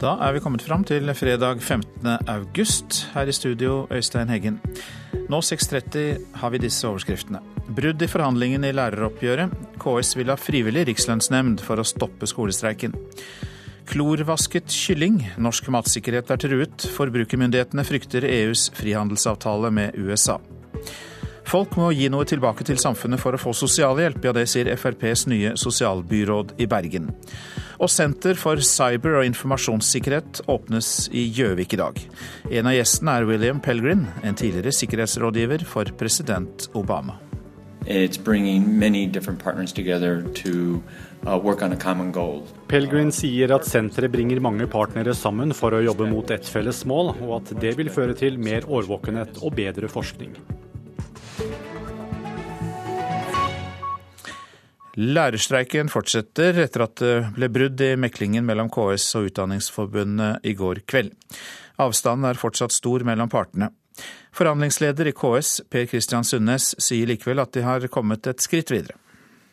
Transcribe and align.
Da 0.00 0.14
er 0.24 0.32
vi 0.32 0.40
kommet 0.40 0.62
fram 0.64 0.80
til 0.88 1.12
fredag 1.12 1.58
15. 1.60 2.06
august. 2.32 3.02
Her 3.12 3.28
i 3.28 3.34
studio, 3.36 3.82
Øystein 3.92 4.30
Heggen. 4.32 4.54
Nå 5.28 5.42
6.30 5.44 6.38
har 6.40 6.50
vi 6.54 6.60
disse 6.62 6.88
overskriftene. 6.88 7.42
Brudd 7.68 8.00
i 8.00 8.08
forhandlingene 8.08 8.70
i 8.70 8.76
læreroppgjøret. 8.78 9.52
KS 9.82 10.14
vil 10.16 10.32
ha 10.32 10.38
frivillig 10.40 10.86
rikslønnsnemnd 10.88 11.60
for 11.60 11.76
å 11.76 11.84
stoppe 11.84 12.24
skolestreiken. 12.24 12.96
Klorvasket 13.92 14.72
kylling. 14.72 15.20
Norsk 15.36 15.68
matsikkerhet 15.68 16.32
er 16.32 16.40
truet. 16.46 16.88
Forbrukermyndighetene 16.96 17.84
frykter 17.84 18.24
EUs 18.24 18.70
frihandelsavtale 18.80 19.68
med 19.68 20.00
USA. 20.00 20.38
Folk 21.50 21.72
må 21.74 21.88
gi 21.90 22.06
noe 22.12 22.22
tilbake 22.30 22.62
til 22.62 22.78
samfunnet 22.78 23.18
for 23.18 23.34
å 23.34 23.40
få 23.40 23.50
sosialhjelp, 23.58 24.22
ja 24.22 24.32
det 24.36 24.44
sier 24.52 24.68
FrPs 24.70 25.24
nye 25.32 25.56
sosialbyråd 25.58 26.52
i 26.62 26.68
Bergen. 26.70 27.08
Og 27.82 27.90
Senter 27.90 28.38
for 28.38 28.60
cyber- 28.62 29.16
og 29.18 29.26
informasjonssikkerhet 29.26 30.44
åpnes 30.52 31.08
i 31.10 31.24
Gjøvik 31.34 31.74
i 31.74 31.80
dag. 31.80 31.98
En 32.52 32.68
av 32.70 32.76
gjestene 32.76 33.16
er 33.18 33.26
William 33.26 33.58
Pelgrin, 33.58 34.06
en 34.22 34.38
tidligere 34.38 34.70
sikkerhetsrådgiver 34.78 35.66
for 35.66 35.90
president 35.98 36.68
Obama. 36.78 37.18
It's 37.86 38.22
bringing 38.22 38.78
many 38.78 39.06
different 39.06 39.42
partners 39.42 39.72
together 39.72 40.22
to 40.44 40.80
uh, 41.26 41.36
work 41.36 41.62
on 41.62 41.72
a 41.72 41.76
common 41.76 42.12
goal. 42.12 42.44
Pelgrin 42.68 43.10
sier 43.10 43.50
at 43.56 43.66
senteret 43.66 44.12
bringer 44.12 44.38
mange 44.38 44.70
partnere 44.70 45.16
sammen 45.18 45.50
for 45.56 45.74
å 45.74 45.82
jobbe 45.82 46.06
mot 46.14 46.30
et 46.30 46.46
felles 46.46 46.84
mål, 46.86 47.16
og 47.18 47.40
at 47.40 47.54
det 47.58 47.74
vil 47.80 47.90
føre 47.90 48.14
til 48.14 48.38
mer 48.38 48.70
årvåkenhet 48.70 49.42
og 49.42 49.56
bedre 49.58 49.90
forskning. 49.90 50.36
Lærerstreiken 54.98 55.86
fortsetter 55.86 56.56
etter 56.64 56.82
at 56.82 56.96
det 56.98 57.12
ble 57.36 57.48
brudd 57.52 57.82
i 57.84 57.92
meklingen 58.00 58.46
mellom 58.46 58.70
KS 58.74 59.04
og 59.20 59.28
Utdanningsforbundet 59.28 60.42
i 60.42 60.54
går 60.58 60.82
kveld. 60.90 61.12
Avstanden 61.80 62.26
er 62.26 62.40
fortsatt 62.40 62.74
stor 62.74 63.04
mellom 63.06 63.30
partene. 63.30 63.70
Forhandlingsleder 64.34 65.10
i 65.10 65.14
KS, 65.14 65.60
Per 65.70 65.86
Christian 65.86 66.26
Sundnes, 66.26 66.72
sier 66.82 67.06
likevel 67.06 67.42
at 67.42 67.54
de 67.54 67.62
har 67.62 67.86
kommet 67.92 68.26
et 68.26 68.42
skritt 68.42 68.72
videre. 68.74 68.98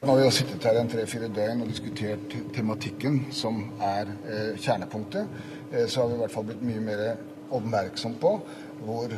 Når 0.02 0.20
vi 0.20 0.26
har 0.26 0.34
sittet 0.34 0.66
her 0.66 0.78
en 0.78 0.90
tre-fire 0.90 1.30
døgn 1.34 1.64
og 1.66 1.72
diskutert 1.72 2.36
tematikken 2.54 3.24
som 3.34 3.64
er 3.82 4.12
eh, 4.30 4.52
kjernepunktet. 4.62 5.40
Eh, 5.72 5.88
så 5.90 6.04
har 6.04 6.12
vi 6.12 6.20
i 6.20 6.22
hvert 6.22 6.34
fall 6.34 6.46
blitt 6.50 6.62
mye 6.66 6.84
mer 6.86 7.04
oppmerksom 7.58 8.20
på 8.22 8.36
hvor 8.86 9.14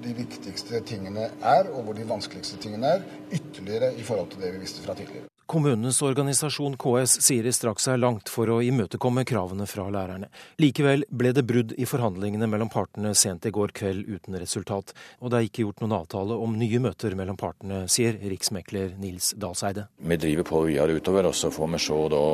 de 0.00 0.14
viktigste 0.16 0.80
tingene 0.86 1.26
er, 1.42 1.68
og 1.74 1.82
hvor 1.84 1.98
de 1.98 2.06
vanskeligste 2.08 2.60
tingene 2.62 2.94
er, 2.94 3.04
ytterligere 3.34 3.90
i 3.98 4.06
forhold 4.06 4.30
til 4.32 4.46
det 4.46 4.54
vi 4.54 4.62
visste 4.62 4.86
fra 4.86 4.94
tidligere. 4.98 5.26
Kommunenes 5.50 6.02
organisasjon 6.02 6.76
KS 6.78 7.16
sier 7.24 7.42
de 7.42 7.50
straks 7.50 7.88
er 7.90 7.98
langt 7.98 8.30
for 8.30 8.46
å 8.54 8.60
imøtekomme 8.62 9.24
kravene 9.26 9.64
fra 9.66 9.88
lærerne. 9.90 10.28
Likevel 10.62 11.02
ble 11.10 11.32
det 11.34 11.42
brudd 11.42 11.74
i 11.74 11.88
forhandlingene 11.90 12.46
mellom 12.46 12.70
partene 12.70 13.10
sent 13.18 13.48
i 13.48 13.50
går 13.50 13.74
kveld 13.74 14.06
uten 14.06 14.38
resultat, 14.38 14.94
og 15.18 15.32
det 15.32 15.40
er 15.40 15.48
ikke 15.48 15.64
gjort 15.64 15.82
noen 15.82 15.96
avtale 15.96 16.38
om 16.38 16.54
nye 16.54 16.78
møter 16.84 17.18
mellom 17.18 17.34
partene, 17.40 17.80
sier 17.90 18.14
riksmekler 18.30 18.94
Nils 19.02 19.32
Dalseide. 19.42 19.88
Vi 19.98 20.20
driver 20.22 20.46
på 20.52 20.62
videre 20.68 20.94
utover, 20.94 21.32
og 21.32 21.34
så 21.34 21.50
får 21.50 21.74
vi 21.74 21.82
se. 21.82 21.98
Da, 22.14 22.24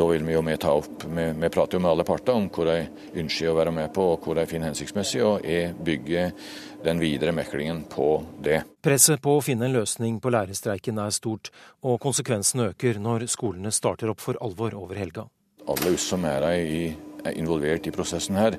da 0.00 0.10
vil 0.14 0.24
vi 0.24 0.38
jo 0.38 0.44
med 0.48 0.62
ta 0.64 0.72
opp 0.80 1.04
Vi, 1.04 1.30
vi 1.36 1.52
prater 1.52 1.76
jo 1.76 1.84
med 1.84 1.92
alle 1.92 2.08
parter 2.08 2.32
om 2.32 2.48
hvor 2.48 2.72
de 2.72 2.86
ønsker 3.20 3.52
å 3.52 3.58
være 3.60 3.76
med 3.76 3.92
på, 3.92 4.14
og 4.14 4.24
hvor 4.24 4.40
de 4.40 4.48
finner 4.48 4.72
hensiktsmessig, 4.72 5.20
og 5.20 5.44
er 5.44 5.76
bygger 5.84 6.32
den 6.84 7.00
videre 7.00 7.32
meklingen 7.32 7.84
på 7.90 8.08
det. 8.44 8.62
Presset 8.84 9.22
på 9.24 9.38
å 9.38 9.42
finne 9.44 9.68
en 9.68 9.76
løsning 9.78 10.20
på 10.22 10.32
lærerstreiken 10.34 11.00
er 11.00 11.14
stort, 11.14 11.50
og 11.82 12.00
konsekvensene 12.04 12.70
øker 12.72 13.00
når 13.02 13.26
skolene 13.32 13.72
starter 13.74 14.12
opp 14.12 14.22
for 14.24 14.38
alvor 14.44 14.76
over 14.78 15.00
helga. 15.00 15.26
Alle 15.64 15.94
oss 15.96 16.06
som 16.12 16.24
er, 16.28 16.44
er 16.44 17.38
involvert 17.40 17.88
i 17.88 17.94
prosessen 17.94 18.36
her, 18.36 18.58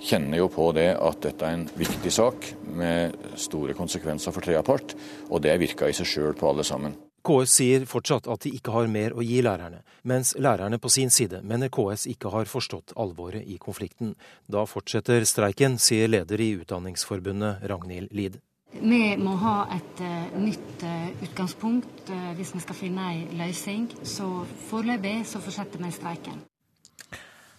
kjenner 0.00 0.40
jo 0.40 0.48
på 0.52 0.70
det 0.76 0.88
at 0.96 1.20
dette 1.24 1.44
er 1.44 1.58
en 1.58 1.66
viktig 1.76 2.12
sak 2.12 2.48
med 2.64 3.16
store 3.40 3.76
konsekvenser 3.76 4.32
for 4.32 4.44
tredjepart, 4.44 4.96
og 5.28 5.44
det 5.44 5.58
virker 5.60 5.92
i 5.92 5.96
seg 5.96 6.08
sjøl 6.08 6.38
på 6.38 6.48
alle 6.48 6.64
sammen. 6.64 6.96
KS 7.26 7.54
sier 7.58 7.86
fortsatt 7.90 8.28
at 8.30 8.44
de 8.46 8.52
ikke 8.54 8.74
har 8.74 8.88
mer 8.90 9.14
å 9.16 9.24
gi 9.24 9.40
lærerne, 9.42 9.82
mens 10.06 10.34
lærerne 10.38 10.78
på 10.78 10.90
sin 10.92 11.10
side 11.10 11.42
mener 11.42 11.72
KS 11.74 12.06
ikke 12.12 12.30
har 12.34 12.50
forstått 12.50 12.94
alvoret 12.96 13.46
i 13.46 13.58
konflikten. 13.62 14.14
Da 14.46 14.64
fortsetter 14.70 15.26
streiken, 15.26 15.78
sier 15.82 16.10
leder 16.12 16.40
i 16.40 16.52
Utdanningsforbundet 16.60 17.66
Ragnhild 17.70 18.14
Lid. 18.14 18.38
Vi 18.76 19.16
må 19.16 19.36
ha 19.40 19.56
et 19.72 20.00
uh, 20.04 20.38
nytt 20.38 20.82
uh, 20.84 21.08
utgangspunkt 21.24 22.10
uh, 22.10 22.32
hvis 22.36 22.52
vi 22.54 22.60
skal 22.60 22.76
finne 22.76 23.06
en 23.14 23.38
løsning. 23.38 23.86
Så 24.02 24.26
foreløpig 24.68 25.20
så 25.26 25.40
fortsetter 25.40 25.82
vi 25.82 25.92
streiken. 25.94 26.42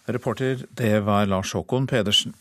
Reporter 0.08 0.62
det 0.78 0.94
var 1.04 1.26
Lars 1.28 1.52
Håkon 1.52 1.88
Pedersen. 1.90 2.36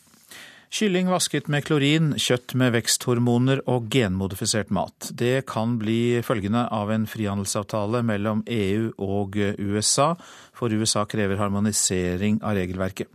Kylling 0.69 1.07
vasket 1.07 1.47
med 1.47 1.63
klorin, 1.63 2.09
kjøtt 2.19 2.51
med 2.59 2.73
veksthormoner 2.75 3.61
og 3.71 3.87
genmodifisert 3.91 4.71
mat. 4.75 5.09
Det 5.15 5.45
kan 5.47 5.77
bli 5.79 6.19
følgende 6.27 6.65
av 6.75 6.91
en 6.91 7.05
frihandelsavtale 7.07 8.01
mellom 8.03 8.43
EU 8.51 8.89
og 8.99 9.37
USA, 9.39 10.09
for 10.57 10.73
USA 10.75 11.05
krever 11.07 11.39
harmonisering 11.39 12.41
av 12.43 12.59
regelverket. 12.59 13.07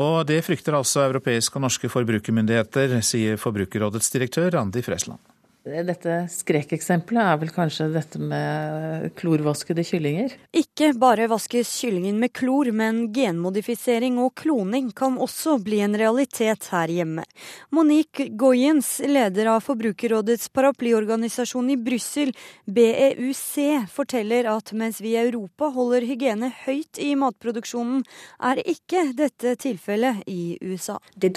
Og 0.00 0.22
det 0.24 0.40
frykter 0.46 0.78
altså 0.78 1.04
europeiske 1.04 1.60
og 1.60 1.66
norske 1.66 1.92
forbrukermyndigheter, 1.92 2.96
sier 3.04 3.36
Forbrukerrådets 3.36 4.08
direktør 4.14 4.48
Randi 4.56 4.80
Fresland. 4.86 5.20
Dette 5.62 6.24
skrekeksempelet 6.26 7.22
er 7.22 7.36
vel 7.38 7.50
kanskje 7.54 7.84
dette 7.94 8.18
med 8.18 9.12
klorvaskede 9.14 9.84
kyllinger? 9.86 10.32
Ikke 10.58 10.88
bare 10.98 11.28
vaskes 11.30 11.70
kyllingen 11.78 12.18
med 12.18 12.32
klor, 12.34 12.66
men 12.74 13.04
genmodifisering 13.14 14.18
og 14.18 14.34
kloning 14.42 14.88
kan 14.90 15.20
også 15.22 15.60
bli 15.62 15.78
en 15.84 15.94
realitet 15.94 16.66
her 16.72 16.90
hjemme. 16.90 17.22
Monique 17.70 18.26
Goyens, 18.34 18.96
leder 19.06 19.52
av 19.52 19.62
Forbrukerrådets 19.62 20.50
paraplyorganisasjon 20.50 21.70
i 21.70 21.78
Brussel, 21.78 22.34
BEUC, 22.66 23.86
forteller 23.94 24.50
at 24.50 24.74
mens 24.74 24.98
vi 24.98 25.14
i 25.14 25.22
Europa 25.22 25.70
holder 25.70 26.02
hygiene 26.10 26.50
høyt 26.64 26.98
i 26.98 27.12
matproduksjonen, 27.14 28.02
er 28.42 28.58
ikke 28.66 29.12
dette 29.14 29.54
tilfellet 29.62 30.26
i 30.26 30.58
USA. 30.58 30.98
De 31.14 31.30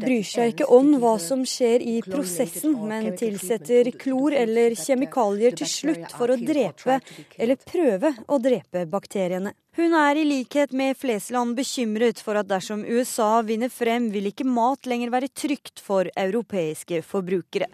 bryr 0.00 0.24
seg 0.32 0.56
ikke 0.56 0.72
om 0.72 0.92
hva 1.02 1.14
som 1.20 1.41
skjer 1.48 1.82
i 1.82 1.96
prosessen, 2.04 2.76
men 2.88 3.12
tilsetter 3.18 3.90
klor 3.98 4.34
eller 4.36 4.76
kjemikalier 4.78 5.56
til 5.58 5.70
slutt 5.70 6.14
for 6.16 6.32
å 6.32 6.38
drepe 6.38 7.00
eller 7.38 7.60
prøve 7.72 8.14
å 8.28 8.38
drepe 8.42 8.86
bakteriene. 8.90 9.54
Hun 9.72 9.94
er 9.96 10.18
i 10.20 10.22
likhet 10.28 10.74
med 10.76 10.98
Flesland 11.00 11.54
bekymret 11.56 12.18
for 12.20 12.36
at 12.36 12.44
dersom 12.44 12.82
USA 12.84 13.38
vinner 13.40 13.70
frem, 13.72 14.10
vil 14.12 14.26
ikke 14.28 14.44
mat 14.44 14.84
lenger 14.84 15.08
være 15.14 15.30
trygt 15.32 15.80
for 15.80 16.10
europeiske 16.12 16.98
forbrukere. 17.08 17.70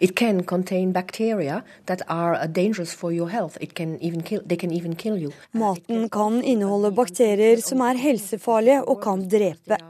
Maten 5.59 6.05
kan 6.15 6.37
inneholde 6.53 6.93
bakterier 7.01 7.59
som 7.67 7.83
er 7.83 7.99
helsefarlige 7.99 8.79
og 8.85 9.03
kan 9.03 9.27
drepe. 9.35 9.81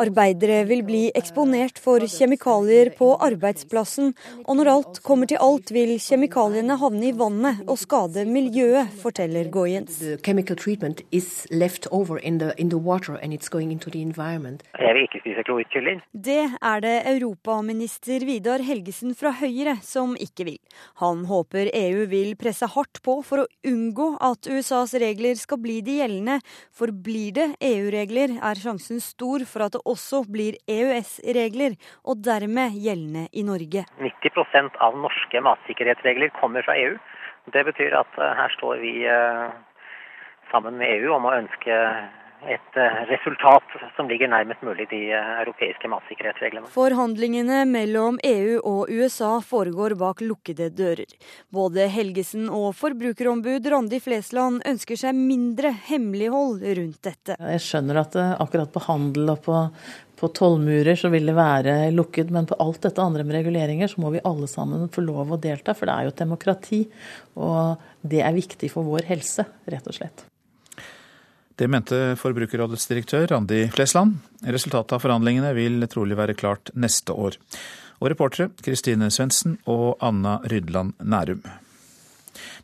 Arbeidere 0.00 0.62
vil 0.72 0.82
bli 0.88 1.02
eksponert 1.20 1.76
for 1.84 2.00
kjemikalier 2.00 2.94
på 2.96 3.10
arbeidsplassen, 3.28 4.14
og 4.46 4.56
når 4.56 4.72
alt 4.72 5.02
kommer 5.04 5.28
til 5.28 5.44
alt 5.50 5.74
vil 5.76 5.98
kjemikaliene 6.00 6.80
havne 6.80 7.10
i 7.10 7.12
vannet 7.12 7.60
og 7.68 7.76
skade 7.84 8.24
miljøet, 8.24 8.88
forteller 9.04 9.52
Goyens 9.52 10.00
left 11.58 11.88
over 11.90 12.18
in 12.18 12.38
the, 12.38 12.52
in 12.56 12.70
the 12.70 12.78
water 12.78 13.14
and 13.22 13.32
it's 13.32 13.48
going 13.48 13.72
into 13.72 13.90
the 13.90 14.02
environment. 14.02 14.62
Jeg 14.78 14.94
vil 14.94 15.06
ikke 15.06 15.20
spise 15.22 15.44
klorkylling. 15.46 16.02
Det 16.12 16.40
er 16.62 16.82
det 16.84 16.94
europaminister 17.12 18.24
Vidar 18.28 18.62
Helgesen 18.64 19.14
fra 19.18 19.32
Høyre 19.40 19.76
som 19.82 20.14
ikke 20.18 20.48
vil. 20.48 20.58
Han 21.02 21.24
håper 21.28 21.70
EU 21.74 22.06
vil 22.10 22.34
presse 22.40 22.68
hardt 22.74 23.02
på 23.04 23.18
for 23.26 23.44
å 23.44 23.48
unngå 23.66 24.10
at 24.30 24.48
USAs 24.48 24.94
regler 25.02 25.38
skal 25.40 25.60
bli 25.62 25.80
de 25.84 25.98
gjeldende, 26.00 26.38
for 26.74 26.92
blir 26.92 27.34
det 27.36 27.48
EU-regler, 27.64 28.38
er 28.42 28.62
sjansen 28.62 29.02
stor 29.02 29.44
for 29.48 29.66
at 29.66 29.76
det 29.76 29.84
også 29.88 30.24
blir 30.30 30.58
EØS-regler, 30.70 31.76
og 32.08 32.22
dermed 32.24 32.76
gjeldende 32.78 33.28
i 33.32 33.44
Norge. 33.46 33.84
90% 34.00 34.80
av 34.84 34.98
norske 34.98 35.42
matsikkerhetsregler 35.44 36.34
kommer 36.40 36.66
fra 36.66 36.76
EU. 36.78 36.98
Det 37.52 37.64
betyr 37.64 37.94
at 37.96 38.20
eh, 38.20 38.34
her 38.36 38.52
står 38.58 38.80
vi 38.82 38.92
eh, 39.08 39.56
sammen 40.52 40.78
med 40.80 40.90
EU 40.98 41.12
om 41.16 41.28
å 41.28 41.36
ønske 41.38 41.76
et 42.46 42.76
eh, 42.78 42.98
resultat 43.10 43.72
som 43.96 44.08
ligger 44.08 44.30
nærmest 44.30 44.62
mulig 44.62 44.86
de 44.92 45.00
eh, 45.10 45.30
europeiske 45.42 45.90
matsikkerhetsreglene. 45.90 46.70
Forhandlingene 46.70 47.64
mellom 47.66 48.20
EU 48.22 48.58
og 48.62 48.92
USA 48.92 49.38
foregår 49.44 49.96
bak 49.98 50.22
lukkede 50.22 50.70
dører. 50.70 51.10
Både 51.54 51.88
Helgesen 51.90 52.46
og 52.46 52.70
forbrukerombud 52.78 53.66
Randi 53.72 53.98
Flesland 54.02 54.62
ønsker 54.68 55.00
seg 55.00 55.18
mindre 55.18 55.74
hemmelighold 55.88 56.62
rundt 56.62 57.02
dette. 57.10 57.38
Jeg 57.38 57.64
skjønner 57.64 58.04
at 58.04 58.20
akkurat 58.38 58.72
på 58.74 58.84
handel 58.86 59.34
og 59.34 59.42
på, 59.48 59.64
på 60.22 60.32
tollmurer 60.38 60.98
så 60.98 61.10
vil 61.10 61.26
det 61.26 61.36
være 61.38 61.76
lukket, 61.94 62.30
men 62.34 62.46
på 62.46 62.58
alt 62.62 62.84
dette 62.86 63.02
andre 63.02 63.26
med 63.26 63.40
reguleringer 63.40 63.90
så 63.90 64.02
må 64.04 64.14
vi 64.14 64.22
alle 64.22 64.46
sammen 64.50 64.86
få 64.94 65.02
lov 65.02 65.34
å 65.34 65.42
delta, 65.42 65.74
for 65.74 65.90
det 65.90 65.98
er 65.98 66.06
jo 66.06 66.14
et 66.14 66.24
demokrati. 66.24 66.82
Og 67.42 67.86
det 68.06 68.22
er 68.22 68.42
viktig 68.42 68.70
for 68.70 68.86
vår 68.86 69.10
helse, 69.10 69.50
rett 69.66 69.90
og 69.90 69.98
slett. 69.98 70.28
Det 71.58 71.66
mente 71.66 72.14
Forbrukerrådets 72.14 72.86
direktør 72.86 73.24
Randi 73.32 73.64
Flesland. 73.74 74.20
Resultatet 74.46 74.92
av 74.94 75.02
forhandlingene 75.02 75.50
vil 75.56 75.82
trolig 75.90 76.14
være 76.14 76.36
klart 76.38 76.70
neste 76.78 77.10
år. 77.10 77.34
Og 77.98 78.12
reportere 78.12 78.52
Kristine 78.62 79.08
Svendsen 79.10 79.56
og 79.66 79.96
Anna 79.98 80.36
Rydland 80.46 80.94
Nærum. 81.02 81.42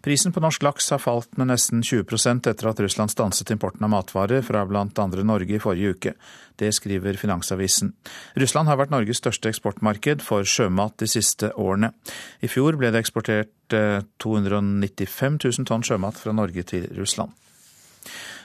Prisen 0.05 0.31
på 0.31 0.39
norsk 0.45 0.63
laks 0.63 0.93
har 0.95 1.03
falt 1.03 1.35
med 1.41 1.49
nesten 1.51 1.83
20% 1.83 2.47
etter 2.47 2.71
at 2.71 2.85
Russland 2.85 3.11
stanset 3.11 3.51
importen 3.51 3.83
av 3.83 3.91
matvarer 3.97 4.47
fra 4.47 4.63
bl.a. 4.69 4.87
Norge 5.27 5.57
i 5.57 5.63
forrige 5.65 5.97
uke. 5.97 6.13
Det 6.55 6.71
skriver 6.77 7.19
Finansavisen. 7.19 7.97
Russland 8.39 8.71
har 8.71 8.79
vært 8.79 8.95
Norges 8.95 9.19
største 9.19 9.51
eksportmarked 9.51 10.23
for 10.23 10.47
sjømat 10.47 11.01
de 11.03 11.11
siste 11.11 11.51
årene. 11.59 11.91
I 12.47 12.53
fjor 12.53 12.79
ble 12.79 12.95
det 12.95 13.03
eksportert 13.03 13.75
295 13.75 15.03
eh, 15.03 15.51
000 15.51 15.67
tonn 15.73 15.83
sjømat 15.83 16.21
fra 16.21 16.37
Norge 16.37 16.63
til 16.69 16.87
Russland. 16.95 17.35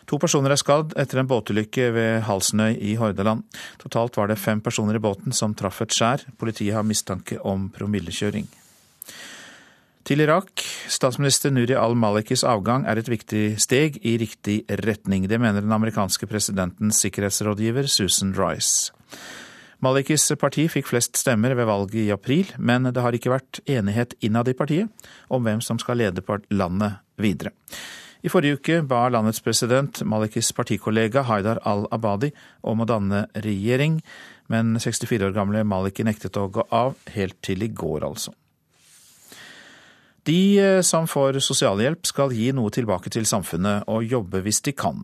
To 0.10 0.18
personer 0.18 0.56
er 0.56 0.58
skadd 0.58 0.96
etter 0.98 1.20
en 1.22 1.28
båtulykke 1.30 1.92
ved 1.94 2.24
Halsnøy 2.26 2.80
i 2.82 2.96
Hordaland. 2.98 3.44
Totalt 3.78 4.16
var 4.18 4.32
det 4.32 4.40
fem 4.42 4.62
personer 4.66 4.98
i 4.98 5.02
båten 5.04 5.36
som 5.36 5.54
traff 5.54 5.84
et 5.86 5.94
skjær. 5.94 6.24
Politiet 6.42 6.74
har 6.74 6.88
mistanke 6.88 7.38
om 7.46 7.68
promillekjøring. 7.76 8.48
Til 10.10 10.24
Irak. 10.26 10.64
Statsminister 10.90 11.54
Nuri 11.54 11.76
al-Malikis 11.78 12.42
avgang 12.42 12.88
er 12.90 12.98
et 12.98 13.12
viktig 13.12 13.60
steg 13.62 14.00
i 14.02 14.16
riktig 14.18 14.64
retning. 14.82 15.28
Det 15.30 15.38
mener 15.38 15.62
den 15.62 15.76
amerikanske 15.78 16.26
presidentens 16.26 17.04
sikkerhetsrådgiver 17.06 17.86
Susan 17.86 18.34
Rice. 18.34 18.90
Malikis 19.86 20.26
parti 20.42 20.66
fikk 20.74 20.90
flest 20.90 21.22
stemmer 21.22 21.54
ved 21.54 21.70
valget 21.70 22.02
i 22.02 22.10
april, 22.12 22.50
men 22.58 22.90
det 22.90 23.06
har 23.06 23.14
ikke 23.14 23.36
vært 23.38 23.62
enighet 23.70 24.18
innad 24.26 24.50
i 24.50 24.58
partiet 24.58 25.08
om 25.30 25.46
hvem 25.46 25.62
som 25.62 25.78
skal 25.78 26.02
lede 26.02 26.26
landet 26.50 26.98
videre. 27.22 27.54
I 28.20 28.32
forrige 28.32 28.60
uke 28.60 28.82
ba 28.84 29.06
landets 29.08 29.40
president 29.40 30.02
Malikis 30.04 30.52
partikollega 30.56 31.24
Haidar 31.30 31.62
al-Abadi 31.70 32.34
om 32.68 32.84
å 32.84 32.88
danne 32.90 33.24
regjering, 33.46 34.02
men 34.52 34.76
64 34.76 35.30
år 35.30 35.38
gamle 35.38 35.64
Maliki 35.64 36.04
nektet 36.04 36.36
å 36.40 36.50
gå 36.52 36.66
av, 36.68 36.98
helt 37.16 37.40
til 37.46 37.64
i 37.64 37.72
går 37.72 38.04
altså. 38.04 38.36
De 40.28 40.60
eh, 40.60 40.82
som 40.86 41.08
får 41.08 41.40
sosialhjelp 41.42 42.04
skal 42.06 42.34
gi 42.36 42.50
noe 42.54 42.70
tilbake 42.76 43.10
til 43.14 43.26
samfunnet 43.30 43.88
og 43.90 44.04
jobbe 44.04 44.44
hvis 44.46 44.60
de 44.68 44.74
kan. 44.76 45.00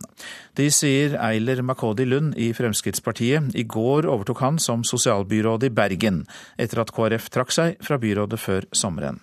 De 0.58 0.68
sier 0.70 1.16
Eiler 1.16 1.62
Makodi 1.66 2.04
Lund 2.06 2.36
i 2.36 2.50
Fremskrittspartiet. 2.54 3.54
I 3.56 3.64
går 3.64 4.06
overtok 4.12 4.44
han 4.44 4.60
som 4.62 4.84
sosialbyråd 4.86 5.66
i 5.66 5.72
Bergen, 5.72 6.26
etter 6.60 6.84
at 6.84 6.92
KrF 6.94 7.30
trakk 7.32 7.56
seg 7.56 7.80
fra 7.82 7.98
byrådet 8.02 8.42
før 8.42 8.68
sommeren. 8.76 9.22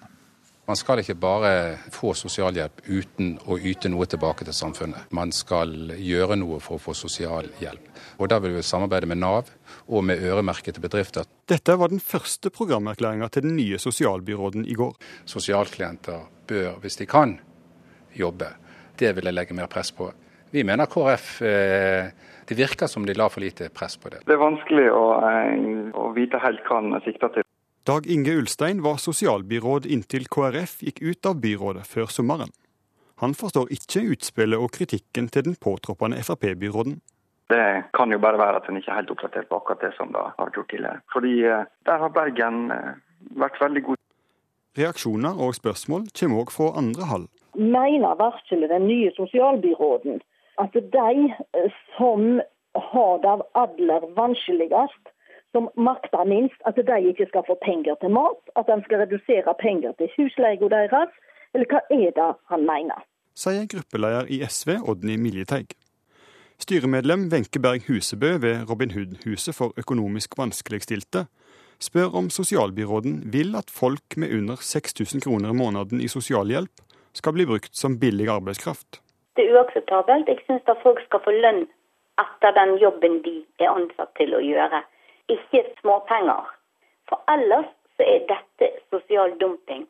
Man 0.63 0.77
skal 0.80 1.01
ikke 1.01 1.18
bare 1.19 1.50
få 1.92 2.13
sosialhjelp 2.15 2.86
uten 2.88 3.33
å 3.51 3.57
yte 3.60 3.89
noe 3.92 4.06
tilbake 4.07 4.45
til 4.48 4.56
samfunnet. 4.56 5.10
Man 5.12 5.33
skal 5.36 5.92
gjøre 6.00 6.38
noe 6.39 6.62
for 6.63 6.80
å 6.80 6.83
få 6.86 6.95
sosialhjelp. 6.95 7.89
Og 8.24 8.30
Da 8.31 8.39
vil 8.39 8.56
vi 8.56 8.63
samarbeide 8.63 9.10
med 9.12 9.19
Nav 9.19 9.51
og 9.88 10.06
med 10.07 10.24
øremerkede 10.24 10.80
bedrifter. 10.80 11.27
Dette 11.51 11.75
var 11.75 11.92
den 11.92 12.00
første 12.00 12.50
programerklæringa 12.50 13.27
til 13.27 13.44
den 13.44 13.57
nye 13.57 13.77
sosialbyråden 13.77 14.63
i 14.65 14.74
går. 14.80 14.95
Sosialklienter 15.25 16.24
bør, 16.48 16.80
hvis 16.80 16.95
de 16.95 17.06
kan, 17.12 17.39
jobbe. 18.15 18.54
Det 18.95 19.15
vil 19.18 19.25
jeg 19.25 19.36
legge 19.36 19.54
mer 19.57 19.68
press 19.68 19.92
på. 19.92 20.13
Vi 20.54 20.63
mener 20.63 20.86
KrF 20.86 21.42
eh, 21.42 22.12
det 22.48 22.56
virker 22.56 22.88
som 22.88 23.06
de 23.06 23.15
la 23.18 23.27
for 23.30 23.44
lite 23.44 23.68
press 23.69 23.98
på 23.98 24.10
det. 24.13 24.24
Det 24.27 24.36
er 24.36 24.39
vanskelig 24.39 24.88
å, 24.92 25.06
eh, 25.27 25.92
å 25.92 26.12
vite 26.15 26.39
helt 26.39 26.63
hva 26.68 26.80
han 26.80 27.01
sikter 27.04 27.31
til. 27.36 27.44
Dag 27.88 28.06
Inge 28.07 28.31
Ulstein 28.31 28.81
var 28.81 28.95
sosialbyråd 28.95 29.85
inntil 29.91 30.30
KrF 30.31 30.77
gikk 30.88 31.01
ut 31.03 31.27
av 31.27 31.41
byrådet 31.44 31.81
før 31.83 32.06
sommeren. 32.15 32.53
Han 33.19 33.33
forstår 33.35 33.74
ikke 33.75 34.06
utspillet 34.13 34.56
og 34.56 34.69
kritikken 34.77 35.27
til 35.27 35.44
den 35.50 35.57
påtroppende 35.59 36.21
Frp-byråden. 36.24 37.01
Det 37.51 37.65
kan 37.97 38.15
jo 38.15 38.21
bare 38.24 38.39
være 38.39 38.62
at 38.62 38.69
en 38.71 38.80
ikke 38.80 38.88
er 38.94 39.01
helt 39.01 39.12
oppdatert 39.12 39.50
på 39.50 39.59
akkurat 39.59 39.83
det 39.83 39.91
som 39.97 40.15
det 40.15 40.24
har 40.24 40.31
vært 40.39 40.56
gjort 40.62 40.71
tidligere. 40.71 41.03
Fordi 41.12 41.33
eh, 41.44 41.65
der 41.89 42.00
har 42.06 42.15
Bergen 42.15 42.62
eh, 42.71 42.95
vært 43.44 43.59
veldig 43.65 43.83
god. 43.89 44.01
Reaksjoner 44.79 45.44
og 45.44 45.59
spørsmål 45.59 46.07
kommer 46.15 46.45
òg 46.45 46.56
fra 46.56 46.69
andre 46.79 47.09
hold. 47.12 47.27
Mener 47.59 48.15
varselet 48.24 48.71
den 48.71 48.88
nye 48.88 49.12
sosialbyråden 49.19 50.24
at 50.63 50.79
de 50.95 51.12
eh, 51.36 51.81
som 51.97 52.39
har 52.94 53.19
det 53.27 53.36
aller 53.65 54.07
vanskeligst, 54.15 55.12
som 55.53 55.69
makter 55.77 56.25
minst, 56.27 56.59
at 56.67 56.75
de 56.75 57.00
ikke 57.09 57.29
skal 57.29 57.45
få 57.47 57.55
penger 57.65 57.95
til 58.01 58.11
mat, 58.17 58.41
at 58.59 58.67
de 58.67 58.77
skal 58.85 59.05
redusere 59.05 59.53
penger 59.61 59.94
til 60.00 60.11
husleia 60.17 60.69
deres, 60.77 61.13
eller 61.53 61.69
hva 61.69 61.81
er 61.94 62.11
det 62.17 62.31
han 62.51 62.65
mener? 62.65 63.05
Sier 63.38 63.69
gruppeleder 63.69 64.29
i 64.29 64.41
SV, 64.45 64.77
Odny 64.89 65.15
Miljeteig. 65.21 65.77
Styremedlem 66.61 67.29
Wenche 67.33 67.61
Berg 67.61 67.88
Husebø 67.88 68.38
ved 68.45 68.69
Robin 68.69 68.91
Hood-huset 68.91 69.55
for 69.55 69.73
økonomisk 69.77 70.38
vanskeligstilte 70.38 71.25
spør 71.81 72.17
om 72.19 72.29
sosialbyråden 72.29 73.15
vil 73.35 73.55
at 73.61 73.73
folk 73.81 74.17
med 74.17 74.33
under 74.38 74.55
6000 74.55 75.21
kroner 75.25 75.50
i 75.50 75.59
måneden 75.61 76.01
i 76.01 76.07
sosialhjelp 76.07 76.83
skal 77.19 77.35
bli 77.35 77.45
brukt 77.50 77.75
som 77.75 78.00
billig 78.00 78.29
arbeidskraft. 78.29 79.01
Det 79.35 79.45
er 79.45 79.55
uakseptabelt. 79.57 80.29
Jeg 80.29 80.39
syns 80.45 80.69
at 80.73 80.83
folk 80.85 81.01
skal 81.07 81.23
få 81.25 81.33
lønn 81.45 81.65
etter 82.21 82.55
den 82.59 82.77
jobben 82.85 83.21
de 83.25 83.35
er 83.59 83.73
ansatt 83.73 84.13
til 84.19 84.35
å 84.38 84.41
gjøre 84.41 84.83
ikke 85.31 85.63
småpenger. 85.81 86.47
For 87.09 87.23
ellers 87.31 87.69
så 87.97 88.07
er 88.07 88.25
dette 88.29 88.71
sosial 88.91 89.35
dumping. 89.39 89.85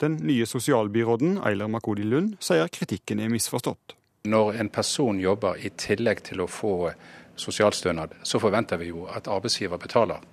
Den 0.00 0.16
nye 0.26 0.46
sosialbyråden 0.46 1.38
Eiler 1.46 1.68
Makodi 1.70 2.02
Lund 2.02 2.34
sier 2.42 2.70
kritikken 2.72 3.20
er 3.22 3.30
misforstått. 3.30 3.94
Når 4.24 4.56
en 4.60 4.70
person 4.72 5.20
jobber 5.20 5.60
i 5.60 5.70
tillegg 5.78 6.24
til 6.26 6.40
å 6.42 6.48
få 6.50 6.90
sosialstønad, 7.36 8.16
så 8.22 8.40
forventer 8.40 8.80
vi 8.80 8.90
jo 8.90 9.04
at 9.06 9.28
arbeidsgiver 9.28 9.78
betaler 9.78 10.24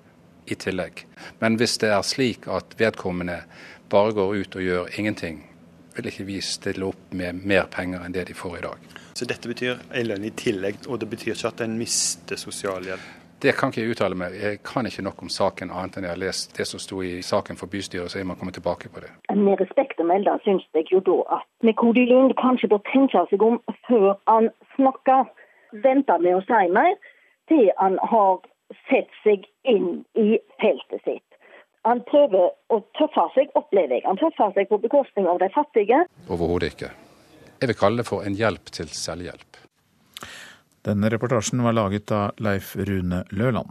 i 0.45 0.55
tillegg. 0.55 1.05
Men 1.39 1.57
hvis 1.59 1.77
det 1.83 1.91
er 1.91 2.01
slik 2.05 2.47
at 2.47 2.75
vedkommende 2.79 3.41
bare 3.91 4.15
går 4.17 4.35
ut 4.41 4.57
og 4.57 4.65
gjør 4.65 4.99
ingenting, 4.99 5.43
vil 5.95 6.07
ikke 6.07 6.25
vi 6.25 6.39
stille 6.41 6.87
opp 6.87 7.13
med 7.17 7.43
mer 7.45 7.67
penger 7.71 8.05
enn 8.05 8.15
det 8.15 8.29
de 8.29 8.37
får 8.37 8.57
i 8.57 8.65
dag. 8.65 8.91
Så 9.13 9.27
dette 9.27 9.51
betyr 9.51 9.81
en 9.91 10.07
lønn 10.07 10.25
i 10.25 10.31
tillegg, 10.39 10.85
og 10.87 11.01
det 11.01 11.09
betyr 11.11 11.35
ikke 11.35 11.51
at 11.51 11.65
en 11.65 11.75
mister 11.77 12.39
sosialhjelp? 12.39 13.20
Det 13.41 13.55
kan 13.57 13.71
ikke 13.71 13.81
jeg 13.81 13.95
uttale 13.95 14.17
meg. 14.17 14.35
Jeg 14.37 14.59
kan 14.61 14.85
ikke 14.85 15.01
nok 15.01 15.21
om 15.25 15.29
saken 15.33 15.71
annet 15.73 15.95
enn 15.97 16.05
jeg 16.05 16.13
har 16.13 16.19
lest 16.21 16.51
det 16.57 16.67
som 16.69 16.81
sto 16.81 16.99
i 17.01 17.23
saken 17.25 17.57
for 17.57 17.71
bystyret, 17.73 18.11
så 18.13 18.19
jeg 18.19 18.27
må 18.29 18.35
komme 18.37 18.53
tilbake 18.53 18.91
på 18.93 19.01
det. 19.01 19.09
Med 19.33 19.57
respekt 19.63 20.01
å 20.01 20.05
melde 20.05 20.35
syns 20.45 20.67
jeg 20.77 20.91
jo 20.93 21.01
da 21.07 21.17
at 21.39 21.47
Nekodi 21.65 22.05
Lund 22.11 22.35
kanskje 22.37 22.69
bør 22.69 22.83
tenke 22.91 23.23
seg 23.31 23.41
om 23.47 23.57
før 23.87 24.13
han 24.29 24.51
snakker. 24.75 25.25
Vente 25.81 26.17
med 26.21 26.37
å 26.37 26.45
si 26.45 26.61
mer 26.75 26.93
til 27.49 27.71
han 27.79 27.97
har 28.13 28.43
sett 28.91 29.09
seg 29.25 29.49
inn 29.65 30.03
i 30.13 30.37
feltet 30.61 31.01
sitt. 31.07 31.25
Han 31.89 32.03
prøver 32.05 32.51
å 32.69 32.77
tøffe 32.99 33.25
seg, 33.33 33.49
opplever 33.57 33.97
jeg. 33.97 34.05
Han 34.05 34.21
tøffer 34.21 34.53
seg 34.53 34.69
på 34.69 34.77
bekostning 34.83 35.25
av 35.25 35.41
de 35.41 35.49
fattige. 35.55 36.03
Overhodet 36.29 36.75
ikke. 36.75 36.91
Jeg 37.57 37.73
vil 37.73 37.77
kalle 37.77 38.03
det 38.03 38.09
for 38.09 38.25
en 38.25 38.37
hjelp 38.37 38.69
til 38.73 38.89
selvhjelp. 38.93 39.60
Denne 40.81 41.09
reportasjen 41.13 41.61
var 41.61 41.75
laget 41.77 42.11
av 42.11 42.37
Leif 42.41 42.75
Rune 42.75 43.23
Løland. 43.29 43.69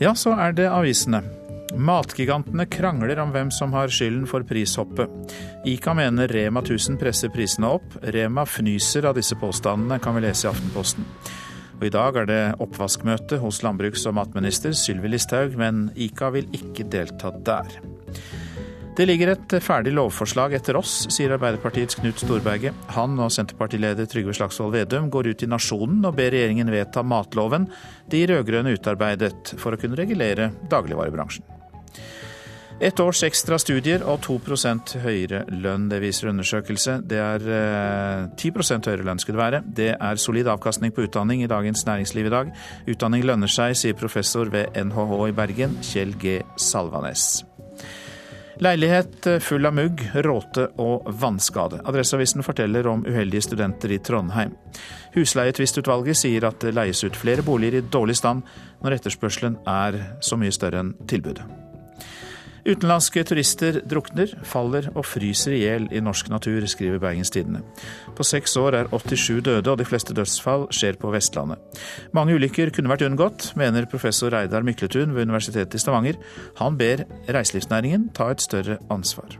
Ja, 0.00 0.14
så 0.16 0.32
er 0.40 0.54
det 0.56 0.70
avisene. 0.72 1.20
Matgigantene 1.74 2.64
krangler 2.70 3.18
om 3.22 3.32
hvem 3.34 3.50
som 3.52 3.74
har 3.74 3.92
skylden 3.92 4.24
for 4.30 4.46
prishoppet. 4.46 5.10
Ica 5.68 5.94
mener 5.94 6.30
Rema 6.30 6.62
1000 6.62 6.96
presser 7.00 7.32
prisene 7.34 7.74
opp. 7.76 7.98
Rema 8.14 8.46
fnyser 8.46 9.10
av 9.10 9.18
disse 9.18 9.36
påstandene, 9.36 9.98
kan 10.00 10.16
vi 10.16 10.24
lese 10.24 10.46
i 10.46 10.50
Aftenposten. 10.52 11.04
Og 11.74 11.84
I 11.88 11.92
dag 11.92 12.16
er 12.22 12.30
det 12.30 12.42
oppvaskmøte 12.62 13.40
hos 13.42 13.60
landbruks- 13.66 14.06
og 14.08 14.16
matminister 14.16 14.72
Sylvi 14.72 15.10
Listhaug, 15.12 15.58
men 15.60 15.90
Ica 15.96 16.30
vil 16.32 16.48
ikke 16.54 16.86
delta 16.88 17.34
der. 17.44 17.80
Det 18.94 19.08
ligger 19.08 19.32
et 19.32 19.54
ferdig 19.58 19.90
lovforslag 19.96 20.52
etter 20.54 20.76
oss, 20.78 21.08
sier 21.10 21.32
Arbeiderpartiets 21.34 21.96
Knut 21.98 22.20
Storberget. 22.22 22.76
Han 22.94 23.18
og 23.18 23.32
Senterpartileder 23.34 24.06
Trygve 24.06 24.36
Slagsvold 24.38 24.70
Vedum 24.76 25.08
går 25.10 25.32
ut 25.32 25.42
i 25.42 25.48
Nasjonen 25.50 26.04
og 26.06 26.14
ber 26.14 26.30
regjeringen 26.30 26.70
vedta 26.70 27.02
matloven 27.02 27.66
de 28.12 28.20
rød-grønne 28.30 28.76
utarbeidet 28.76 29.56
for 29.58 29.74
å 29.74 29.80
kunne 29.82 29.98
regulere 29.98 30.52
dagligvarebransjen. 30.70 31.42
Et 32.82 33.00
års 33.02 33.22
ekstra 33.26 33.58
studier 33.58 34.02
og 34.06 34.20
2% 34.26 34.96
høyere 35.02 35.44
lønn, 35.50 35.88
det 35.90 35.98
viser 36.02 36.30
undersøkelse. 36.30 37.00
Det 37.10 37.18
er 37.22 37.46
eh, 37.50 38.28
10 38.38 38.52
høyere 38.76 39.06
lønn 39.06 39.22
skulle 39.22 39.38
det 39.38 39.44
være. 39.44 39.62
Det 39.78 39.88
er 39.94 40.22
solid 40.22 40.50
avkastning 40.54 40.94
på 40.94 41.06
utdanning 41.08 41.42
i 41.42 41.50
Dagens 41.50 41.82
Næringsliv 41.86 42.30
i 42.30 42.34
dag. 42.34 42.54
Utdanning 42.94 43.26
lønner 43.26 43.50
seg, 43.50 43.74
sier 43.78 43.98
professor 43.98 44.50
ved 44.54 44.74
NHH 44.78 45.18
i 45.30 45.34
Bergen, 45.38 45.78
Kjell 45.82 46.14
G. 46.18 46.38
Salvanes. 46.58 47.42
Leilighet 48.62 49.26
full 49.42 49.66
av 49.66 49.74
mugg, 49.74 50.02
råte 50.22 50.68
og 50.78 51.08
vannskade. 51.20 51.80
Adresseavisen 51.84 52.44
forteller 52.46 52.86
om 52.86 53.02
uheldige 53.06 53.48
studenter 53.48 53.96
i 53.96 53.98
Trondheim. 53.98 54.54
Husleietvistutvalget 55.16 56.18
sier 56.22 56.46
at 56.46 56.62
det 56.62 56.74
leies 56.76 57.02
ut 57.04 57.18
flere 57.18 57.42
boliger 57.46 57.80
i 57.80 57.84
dårlig 57.90 58.18
stand 58.20 58.46
når 58.84 59.00
etterspørselen 59.00 59.58
er 59.66 60.00
så 60.22 60.38
mye 60.38 60.54
større 60.54 60.84
enn 60.84 60.96
tilbudet. 61.10 61.63
Utenlandske 62.64 63.20
turister 63.28 63.76
drukner, 63.84 64.30
faller 64.48 64.86
og 64.94 65.04
fryser 65.04 65.52
i 65.52 65.58
hjel 65.66 65.84
i 65.92 66.00
norsk 66.00 66.30
natur, 66.32 66.64
skriver 66.70 67.02
Bergens 67.02 67.28
Tidende. 67.34 67.60
På 68.16 68.24
seks 68.24 68.56
år 68.56 68.78
er 68.78 68.88
87 68.88 69.42
døde, 69.44 69.68
og 69.68 69.76
de 69.76 69.84
fleste 69.84 70.16
dødsfall 70.16 70.64
skjer 70.72 70.96
på 71.00 71.12
Vestlandet. 71.12 71.60
Mange 72.16 72.38
ulykker 72.38 72.72
kunne 72.72 72.88
vært 72.88 73.04
unngått, 73.04 73.50
mener 73.60 73.84
professor 73.92 74.32
Reidar 74.32 74.64
Mykletun 74.64 75.12
ved 75.12 75.28
Universitetet 75.28 75.76
i 75.76 75.82
Stavanger. 75.84 76.16
Han 76.62 76.80
ber 76.80 77.04
reiselivsnæringen 77.28 78.08
ta 78.16 78.30
et 78.32 78.44
større 78.44 78.80
ansvar. 78.88 79.36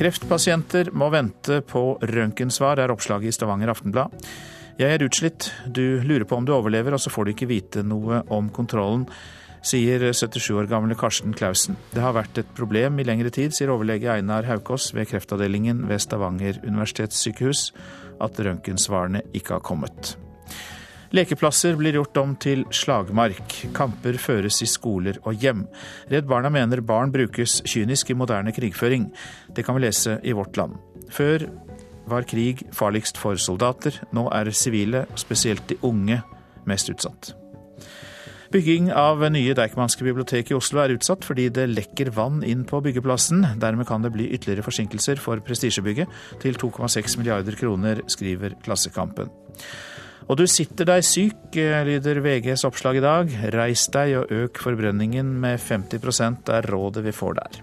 Kreftpasienter 0.00 0.90
må 0.96 1.12
vente 1.14 1.60
på 1.62 1.92
røntgensvar, 2.02 2.82
er 2.82 2.90
oppslaget 2.90 3.30
i 3.30 3.38
Stavanger 3.38 3.70
Aftenblad. 3.70 4.26
Jeg 4.80 4.96
er 4.96 5.02
utslitt, 5.04 5.52
du 5.68 6.00
lurer 6.02 6.24
på 6.26 6.40
om 6.40 6.46
du 6.48 6.56
overlever, 6.56 6.96
og 6.96 7.02
så 7.02 7.12
får 7.12 7.28
du 7.28 7.36
ikke 7.36 7.50
vite 7.50 7.86
noe 7.86 8.24
om 8.34 8.50
kontrollen 8.50 9.06
sier 9.62 10.02
77 10.12 10.50
år 10.56 10.70
gamle 10.70 10.96
Karsten 10.98 11.34
Clausen. 11.36 11.78
Det 11.94 12.02
har 12.02 12.16
vært 12.16 12.40
et 12.42 12.54
problem 12.56 12.98
i 13.00 13.06
lengre 13.06 13.32
tid, 13.34 13.54
sier 13.56 13.72
overlege 13.72 14.12
Einar 14.14 14.48
Haukås 14.48 14.90
ved 14.96 15.10
kreftavdelingen 15.10 15.86
ved 15.90 16.02
Stavanger 16.02 16.60
universitetssykehus, 16.64 17.70
at 18.20 18.40
røntgensvarene 18.40 19.24
ikke 19.36 19.58
har 19.58 19.64
kommet. 19.64 20.16
Lekeplasser 21.10 21.74
blir 21.74 21.96
gjort 21.98 22.20
om 22.20 22.36
til 22.38 22.62
slagmark. 22.70 23.56
Kamper 23.74 24.18
føres 24.22 24.60
i 24.62 24.68
skoler 24.70 25.18
og 25.24 25.42
hjem. 25.42 25.64
Redd 26.10 26.28
Barna 26.30 26.52
mener 26.54 26.84
barn 26.86 27.10
brukes 27.10 27.58
kynisk 27.66 28.12
i 28.12 28.18
moderne 28.18 28.54
krigføring. 28.54 29.08
Det 29.50 29.66
kan 29.66 29.74
vi 29.74 29.88
lese 29.88 30.20
i 30.22 30.36
Vårt 30.38 30.60
Land. 30.60 30.78
Før 31.10 31.48
var 32.10 32.28
krig 32.30 32.62
farligst 32.74 33.18
for 33.18 33.38
soldater. 33.42 33.98
Nå 34.14 34.28
er 34.30 34.54
sivile, 34.54 35.06
spesielt 35.18 35.66
de 35.70 35.80
unge, 35.82 36.22
mest 36.66 36.94
utsatt. 36.94 37.34
Bygging 38.50 38.88
av 38.90 39.20
nye 39.30 39.52
Deichmanske 39.54 40.02
bibliotek 40.02 40.48
i 40.50 40.56
Oslo 40.56 40.80
er 40.82 40.90
utsatt 40.96 41.22
fordi 41.22 41.44
det 41.54 41.68
lekker 41.70 42.08
vann 42.16 42.40
inn 42.42 42.64
på 42.66 42.80
byggeplassen. 42.82 43.44
Dermed 43.62 43.86
kan 43.86 44.02
det 44.02 44.10
bli 44.10 44.26
ytterligere 44.34 44.64
forsinkelser 44.66 45.22
for 45.22 45.38
prestisjebygget 45.46 46.10
til 46.42 46.58
2,6 46.58 47.14
milliarder 47.20 47.54
kroner, 47.54 48.02
skriver 48.10 48.58
Klassekampen. 48.64 49.30
Og 50.26 50.40
du 50.42 50.48
sitter 50.50 50.90
deg 50.90 51.06
syk, 51.06 51.54
lyder 51.54 52.18
VGs 52.26 52.66
oppslag 52.66 52.98
i 52.98 53.06
dag. 53.06 53.30
Reis 53.54 53.86
deg 53.94 54.16
og 54.18 54.34
øk 54.34 54.58
forbrenningen 54.66 55.30
med 55.46 55.62
50% 55.62 56.50
er 56.50 56.66
rådet 56.74 57.06
vi 57.06 57.14
får 57.14 57.38
der. 57.38 57.62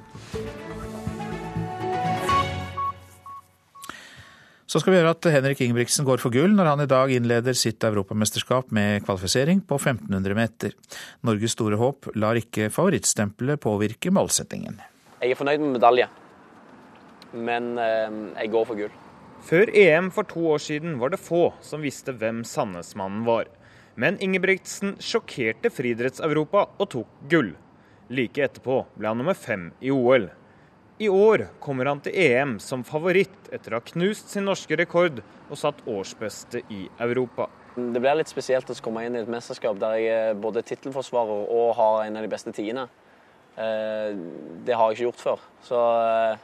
Så 4.67 4.81
skal 4.83 4.91
vi 4.91 4.97
gjøre 4.99 5.13
at 5.15 5.25
Henrik 5.31 5.61
Ingebrigtsen 5.63 6.03
går 6.03 6.19
for 6.19 6.33
gull 6.33 6.51
når 6.51 6.67
han 6.67 6.81
i 6.83 6.89
dag 6.91 7.11
innleder 7.15 7.55
sitt 7.55 7.85
europamesterskap 7.87 8.73
med 8.75 9.05
kvalifisering 9.05 9.61
på 9.63 9.77
1500 9.79 10.35
meter. 10.35 10.73
Norges 11.23 11.55
store 11.55 11.79
håp 11.79 12.09
lar 12.19 12.35
ikke 12.35 12.67
favorittstempelet 12.75 13.61
påvirke 13.63 14.11
målsettingen. 14.11 14.81
Jeg 15.21 15.31
er 15.31 15.39
fornøyd 15.39 15.63
med 15.63 15.77
medalje, 15.77 16.09
men 17.31 17.77
eh, 17.79 18.17
jeg 18.41 18.51
går 18.57 18.67
for 18.67 18.81
gull. 18.81 18.97
Før 19.47 19.71
EM 19.71 20.09
for 20.11 20.27
to 20.27 20.43
år 20.51 20.59
siden 20.59 20.97
var 20.99 21.13
det 21.15 21.21
få 21.23 21.53
som 21.63 21.85
visste 21.85 22.11
hvem 22.19 22.43
Sandnesmannen 22.43 23.23
var. 23.23 23.47
Men 23.95 24.19
Ingebrigtsen 24.19 24.97
sjokkerte 24.99 25.71
friidretts-Europa 25.71 26.65
og 26.75 26.91
tok 26.91 27.23
gull. 27.31 27.53
Like 28.11 28.43
etterpå 28.43 28.81
ble 28.99 29.13
han 29.13 29.23
nummer 29.23 29.37
fem 29.37 29.69
i 29.79 29.95
OL. 29.95 30.27
I 30.97 31.09
år 31.09 31.47
kommer 31.61 31.85
han 31.85 31.99
til 32.01 32.15
EM 32.17 32.55
som 32.63 32.81
favoritt 32.85 33.51
etter 33.53 33.75
å 33.75 33.77
ha 33.77 33.85
knust 33.85 34.31
sin 34.33 34.47
norske 34.49 34.73
rekord 34.79 35.19
og 35.21 35.59
satt 35.59 35.83
årsbeste 35.85 36.63
i 36.73 36.87
Europa. 37.05 37.45
Det 37.77 38.01
blir 38.01 38.17
litt 38.17 38.31
spesielt 38.31 38.71
å 38.73 38.75
komme 38.81 39.03
inn 39.05 39.13
i 39.13 39.21
et 39.21 39.29
mesterskap 39.29 39.77
der 39.77 39.99
jeg 40.01 40.15
er 40.31 40.39
både 40.41 40.65
tittelforsvarer 40.65 41.51
og 41.53 41.75
har 41.77 42.07
en 42.07 42.17
av 42.17 42.25
de 42.25 42.31
beste 42.31 42.53
tidene. 42.57 42.87
Eh, 43.57 44.17
det 44.65 44.73
har 44.73 44.89
jeg 44.89 44.97
ikke 44.97 45.05
gjort 45.05 45.21
før. 45.21 45.47
Så 45.69 45.85
eh, 46.01 46.41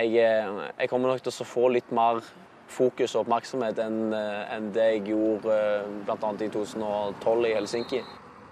jeg, 0.00 0.24
eh, 0.24 0.64
jeg 0.80 0.92
kommer 0.92 1.12
nok 1.12 1.20
til 1.26 1.36
å 1.44 1.48
få 1.52 1.68
litt 1.76 1.92
mer 1.92 2.24
fokus 2.72 3.12
og 3.12 3.26
oppmerksomhet 3.26 3.78
enn 3.84 4.72
det 4.74 4.86
jeg 4.94 5.04
gjorde 5.12 5.58
bl.a. 6.08 6.32
i 6.32 6.48
2012 6.48 7.50
i 7.50 7.52
Helsinki. 7.60 8.00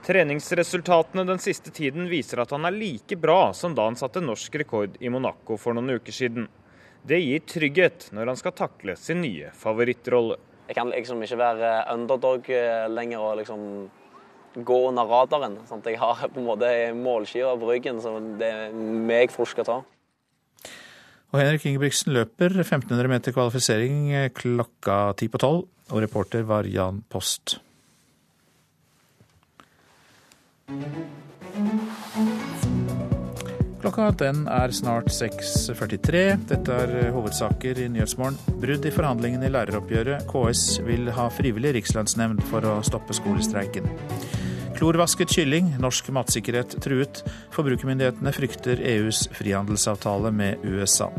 Treningsresultatene 0.05 1.25
den 1.25 1.39
siste 1.41 1.71
tiden 1.73 2.11
viser 2.11 2.43
at 2.43 2.51
han 2.53 2.69
er 2.69 2.77
like 2.77 3.17
bra 3.17 3.55
som 3.57 3.73
da 3.73 3.87
han 3.89 3.97
satte 3.97 4.21
norsk 4.21 4.59
rekord 4.61 4.99
i 5.01 5.09
Monaco 5.09 5.57
for 5.57 5.73
noen 5.73 5.97
uker 5.97 6.13
siden. 6.13 6.51
Det 7.05 7.23
gir 7.23 7.41
trygghet 7.49 8.11
når 8.13 8.35
han 8.35 8.41
skal 8.41 8.53
takle 8.59 8.99
sin 9.01 9.23
nye 9.25 9.49
favorittrolle. 9.57 10.37
Jeg 10.69 10.77
kan 10.77 10.93
liksom 10.93 11.25
ikke 11.25 11.41
være 11.41 11.73
underdog 11.95 12.53
eh, 12.53 12.85
lenger 12.93 13.25
og 13.25 13.41
liksom 13.41 13.65
gå 14.55 14.79
under 14.91 15.09
radaren. 15.09 15.59
Sant? 15.69 15.89
Jeg 15.89 16.01
har 16.01 16.29
på 16.29 16.41
en 16.41 16.49
måte 16.53 16.69
målskiva 16.97 17.57
på 17.57 17.73
ryggen, 17.73 18.01
så 18.05 18.19
det 18.41 18.53
er 18.53 18.77
meg 18.77 19.33
folk 19.33 19.53
skal 19.57 19.69
ta. 19.69 19.81
Og 21.33 21.41
Henrik 21.41 21.65
Ingebrigtsen 21.67 22.13
løper 22.15 22.53
1500 22.53 23.09
meter 23.11 23.35
kvalifisering 23.35 24.13
klokka 24.37 25.17
ti 25.19 25.33
på 25.33 25.41
tolv, 25.41 25.65
og 25.91 26.05
reporter 26.05 26.45
var 26.47 26.69
Jan 26.69 27.03
Post. 27.11 27.59
Klokka 33.85 34.07
den 34.17 34.47
er 34.49 34.73
snart 34.73 35.11
6.43. 35.13 36.23
Dette 36.49 36.77
er 36.87 37.11
hovedsaker 37.13 37.83
i 37.85 37.89
Nyhetsmorgen. 37.93 38.39
Brudd 38.63 38.87
i 38.89 38.93
forhandlingene 38.95 39.51
i 39.51 39.53
læreroppgjøret. 39.53 40.25
KS 40.31 40.63
vil 40.87 41.11
ha 41.13 41.27
frivillig 41.29 41.75
rikslønnsnemnd 41.77 42.41
for 42.49 42.65
å 42.65 42.79
stoppe 42.87 43.13
skolestreiken. 43.13 43.85
Klorvasket 44.75 45.37
kylling, 45.37 45.69
norsk 45.85 46.09
matsikkerhet 46.17 46.79
truet. 46.83 47.21
Forbrukermyndighetene 47.53 48.33
frykter 48.35 48.81
EUs 48.81 49.27
frihandelsavtale 49.37 50.33
med 50.33 50.65
USA. 50.65 51.13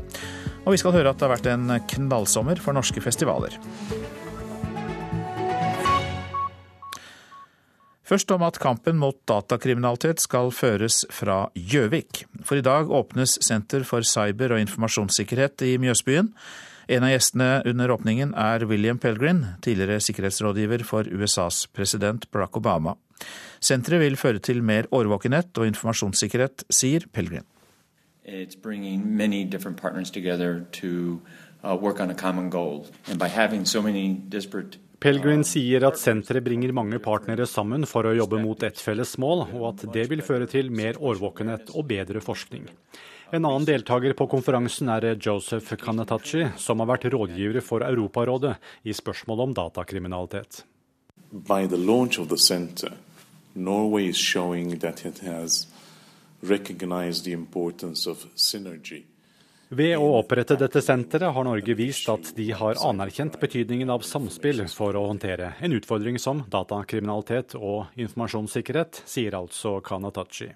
Og 0.65 0.73
vi 0.73 0.81
skal 0.81 0.97
høre 0.97 1.13
at 1.13 1.21
det 1.21 1.29
har 1.29 1.35
vært 1.37 1.53
en 1.53 1.69
knallsommer 1.93 2.57
for 2.65 2.73
norske 2.73 3.03
festivaler. 3.05 3.53
Først 8.05 8.29
om 8.31 8.43
at 8.45 8.59
kampen 8.61 8.99
mot 9.01 9.17
datakriminalitet 9.25 10.21
skal 10.21 10.51
føres 10.53 11.01
fra 11.09 11.47
Gjøvik. 11.57 12.25
For 12.45 12.59
i 12.59 12.65
dag 12.65 12.91
åpnes 12.93 13.39
Senter 13.41 13.81
for 13.83 14.05
cyber- 14.05 14.53
og 14.53 14.61
informasjonssikkerhet 14.61 15.65
i 15.65 15.77
Mjøsbyen. 15.81 16.29
En 16.87 17.03
av 17.03 17.09
gjestene 17.09 17.63
under 17.65 17.89
åpningen 17.89 18.35
er 18.37 18.67
William 18.69 18.99
Pelgrin, 19.01 19.57
tidligere 19.65 19.97
sikkerhetsrådgiver 19.99 20.83
for 20.85 21.09
USAs 21.09 21.65
president 21.73 22.29
Barack 22.31 22.57
Obama. 22.57 22.93
Senteret 23.59 24.03
vil 24.03 24.17
føre 24.21 24.39
til 24.39 24.61
mer 24.61 24.85
årvåkenhet 24.93 25.57
og 25.57 25.65
informasjonssikkerhet, 25.65 26.67
sier 26.69 27.09
Pelgrin. 27.11 27.47
It's 28.25 28.55
bringing 28.55 29.17
many 29.17 29.43
different 29.45 29.77
partners 29.77 30.11
together 30.11 30.65
to 30.73 31.21
uh, 31.63 31.75
work 31.75 31.99
on 31.99 32.11
a 32.11 32.15
common 32.15 32.51
goal. 32.51 32.85
And 33.07 33.17
by 33.17 33.29
having 33.29 33.65
so 33.65 33.81
many 33.81 34.21
disparate 34.29 34.77
Pelgrin 34.99 35.43
sier 35.43 35.83
at 35.87 35.99
senteret 35.99 36.43
bringer 36.45 36.71
mange 36.75 36.99
partnere 37.03 37.45
sammen 37.49 37.83
for 37.89 38.07
å 38.07 38.13
jobbe 38.15 38.39
mot 38.41 38.61
ett 38.63 38.79
felles 38.79 39.17
mål, 39.21 39.47
og 39.57 39.65
at 39.73 39.83
det 39.93 40.05
vil 40.11 40.23
føre 40.23 40.47
til 40.47 40.71
mer 40.71 40.99
årvåkenhet 41.01 41.73
og 41.75 41.87
bedre 41.89 42.21
forskning. 42.23 42.69
En 43.33 43.43
annen 43.43 43.65
deltaker 43.67 44.13
på 44.15 44.27
konferansen 44.31 44.89
er 44.93 45.15
Joseph 45.17 45.75
Kanatachi, 45.81 46.45
som 46.61 46.79
har 46.79 46.91
vært 46.93 47.09
rådgiver 47.11 47.59
for 47.65 47.83
Europarådet 47.83 48.53
i 48.85 48.93
spørsmål 48.95 49.47
om 49.47 49.55
datakriminalitet. 49.57 50.63
By 51.31 51.65
the 51.67 51.77
launch 51.77 52.19
of 52.19 52.29
the 52.29 52.37
center, 52.37 52.93
Norway 53.55 54.09
is 54.09 54.17
showing 54.17 54.79
that 54.79 55.05
it 55.05 55.19
has 55.19 55.67
recognized 56.41 57.25
the 57.25 57.33
importance 57.33 58.07
of 58.09 58.27
synergy. 58.35 59.03
Ved 59.73 59.95
å 59.97 60.19
opprette 60.19 60.53
dette 60.61 60.77
senteret 60.85 61.33
har 61.33 61.45
Norge 61.47 61.73
vist 61.73 62.05
at 62.13 62.27
de 62.37 62.51
har 62.53 62.77
anerkjent 62.85 63.39
betydningen 63.41 63.89
av 63.89 64.03
samspill 64.05 64.61
for 64.69 64.93
å 64.93 65.07
håndtere 65.07 65.55
en 65.65 65.73
utfordring 65.73 66.19
som 66.21 66.43
datakriminalitet 66.53 67.55
og 67.57 67.89
informasjonssikkerhet, 67.97 69.01
sier 69.09 69.33
altså 69.33 69.79
Kanatachi. 69.81 70.51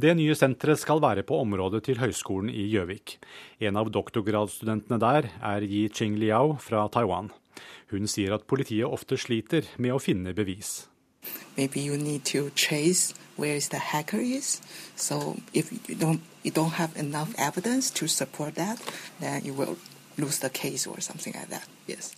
Det 0.00 0.14
nye 0.16 0.32
senteret 0.36 0.80
skal 0.80 1.04
være 1.04 1.26
på 1.28 1.42
området 1.44 1.82
til 1.90 2.00
Høgskolen 2.00 2.48
i 2.48 2.64
Gjøvik. 2.72 3.18
En 3.60 3.76
av 3.76 3.92
doktorgradsstudentene 3.92 5.00
der 5.00 5.30
er 5.36 5.68
Yi 5.68 5.86
Ching 5.92 6.16
Liao 6.16 6.56
fra 6.56 6.88
Taiwan. 6.88 7.28
Hun 7.92 8.08
sier 8.08 8.32
at 8.32 8.48
politiet 8.48 8.88
ofte 8.88 9.20
sliter 9.20 9.68
med 9.76 9.92
å 9.92 10.00
finne 10.00 10.32
bevis. 10.36 10.86
Maybe 11.56 11.80
you 11.80 11.96
need 11.96 12.24
to 12.32 12.50
trace 12.50 13.14
where 13.36 13.56
is 13.56 13.68
the 13.68 13.78
hacker 13.78 14.20
is. 14.20 14.60
So 14.96 15.36
if 15.52 15.72
you 15.72 15.94
don't 15.94 16.20
you 16.42 16.52
don't 16.52 16.74
have 16.74 16.96
enough 16.96 17.34
evidence 17.38 17.90
to 17.90 18.06
support 18.06 18.54
that, 18.54 18.78
then 19.20 19.44
you 19.44 19.52
will 19.52 19.76
lose 20.16 20.38
the 20.38 20.50
case 20.50 20.86
or 20.86 21.00
something 21.00 21.34
like 21.34 21.50
that. 21.50 21.66
Yes. 21.86 22.14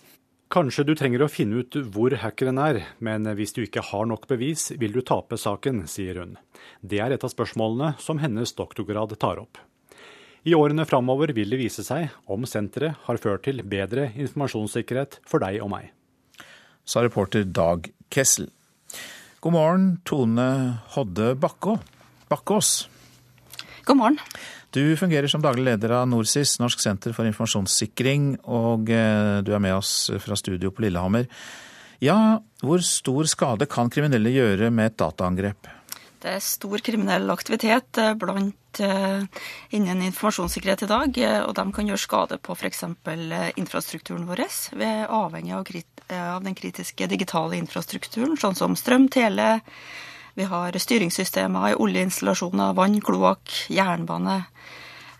Kanskje 0.49 0.83
du 0.83 0.95
trenger 0.97 1.21
å 1.21 1.29
finne 1.29 1.61
ut 1.61 1.75
hvor 1.93 2.13
hackeren 2.17 2.57
er, 2.57 2.79
men 2.97 3.27
hvis 3.37 3.53
du 3.53 3.61
ikke 3.61 3.83
har 3.85 4.07
nok 4.09 4.25
bevis, 4.31 4.71
vil 4.81 4.95
du 4.95 5.03
tape 5.05 5.37
saken, 5.37 5.83
sier 5.85 6.17
hun. 6.17 6.37
Det 6.81 6.97
er 7.03 7.13
et 7.13 7.25
av 7.25 7.29
spørsmålene 7.29 7.91
som 8.01 8.17
hennes 8.17 8.55
doktorgrad 8.57 9.13
tar 9.21 9.43
opp. 9.43 9.59
I 10.47 10.55
årene 10.57 10.87
framover 10.89 11.35
vil 11.37 11.53
det 11.53 11.59
vise 11.59 11.85
seg 11.85 12.09
om 12.25 12.47
senteret 12.49 12.97
har 13.05 13.21
ført 13.21 13.43
til 13.45 13.61
bedre 13.61 14.07
informasjonssikkerhet 14.15 15.19
for 15.27 15.43
deg 15.43 15.59
og 15.61 15.69
meg. 15.75 15.91
Sa 16.81 17.03
reporter 17.05 17.45
Dag 17.45 17.91
Kessel. 18.09 18.49
God 19.39 19.53
morgen, 19.55 19.83
Tone 20.03 20.43
Hodde 20.91 21.29
Bakkå. 21.39 21.77
Bakkås. 22.27 22.89
God 23.87 23.97
morgen. 23.97 24.17
Du 24.75 24.97
fungerer 24.99 25.31
som 25.31 25.39
daglig 25.39 25.63
leder 25.63 25.93
av 25.95 26.09
NorSIS, 26.11 26.57
Norsk 26.59 26.81
senter 26.83 27.15
for 27.15 27.23
informasjonssikring, 27.23 28.33
og 28.43 28.91
eh, 28.91 29.39
du 29.39 29.53
er 29.55 29.63
med 29.63 29.77
oss 29.77 29.93
fra 30.19 30.35
studio 30.35 30.73
på 30.75 30.83
Lillehammer. 30.83 31.29
Ja, 32.03 32.17
hvor 32.59 32.83
stor 32.83 33.31
skade 33.31 33.69
kan 33.71 33.87
kriminelle 33.87 34.35
gjøre 34.35 34.73
med 34.75 34.91
et 34.91 34.99
dataangrep? 34.99 35.71
Det 36.19 36.35
er 36.35 36.43
stor 36.43 36.83
kriminell 36.83 37.31
aktivitet 37.31 37.95
eh, 37.95 38.17
blant 38.19 38.58
eh, 38.83 39.23
innen 39.75 40.03
informasjonssikkerhet 40.07 40.83
i 40.85 40.89
dag, 40.91 41.21
og 41.47 41.55
de 41.57 41.65
kan 41.75 41.89
gjøre 41.89 42.03
skade 42.03 42.37
på 42.43 42.55
f.eks. 42.57 42.83
infrastrukturen 43.57 44.27
vår. 44.29 44.43
Vi 44.75 44.85
er 44.85 45.09
avhengig 45.09 45.55
av, 45.55 46.43
den 46.43 46.57
kritiske 46.57 47.09
digitale 47.09 47.57
infrastrukturen, 47.57 48.37
sånn 48.37 48.57
som 48.57 48.77
strøm, 48.77 49.09
tele, 49.13 49.59
vi 50.39 50.45
har 50.47 50.77
styringssystemer 50.77 51.73
i 51.73 51.77
oljeinstallasjoner, 51.83 52.77
vann, 52.77 53.01
kloakk, 53.03 53.51
jernbane. 53.73 54.37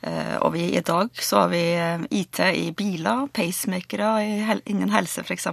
Eh, 0.02 0.36
og 0.40 0.54
vi, 0.54 0.70
i 0.78 0.84
dag 0.86 1.10
så 1.20 1.44
har 1.44 1.50
vi 1.52 1.64
eh, 1.76 2.06
IT 2.22 2.40
i 2.56 2.70
biler, 2.72 3.26
pacemakere 3.36 4.14
innen 4.64 4.94
helse 4.94 5.26
f.eks. 5.26 5.50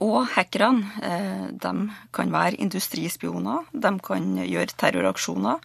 Og 0.00 0.30
hackerne 0.32 1.02
eh, 1.04 1.48
de 1.52 1.72
kan 2.16 2.32
være 2.32 2.56
industrispioner, 2.64 3.66
de 3.72 3.92
kan 4.04 4.30
gjøre 4.40 4.76
terroraksjoner, 4.80 5.60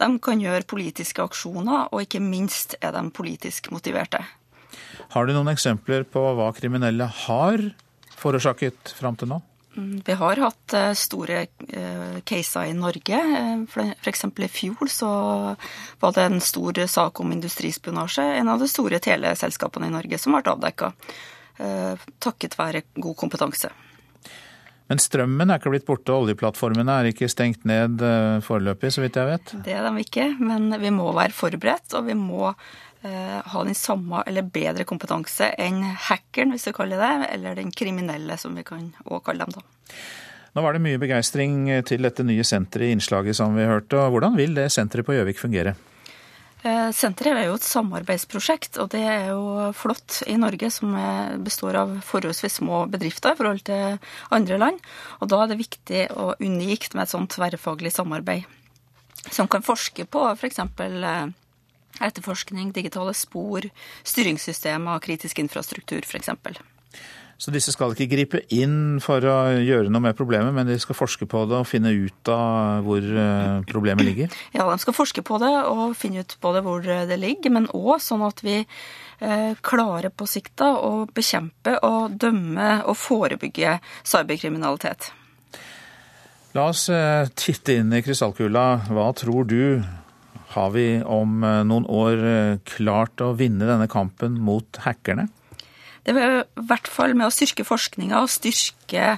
de 0.00 0.08
kan 0.24 0.40
gjøre 0.40 0.68
politiske 0.68 1.24
aksjoner, 1.24 1.90
og 1.92 2.06
ikke 2.06 2.22
minst 2.24 2.78
er 2.80 2.96
de 2.96 3.04
politisk 3.12 3.68
motiverte. 3.74 4.22
Har 5.12 5.26
du 5.26 5.34
noen 5.36 5.52
eksempler 5.52 6.06
på 6.08 6.22
hva 6.38 6.48
kriminelle 6.56 7.04
har 7.26 7.68
forårsaket 8.16 8.96
fram 8.96 9.20
til 9.20 9.34
nå? 9.34 9.42
Mm, 9.76 10.00
vi 10.06 10.16
har 10.16 10.40
hatt 10.40 10.72
eh, 10.72 10.92
store 10.96 11.42
eh, 11.44 12.18
caser 12.24 12.70
i 12.70 12.74
Norge. 12.76 13.20
F.eks. 13.68 14.24
i 14.24 14.48
fjor 14.48 14.88
så 14.88 15.10
var 16.00 16.16
det 16.16 16.24
en 16.24 16.40
stor 16.40 16.80
sak 16.88 17.20
om 17.20 17.36
industrispionasje. 17.36 18.24
En 18.40 18.48
av 18.48 18.62
de 18.62 18.72
store 18.72 19.04
teleselskapene 19.04 19.90
i 19.90 19.96
Norge 19.98 20.18
som 20.22 20.32
ble 20.32 20.54
avdekka. 20.54 20.94
Takket 22.22 22.56
være 22.58 22.82
god 23.00 23.16
kompetanse. 23.16 23.70
Men 24.86 25.00
strømmen 25.02 25.50
er 25.50 25.58
ikke 25.58 25.72
blitt 25.72 25.86
borte, 25.88 26.14
oljeplattformene 26.14 26.98
er 27.00 27.08
ikke 27.10 27.26
stengt 27.32 27.64
ned 27.66 28.02
foreløpig, 28.46 28.92
så 28.94 29.02
vidt 29.02 29.16
jeg 29.18 29.30
vet? 29.32 29.54
Det 29.66 29.74
er 29.74 29.82
de 29.88 30.04
ikke, 30.04 30.28
men 30.38 30.68
vi 30.78 30.92
må 30.94 31.08
være 31.16 31.34
forberedt, 31.34 31.96
og 31.98 32.06
vi 32.06 32.14
må 32.18 32.52
Eh, 33.06 33.40
ha 33.44 33.64
den 33.64 33.74
samme 33.74 34.22
eller 34.26 34.42
bedre 34.42 34.84
kompetanse 34.88 35.50
enn 35.62 35.82
hackeren, 36.08 36.54
hvis 36.54 36.66
vi 36.70 36.74
kaller 36.74 37.02
det, 37.02 37.28
eller 37.36 37.58
den 37.58 37.70
kriminelle, 37.70 38.38
som 38.40 38.56
vi 38.56 38.64
kan 38.66 38.88
òg 39.04 39.20
kalle 39.26 39.44
dem. 39.44 39.52
da. 39.54 39.92
Nå 40.56 40.64
var 40.64 40.72
det 40.72 40.82
mye 40.82 40.98
begeistring 40.98 41.68
til 41.86 42.02
dette 42.02 42.24
nye 42.24 42.44
senteret 42.46 42.88
i 42.88 42.96
innslaget 42.96 43.36
som 43.36 43.54
vi 43.54 43.68
hørte. 43.68 43.98
og 44.00 44.16
Hvordan 44.16 44.38
vil 44.38 44.56
det 44.56 44.70
senteret 44.72 45.06
på 45.06 45.12
Gjøvik 45.12 45.38
fungere? 45.38 45.76
Eh, 46.66 46.90
senteret 46.96 47.38
er 47.38 47.48
jo 47.48 47.56
et 47.60 47.66
samarbeidsprosjekt, 47.66 48.80
og 48.82 48.90
det 48.94 49.04
er 49.06 49.30
jo 49.30 49.70
flott 49.76 50.20
i 50.26 50.34
Norge, 50.40 50.70
som 50.74 50.96
består 51.46 51.78
av 51.78 51.94
forholdsvis 52.06 52.58
små 52.58 52.84
bedrifter 52.90 53.36
i 53.36 53.38
forhold 53.38 53.62
til 53.68 53.98
andre 54.34 54.58
land. 54.58 54.82
Og 55.20 55.30
da 55.30 55.44
er 55.44 55.52
det 55.52 55.60
viktig 55.62 56.04
og 56.18 56.42
unikt 56.42 56.96
med 56.96 57.06
et 57.06 57.14
sånt 57.14 57.30
tverrfaglig 57.36 57.94
samarbeid, 57.94 58.48
som 59.30 59.50
kan 59.50 59.66
forske 59.66 60.08
på 60.10 60.26
f.eks 60.34 60.64
etterforskning, 62.00 62.72
digitale 62.76 63.14
spor, 63.16 63.66
styringssystemer, 64.04 65.00
kritisk 65.04 65.40
infrastruktur 65.40 66.04
f.eks. 66.04 66.32
Så 67.36 67.52
disse 67.52 67.72
skal 67.74 67.92
ikke 67.92 68.08
gripe 68.08 68.40
inn 68.54 68.96
for 69.04 69.20
å 69.28 69.36
gjøre 69.60 69.90
noe 69.92 70.06
med 70.06 70.16
problemet, 70.16 70.54
men 70.56 70.68
de 70.70 70.78
skal 70.80 70.96
forske 70.96 71.28
på 71.28 71.42
det 71.50 71.58
og 71.58 71.68
finne 71.68 71.92
ut 71.92 72.30
av 72.32 72.86
hvor 72.86 73.04
eh, 73.04 73.58
problemet 73.68 74.08
ligger? 74.08 74.38
Ja, 74.56 74.64
de 74.70 74.78
skal 74.80 74.96
forske 74.96 75.24
på 75.26 75.36
det 75.42 75.52
og 75.68 75.92
finne 76.00 76.24
ut 76.24 76.36
både 76.40 76.64
hvor 76.64 76.80
det 76.80 77.20
ligger, 77.20 77.52
men 77.58 77.68
òg 77.76 78.00
sånn 78.00 78.24
at 78.24 78.40
vi 78.46 78.62
eh, 78.62 79.52
klarer 79.60 80.08
på 80.08 80.28
sikt 80.30 80.64
å 80.64 81.04
bekjempe 81.12 81.76
og 81.84 82.16
dømme 82.16 82.80
og 82.88 82.96
forebygge 82.96 83.78
cyberkriminalitet. 84.00 85.12
La 86.56 86.70
oss 86.70 86.86
eh, 86.88 87.28
titte 87.36 87.74
inn 87.76 87.92
i 87.92 88.00
krystallkula. 88.00 88.66
Hva 88.88 89.10
tror 89.18 89.44
du 89.44 89.82
har 90.54 90.70
vi 90.72 90.86
om 91.04 91.42
eh, 91.44 91.62
noen 91.68 91.84
år 91.84 92.22
eh, 92.30 92.58
klart 92.64 93.20
å 93.20 93.34
vinne 93.36 93.68
denne 93.68 93.88
kampen 93.92 94.38
mot 94.40 94.80
hackerne? 94.86 95.26
Det 96.06 96.14
vil 96.14 96.38
i 96.38 96.64
hvert 96.68 96.86
fall 96.86 97.16
med 97.18 97.26
å 97.26 97.34
styrke 97.34 97.66
forskninga 97.66 98.22
og 98.22 98.30
styrke 98.30 99.16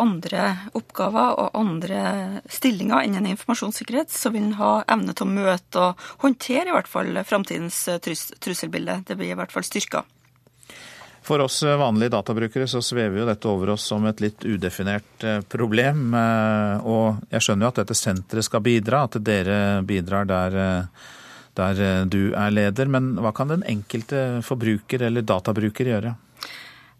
andre 0.00 0.46
oppgaver 0.72 1.34
og 1.42 1.58
andre 1.60 2.40
stillinger 2.48 3.04
innen 3.04 3.28
informasjonssikkerhet, 3.34 4.08
så 4.08 4.32
vil 4.32 4.46
en 4.46 4.56
ha 4.56 4.72
evne 4.88 5.12
til 5.12 5.26
å 5.26 5.34
møte 5.34 5.82
og 5.82 6.06
håndtere 6.24 6.72
i 6.72 6.76
hvert 6.76 6.88
fall 6.88 7.12
framtidens 7.28 7.82
trus 8.00 8.30
trusselbilde. 8.40 9.02
Det 9.04 9.18
blir 9.20 9.34
i 9.34 9.38
hvert 9.38 9.52
fall 9.52 9.66
styrka. 9.68 10.06
For 11.24 11.40
oss 11.40 11.62
vanlige 11.64 12.12
databrukere 12.12 12.68
så 12.68 12.82
svever 12.84 13.22
jo 13.22 13.28
dette 13.28 13.48
over 13.48 13.72
oss 13.74 13.86
som 13.88 14.04
et 14.08 14.20
litt 14.20 14.44
udefinert 14.44 15.24
eh, 15.24 15.40
problem. 15.48 16.10
Eh, 16.20 16.84
og 16.84 17.22
jeg 17.32 17.46
skjønner 17.46 17.64
jo 17.64 17.70
at 17.72 17.80
dette 17.80 17.96
senteret 17.96 18.44
skal 18.44 18.64
bidra, 18.64 19.06
at 19.08 19.16
dere 19.24 19.58
bidrar 19.88 20.28
der, 20.28 20.58
eh, 20.60 21.06
der 21.58 22.04
du 22.10 22.34
er 22.36 22.54
leder. 22.54 22.90
Men 22.90 23.14
hva 23.22 23.32
kan 23.36 23.52
den 23.52 23.66
enkelte 23.68 24.42
forbruker 24.46 25.06
eller 25.08 25.26
databruker 25.26 25.90
gjøre? 25.92 26.14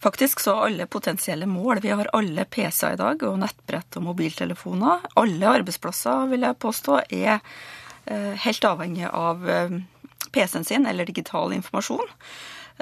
Faktisk 0.04 0.42
så 0.44 0.58
alle 0.66 0.86
potensielle 0.90 1.48
mål. 1.48 1.80
Vi 1.80 1.94
har 1.94 2.10
alle 2.12 2.44
PC-er 2.44 2.98
i 2.98 3.00
dag, 3.00 3.22
og 3.24 3.38
nettbrett 3.40 3.96
og 3.96 4.04
mobiltelefoner. 4.10 5.08
Alle 5.20 5.54
arbeidsplasser, 5.60 6.28
vil 6.32 6.44
jeg 6.44 6.60
påstå, 6.60 7.00
er 7.08 7.40
helt 8.44 8.66
avhengig 8.68 9.08
av 9.08 9.46
PC-en 10.34 10.64
sin 10.64 10.86
eller 10.86 11.08
digital 11.08 11.54
informasjon. 11.56 12.10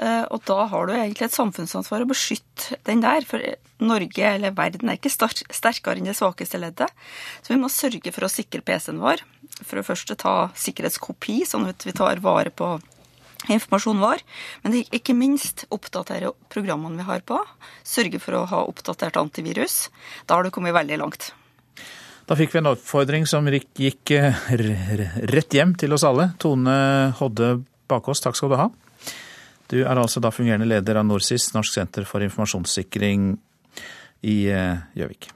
Eh, 0.01 0.23
og 0.33 0.41
da 0.49 0.63
har 0.71 0.87
du 0.87 0.95
egentlig 0.95 1.27
et 1.27 1.35
samfunnsansvar 1.35 2.03
å 2.03 2.09
beskytte 2.09 2.79
den 2.87 3.03
der. 3.03 3.25
For 3.29 3.43
Norge 3.83 4.29
eller 4.35 4.55
verden 4.57 4.89
er 4.89 4.97
ikke 4.97 5.13
sterkere 5.13 5.99
enn 5.99 6.09
det 6.09 6.17
svakeste 6.17 6.61
leddet. 6.61 6.89
Så 7.41 7.53
vi 7.53 7.61
må 7.61 7.69
sørge 7.71 8.13
for 8.15 8.25
å 8.25 8.31
sikre 8.31 8.63
PC-en 8.65 9.01
vår. 9.03 9.23
For 9.61 9.77
det 9.77 9.85
første 9.85 10.17
ta 10.19 10.49
sikkerhetskopi, 10.57 11.43
sånn 11.47 11.69
at 11.69 11.85
vi 11.85 11.93
tar 11.95 12.23
vare 12.23 12.51
på 12.53 12.75
informasjonen 13.51 14.01
vår. 14.03 14.23
Men 14.63 14.79
ikke 14.83 15.15
minst 15.17 15.65
oppdatere 15.73 16.33
programmene 16.53 17.01
vi 17.01 17.07
har 17.07 17.23
på. 17.27 17.39
Sørge 17.85 18.21
for 18.23 18.39
å 18.39 18.45
ha 18.49 18.63
oppdatert 18.67 19.19
antivirus. 19.19 19.87
Da 20.25 20.37
har 20.37 20.47
du 20.47 20.53
kommet 20.53 20.75
veldig 20.75 20.99
langt. 21.01 21.31
Da 22.23 22.37
fikk 22.39 22.53
vi 22.53 22.61
en 22.61 22.71
oppfordring 22.71 23.25
som 23.27 23.47
gikk 23.51 24.13
eh, 24.15 24.45
rett 25.27 25.57
hjem 25.57 25.75
til 25.79 25.95
oss 25.95 26.05
alle. 26.07 26.31
Tone 26.39 26.75
Hodde 27.19 27.57
Bakås, 27.91 28.23
takk 28.23 28.39
skal 28.39 28.53
du 28.53 28.59
ha. 28.61 28.69
Du 29.71 29.81
er 29.81 29.99
altså 29.99 30.21
da 30.23 30.31
fungerende 30.31 30.69
leder 30.69 31.01
av 31.01 31.07
NorSIS, 31.07 31.51
Norsk 31.55 31.75
senter 31.75 32.07
for 32.07 32.23
informasjonssikring 32.23 33.33
i 34.23 34.37
eh, 34.47 34.87
Gjøvik. 34.95 35.31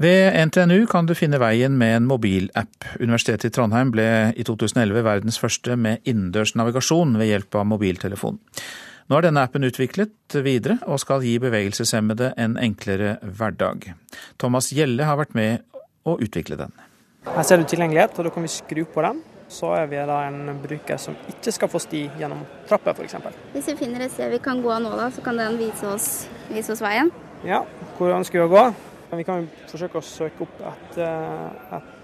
Ved 0.00 0.32
NTNU 0.48 0.86
kan 0.88 1.04
du 1.04 1.12
finne 1.12 1.36
veien 1.36 1.74
med 1.76 1.98
en 1.98 2.06
mobilapp. 2.08 2.86
Universitetet 3.02 3.50
i 3.50 3.52
Trondheim 3.52 3.90
ble 3.92 4.06
i 4.32 4.44
2011 4.48 5.02
verdens 5.04 5.36
første 5.36 5.74
med 5.76 6.00
innendørs 6.08 6.54
navigasjon 6.56 7.18
ved 7.20 7.28
hjelp 7.28 7.58
av 7.60 7.66
mobiltelefon. 7.68 8.38
Nå 9.10 9.18
er 9.18 9.26
denne 9.26 9.42
appen 9.44 9.66
utviklet 9.68 10.38
videre 10.40 10.78
og 10.88 11.02
skal 11.02 11.20
gi 11.26 11.34
bevegelseshemmede 11.42 12.30
en 12.40 12.56
enklere 12.62 13.18
hverdag. 13.20 13.90
Thomas 14.40 14.70
Gjelle 14.72 15.04
har 15.04 15.20
vært 15.20 15.36
med 15.36 15.66
å 16.08 16.16
utvikle 16.16 16.56
den. 16.56 16.72
Her 17.28 17.44
ser 17.44 17.60
du 17.60 17.68
tilgjengelighet, 17.68 18.16
og 18.16 18.24
da 18.24 18.32
kan 18.32 18.48
vi 18.48 18.54
skru 18.56 18.86
på 18.88 19.04
den 19.04 19.20
så 19.50 19.72
er 19.74 19.88
vi 19.90 19.98
da 20.06 20.20
en 20.28 20.60
bruker 20.62 20.96
som 21.02 21.16
ikke 21.28 21.52
skal 21.52 21.68
få 21.68 21.80
sti 21.82 22.04
gjennom 22.20 22.44
trapper 22.70 22.94
f.eks. 22.94 23.16
Hvis 23.52 23.72
vi 23.72 23.80
finner 23.82 24.06
et 24.06 24.14
sted 24.14 24.30
vi 24.32 24.38
kan 24.40 24.62
gå 24.62 24.76
nå, 24.80 24.94
da, 24.96 25.10
så 25.12 25.24
kan 25.26 25.36
den 25.42 25.58
vise 25.58 25.90
oss, 25.90 26.06
vise 26.48 26.72
oss 26.72 26.80
veien? 26.84 27.10
Ja, 27.44 27.64
hvor 27.98 28.14
ønsker 28.14 28.40
vi 28.40 28.46
å 28.46 28.52
gå? 28.52 28.64
Vi 29.10 29.26
kan 29.26 29.48
forsøke 29.70 29.98
å 29.98 30.04
søke 30.06 30.44
opp 30.46 30.60
et, 30.70 30.98
eh, 31.02 31.76
et 31.76 31.96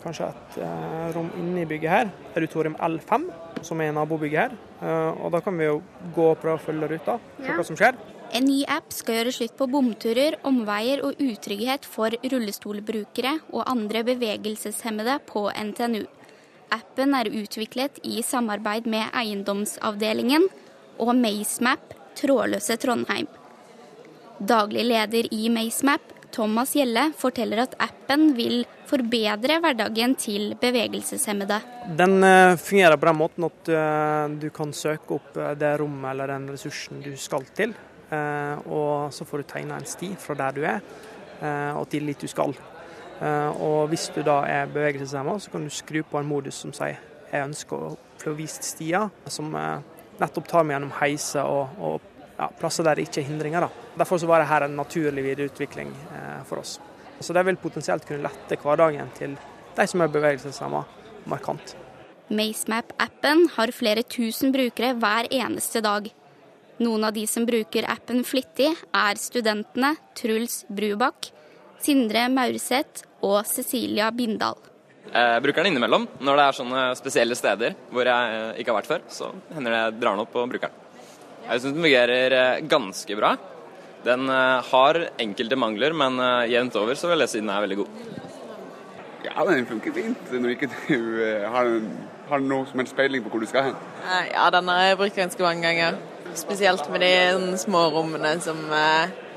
kanskje 0.00 0.30
et 0.30 0.58
eh, 0.64 1.12
rom 1.12 1.28
inne 1.36 1.62
i 1.62 1.68
bygget 1.68 1.92
her, 1.92 2.12
auditorium 2.34 2.76
L5, 2.80 3.26
som 3.66 3.80
er 3.84 3.92
nabobygget 3.92 4.40
her. 4.40 4.56
Eh, 4.80 5.24
og 5.24 5.32
Da 5.32 5.40
kan 5.44 5.56
vi 5.58 5.68
jo 5.68 5.82
gå 6.14 6.30
og 6.30 6.40
prøve 6.40 6.56
å 6.56 6.64
følge 6.64 6.88
ruta, 6.94 7.18
se 7.36 7.50
ja. 7.50 7.56
hva 7.58 7.66
som 7.66 7.76
skjer. 7.76 7.98
En 8.34 8.48
ny 8.48 8.64
app 8.66 8.90
skal 8.90 9.20
gjøre 9.20 9.34
slutt 9.36 9.54
på 9.56 9.68
bomturer, 9.70 10.38
omveier 10.48 11.04
og 11.06 11.20
utrygghet 11.22 11.84
for 11.86 12.10
rullestolbrukere 12.24 13.36
og 13.52 13.62
andre 13.68 14.02
bevegelseshemmede 14.08 15.20
på 15.28 15.46
NTNU. 15.52 16.06
Appen 16.74 17.14
er 17.14 17.30
utviklet 17.30 18.00
i 18.02 18.22
samarbeid 18.26 18.88
med 18.90 19.12
eiendomsavdelingen 19.14 20.48
og 20.98 21.12
MaceMap 21.14 21.94
Trådløse 22.18 22.78
Trondheim. 22.82 23.28
Daglig 24.42 24.84
leder 24.88 25.28
i 25.32 25.46
MaceMap, 25.52 26.15
Thomas 26.36 26.74
Gjelle, 26.76 27.10
forteller 27.16 27.62
at 27.62 27.74
appen 27.80 28.34
vil 28.36 28.66
forbedre 28.86 29.56
hverdagen 29.62 30.12
til 30.20 30.50
bevegelseshemmede. 30.60 31.62
Den 31.96 32.20
eh, 32.26 32.58
fungerer 32.60 32.98
på 33.00 33.08
den 33.08 33.16
måten 33.16 33.46
at 33.48 33.70
eh, 33.72 34.34
du 34.42 34.50
kan 34.52 34.74
søke 34.76 35.16
opp 35.16 35.38
eh, 35.40 35.54
det 35.56 35.72
rommet 35.80 36.10
eller 36.12 36.34
den 36.34 36.50
ressursen 36.52 37.00
du 37.04 37.14
skal 37.20 37.46
til. 37.56 37.72
Og 38.06 39.10
så 39.10 39.24
får 39.26 39.42
du 39.42 39.46
tegne 39.50 39.74
en 39.80 39.88
sti 39.90 40.12
fra 40.22 40.36
der 40.38 40.52
du 40.54 40.60
er 40.62 40.76
og 41.74 41.88
til 41.90 42.06
dit 42.06 42.20
du 42.22 42.30
skal. 42.30 42.52
Og 43.58 43.88
hvis 43.90 44.04
du 44.14 44.20
da 44.22 44.36
er 44.46 44.70
bevegelseshemma, 44.70 45.34
så 45.42 45.50
kan 45.50 45.64
du 45.66 45.72
skru 45.74 46.04
på 46.06 46.20
en 46.20 46.28
modus 46.28 46.60
som 46.62 46.70
sier 46.76 47.00
jeg 47.32 47.48
ønsker 47.48 47.82
å 47.82 47.96
få 48.22 48.36
vist 48.38 48.62
stier, 48.62 49.10
som 49.26 49.50
nettopp 50.20 50.46
tar 50.46 50.62
meg 50.62 50.76
gjennom 50.76 50.94
heiser 51.00 51.50
og, 51.50 51.82
og 51.82 52.06
ja, 52.36 52.50
plasser 52.60 52.86
der 52.86 52.98
det 52.98 53.08
ikke 53.08 53.22
er 53.22 53.30
hindringer. 53.30 53.66
Da. 53.66 53.88
Derfor 54.02 54.20
så 54.20 54.28
var 54.30 54.44
dette 54.44 54.68
en 54.68 54.76
naturlig 54.76 55.24
videreutvikling 55.24 55.94
for 56.48 56.60
oss. 56.60 56.76
Så 57.20 57.32
det 57.32 57.46
vil 57.48 57.56
potensielt 57.56 58.04
kunne 58.04 58.26
lette 58.26 58.58
hverdagen 58.60 59.08
til 59.16 59.38
de 59.76 59.86
som 59.88 60.02
er 60.04 60.12
bevegelseshemma, 60.12 60.82
markant. 61.28 61.74
MaceMap-appen 62.28 63.46
har 63.54 63.72
flere 63.72 64.02
tusen 64.02 64.52
brukere 64.52 64.94
hver 64.98 65.28
eneste 65.30 65.80
dag. 65.84 66.08
Noen 66.82 67.06
av 67.08 67.14
de 67.16 67.22
som 67.30 67.46
bruker 67.48 67.86
appen 67.88 68.24
flittig, 68.26 68.68
er 68.92 69.20
studentene 69.20 69.94
Truls 70.18 70.64
Brubakk, 70.68 71.30
Sindre 71.80 72.26
Maurseth 72.32 73.06
og 73.24 73.46
Cecilia 73.48 74.10
Bindal. 74.12 74.58
Jeg 75.06 75.42
bruker 75.44 75.62
den 75.62 75.70
innimellom 75.70 76.08
når 76.18 76.36
det 76.36 76.44
er 76.44 76.56
sånne 76.58 76.82
spesielle 76.98 77.36
steder 77.38 77.76
hvor 77.94 78.08
jeg 78.10 78.56
ikke 78.60 78.72
har 78.74 78.80
vært 78.80 78.90
før. 78.90 79.06
Så 79.08 79.30
hender 79.54 79.72
det 79.72 79.80
jeg 79.84 79.96
drar 80.02 80.16
den 80.16 80.24
opp 80.26 80.34
og 80.36 80.50
bruker 80.50 80.72
den. 80.72 80.82
Jeg 81.46 81.62
syns 81.62 81.76
den 81.76 81.84
fungerer 81.84 82.34
eh, 82.34 82.64
ganske 82.66 83.16
bra. 83.18 83.36
Den 84.06 84.26
eh, 84.32 84.66
har 84.66 84.98
enkelte 85.22 85.58
mangler, 85.58 85.94
men 85.94 86.18
eh, 86.18 86.48
jevnt 86.50 86.78
over 86.80 86.98
så 86.98 87.10
vil 87.12 87.22
jeg 87.22 87.30
si 87.30 87.42
den 87.42 87.52
er 87.54 87.62
veldig 87.62 87.78
god. 87.84 88.00
Ja, 89.26 89.44
den 89.46 89.66
funker 89.68 89.94
fint 89.94 90.32
når 90.32 90.54
ikke 90.54 90.70
du 90.70 91.22
har, 91.50 91.70
har 92.30 92.42
noe 92.42 92.66
som 92.66 92.82
helst 92.82 92.94
speiling 92.94 93.24
på 93.24 93.30
hvor 93.32 93.42
du 93.42 93.48
skal 93.50 93.70
hen. 93.70 93.78
Ja, 94.30 94.48
den 94.54 94.70
har 94.70 94.84
jeg 94.84 94.98
brukt 95.00 95.18
ganske 95.18 95.46
mange 95.46 95.66
ganger. 95.66 95.98
Spesielt 96.36 96.86
med 96.92 97.02
de 97.02 97.58
små 97.58 97.86
rommene 97.94 98.36
som, 98.44 98.60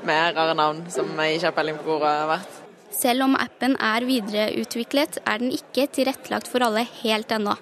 med 0.06 0.36
rare 0.36 0.54
navn 0.58 0.84
som 0.92 1.10
jeg 1.18 1.38
ikke 1.38 1.48
har 1.48 1.56
peiling 1.58 1.80
på 1.80 1.88
hvor 1.90 2.06
har 2.06 2.30
vært. 2.30 2.60
Selv 2.94 3.26
om 3.26 3.34
appen 3.38 3.76
er 3.78 4.06
videreutviklet, 4.06 5.20
er 5.26 5.42
den 5.42 5.54
ikke 5.54 5.88
tilrettelagt 5.94 6.50
for 6.50 6.62
alle 6.66 6.86
helt 7.00 7.34
ennå. 7.34 7.56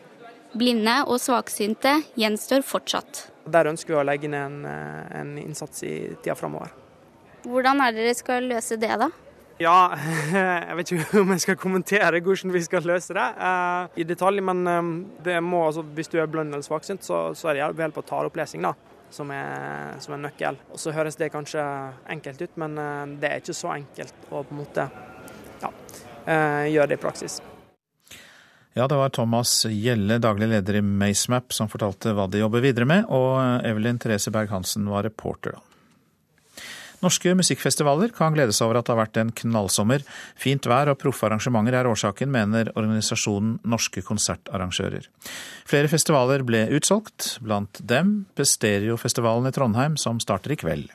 Blinde 0.56 1.00
og 1.06 1.20
svaksynte 1.22 1.98
gjenstår 2.18 2.64
fortsatt. 2.66 3.26
Der 3.52 3.70
ønsker 3.70 3.94
vi 3.94 4.00
å 4.00 4.04
legge 4.06 4.30
ned 4.30 4.44
en, 4.44 4.66
en 5.20 5.32
innsats 5.40 5.82
i 5.86 5.94
tida 6.22 6.36
framover. 6.38 6.74
Hvordan 7.48 7.80
er 7.80 7.94
det 7.94 8.04
dere 8.04 8.18
skal 8.18 8.48
løse 8.50 8.76
det, 8.80 8.92
da? 9.00 9.08
Ja, 9.58 9.90
jeg 10.68 10.76
vet 10.78 10.92
ikke 10.94 11.22
om 11.22 11.32
jeg 11.34 11.42
skal 11.42 11.56
kommentere 11.58 12.20
hvordan 12.22 12.54
vi 12.54 12.62
skal 12.62 12.84
løse 12.86 13.14
det 13.16 13.24
uh, 13.42 13.90
i 13.98 14.06
detalj. 14.06 14.42
Men 14.44 14.62
um, 14.66 14.92
det 15.24 15.40
må, 15.42 15.64
altså, 15.66 15.82
hvis 15.82 16.10
du 16.12 16.18
er 16.22 16.30
blind 16.30 16.54
eller 16.54 16.66
svaksynt, 16.66 17.02
så, 17.04 17.32
så 17.34 17.50
er 17.50 17.58
det 17.58 17.72
ved 17.72 17.88
hjelp 17.88 17.98
av 18.02 18.08
taleopplesing 18.12 18.66
da, 18.68 18.72
som 19.10 19.34
er, 19.34 19.98
som 20.04 20.14
er 20.14 20.24
nøkkel. 20.28 20.60
Og 20.70 20.78
Så 20.78 20.94
høres 20.94 21.18
det 21.18 21.32
kanskje 21.34 21.64
enkelt 22.14 22.46
ut, 22.46 22.58
men 22.62 22.78
uh, 22.78 23.04
det 23.18 23.32
er 23.32 23.42
ikke 23.42 23.58
så 23.58 23.74
enkelt 23.74 24.30
å 24.30 24.44
på 24.46 24.54
en 24.54 24.62
måte 24.62 24.88
ja, 25.64 25.72
uh, 25.72 26.66
gjøre 26.70 26.92
det 26.92 27.00
i 27.00 27.06
praksis. 27.08 27.40
Ja, 28.78 28.84
det 28.86 28.94
var 28.94 29.08
Thomas 29.10 29.64
Gjelle, 29.66 30.20
daglig 30.22 30.46
leder 30.52 30.76
i 30.78 30.80
MaceMap, 30.86 31.50
som 31.50 31.66
fortalte 31.66 32.12
hva 32.14 32.28
de 32.30 32.44
jobber 32.44 32.62
videre 32.62 32.86
med, 32.86 33.08
og 33.10 33.64
Evelyn 33.66 33.98
Therese 33.98 34.30
Berg-Hansen 34.30 34.86
var 34.86 35.02
reporter, 35.02 35.56
da. 35.56 35.64
Norske 37.02 37.30
musikkfestivaler 37.38 38.10
kan 38.14 38.34
glede 38.34 38.54
seg 38.54 38.66
over 38.66 38.78
at 38.78 38.86
det 38.86 38.94
har 38.94 39.00
vært 39.00 39.18
en 39.20 39.34
knallsommer. 39.40 40.02
Fint 40.38 40.66
vær 40.66 40.90
og 40.90 40.98
proffe 40.98 41.26
arrangementer 41.26 41.74
er 41.78 41.90
årsaken, 41.90 42.30
mener 42.34 42.72
organisasjonen 42.74 43.60
Norske 43.70 44.02
konsertarrangører. 44.06 45.06
Flere 45.66 45.90
festivaler 45.90 46.46
ble 46.46 46.64
utsolgt, 46.78 47.36
blant 47.42 47.82
dem 47.82 48.26
Bestereofestivalen 48.38 49.50
i 49.50 49.54
Trondheim, 49.54 49.98
som 49.98 50.18
starter 50.22 50.54
i 50.54 50.58
kveld. 50.58 50.90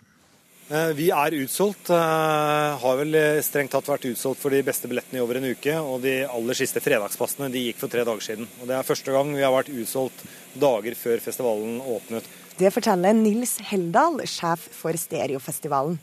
Eh, 0.71 0.91
vi 0.95 1.10
er 1.12 1.36
utsolgt. 1.41 1.89
Eh, 1.91 2.78
har 2.84 2.99
vel 3.02 3.17
strengt 3.43 3.73
tatt 3.76 3.89
vært 3.89 4.08
utsolgt 4.10 4.39
for 4.41 4.54
de 4.54 4.62
beste 4.63 4.88
billettene 4.88 5.19
i 5.19 5.23
over 5.23 5.39
en 5.39 5.49
uke. 5.49 5.76
Og 5.82 6.02
de 6.06 6.21
aller 6.23 6.58
siste 6.58 6.82
fredagspassene 6.84 7.52
de 7.52 7.67
gikk 7.67 7.82
for 7.82 7.91
tre 7.91 8.06
dager 8.08 8.23
siden. 8.23 8.47
Og 8.62 8.67
Det 8.67 8.78
er 8.78 8.88
første 8.88 9.12
gang 9.12 9.36
vi 9.36 9.43
har 9.43 9.54
vært 9.54 9.73
utsolgt 9.73 10.23
dager 10.56 10.95
før 10.95 11.19
festivalen 11.19 11.82
åpnet. 11.82 12.23
Det 12.58 12.69
forteller 12.69 13.15
Nils 13.17 13.58
Heldal, 13.71 14.21
sjef 14.30 14.69
for 14.71 14.93
Stereofestivalen. 14.93 15.97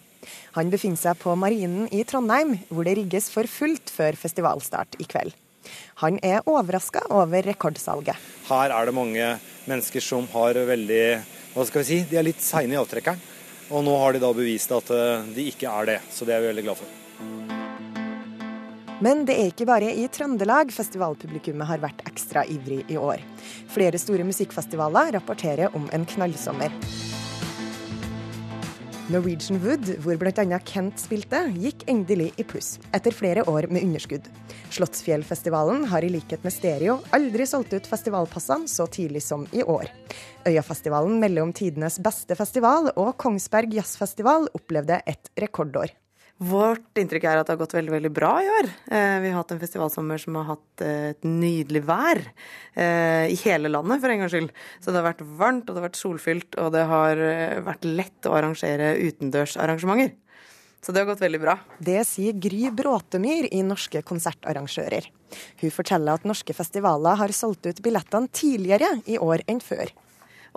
Han 0.57 0.71
befinner 0.73 0.99
seg 1.01 1.19
på 1.23 1.37
Marinen 1.39 1.87
i 1.95 2.03
Trondheim, 2.05 2.59
hvor 2.69 2.85
det 2.85 2.99
rigges 2.99 3.31
for 3.33 3.49
fullt 3.49 3.93
før 3.95 4.19
festivalstart 4.19 4.99
i 5.01 5.07
kveld. 5.09 5.33
Han 6.03 6.19
er 6.25 6.45
overraska 6.49 7.05
over 7.13 7.45
rekordsalget. 7.47 8.17
Her 8.49 8.75
er 8.75 8.89
det 8.89 8.97
mange 8.97 9.27
mennesker 9.69 10.05
som 10.05 10.27
har 10.35 10.59
veldig 10.69 11.05
Hva 11.55 11.67
skal 11.67 11.83
vi 11.83 11.89
si? 11.89 11.99
De 12.11 12.19
er 12.19 12.27
litt 12.27 12.43
seine 12.45 12.77
i 12.77 12.79
avtrekkeren. 12.79 13.19
Og 13.71 13.85
nå 13.87 13.93
har 14.03 14.15
de 14.15 14.23
da 14.23 14.33
bevist 14.35 14.73
at 14.75 14.91
eh, 14.95 15.29
de 15.37 15.47
ikke 15.53 15.71
er 15.71 15.93
det, 15.93 16.01
så 16.11 16.27
det 16.27 16.35
er 16.35 16.43
vi 16.43 16.51
veldig 16.51 16.67
glad 16.67 16.81
for. 16.81 16.97
Men 19.01 19.23
det 19.25 19.37
er 19.39 19.49
ikke 19.49 19.69
bare 19.69 19.93
i 19.97 20.05
Trøndelag 20.13 20.75
festivalpublikummet 20.77 21.71
har 21.71 21.81
vært 21.81 22.03
ekstra 22.11 22.43
ivrig 22.53 22.83
i 22.93 22.99
år. 23.01 23.23
Flere 23.73 24.01
store 24.03 24.27
musikkfestivaler 24.29 25.15
rapporterer 25.17 25.73
om 25.77 25.87
en 25.97 26.05
knallsommer. 26.05 26.75
Norwegian 29.11 29.59
Wood, 29.65 29.89
hvor 30.05 30.19
bl.a. 30.21 30.59
Kent 30.63 31.01
spilte, 31.03 31.41
gikk 31.59 31.83
endelig 31.91 32.29
i 32.39 32.45
pluss, 32.47 32.77
etter 32.95 33.15
flere 33.15 33.43
år 33.51 33.67
med 33.73 33.83
underskudd. 33.83 34.29
Slottsfjellfestivalen 34.71 35.89
har 35.91 36.07
i 36.07 36.13
likhet 36.15 36.45
med 36.47 36.55
Stereo 36.55 37.01
aldri 37.17 37.47
solgt 37.49 37.75
ut 37.75 37.89
festivalpassene 37.91 38.71
så 38.71 38.87
tidlig 38.87 39.25
som 39.27 39.49
i 39.51 39.65
år. 39.67 39.91
Øyafestivalen 40.47 41.19
melder 41.23 41.43
om 41.43 41.55
tidenes 41.57 41.99
beste 42.03 42.39
festival, 42.39 42.93
og 42.95 43.17
Kongsberg 43.19 43.75
Jazzfestival 43.81 44.47
opplevde 44.55 45.03
et 45.11 45.33
rekordår. 45.43 45.91
Vårt 46.41 46.97
inntrykk 46.97 47.27
er 47.29 47.37
at 47.37 47.49
det 47.49 47.53
har 47.53 47.61
gått 47.61 47.75
veldig 47.77 47.93
veldig 47.93 48.11
bra 48.17 48.31
i 48.41 48.47
år. 48.49 48.69
Eh, 48.97 49.17
vi 49.21 49.29
har 49.29 49.43
hatt 49.43 49.51
en 49.53 49.61
festivalsommer 49.61 50.23
som 50.23 50.39
har 50.41 50.47
hatt 50.55 50.85
eh, 50.87 51.11
et 51.11 51.27
nydelig 51.29 51.83
vær 51.85 52.23
eh, 52.25 53.27
i 53.29 53.37
hele 53.43 53.69
landet, 53.69 54.01
for 54.01 54.09
en 54.09 54.23
gangs 54.23 54.33
skyld. 54.33 54.55
Så 54.81 54.89
det 54.89 55.03
har 55.03 55.11
vært 55.11 55.21
varmt, 55.37 55.69
og 55.69 55.77
det 55.77 55.83
har 55.83 55.89
vært 55.91 56.01
solfylt, 56.01 56.57
og 56.57 56.73
det 56.73 56.87
har 56.89 57.21
vært 57.69 57.85
lett 57.85 58.31
å 58.31 58.35
arrangere 58.39 58.95
utendørsarrangementer. 59.11 60.17
Så 60.81 60.97
det 60.97 61.03
har 61.03 61.11
gått 61.11 61.21
veldig 61.21 61.43
bra. 61.43 61.59
Det 61.77 62.01
sier 62.09 62.37
Gry 62.41 62.71
Bråtemyr 62.73 63.51
i 63.53 63.61
Norske 63.61 64.01
konsertarrangører. 64.01 65.11
Hun 65.61 65.75
forteller 65.75 66.17
at 66.17 66.25
norske 66.25 66.57
festivaler 66.57 67.21
har 67.21 67.37
solgt 67.37 67.69
ut 67.69 67.85
billettene 67.85 68.33
tidligere 68.33 68.95
i 69.05 69.21
år 69.21 69.45
enn 69.45 69.61
før. 69.61 69.93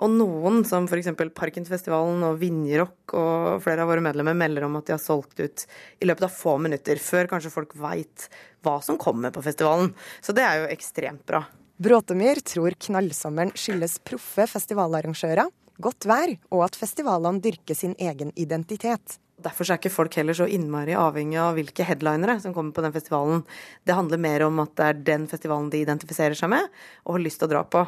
Og 0.02 0.10
noen, 0.10 0.62
som 0.66 0.88
f.eks. 0.88 1.12
Parkinsfestivalen 1.36 2.22
og 2.26 2.38
Vinjerock 2.40 3.14
og 3.18 3.62
flere 3.64 3.84
av 3.84 3.92
våre 3.92 4.02
medlemmer, 4.04 4.36
melder 4.38 4.66
om 4.66 4.78
at 4.80 4.88
de 4.88 4.96
har 4.96 5.02
solgt 5.02 5.38
ut 5.38 5.66
i 6.00 6.08
løpet 6.08 6.26
av 6.26 6.34
få 6.34 6.56
minutter, 6.62 6.98
før 6.98 7.30
kanskje 7.30 7.52
folk 7.54 7.76
veit 7.78 8.28
hva 8.66 8.80
som 8.82 8.98
kommer 9.00 9.34
på 9.34 9.44
festivalen. 9.44 9.92
Så 10.24 10.34
det 10.34 10.46
er 10.46 10.62
jo 10.62 10.72
ekstremt 10.74 11.22
bra. 11.28 11.44
Bråtemyr 11.84 12.38
tror 12.46 12.74
knallsommeren 12.86 13.54
skyldes 13.58 13.98
proffe 14.06 14.46
festivalarrangører, 14.50 15.50
godt 15.82 16.06
vær 16.08 16.34
og 16.50 16.64
at 16.66 16.78
festivalene 16.78 17.42
dyrker 17.44 17.78
sin 17.78 17.94
egen 17.98 18.32
identitet. 18.36 19.18
Derfor 19.44 19.66
er 19.66 19.80
ikke 19.80 19.92
folk 19.92 20.14
heller 20.16 20.36
så 20.36 20.46
innmari 20.48 20.94
avhengig 20.96 21.40
av 21.42 21.56
hvilke 21.58 21.84
headlinere 21.84 22.38
som 22.40 22.54
kommer 22.54 22.72
på 22.76 22.84
den 22.84 22.94
festivalen. 22.94 23.42
Det 23.84 23.96
handler 23.96 24.22
mer 24.22 24.46
om 24.46 24.62
at 24.62 24.76
det 24.78 24.86
er 24.86 25.00
den 25.10 25.26
festivalen 25.30 25.72
de 25.72 25.82
identifiserer 25.82 26.38
seg 26.38 26.52
med 26.54 26.68
og 27.04 27.16
har 27.16 27.24
lyst 27.26 27.42
til 27.42 27.50
å 27.50 27.54
dra 27.56 27.64
på. 27.66 27.82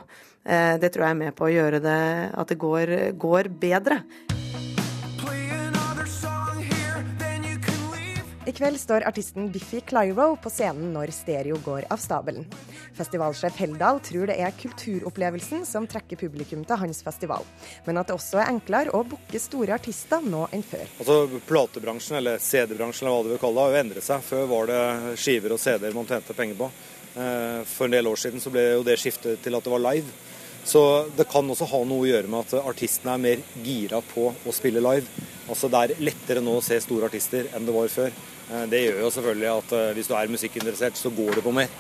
Eh, 0.45 0.75
det 0.83 0.93
tror 0.93 1.07
jeg 1.07 1.17
er 1.17 1.23
med 1.23 1.39
på 1.39 1.47
å 1.47 1.55
gjøre 1.55 1.81
det 1.85 2.01
at 2.35 2.51
det 2.51 2.59
går, 2.61 2.97
går 3.23 3.53
bedre. 3.63 4.03
I 8.47 8.53
kveld 8.55 8.79
står 8.79 9.03
artisten 9.09 9.49
Biffy 9.51 9.81
Clyro 9.83 10.37
på 10.39 10.51
scenen 10.55 10.93
når 10.95 11.11
Stereo 11.11 11.57
går 11.65 11.89
av 11.91 11.99
stabelen. 11.99 12.45
Festivalsjef 12.95 13.57
Heldal 13.59 13.99
tror 14.07 14.31
det 14.31 14.37
er 14.39 14.55
kulturopplevelsen 14.55 15.65
som 15.67 15.89
trekker 15.91 16.21
publikum 16.21 16.63
til 16.63 16.79
hans 16.79 17.03
festival, 17.03 17.43
men 17.89 17.99
at 17.99 18.07
det 18.07 18.15
også 18.15 18.39
er 18.39 18.53
enklere 18.53 18.95
å 18.95 19.01
booke 19.03 19.41
store 19.43 19.75
artister 19.75 20.23
nå 20.23 20.45
enn 20.55 20.63
før. 20.63 20.85
Altså 21.03 21.41
Platebransjen, 21.49 22.21
eller 22.21 22.39
CD-bransjen, 22.39 23.09
eller 23.09 23.17
hva 23.17 23.25
du 23.27 23.33
vil 23.33 23.43
kalle 23.43 23.57
det, 23.59 23.65
har 23.65 23.75
jo 23.75 23.81
endret 23.81 24.07
seg. 24.07 24.23
Før 24.29 24.47
var 24.53 24.71
det 24.71 24.85
skiver 25.25 25.57
og 25.57 25.61
CD-er 25.65 25.99
man 25.99 26.07
tjente 26.13 26.39
penger 26.39 26.61
på. 26.63 26.71
Eh, 27.17 27.59
for 27.67 27.89
en 27.89 27.99
del 27.99 28.13
år 28.13 28.23
siden 28.23 28.47
så 28.47 28.55
ble 28.55 28.63
jo 28.77 28.87
det 28.87 29.01
skiftet 29.03 29.43
til 29.43 29.59
at 29.59 29.67
det 29.67 29.75
var 29.75 29.83
live. 29.89 30.15
Så 30.63 30.85
det 31.19 31.27
kan 31.35 31.51
også 31.51 31.67
ha 31.75 31.83
noe 31.83 32.07
å 32.07 32.09
gjøre 32.13 32.31
med 32.31 32.47
at 32.47 32.63
artistene 32.63 33.19
er 33.19 33.27
mer 33.27 33.45
gira 33.67 33.99
på 34.07 34.31
å 34.31 34.55
spille 34.55 34.87
live. 34.87 35.27
Altså 35.51 35.67
Det 35.71 35.83
er 35.83 36.01
lettere 36.03 36.43
nå 36.43 36.57
å 36.59 36.65
se 36.65 36.79
store 36.83 37.11
artister 37.11 37.51
enn 37.55 37.67
det 37.67 37.75
var 37.75 37.91
før. 37.91 38.15
Eh, 38.51 38.65
det 38.71 38.83
gjør 38.85 39.05
jo 39.05 39.13
selvfølgelig 39.15 39.53
at 39.53 39.77
eh, 39.77 39.93
hvis 39.99 40.11
du 40.11 40.17
er 40.17 40.33
musikkinteressert, 40.33 40.99
så 40.99 41.13
går 41.15 41.39
det 41.39 41.45
på 41.47 41.55
mer. 41.55 41.71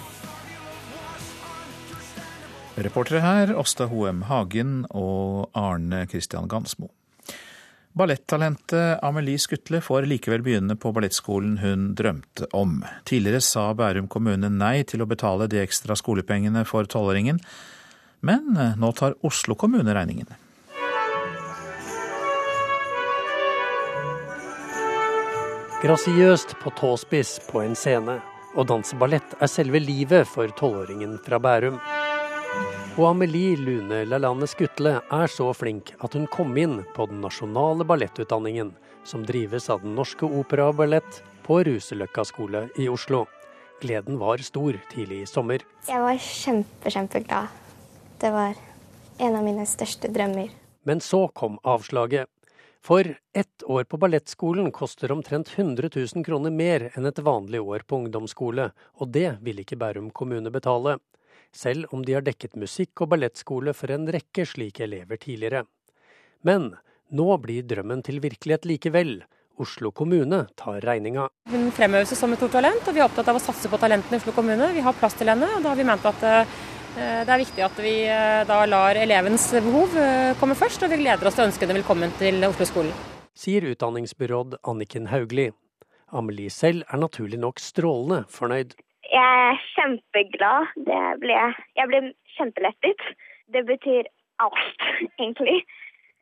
Reportere 2.76 3.22
her 3.24 3.54
Åsta 3.56 3.86
Hoem 3.88 4.26
Hagen 4.28 4.82
og 4.92 5.48
Arne 5.56 6.04
Christian 6.10 6.48
Gansmo. 6.50 6.90
Ballettalentet 7.96 8.98
Amelie 9.00 9.40
Skutle 9.40 9.78
får 9.80 10.04
likevel 10.04 10.42
begynne 10.44 10.74
på 10.76 10.90
ballettskolen 10.92 11.54
hun 11.62 11.86
drømte 11.96 12.44
om. 12.52 12.82
Tidligere 13.08 13.40
sa 13.40 13.70
Bærum 13.72 14.10
kommune 14.12 14.50
nei 14.52 14.82
til 14.84 15.00
å 15.00 15.08
betale 15.08 15.48
de 15.48 15.62
ekstra 15.62 15.96
skolepengene 15.96 16.66
for 16.68 16.84
tolvåringen, 16.84 17.40
men 18.20 18.60
eh, 18.60 18.76
nå 18.76 18.92
tar 18.98 19.16
Oslo 19.24 19.56
kommune 19.56 19.96
regningen. 19.96 20.28
Grasiøst 25.86 26.56
på 26.58 26.70
tåspiss 26.74 27.36
på 27.46 27.60
en 27.62 27.76
scene. 27.78 28.16
Og 28.58 28.66
danseballett 28.66 29.36
er 29.38 29.46
selve 29.46 29.78
livet 29.78 30.26
for 30.26 30.50
tolvåringen 30.58 31.12
fra 31.22 31.38
Bærum. 31.38 31.76
Og 32.96 33.04
Amelie 33.12 33.54
Lune 33.60 34.00
Lalane 34.10 34.48
Skutle 34.50 34.96
er 34.98 35.30
så 35.30 35.46
flink 35.54 35.92
at 36.02 36.18
hun 36.18 36.26
kom 36.32 36.58
inn 36.58 36.80
på 36.96 37.06
den 37.06 37.22
nasjonale 37.22 37.86
ballettutdanningen, 37.86 38.72
som 39.06 39.22
drives 39.28 39.70
av 39.70 39.86
Den 39.86 39.94
norske 39.94 40.26
opera 40.26 40.72
og 40.72 40.80
ballett 40.82 41.22
på 41.46 41.62
Ruseløkka 41.70 42.26
skole 42.26 42.66
i 42.74 42.90
Oslo. 42.90 43.28
Gleden 43.78 44.18
var 44.18 44.42
stor 44.42 44.80
tidlig 44.90 45.22
i 45.22 45.30
sommer. 45.30 45.62
Jeg 45.86 46.02
var 46.02 46.18
kjempe, 46.18 46.90
kjempeglad. 46.90 47.46
Det 48.18 48.34
var 48.34 48.58
en 49.22 49.38
av 49.38 49.46
mine 49.46 49.70
største 49.70 50.10
drømmer. 50.10 50.50
Men 50.82 50.98
så 50.98 51.28
kom 51.30 51.60
avslaget. 51.62 52.26
For 52.86 53.18
ett 53.34 53.62
år 53.62 53.84
på 53.84 53.98
ballettskolen 53.98 54.70
koster 54.72 55.10
omtrent 55.12 55.58
100 55.58 55.88
000 56.14 56.24
kroner 56.24 56.52
mer 56.54 56.84
enn 56.94 57.08
et 57.08 57.18
vanlig 57.18 57.58
år 57.58 57.82
på 57.82 57.98
ungdomsskole, 57.98 58.68
og 59.02 59.08
det 59.10 59.40
vil 59.42 59.58
ikke 59.58 59.78
Bærum 59.80 60.12
kommune 60.14 60.52
betale 60.54 61.00
selv 61.50 61.90
om 61.90 62.04
de 62.06 62.14
har 62.14 62.22
dekket 62.22 62.54
musikk- 62.54 63.02
og 63.02 63.10
ballettskole 63.10 63.74
for 63.74 63.90
en 63.90 64.06
rekke 64.06 64.44
slike 64.46 64.84
elever 64.86 65.18
tidligere. 65.18 65.64
Men 66.46 66.76
nå 67.10 67.26
blir 67.42 67.66
drømmen 67.66 68.04
til 68.06 68.22
virkelighet 68.22 68.68
likevel. 68.70 69.16
Oslo 69.58 69.90
kommune 69.90 70.44
tar 70.54 70.78
regninga. 70.84 71.26
Hun 71.50 71.70
fremhever 71.74 72.06
som 72.06 72.32
et 72.34 72.38
stort 72.38 72.54
talent, 72.54 72.86
og 72.86 72.94
vi 72.94 73.02
er 73.02 73.08
opptatt 73.08 73.32
av 73.32 73.40
å 73.40 73.42
satse 73.42 73.70
på 73.72 73.82
talentene 73.82 74.20
i 74.20 74.22
Oslo 74.22 74.36
kommune. 74.36 74.70
Vi 74.76 74.84
har 74.84 74.94
plass 75.00 75.18
til 75.18 75.32
henne, 75.32 75.48
og 75.56 75.64
da 75.64 75.72
har 75.72 75.80
vi 75.80 75.90
ment 75.90 76.06
at 76.06 76.26
eh, 76.28 76.56
det 76.96 77.28
er 77.28 77.42
viktig 77.42 77.62
at 77.66 77.78
vi 77.84 77.92
eh, 78.08 78.42
da 78.48 78.62
lar 78.64 78.96
elevens 78.96 79.50
behov 79.52 79.92
eh, 80.00 80.32
komme 80.40 80.56
først, 80.56 80.80
og 80.86 80.92
vi 80.92 81.02
gleder 81.02 81.28
oss 81.28 81.36
til 81.36 81.44
å 81.44 81.48
ønske 81.50 81.68
dem 81.68 81.76
velkommen 81.76 82.12
til 82.16 82.40
Oslo-skolen. 82.48 82.92
Sier 83.36 83.66
utdanningsbyråd 83.68 84.56
Anniken 84.64 85.10
Hauglie. 85.12 85.52
Amelie 86.08 86.52
selv 86.52 86.86
er 86.88 87.02
naturlig 87.02 87.40
nok 87.42 87.60
strålende 87.60 88.22
fornøyd. 88.32 88.72
Jeg 89.10 89.42
er 89.50 89.60
kjempeglad. 89.74 90.72
Ble, 91.20 91.36
jeg 91.76 91.90
ble 91.92 92.00
kjempelettet. 92.38 93.04
Det 93.52 93.62
betyr 93.68 94.08
alt, 94.42 94.88
egentlig. 95.20 95.60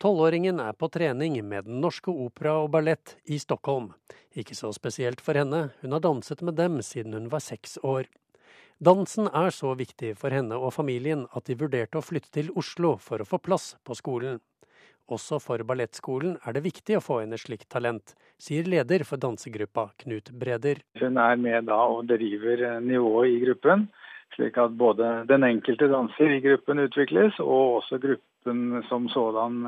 Tolvåringen 0.02 0.58
er 0.60 0.74
på 0.74 0.90
trening 0.90 1.38
med 1.46 1.68
Den 1.68 1.78
norske 1.84 2.10
opera 2.10 2.58
og 2.64 2.72
ballett 2.74 3.14
i 3.30 3.38
Stockholm. 3.38 3.92
Ikke 4.34 4.58
så 4.58 4.72
spesielt 4.74 5.22
for 5.22 5.38
henne, 5.38 5.68
hun 5.84 5.94
har 5.94 6.02
danset 6.02 6.42
med 6.42 6.58
dem 6.58 6.82
siden 6.82 7.14
hun 7.14 7.30
var 7.30 7.44
seks 7.44 7.78
år. 7.87 8.10
Dansen 8.85 9.31
er 9.33 9.53
så 9.55 9.70
viktig 9.79 10.11
for 10.20 10.35
henne 10.35 10.57
og 10.61 10.75
familien 10.75 11.23
at 11.38 11.47
de 11.49 11.55
vurderte 11.57 11.97
å 11.97 12.05
flytte 12.05 12.29
til 12.35 12.51
Oslo 12.59 12.97
for 13.01 13.23
å 13.23 13.27
få 13.29 13.38
plass 13.40 13.70
på 13.87 13.94
skolen. 13.97 14.40
Også 15.14 15.38
for 15.40 15.62
ballettskolen 15.64 16.35
er 16.44 16.57
det 16.57 16.64
viktig 16.66 16.99
å 16.99 17.03
få 17.05 17.20
inn 17.23 17.33
et 17.33 17.40
slikt 17.40 17.68
talent, 17.73 18.12
sier 18.37 18.66
leder 18.68 19.05
for 19.09 19.20
dansegruppa 19.23 19.87
Knut 20.03 20.29
Breder. 20.40 20.83
Hun 21.01 21.16
er 21.23 21.38
med 21.40 21.70
da 21.70 21.79
og 21.94 22.11
driver 22.11 22.64
eh, 22.66 22.83
nivået 22.85 23.33
i 23.33 23.38
gruppen, 23.47 23.87
slik 24.37 24.59
at 24.61 24.77
både 24.77 25.12
den 25.31 25.47
enkelte 25.49 25.88
danser 25.92 26.35
i 26.37 26.42
gruppen 26.44 26.83
utvikles, 26.85 27.38
og 27.40 27.79
også 27.79 28.01
gruppen 28.03 28.83
som 28.90 29.07
sådan. 29.12 29.62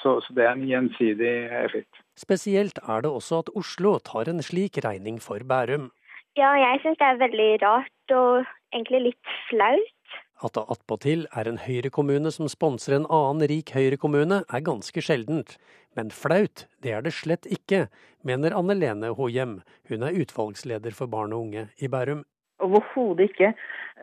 Så, 0.00 0.16
så, 0.24 0.34
det 0.34 0.48
er 0.48 0.56
en 0.56 0.66
gjensidig 0.66 1.34
effekt. 1.60 2.02
Spesielt 2.18 2.80
er 2.82 3.06
det 3.06 3.12
også 3.12 3.44
at 3.44 3.54
Oslo 3.54 3.98
tar 4.02 4.32
en 4.32 4.42
slik 4.42 4.80
regning 4.82 5.22
for 5.22 5.46
Bærum. 5.46 5.92
Ja, 6.36 6.50
jeg 6.60 6.82
syns 6.82 6.98
det 7.00 7.06
er 7.06 7.20
veldig 7.20 7.52
rart 7.62 8.12
og 8.12 8.48
egentlig 8.74 8.98
litt 9.06 9.36
flaut. 9.48 10.16
At 10.44 10.52
det 10.52 10.66
attpåtil 10.68 11.22
er 11.32 11.48
en 11.48 11.62
Høyre-kommune 11.62 12.28
som 12.34 12.50
sponser 12.52 12.92
en 12.92 13.06
annen 13.08 13.48
rik 13.48 13.72
Høyre-kommune, 13.72 14.42
er 14.44 14.66
ganske 14.66 15.00
sjeldent. 15.00 15.54
Men 15.96 16.12
flaut, 16.12 16.66
det 16.84 16.92
er 16.92 17.06
det 17.06 17.14
slett 17.16 17.48
ikke, 17.48 17.86
mener 18.20 18.52
Anne 18.52 18.76
Lene 18.76 19.14
Hohjem. 19.16 19.62
Hun 19.88 20.04
er 20.04 20.18
utvalgsleder 20.20 20.92
for 20.98 21.08
barn 21.08 21.32
og 21.32 21.46
unge 21.46 21.70
i 21.80 21.88
Bærum. 21.88 22.26
Overhodet 22.60 23.30
ikke. 23.30 23.54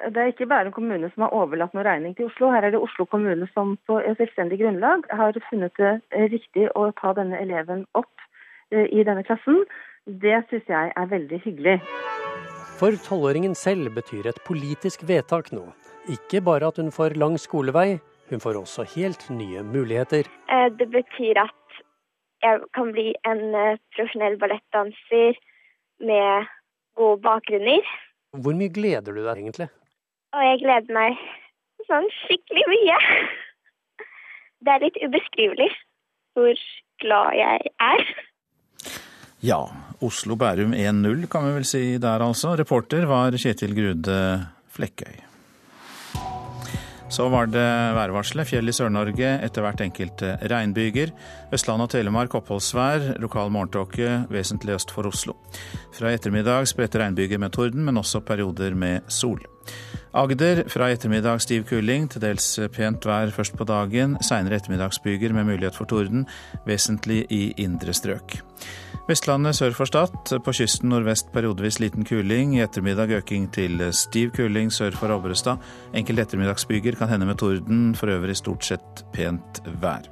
Det 0.09 0.17
er 0.17 0.33
ikke 0.33 0.49
Bærum 0.49 0.73
kommune 0.73 1.13
som 1.13 1.27
har 1.27 1.37
overlatt 1.37 1.77
noe 1.77 1.85
regning 1.85 2.17
til 2.17 2.31
Oslo. 2.31 2.49
Her 2.49 2.65
er 2.65 2.73
det 2.73 2.81
Oslo 2.81 3.05
kommune 3.05 3.45
som 3.53 3.77
på 3.85 4.01
selvstendig 4.17 4.57
grunnlag 4.63 5.05
har 5.13 5.37
funnet 5.51 5.77
det 5.77 5.93
riktig 6.33 6.65
å 6.73 6.89
ta 6.97 7.13
denne 7.13 7.37
eleven 7.45 7.85
opp 7.93 8.29
eh, 8.73 8.89
i 8.89 9.05
denne 9.05 9.21
klassen. 9.21 9.61
Det 10.05 10.41
syns 10.49 10.65
jeg 10.67 10.97
er 10.97 11.13
veldig 11.13 11.43
hyggelig. 11.45 11.77
For 12.79 12.97
tolvåringen 13.05 13.55
selv 13.55 13.93
betyr 13.95 14.27
et 14.27 14.43
politisk 14.47 15.05
vedtak 15.07 15.51
nå 15.53 15.69
ikke 16.11 16.41
bare 16.43 16.67
at 16.67 16.79
hun 16.81 16.91
får 16.91 17.15
lang 17.19 17.37
skolevei, 17.39 17.99
hun 18.29 18.41
får 18.43 18.57
også 18.59 18.83
helt 18.95 19.29
nye 19.31 19.63
muligheter. 19.63 20.27
Eh, 20.51 20.69
det 20.79 20.89
betyr 20.91 21.39
at 21.45 21.77
jeg 22.43 22.59
kan 22.75 22.91
bli 22.91 23.13
en 23.29 23.55
eh, 23.55 23.79
profesjonell 23.95 24.35
ballettdanser 24.39 25.39
med 26.03 26.49
gode 26.99 27.21
bakgrunner. 27.23 27.87
Hvor 28.43 28.57
mye 28.57 28.73
gleder 28.73 29.15
du 29.15 29.21
deg 29.23 29.37
egentlig? 29.37 29.69
Og 30.33 30.43
jeg 30.43 30.59
gleder 30.65 30.97
meg 30.97 31.23
sånn 31.87 32.09
skikkelig 32.23 32.65
mye. 32.73 32.99
Det 34.63 34.75
er 34.75 34.83
litt 34.83 34.99
ubeskrivelig 35.03 35.71
hvor 36.33 36.59
glad 37.03 37.35
jeg 37.37 37.73
er. 37.79 38.05
Ja, 39.43 39.59
Oslo-Bærum 39.99 40.71
1-0 40.71 41.25
kan 41.27 41.43
vi 41.43 41.49
vel 41.57 41.65
si 41.67 41.81
der 41.99 42.23
altså. 42.23 42.53
Reporter 42.55 43.03
var 43.09 43.35
Kjetil 43.35 43.73
Grude 43.75 44.15
Flekkøy. 44.71 45.17
Så 47.11 47.25
var 47.27 47.49
det 47.51 47.65
værvarselet. 47.97 48.47
Fjell 48.47 48.71
i 48.71 48.73
Sør-Norge, 48.73 49.33
etter 49.43 49.65
hvert 49.65 49.83
enkelte 49.83 50.37
regnbyger. 50.47 51.11
Østland 51.53 51.83
og 51.83 51.91
Telemark 51.91 52.37
oppholdsvær, 52.39 53.17
lokal 53.19 53.51
morgentåke 53.51 54.13
vesentlig 54.31 54.77
øst 54.77 54.95
for 54.95 55.11
Oslo. 55.11 55.35
Fra 55.93 56.13
ettermiddag 56.15 56.69
spredte 56.71 57.03
regnbyger 57.03 57.43
med 57.43 57.51
torden, 57.51 57.83
men 57.83 57.99
også 57.99 58.23
perioder 58.23 58.79
med 58.79 59.11
sol. 59.11 59.43
Agder 60.15 60.63
fra 60.71 60.87
ettermiddag 60.95 61.43
stiv 61.43 61.67
kuling, 61.67 62.07
til 62.07 62.23
dels 62.23 62.47
pent 62.71 63.03
vær 63.11 63.35
først 63.35 63.59
på 63.59 63.67
dagen. 63.67 64.15
Seinere 64.23 64.61
ettermiddagsbyger 64.63 65.35
med 65.35 65.51
mulighet 65.51 65.75
for 65.75 65.91
torden, 65.91 66.23
vesentlig 66.63 67.25
i 67.29 67.43
indre 67.67 67.93
strøk. 67.93 68.39
Vestlandet 69.03 69.57
sør 69.57 69.73
for 69.75 69.89
Stad. 69.89 70.13
På 70.45 70.53
kysten 70.55 70.87
nordvest 70.93 71.27
periodevis 71.35 71.81
liten 71.83 72.05
kuling. 72.07 72.53
I 72.55 72.63
ettermiddag 72.63 73.11
øking 73.17 73.49
til 73.51 73.81
stiv 73.91 74.31
kuling 74.31 74.71
sør 74.71 74.95
for 74.95 75.11
Obrestad. 75.11 75.59
Enkelte 75.91 76.23
ettermiddagsbyger 76.23 76.95
kan 76.95 77.11
hende 77.11 77.27
med 77.27 77.35
torden, 77.41 77.91
for 77.99 78.07
øvrig 78.07 78.37
stort 78.39 78.63
sett 78.63 79.03
pent 79.11 79.59
vær. 79.83 80.07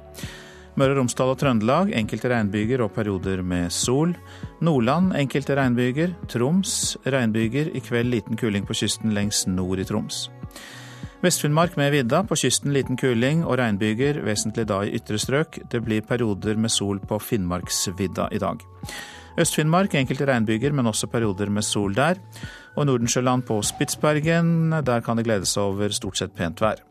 Møre 0.76 0.92
og 0.92 1.00
Romsdal 1.00 1.32
og 1.32 1.40
Trøndelag 1.40 1.94
enkelte 1.96 2.28
regnbyger 2.32 2.84
og 2.84 2.92
perioder 2.92 3.40
med 3.42 3.72
sol. 3.72 4.12
Nordland 4.60 5.16
enkelte 5.16 5.56
regnbyger. 5.56 6.12
Troms 6.28 6.96
regnbyger. 7.06 7.72
I 7.72 7.80
kveld 7.80 8.12
liten 8.12 8.36
kuling 8.36 8.68
på 8.68 8.76
kysten 8.76 9.16
lengst 9.16 9.48
nord 9.48 9.80
i 9.80 9.88
Troms. 9.88 10.26
Vest-Finnmark 11.22 11.76
med 11.78 11.92
vidda, 11.94 12.24
på 12.26 12.34
kysten 12.34 12.72
liten 12.74 12.96
kuling 12.98 13.44
og 13.46 13.54
regnbyger, 13.60 14.16
vesentlig 14.26 14.64
da 14.66 14.80
i 14.82 14.96
ytre 14.98 15.20
strøk. 15.22 15.60
Det 15.70 15.78
blir 15.86 16.02
perioder 16.02 16.58
med 16.58 16.72
sol 16.74 16.98
på 16.98 17.20
Finnmarksvidda 17.22 18.26
i 18.34 18.40
dag. 18.42 18.64
Øst-Finnmark 19.38 19.94
enkelte 19.94 20.26
regnbyger, 20.26 20.74
men 20.74 20.90
også 20.90 21.06
perioder 21.12 21.46
med 21.46 21.62
sol 21.62 21.94
der. 21.94 22.18
Og 22.74 22.88
Nordensjøland 22.88 23.46
på 23.46 23.60
Spitsbergen, 23.62 24.74
der 24.82 25.00
kan 25.00 25.16
det 25.16 25.28
gledes 25.28 25.54
over 25.56 25.94
stort 25.94 26.18
sett 26.18 26.34
pent 26.34 26.58
vær. 26.60 26.82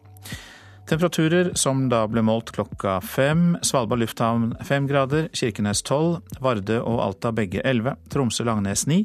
Temperaturer 0.88 1.52
som 1.60 1.84
da 1.92 2.06
ble 2.08 2.24
målt 2.24 2.54
klokka 2.56 3.02
fem. 3.04 3.58
Svalbard 3.68 4.00
lufthavn 4.00 4.56
fem 4.64 4.88
grader, 4.88 5.28
Kirkenes 5.36 5.84
tolv, 5.84 6.22
Vardø 6.40 6.80
og 6.80 7.04
Alta 7.04 7.36
begge 7.36 7.68
elleve, 7.68 7.98
Tromsø-Langnes 8.08 8.88
ni, 8.88 9.04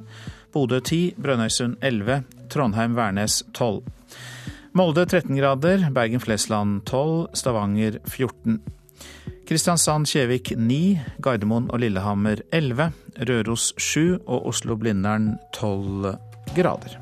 Bodø 0.54 0.80
ti, 0.80 1.14
Brønnøysund 1.18 1.80
elleve, 1.82 2.22
Trondheim-Værnes 2.46 3.42
tolv. 3.54 3.82
Molde 4.76 5.06
13 5.06 5.36
grader, 5.36 5.90
Bergen-Flesland 5.90 6.84
12, 6.84 7.28
Stavanger 7.32 7.94
14. 8.04 8.58
Kristiansand-Kjevik 9.48 10.50
9, 10.56 11.00
Gardermoen 11.24 11.70
og 11.72 11.80
Lillehammer 11.80 12.42
11, 12.52 12.90
Røros 13.30 13.70
7 13.80 14.18
og 14.26 14.50
Oslo-Blindern 14.50 15.30
12 15.56 16.12
grader. 16.58 16.98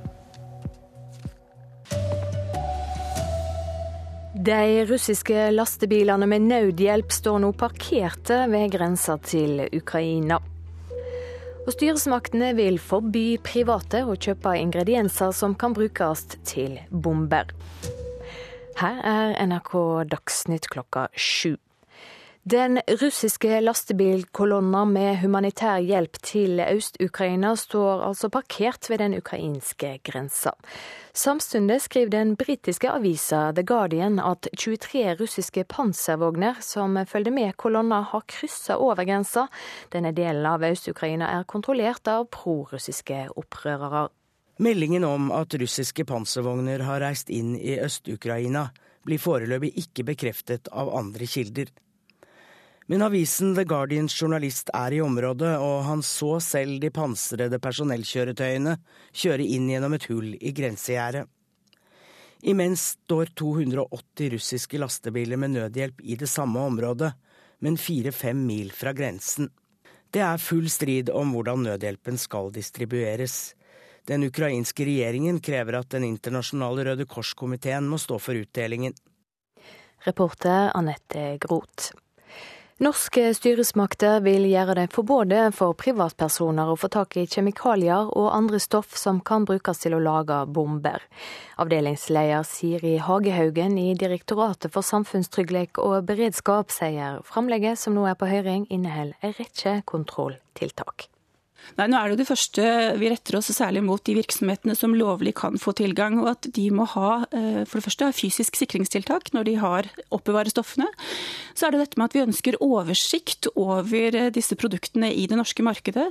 De 4.39 4.63
russiske 4.87 5.51
lastebilene 5.51 6.31
med 6.31 6.47
nødhjelp 6.47 7.11
står 7.11 7.43
nå 7.43 7.51
parkerte 7.59 8.45
ved 8.55 8.71
grensa 8.79 9.19
til 9.19 9.65
Ukraina. 9.75 10.39
Og 11.65 11.73
styresmaktene 11.73 12.51
vil 12.59 12.77
forby 12.77 13.39
private 13.41 14.03
å 14.05 14.17
kjøpe 14.21 14.53
ingredienser 14.61 15.33
som 15.33 15.55
kan 15.57 15.73
brukes 15.73 16.27
til 16.45 16.77
bomber. 16.91 17.49
Her 18.77 18.99
er 19.01 19.37
NRK 19.47 19.73
Dagsnytt 20.13 20.69
klokka 20.69 21.07
sju. 21.17 21.55
Den 22.45 22.77
russiske 23.01 23.63
lastebilkolonna 23.63 24.83
med 24.85 25.23
humanitær 25.23 25.81
hjelp 25.81 26.19
til 26.21 26.61
Øst-Ukraina 26.61 27.55
står 27.57 28.05
altså 28.11 28.29
parkert 28.29 28.91
ved 28.91 29.01
den 29.01 29.17
ukrainske 29.17 29.95
grensa. 30.05 30.53
Samtidig 31.17 31.77
skriver 31.83 32.11
den 32.11 32.35
britiske 32.35 32.91
avisa 32.91 33.53
The 33.55 33.63
Guardian 33.63 34.19
at 34.19 34.49
23 34.59 35.15
russiske 35.15 35.63
panservogner 35.71 36.59
som 36.61 36.99
følger 37.07 37.31
med 37.31 37.55
kolonna, 37.57 38.01
har 38.11 38.25
kryssa 38.27 38.75
over 38.83 39.07
grensa. 39.07 39.47
Denne 39.95 40.11
delen 40.11 40.43
av 40.51 40.67
Øst-Ukraina 40.67 41.29
er 41.37 41.47
kontrollert 41.47 42.11
av 42.11 42.27
prorussiske 42.35 43.29
opprørere. 43.31 44.09
Meldingen 44.59 45.07
om 45.07 45.31
at 45.31 45.55
russiske 45.55 46.03
panservogner 46.05 46.83
har 46.83 47.07
reist 47.07 47.31
inn 47.31 47.55
i 47.55 47.79
Øst-Ukraina, 47.79 48.73
blir 49.07 49.23
foreløpig 49.23 49.71
ikke 49.85 50.09
bekreftet 50.11 50.67
av 50.73 50.91
andre 50.99 51.31
kilder. 51.31 51.71
Men 52.87 53.03
avisen 53.03 53.55
The 53.57 53.65
Guardians 53.65 54.13
journalist 54.21 54.69
er 54.77 54.93
i 54.93 55.01
området, 55.01 55.55
og 55.57 55.87
han 55.87 56.03
så 56.05 56.37
selv 56.45 56.83
de 56.83 56.91
pansrede 56.93 57.57
personellkjøretøyene 57.63 58.77
kjøre 59.17 59.47
inn 59.57 59.71
gjennom 59.73 59.97
et 59.97 60.05
hull 60.11 60.35
i 60.37 60.53
grensegjerdet. 60.53 61.25
Imens 62.45 62.91
står 62.99 63.33
280 63.41 64.35
russiske 64.35 64.81
lastebiler 64.83 65.41
med 65.41 65.55
nødhjelp 65.55 66.03
i 66.05 66.19
det 66.21 66.29
samme 66.29 66.61
området, 66.61 67.15
men 67.65 67.81
fire-fem 67.81 68.45
mil 68.45 68.69
fra 68.77 68.93
grensen. 68.93 69.49
Det 70.13 70.21
er 70.21 70.43
full 70.43 70.69
strid 70.69 71.09
om 71.09 71.33
hvordan 71.33 71.65
nødhjelpen 71.65 72.21
skal 72.21 72.53
distribueres. 72.53 73.55
Den 74.05 74.29
ukrainske 74.29 74.85
regjeringen 74.85 75.41
krever 75.41 75.81
at 75.81 75.89
Den 75.97 76.05
internasjonale 76.05 76.85
Røde 76.91 77.09
Kors-komiteen 77.09 77.89
må 77.89 77.97
stå 77.97 78.21
for 78.21 78.37
utdelingen. 78.37 78.93
Reporter 80.05 80.69
Anette 80.77 81.39
Groth. 81.41 81.95
Norske 82.83 83.29
styresmakter 83.39 84.17
vil 84.25 84.49
gjøre 84.51 84.75
det 84.75 84.89
forbudt 84.91 85.31
for 85.55 85.77
privatpersoner 85.79 86.73
å 86.73 86.75
få 86.75 86.89
tak 86.91 87.15
i 87.21 87.23
kjemikalier 87.31 88.11
og 88.11 88.33
andre 88.35 88.59
stoff 88.59 88.97
som 88.99 89.21
kan 89.23 89.47
brukes 89.47 89.85
til 89.85 89.95
å 89.95 90.03
lage 90.03 90.41
bomber. 90.51 91.07
Avdelingsleder 91.63 92.43
Siri 92.43 92.97
Hagehaugen 92.99 93.79
i 93.79 93.95
Direktoratet 93.95 94.75
for 94.75 94.83
samfunnstrygghet 94.83 95.79
og 95.79 96.11
beredskap 96.11 96.75
sier 96.75 97.23
framlegget 97.23 97.79
som 97.79 97.95
nå 97.95 98.09
er 98.11 98.19
på 98.19 98.27
høring, 98.27 98.67
inneholder 98.67 99.23
en 99.23 99.39
rekke 99.39 99.79
kontrolltiltak. 99.87 101.14
Nei, 101.79 101.87
nå 101.91 101.99
er 101.99 102.13
det 102.13 102.21
det 102.23 102.29
første 102.29 102.65
vi 103.01 103.09
retter 103.11 103.39
oss 103.39 103.51
særlig 103.55 103.83
mot 103.85 104.03
de 104.07 104.15
virksomhetene 104.19 104.77
som 104.79 104.95
lovlig 104.95 105.35
kan 105.39 105.59
få 105.61 105.75
tilgang, 105.77 106.21
og 106.23 106.31
at 106.35 106.49
de 106.55 106.69
må 106.75 106.87
ha 106.93 107.25
eh, 107.35 107.63
for 107.67 107.81
det 107.81 107.87
første 107.89 108.11
fysisk 108.15 108.59
sikringstiltak 108.61 109.33
når 109.35 109.49
de 109.49 109.57
har 109.63 109.89
oppbevarer 110.15 110.53
stoffene. 110.53 110.87
Så 111.55 111.67
er 111.67 111.75
det 111.75 111.83
dette 111.83 112.01
med 112.01 112.11
at 112.11 112.17
vi 112.17 112.25
ønsker 112.25 112.61
oversikt 112.63 113.49
over 113.55 114.19
eh, 114.21 114.31
disse 114.35 114.59
produktene 114.61 115.11
i 115.11 115.27
det 115.31 115.39
norske 115.41 115.67
markedet. 115.67 116.11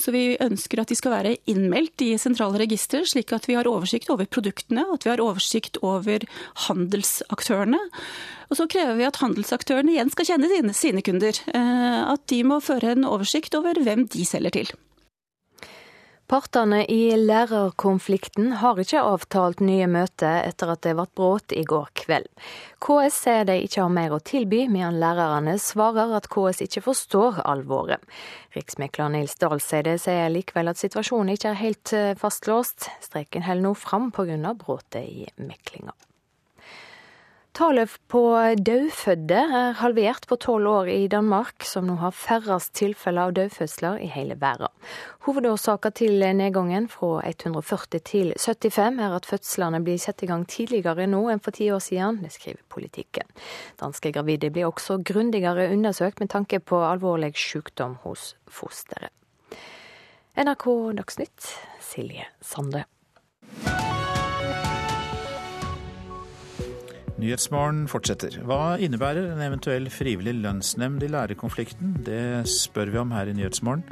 Så 0.00 0.14
vi 0.14 0.24
ønsker 0.42 0.82
at 0.82 0.90
de 0.90 0.98
skal 0.98 1.14
være 1.14 1.36
innmeldt 1.50 2.06
i 2.06 2.14
sentrale 2.20 2.62
register, 2.64 3.06
slik 3.06 3.34
at 3.36 3.46
vi 3.50 3.58
har 3.58 3.70
oversikt 3.70 4.10
over 4.14 4.26
produktene, 4.26 4.86
at 4.94 5.06
vi 5.06 5.14
har 5.14 5.22
oversikt 5.22 5.78
over 5.84 6.26
handelsaktørene. 6.66 7.80
Og 8.50 8.58
så 8.58 8.66
krever 8.70 8.98
vi 8.98 9.06
at 9.06 9.20
handelsaktørene 9.22 9.94
igjen 9.94 10.12
skal 10.12 10.28
kjenne 10.32 10.74
sine, 10.76 11.02
kunder. 11.04 11.38
Eh, 11.54 12.00
at 12.10 12.26
de 12.30 12.42
må 12.46 12.60
føre 12.64 12.94
en 12.94 13.06
oversikt 13.08 13.54
over 13.58 13.78
hvem 13.82 14.08
de 14.10 14.26
selger 14.28 14.58
til. 14.58 14.74
Partene 16.24 16.86
i 16.88 17.12
lærerkonflikten 17.20 18.54
har 18.62 18.78
ikke 18.80 19.02
avtalt 19.04 19.58
nye 19.60 19.84
møter 19.92 20.38
etter 20.48 20.70
at 20.72 20.80
det 20.86 20.94
ble 20.96 21.04
brudd 21.20 21.52
i 21.52 21.64
går 21.68 21.90
kveld. 22.00 22.30
KS 22.80 23.18
sier 23.26 23.44
de 23.44 23.58
ikke 23.66 23.82
har 23.82 23.92
mer 23.92 24.14
å 24.16 24.22
tilby, 24.24 24.62
mens 24.72 24.96
lærerne 25.02 25.58
svarer 25.60 26.16
at 26.16 26.30
KS 26.32 26.64
ikke 26.64 26.84
forstår 26.86 27.42
alvoret. 27.44 28.00
Riksmekler 28.56 29.12
Nils 29.12 29.36
Dahlseide 29.36 29.98
sier 30.00 30.32
likevel 30.32 30.72
at 30.72 30.80
situasjonen 30.80 31.36
ikke 31.36 31.52
er 31.52 31.60
helt 31.60 31.92
eh, 31.92 32.16
fastlåst. 32.16 32.88
Streiken 33.04 33.44
holder 33.44 33.68
nå 33.68 33.76
fram 33.76 34.08
pga. 34.08 34.56
bruddet 34.56 35.04
i 35.04 35.28
meklinga. 35.36 35.92
Tallet 37.54 37.92
på 38.10 38.20
dødfødde 38.66 39.36
er 39.38 39.76
halvert 39.78 40.24
på 40.26 40.34
tolv 40.42 40.66
år 40.66 40.88
i 40.90 41.06
Danmark, 41.06 41.62
som 41.62 41.84
nå 41.86 41.94
har 42.00 42.10
færrest 42.10 42.72
tilfeller 42.74 43.28
av 43.28 43.34
dødfødsler 43.36 44.00
i 44.02 44.08
hele 44.10 44.34
verden. 44.40 44.72
Hovedårsaken 45.22 45.94
til 45.94 46.24
nedgangen 46.34 46.88
fra 46.90 47.20
140 47.28 48.02
til 48.10 48.32
75 48.42 48.98
er 49.06 49.14
at 49.14 49.28
fødslene 49.30 49.84
blir 49.86 50.02
satt 50.02 50.26
i 50.26 50.30
gang 50.32 50.42
tidligere 50.50 51.06
nå 51.06 51.22
enn 51.30 51.44
for 51.44 51.54
ti 51.54 51.70
år 51.70 51.84
siden, 51.86 52.24
det 52.26 52.32
skriver 52.34 52.58
Politikken. 52.74 53.30
Danske 53.78 54.10
gravide 54.10 54.50
blir 54.50 54.66
også 54.72 54.98
grundigere 55.06 55.70
undersøkt 55.70 56.18
med 56.18 56.34
tanke 56.34 56.58
på 56.58 56.82
alvorlig 56.82 57.36
sykdom 57.38 58.00
hos 58.02 58.32
fosteret. 58.50 59.14
NRK 60.34 60.66
Dagsnytt, 60.98 61.54
Silje 61.78 62.26
Sande. 62.42 62.82
Nyhetsmorgen 67.20 67.84
fortsetter. 67.90 68.40
Hva 68.42 68.74
innebærer 68.82 69.30
en 69.30 69.42
eventuell 69.44 69.86
frivillig 69.92 70.34
lønnsnemnd 70.40 71.04
i 71.06 71.10
lærerkonflikten? 71.12 71.98
Det 72.06 72.42
spør 72.50 72.90
vi 72.90 73.00
om 73.02 73.14
her 73.14 73.30
i 73.30 73.36
Nyhetsmorgen. 73.38 73.86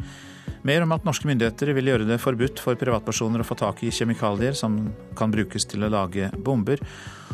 Mer 0.66 0.82
om 0.84 0.92
at 0.94 1.06
norske 1.06 1.26
myndigheter 1.26 1.72
vil 1.74 1.90
gjøre 1.90 2.06
det 2.06 2.20
forbudt 2.22 2.60
for 2.62 2.78
privatpersoner 2.78 3.42
å 3.42 3.46
få 3.46 3.56
tak 3.58 3.82
i 3.82 3.90
kjemikalier 3.94 4.54
som 4.58 4.76
kan 5.18 5.34
brukes 5.34 5.66
til 5.70 5.86
å 5.86 5.90
lage 5.90 6.30
bomber. 6.38 6.82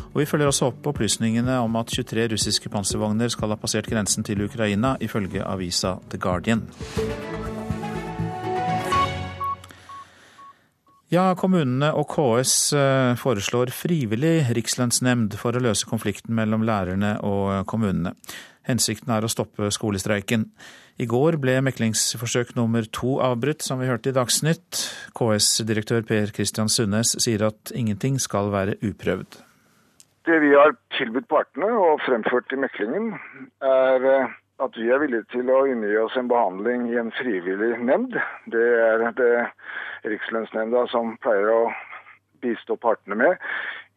Og 0.09 0.23
vi 0.23 0.29
følger 0.29 0.49
også 0.49 0.71
opp 0.71 0.89
opplysningene 0.93 1.59
om 1.61 1.77
at 1.81 1.93
23 1.93 2.29
russiske 2.33 2.73
panservogner 2.73 3.29
skal 3.33 3.53
ha 3.53 3.59
passert 3.61 3.89
grensen 3.89 4.25
til 4.25 4.45
Ukraina, 4.45 4.95
ifølge 5.01 5.45
avisa 5.45 5.97
The 6.09 6.21
Guardian. 6.21 6.65
Ja, 11.09 11.31
kommunene 11.33 11.87
og 11.97 12.11
KS 12.11 12.53
eh, 12.77 13.15
foreslår 13.17 13.71
frivillig 13.73 14.43
rikslønnsnemnd 14.53 15.33
for 15.41 15.57
å 15.57 15.61
løse 15.65 15.87
konflikten 15.89 16.35
mellom 16.37 16.61
lærerne 16.67 17.15
og 17.25 17.65
kommunene. 17.71 18.13
Hensikten 18.69 19.09
er 19.15 19.25
å 19.25 19.31
stoppe 19.31 19.71
skolestreiken. 19.73 20.45
I 21.01 21.07
går 21.09 21.39
ble 21.41 21.55
meklingsforsøk 21.65 22.51
nummer 22.59 22.85
to 22.93 23.15
avbrutt, 23.25 23.65
som 23.65 23.81
vi 23.81 23.89
hørte 23.89 24.11
i 24.11 24.17
Dagsnytt. 24.19 24.83
KS-direktør 25.17 26.05
Per 26.05 26.29
Kristian 26.35 26.69
Sundnes 26.69 27.15
sier 27.23 27.47
at 27.47 27.73
ingenting 27.73 28.19
skal 28.21 28.53
være 28.53 28.77
uprøvd. 28.85 29.39
Det 30.29 30.37
vi 30.43 30.53
har 30.53 30.75
tilbudt 30.93 31.25
partene 31.31 31.71
og 31.73 32.03
fremført 32.05 32.53
i 32.53 32.61
meklingen, 32.61 33.15
er 33.65 34.05
eh, 34.11 34.37
at 34.59 34.77
vi 34.77 34.89
er 34.91 34.99
villige 34.99 35.27
til 35.31 35.49
å 35.51 35.63
inngi 35.69 35.95
oss 36.01 36.17
en 36.19 36.29
behandling 36.31 36.89
i 36.91 36.97
en 36.99 37.11
frivillig 37.15 37.77
nemnd. 37.79 38.17
Det 38.51 38.67
er 38.83 39.05
det 39.15 39.31
Rikslønnsnemnda 40.07 40.85
som 40.91 41.15
pleier 41.23 41.51
å 41.53 41.61
bistå 42.43 42.75
partene 42.79 43.17
med 43.19 43.49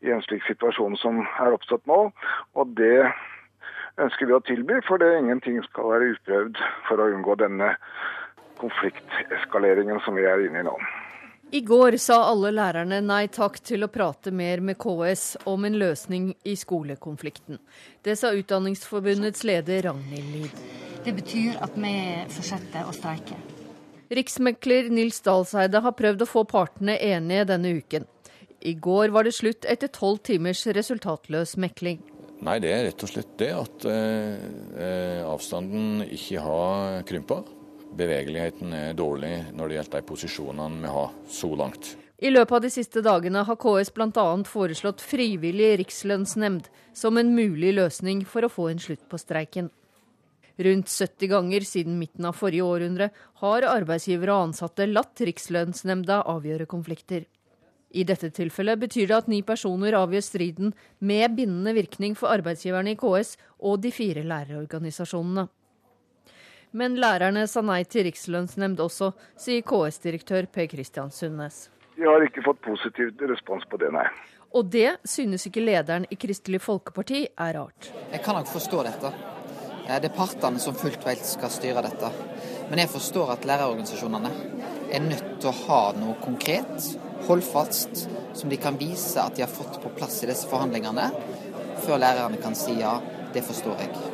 i 0.03 0.11
en 0.15 0.23
slik 0.27 0.43
situasjon 0.47 0.97
som 1.03 1.23
er 1.43 1.55
oppstått 1.55 1.87
nå. 1.91 2.01
Og 2.59 2.75
det 2.79 3.11
ønsker 4.03 4.31
vi 4.31 4.37
å 4.37 4.43
tilby, 4.47 4.81
for 4.87 5.03
det 5.03 5.13
ingenting 5.19 5.61
skal 5.69 5.93
være 5.93 6.15
utprøvd 6.15 6.63
for 6.89 7.03
å 7.03 7.11
unngå 7.13 7.39
denne 7.43 7.75
konflikteskaleringen 8.63 10.03
som 10.07 10.19
vi 10.19 10.27
er 10.29 10.47
inne 10.47 10.63
i 10.63 10.67
nå. 10.67 10.77
I 11.55 11.61
går 11.61 11.97
sa 12.01 12.15
alle 12.31 12.49
lærerne 12.57 13.03
nei 13.05 13.27
takk 13.29 13.59
til 13.61 13.85
å 13.85 13.89
prate 13.93 14.31
mer 14.33 14.63
med 14.65 14.79
KS 14.81 15.45
om 15.53 15.67
en 15.69 15.75
løsning 15.77 16.31
i 16.49 16.55
skolekonflikten. 16.57 17.59
Det 18.01 18.15
sa 18.17 18.31
Utdanningsforbundets 18.33 19.45
leder 19.45 19.85
Ragnhild 19.85 20.31
Lid. 20.33 20.63
Det 21.05 21.13
betyr 21.13 21.61
at 21.61 21.77
vi 21.77 21.93
fortsetter 22.33 22.89
å 22.89 22.97
streike. 22.97 23.37
Riksmekler 24.17 24.89
Nils 24.97 25.21
Dalseide 25.21 25.85
har 25.85 25.99
prøvd 26.01 26.25
å 26.25 26.31
få 26.31 26.47
partene 26.49 26.97
enige 26.97 27.51
denne 27.53 27.77
uken. 27.83 28.09
I 28.65 28.73
går 28.73 29.13
var 29.13 29.29
det 29.29 29.37
slutt 29.37 29.69
etter 29.69 29.93
tolv 29.93 30.25
timers 30.25 30.65
resultatløs 30.65 31.59
mekling. 31.61 32.01
Nei, 32.49 32.63
det 32.65 32.73
er 32.73 32.87
rett 32.89 33.05
og 33.05 33.13
slett 33.13 33.37
det 33.37 33.53
at 33.61 33.91
eh, 33.93 34.47
eh 34.89 35.21
avstanden 35.29 36.07
ikke 36.09 36.49
har 36.49 37.05
krympa. 37.05 37.45
Bevegeligheten 37.97 38.73
er 38.73 38.95
dårlig 38.97 39.35
når 39.53 39.69
det 39.69 39.77
gjelder 39.77 40.01
de 40.01 40.09
posisjonene 40.09 40.81
vi 40.81 40.95
har 40.95 41.13
så 41.29 41.51
langt. 41.59 41.93
I 42.23 42.31
løpet 42.31 42.55
av 42.57 42.63
de 42.63 42.71
siste 42.71 43.03
dagene 43.03 43.43
har 43.45 43.59
KS 43.59 43.91
bl.a. 43.97 44.25
foreslått 44.47 45.03
frivillig 45.03 45.73
rikslønnsnemnd 45.81 46.69
som 46.95 47.19
en 47.19 47.35
mulig 47.35 47.75
løsning 47.75 48.23
for 48.25 48.47
å 48.47 48.53
få 48.53 48.69
en 48.71 48.83
slutt 48.83 49.03
på 49.11 49.19
streiken. 49.19 49.73
Rundt 50.63 50.89
70 50.89 51.33
ganger 51.33 51.67
siden 51.67 51.99
midten 51.99 52.29
av 52.29 52.37
forrige 52.39 52.65
århundre 52.69 53.09
har 53.43 53.67
arbeidsgivere 53.67 54.35
og 54.35 54.51
ansatte 54.51 54.87
latt 54.87 55.21
Rikslønnsnemnda 55.25 56.23
avgjøre 56.31 56.69
konflikter. 56.71 57.25
I 57.93 58.05
dette 58.09 58.31
tilfellet 58.33 58.81
betyr 58.81 59.09
det 59.11 59.17
at 59.19 59.29
ni 59.29 59.43
personer 59.45 59.97
avgjør 59.99 60.25
striden 60.25 60.77
med 61.01 61.35
bindende 61.37 61.75
virkning 61.77 62.15
for 62.17 62.33
arbeidsgiverne 62.33 62.95
i 62.95 63.01
KS 63.01 63.35
og 63.61 63.83
de 63.85 63.93
fire 63.93 64.23
lærerorganisasjonene. 64.25 65.49
Men 66.73 66.97
lærerne 66.97 67.45
sa 67.51 67.61
nei 67.65 67.83
til 67.85 68.07
rikslønnsnemnd 68.09 68.81
også, 68.81 69.11
sier 69.37 69.65
KS-direktør 69.69 70.49
Per 70.53 70.69
Kristian 70.73 71.13
Sundnes. 71.13 71.67
Vi 71.99 72.07
har 72.09 72.25
ikke 72.25 72.45
fått 72.47 72.63
positiv 72.65 73.13
respons 73.29 73.67
på 73.69 73.81
det, 73.81 73.91
nei. 73.93 74.07
Og 74.57 74.69
det 74.73 74.99
synes 75.09 75.47
ikke 75.49 75.65
lederen 75.65 76.07
i 76.13 76.17
Kristelig 76.21 76.61
Folkeparti 76.65 77.23
er 77.29 77.55
rart. 77.57 77.93
Jeg 78.13 78.21
kan 78.25 78.37
nok 78.37 78.49
forstå 78.53 78.83
dette. 78.89 79.13
Eh, 79.87 79.99
det 80.01 80.11
er 80.11 80.17
partene 80.17 80.61
som 80.61 80.77
fullt 80.77 81.05
og 81.05 81.25
skal 81.29 81.53
styre 81.53 81.85
dette. 81.85 82.11
Men 82.71 82.81
jeg 82.81 82.93
forstår 82.93 83.35
at 83.37 83.47
lærerorganisasjonene 83.49 84.33
er 84.93 85.05
nødt 85.05 85.41
til 85.41 85.51
å 85.53 85.57
ha 85.67 85.81
noe 85.97 86.17
konkret, 86.25 86.93
holdfast, 87.29 88.07
som 88.37 88.53
de 88.53 88.59
kan 88.61 88.77
vise 88.81 89.21
at 89.21 89.37
de 89.37 89.45
har 89.45 89.53
fått 89.53 89.81
på 89.83 89.93
plass 89.97 90.23
i 90.25 90.29
disse 90.31 90.49
forhandlingene, 90.51 91.11
før 91.85 92.01
lærerne 92.01 92.41
kan 92.43 92.57
si 92.57 92.79
ja, 92.81 92.97
det 93.33 93.45
forstår 93.45 93.85
jeg. 93.85 94.07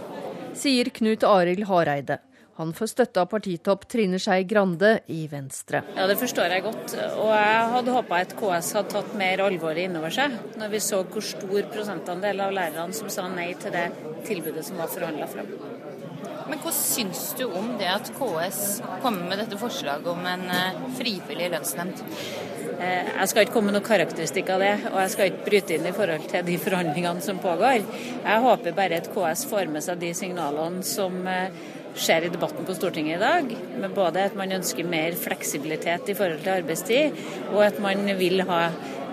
Sier 0.58 0.90
Knut 0.94 1.26
Arild 1.26 1.66
Hareide. 1.70 2.18
Han 2.58 2.72
får 2.74 2.88
støtte 2.90 3.22
av 3.22 3.28
partitopp 3.30 3.84
Trine 3.86 4.18
Skei 4.18 4.42
Grande 4.50 4.96
i 5.14 5.20
Venstre. 5.30 5.84
Ja, 5.94 6.08
Det 6.10 6.16
forstår 6.18 6.50
jeg 6.50 6.64
godt. 6.64 6.94
Og 7.22 7.30
jeg 7.30 7.68
hadde 7.74 7.94
håpa 7.94 8.18
at 8.24 8.34
KS 8.40 8.72
hadde 8.74 8.90
tatt 8.96 9.12
mer 9.20 9.44
alvoret 9.44 9.84
innover 9.84 10.10
seg, 10.10 10.34
når 10.58 10.72
vi 10.72 10.80
så 10.82 11.04
hvor 11.06 11.22
stor 11.22 11.68
prosentandel 11.70 12.42
av 12.42 12.56
lærerne 12.56 12.98
som 12.98 13.12
sa 13.14 13.28
nei 13.30 13.52
til 13.62 13.76
det 13.76 13.86
tilbudet 14.26 14.66
som 14.66 14.82
var 14.82 14.90
forhandla 14.90 15.30
fram. 15.30 15.54
Men 16.48 16.58
hva 16.64 16.74
syns 16.74 17.28
du 17.38 17.44
om 17.46 17.76
det 17.78 17.92
at 17.92 18.10
KS 18.18 18.60
kommer 19.04 19.30
med 19.30 19.38
dette 19.44 19.60
forslaget 19.60 20.10
om 20.10 20.26
en 20.26 20.46
eh, 20.50 20.84
frivillig 20.98 21.52
lønnsnemnd? 21.54 22.02
Eh, 22.74 23.14
jeg 23.20 23.30
skal 23.30 23.46
ikke 23.46 23.54
komme 23.54 23.70
med 23.70 23.78
noen 23.78 23.86
karakteristikk 23.86 24.50
av 24.56 24.66
det, 24.66 24.76
og 24.90 24.98
jeg 25.04 25.14
skal 25.14 25.30
ikke 25.30 25.46
bryte 25.46 25.78
inn 25.78 25.86
i 25.86 25.94
forhold 25.94 26.26
til 26.34 26.46
de 26.50 26.58
forhandlingene 26.66 27.22
som 27.22 27.38
pågår. 27.38 27.86
Jeg 28.24 28.46
håper 28.50 28.78
bare 28.82 28.98
at 28.98 29.12
KS 29.14 29.46
får 29.46 29.70
med 29.70 29.86
seg 29.86 30.02
de 30.02 30.16
signalene 30.26 30.82
som 30.82 31.22
skjer 31.98 32.26
i 32.26 32.30
debatten 32.32 32.66
på 32.66 32.76
Stortinget 32.76 33.18
i 33.18 33.22
dag, 33.22 33.56
med 33.82 33.94
både 33.96 34.28
at 34.28 34.38
man 34.38 34.52
ønsker 34.58 34.86
mer 34.88 35.16
fleksibilitet 35.18 36.08
i 36.08 36.16
forhold 36.18 36.44
til 36.44 36.54
arbeidstid, 36.54 37.20
og 37.52 37.64
at 37.66 37.80
man 37.82 38.06
vil 38.18 38.42
ha 38.48 38.62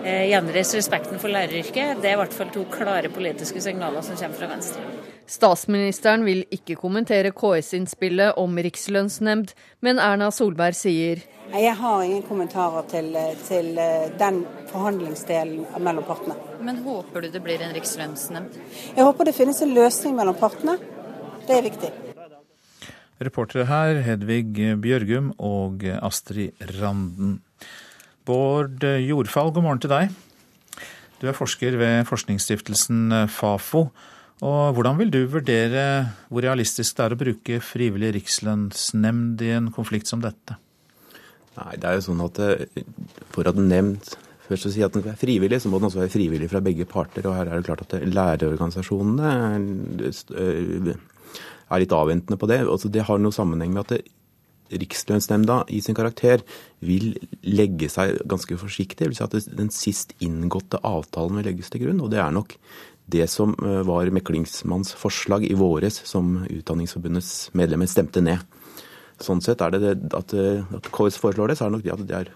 eh, 0.04 0.26
gjenreist 0.30 0.78
respekten 0.78 1.20
for 1.22 1.32
læreryrket. 1.32 2.00
Det 2.02 2.10
er 2.10 2.16
i 2.16 2.20
hvert 2.22 2.36
fall 2.36 2.52
to 2.54 2.64
klare 2.72 3.12
politiske 3.12 3.62
signaler 3.62 4.06
som 4.06 4.18
kommer 4.18 4.40
fra 4.40 4.50
Venstre. 4.54 4.84
Statsministeren 5.26 6.22
vil 6.26 6.44
ikke 6.54 6.78
kommentere 6.78 7.32
KS-innspillet 7.34 8.38
om 8.38 8.60
rikslønnsnemnd, 8.62 9.56
men 9.82 9.98
Erna 10.02 10.30
Solberg 10.34 10.78
sier 10.78 11.26
jeg 11.46 11.76
har 11.78 12.02
ingen 12.02 12.24
kommentarer 12.26 12.82
til, 12.90 13.12
til, 13.46 13.68
eh, 13.78 14.08
den 14.18 14.40
forhandlingsdelen 14.72 15.66
mellom 15.78 16.04
partene. 16.04 16.34
Men 16.60 16.82
håper 16.82 17.22
du 17.22 17.28
det 17.30 17.42
blir 17.42 17.62
en 17.62 17.74
rikslønnsnemnd? 17.76 18.58
Jeg 18.96 19.04
håper 19.06 19.24
det 19.24 19.34
finnes 19.34 19.62
en 19.62 19.74
løsning 19.74 20.16
mellom 20.18 20.34
partene. 20.34 20.74
Det 21.46 21.54
er 21.54 21.62
viktig. 21.62 22.05
Reportere 23.16 23.64
her 23.64 24.02
Hedvig 24.04 24.50
Bjørgum 24.84 25.30
og 25.40 25.86
Astrid 26.04 26.52
Randen. 26.76 27.38
Bård 28.28 28.84
Jordfall, 28.84 29.54
god 29.56 29.64
morgen 29.64 29.80
til 29.80 29.92
deg. 29.92 30.12
Du 31.16 31.24
er 31.30 31.36
forsker 31.36 31.78
ved 31.80 32.04
forskningsstiftelsen 32.10 33.24
Fafo. 33.32 33.86
Og 34.44 34.76
hvordan 34.76 35.00
vil 35.00 35.14
du 35.14 35.22
vurdere 35.32 35.86
hvor 36.28 36.44
realistisk 36.44 36.98
det 36.98 37.06
er 37.06 37.16
å 37.16 37.20
bruke 37.22 37.60
frivillig 37.64 38.12
rikslønnsnemnd 38.18 39.40
i 39.46 39.54
en 39.56 39.72
konflikt 39.72 40.12
som 40.12 40.20
dette? 40.20 40.58
Nei, 41.56 41.72
det 41.80 41.88
er 41.88 41.96
jo 41.96 42.06
sånn 42.10 42.20
at 42.20 42.36
eh, 42.44 42.84
For 43.32 43.48
at 43.48 43.56
en 43.56 43.70
nemnd 43.72 44.12
først 44.44 44.68
å 44.68 44.76
si 44.76 44.84
at 44.84 44.92
den 44.92 45.06
være 45.08 45.16
frivillig, 45.18 45.62
så 45.64 45.72
må 45.72 45.80
den 45.80 45.88
også 45.88 46.04
være 46.04 46.12
frivillig 46.12 46.52
fra 46.52 46.60
begge 46.60 46.84
parter. 46.84 47.24
Og 47.24 47.38
her 47.38 47.48
er 47.48 47.56
det 47.56 47.66
klart 47.70 47.86
at 47.88 47.96
lærerorganisasjonene 48.04 49.30
eh, 50.04 50.92
er 51.70 51.82
litt 51.82 51.94
avventende 51.94 52.38
på 52.40 52.48
det. 52.50 52.62
Altså, 52.64 52.90
det 52.92 53.06
har 53.08 53.20
noe 53.22 53.34
sammenheng 53.34 53.74
med 53.74 53.86
at 53.86 53.96
det, 53.96 54.04
Rikslønnsnemnda 54.66 55.60
i 55.70 55.78
sin 55.78 55.94
karakter 55.94 56.42
vil 56.82 57.12
legge 57.46 57.86
seg 57.92 58.16
ganske 58.26 58.56
forsiktig. 58.58 58.98
Det 58.98 59.10
vil 59.12 59.18
si 59.18 59.22
at 59.22 59.36
den 59.54 59.70
sist 59.70 60.16
inngåtte 60.18 60.80
avtalen 60.82 61.38
vil 61.38 61.46
legges 61.52 61.70
til 61.70 61.84
grunn. 61.84 62.02
Og 62.02 62.10
det 62.10 62.18
er 62.22 62.34
nok 62.34 62.56
det 63.06 63.28
som 63.30 63.54
eh, 63.62 63.84
var 63.86 64.10
meklingsmanns 64.10 64.96
forslag 64.98 65.46
i 65.46 65.54
våres, 65.58 66.00
som 66.08 66.40
Utdanningsforbundets 66.50 67.52
medlemmer 67.54 67.90
stemte 67.90 68.22
ned. 68.24 68.42
Sånn 69.22 69.40
sett 69.44 69.62
er 69.64 69.76
det, 69.76 69.82
det 69.84 70.16
at, 70.18 70.34
at, 70.34 70.90
KS 70.92 71.20
foreslår 71.22 71.52
det, 71.52 71.58
så 71.58 71.66
er 71.66 71.70
det 71.70 71.78
nok 71.78 71.86
det 71.86 71.94
at 71.94 72.04
det 72.08 72.18
er, 72.18 72.32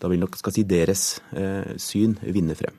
da 0.00 0.08
vil 0.12 0.22
nok 0.22 0.38
skal 0.38 0.54
si 0.54 0.64
deres 0.68 1.04
eh, 1.36 1.74
syn 1.82 2.14
vinne 2.22 2.56
frem. 2.56 2.78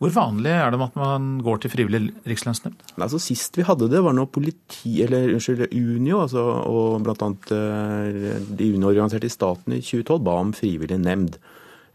Hvor 0.00 0.12
vanlig 0.14 0.52
er 0.56 0.72
det 0.72 0.80
at 0.80 0.94
man 0.96 1.24
går 1.44 1.58
til 1.60 1.72
frivillig 1.74 2.14
rikslønnsnemnd? 2.24 2.78
Altså, 2.96 3.18
sist 3.20 3.58
vi 3.58 3.66
hadde 3.68 3.90
det, 3.92 4.00
var 4.00 4.14
når 4.16 4.30
politi, 4.32 4.94
eller 5.04 5.34
unnskyld, 5.34 5.66
Unio 5.76 6.22
altså, 6.22 6.44
og 6.70 7.04
bl.a. 7.04 7.28
Eh, 7.56 8.38
de 8.48 8.70
Unio-organiserte 8.78 9.28
i 9.28 9.34
staten 9.34 9.76
i 9.76 9.82
2012 9.84 10.22
ba 10.24 10.38
om 10.40 10.54
frivillig 10.56 10.96
nemnd. 11.02 11.36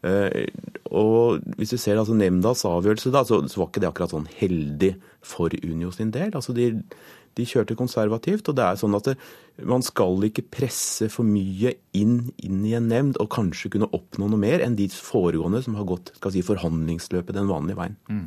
Eh, 0.06 0.46
og 0.94 1.42
hvis 1.58 1.74
du 1.74 1.80
ser 1.82 1.98
altså 1.98 2.14
nemndas 2.14 2.62
avgjørelse 2.70 3.10
da, 3.10 3.24
så, 3.26 3.42
så, 3.50 3.64
var 3.64 3.72
ikke 3.72 3.82
det 3.82 3.90
akkurat 3.90 4.14
sånn 4.14 4.30
heldig 4.38 4.92
for 5.26 5.58
Unio 5.66 5.90
sin 5.96 6.14
del. 6.14 6.30
Altså 6.38 6.54
de, 6.54 6.70
de 7.36 7.48
kjørte 7.48 7.78
konservativt. 7.78 8.48
Og 8.50 8.58
det 8.58 8.66
er 8.66 8.80
sånn 8.80 8.98
at 8.98 9.12
det, 9.12 9.16
man 9.68 9.84
skal 9.86 10.24
ikke 10.28 10.48
presse 10.58 11.10
for 11.14 11.28
mye 11.28 11.76
inn, 11.98 12.18
inn, 12.44 12.64
i 12.68 12.76
en 12.78 12.90
nemnd 12.92 13.20
og 13.24 13.32
kanskje 13.36 13.74
kunne 13.76 13.92
oppnå 13.96 14.30
noe 14.32 14.42
mer 14.42 14.64
enn 14.66 14.78
de 14.80 14.90
foregående 14.92 15.64
som 15.66 15.78
har 15.80 15.88
gått 15.90 16.14
skal 16.18 16.36
si, 16.36 16.44
forhandlingsløpet 16.46 17.38
den 17.38 17.52
vanlige 17.52 17.80
veien. 17.80 18.00
Mm. 18.10 18.26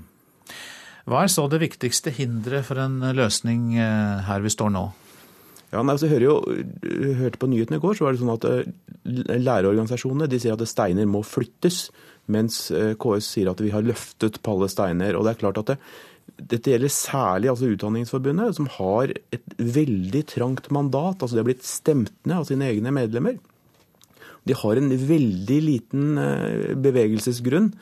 Hva 1.08 1.24
er 1.24 1.32
så 1.32 1.46
det 1.48 1.62
viktigste 1.62 2.12
hinderet 2.12 2.66
for 2.68 2.80
en 2.82 3.00
løsning 3.16 3.78
eh, 3.80 4.24
her 4.28 4.44
vi 4.44 4.52
står 4.52 4.74
nå? 4.74 4.88
Ja, 5.68 5.82
nei, 5.82 5.94
altså, 5.94 6.08
jeg 6.08 6.24
jo, 6.24 6.38
hørte 7.18 7.40
på 7.40 7.48
nyhetene 7.50 7.76
i 7.76 7.82
går, 7.82 7.96
så 7.96 8.06
var 8.06 8.14
det 8.14 8.20
sånn 8.22 8.32
at 8.32 8.46
eh, 8.48 8.68
lærerorganisasjonene 9.36 10.28
de 10.32 10.40
sier 10.40 10.56
at 10.56 10.68
steiner 10.68 11.08
må 11.08 11.20
flyttes, 11.24 11.88
mens 12.32 12.68
eh, 12.72 12.94
KS 13.00 13.28
sier 13.34 13.50
at 13.52 13.60
vi 13.60 13.72
har 13.72 13.84
løftet 13.84 14.40
på 14.44 14.54
alle 14.54 14.68
steiner. 14.72 15.16
og 15.16 15.26
det 15.26 15.34
er 15.34 15.42
klart 15.42 15.60
at 15.60 15.74
det, 15.74 15.78
dette 16.38 16.70
gjelder 16.70 16.92
særlig 16.92 17.50
altså 17.50 17.70
Utdanningsforbundet, 17.72 18.54
som 18.56 18.68
har 18.78 19.12
et 19.34 19.56
veldig 19.58 20.22
trangt 20.30 20.70
mandat. 20.74 21.20
altså 21.20 21.34
De 21.34 21.42
har 21.42 21.48
blitt 21.48 21.66
stemt 21.66 22.14
ned 22.24 22.38
av 22.40 22.46
sine 22.48 22.68
egne 22.70 22.92
medlemmer. 22.94 23.38
De 24.46 24.56
har 24.56 24.78
en 24.78 24.88
veldig 24.88 25.58
liten 25.64 26.18
eh, 26.22 26.74
bevegelsesgrunn. 26.78 27.72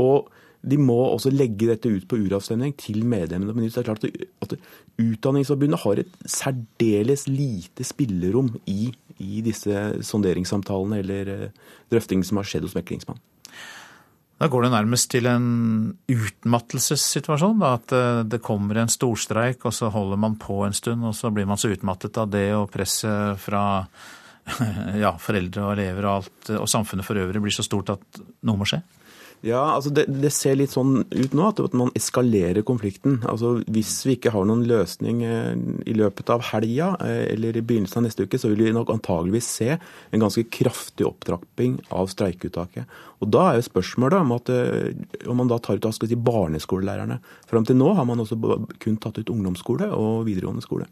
og 0.00 0.30
de 0.60 0.76
må 0.76 0.98
også 1.08 1.30
legge 1.32 1.70
dette 1.70 1.88
ut 1.88 2.04
på 2.08 2.18
uravstemning 2.20 2.74
til 2.76 3.00
medlemmene. 3.08 3.54
Men 3.54 3.64
det 3.64 3.78
er 3.80 3.86
klart 3.86 4.04
at 4.04 4.56
Utdanningsforbundet 5.00 5.80
har 5.80 6.02
et 6.02 6.10
særdeles 6.28 7.24
lite 7.30 7.86
spillerom 7.88 8.52
i, 8.68 8.90
i 9.16 9.40
disse 9.40 9.72
sonderingssamtalene 10.04 11.00
eller 11.00 11.32
eh, 11.32 11.46
drøftingene 11.92 12.28
som 12.28 12.42
har 12.42 12.50
skjedd 12.50 12.68
hos 12.68 12.76
meklingsmannen. 12.76 13.22
Da 14.40 14.48
går 14.48 14.64
det 14.64 14.70
nærmest 14.72 15.10
til 15.12 15.26
en 15.28 15.48
utmattelsessituasjon. 16.08 17.58
Da, 17.60 17.74
at 17.76 17.92
eh, 17.92 18.22
det 18.24 18.40
kommer 18.44 18.80
en 18.80 18.92
storstreik, 18.92 19.66
og 19.68 19.74
så 19.76 19.90
holder 19.92 20.20
man 20.20 20.38
på 20.40 20.62
en 20.64 20.76
stund, 20.76 21.04
og 21.04 21.12
så 21.16 21.28
blir 21.34 21.48
man 21.48 21.60
så 21.60 21.72
utmattet 21.74 22.16
av 22.20 22.30
det 22.32 22.46
og 22.56 22.70
presset 22.72 23.36
fra 23.42 23.64
ja, 25.04 25.12
foreldre 25.20 25.66
og 25.66 25.74
elever 25.74 26.08
og 26.08 26.14
alt, 26.14 26.54
og 26.56 26.70
samfunnet 26.72 27.04
for 27.06 27.20
øvrig 27.20 27.44
blir 27.44 27.54
så 27.54 27.66
stort 27.66 27.92
at 27.92 28.22
noe 28.48 28.62
må 28.62 28.68
skje? 28.68 28.80
Ja, 29.40 29.60
altså 29.72 29.88
det, 29.96 30.04
det, 30.20 30.28
ser 30.36 30.58
litt 30.60 30.74
sånn 30.74 30.98
ut 31.00 31.34
nå 31.36 31.46
at 31.48 31.76
man 31.76 31.92
eskalerer 31.96 32.60
konflikten. 32.66 33.22
Altså 33.28 33.54
Hvis 33.72 33.94
vi 34.04 34.18
ikke 34.18 34.34
har 34.34 34.44
noen 34.48 34.66
løsning 34.68 35.22
eh, 35.24 35.54
i 35.88 35.94
løpet 35.96 36.28
av 36.34 36.44
helga 36.50 36.90
eh, 37.00 37.22
eller 37.32 37.56
i 37.56 37.62
begynnelsen 37.64 38.02
av 38.02 38.04
neste 38.04 38.26
uke, 38.28 38.40
så 38.40 38.50
vil 38.52 38.66
vi 38.66 38.74
nok 38.76 38.92
antageligvis 38.92 39.48
se 39.48 39.70
en 39.78 40.24
ganske 40.26 40.44
kraftig 40.52 41.08
opptrapping 41.08 41.78
av 41.88 42.10
streikeuttaket. 42.12 42.98
Og 43.24 43.32
Da 43.32 43.46
er 43.46 43.60
jo 43.60 43.68
spørsmålet 43.70 44.20
om, 44.20 44.34
at, 44.36 44.52
eh, 44.52 45.24
om 45.24 45.40
man 45.40 45.48
da 45.48 45.56
tar 45.56 45.80
ut 45.80 45.88
skal 45.88 46.12
si, 46.12 46.20
barneskolelærerne. 46.20 47.16
Fram 47.48 47.64
til 47.64 47.80
nå 47.80 47.94
har 47.96 48.04
man 48.04 48.20
også 48.20 48.36
kun 48.76 49.00
tatt 49.00 49.22
ut 49.22 49.32
ungdomsskole 49.32 49.88
og 49.88 50.26
videregående 50.28 50.66
skole. 50.66 50.90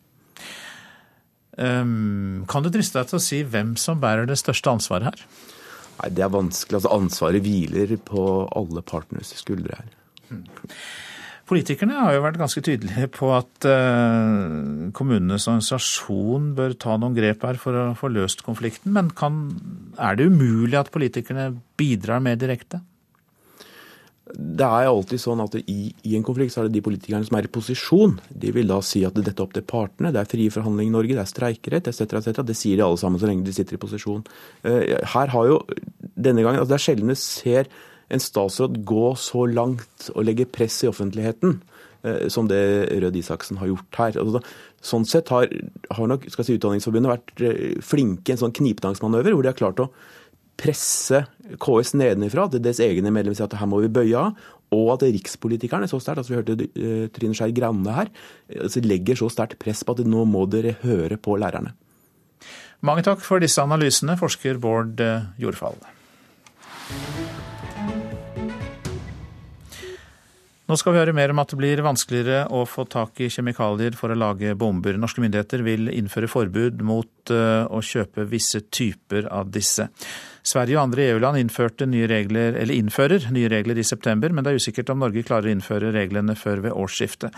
Um, 1.58 2.46
kan 2.48 2.62
du 2.62 2.70
driste 2.70 3.00
deg 3.00 3.10
til 3.10 3.18
å 3.18 3.22
si 3.22 3.42
hvem 3.42 3.72
som 3.76 3.98
bærer 4.00 4.28
det 4.30 4.38
største 4.38 4.70
ansvaret 4.70 5.10
her? 5.10 5.24
Nei, 5.98 6.10
Det 6.14 6.24
er 6.24 6.32
vanskelig. 6.32 6.78
Altså, 6.78 6.94
ansvaret 6.94 7.44
hviler 7.44 7.96
på 8.04 8.24
alle 8.56 8.82
partners 8.86 9.34
skuldre 9.38 9.80
her. 9.80 9.94
Politikerne 11.48 11.96
har 11.96 12.12
jo 12.12 12.24
vært 12.26 12.36
ganske 12.42 12.60
tydelige 12.60 13.08
på 13.16 13.30
at 13.32 13.64
uh, 13.64 14.90
kommunenes 14.96 15.46
organisasjon 15.48 16.50
bør 16.58 16.74
ta 16.76 16.98
noen 17.00 17.16
grep 17.16 17.46
her 17.48 17.56
for 17.60 17.72
å 17.72 17.84
få 17.96 18.10
løst 18.12 18.44
konflikten. 18.44 18.92
Men 18.92 19.08
kan, 19.16 19.46
er 19.96 20.18
det 20.18 20.28
umulig 20.28 20.76
at 20.76 20.92
politikerne 20.92 21.54
bidrar 21.80 22.20
mer 22.24 22.36
direkte? 22.40 22.82
Det 24.34 24.66
er 24.66 24.88
alltid 24.88 25.20
sånn 25.22 25.40
at 25.44 25.54
i, 25.60 25.92
i, 26.04 26.14
en 26.18 26.24
konflikt 26.26 26.52
så 26.54 26.60
er 26.60 26.68
det 26.68 26.76
de 26.76 26.84
politikerne 26.84 27.26
som 27.26 27.38
er 27.38 27.46
i 27.48 27.52
posisjon. 27.52 28.16
De 28.28 28.52
vil 28.54 28.68
da 28.70 28.80
si 28.84 29.04
at 29.06 29.16
dette 29.16 29.34
er 29.34 29.44
opp 29.44 29.54
til 29.56 29.64
partene. 29.68 30.12
Det 30.14 30.20
er 30.20 30.30
frie 30.30 30.52
forhandlinger 30.52 30.90
i 30.92 30.96
Norge, 30.96 31.16
det 31.16 31.24
er 31.24 31.30
streikerett 31.30 31.90
etc. 31.90 32.18
etc. 32.20 32.42
Det 32.46 32.56
sier 32.58 32.80
de 32.80 32.84
alle 32.86 33.00
sammen 33.00 33.20
så 33.22 33.30
lenge 33.30 33.46
de 33.46 33.54
sitter 33.56 33.78
i 33.78 33.82
posisjon. 33.82 34.24
Eh, 34.68 34.98
her 35.14 35.32
har 35.34 35.48
jo 35.48 35.60
denne 36.14 36.44
gangen, 36.44 36.60
altså 36.60 36.74
Det 36.74 36.78
er 36.78 36.86
sjelden 36.86 37.14
vi 37.14 37.18
ser 37.22 37.70
en 38.08 38.22
statsråd 38.22 38.82
gå 38.88 39.08
så 39.20 39.44
langt 39.48 40.10
og 40.14 40.24
legge 40.24 40.48
press 40.48 40.80
i 40.84 40.90
offentligheten 40.90 41.58
eh, 42.04 42.28
som 42.32 42.48
det 42.50 42.60
Rød 43.02 43.16
Isaksen 43.20 43.60
har 43.60 43.72
gjort 43.72 44.00
her. 44.00 44.20
Altså, 44.22 44.42
sånn 44.84 45.08
sett 45.08 45.32
har, 45.34 45.48
har 45.96 46.10
nok 46.10 46.28
si, 46.32 46.56
Utdanningsforbundet 46.56 47.14
vært 47.14 47.44
eh, 47.44 47.82
flinke 47.84 48.32
i 48.32 48.36
en 48.36 48.44
sånn 48.44 48.56
knipetangsmanøver, 48.56 49.36
hvor 49.36 49.44
de 49.44 49.52
har 49.52 49.60
klart 49.60 49.84
å 49.84 49.90
presse 50.58 51.22
KS 51.62 51.94
nedenifra, 51.96 52.48
at 52.48 52.58
deres 52.58 52.80
egne 52.82 53.12
medlemmer 53.14 53.38
sier 53.38 53.48
at 53.48 53.58
her 53.60 53.70
må 53.70 53.82
vi 53.84 53.92
bøye 53.92 54.18
av, 54.18 54.48
og 54.74 54.88
at 54.96 55.06
rikspolitikerne 55.08 55.88
så 55.88 56.00
sterkt, 56.02 56.20
altså 56.20 56.34
vi 56.34 56.40
hørte 56.40 56.56
uh, 56.66 57.06
Trine 57.14 57.36
Skei 57.36 57.54
Grande 57.56 57.94
her, 57.94 58.10
altså 58.58 58.82
legger 58.84 59.16
så 59.16 59.30
sterkt 59.32 59.60
press 59.62 59.84
på 59.86 59.96
at 59.96 60.04
nå 60.04 60.26
må 60.28 60.44
dere 60.50 60.76
høre 60.82 61.16
på 61.20 61.38
lærerne. 61.40 61.72
Mange 62.84 63.02
takk 63.06 63.24
for 63.26 63.42
disse 63.42 63.62
analysene, 63.62 64.14
forsker 64.20 64.60
Bård 64.62 65.00
eh, 65.02 65.24
Jordfall. 65.42 65.80
Nå 70.68 70.76
skal 70.76 70.92
vi 70.92 71.00
høre 71.00 71.14
mer 71.16 71.32
om 71.32 71.40
at 71.40 71.48
det 71.48 71.56
blir 71.56 71.80
vanskeligere 71.80 72.42
å 72.52 72.66
få 72.68 72.84
tak 72.92 73.22
i 73.24 73.30
kjemikalier 73.32 73.94
for 73.96 74.12
å 74.12 74.18
lage 74.20 74.52
bomber. 74.58 74.98
Norske 75.00 75.22
myndigheter 75.24 75.64
vil 75.64 75.88
innføre 75.88 76.28
forbud 76.28 76.84
mot 76.84 77.32
eh, 77.32 77.64
å 77.64 77.80
kjøpe 77.80 78.28
visse 78.28 78.60
typer 78.68 79.30
av 79.32 79.48
disse. 79.50 79.88
Sverige 80.48 80.78
og 80.78 80.86
andre 80.86 81.10
EU-land 81.10 81.42
innfører 81.42 81.88
nye 83.32 83.48
regler 83.52 83.80
i 83.80 83.84
september, 83.84 84.32
men 84.32 84.44
det 84.44 84.54
er 84.54 84.62
usikkert 84.62 84.92
om 84.94 85.02
Norge 85.02 85.24
klarer 85.26 85.50
å 85.50 85.52
innføre 85.52 85.92
reglene 85.92 86.36
før 86.38 86.62
ved 86.64 86.76
årsskiftet. 86.76 87.34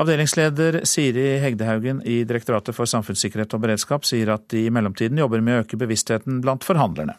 Avdelingsleder 0.00 0.82
Siri 0.88 1.38
Hegdehaugen 1.40 2.02
i 2.04 2.22
Direktoratet 2.28 2.76
for 2.76 2.88
samfunnssikkerhet 2.88 3.54
og 3.56 3.62
beredskap 3.64 4.04
sier 4.08 4.32
at 4.34 4.48
de 4.52 4.66
i 4.66 4.72
mellomtiden 4.72 5.20
jobber 5.20 5.44
med 5.44 5.56
å 5.56 5.64
øke 5.64 5.80
bevisstheten 5.80 6.42
blant 6.44 6.64
forhandlerne. 6.68 7.16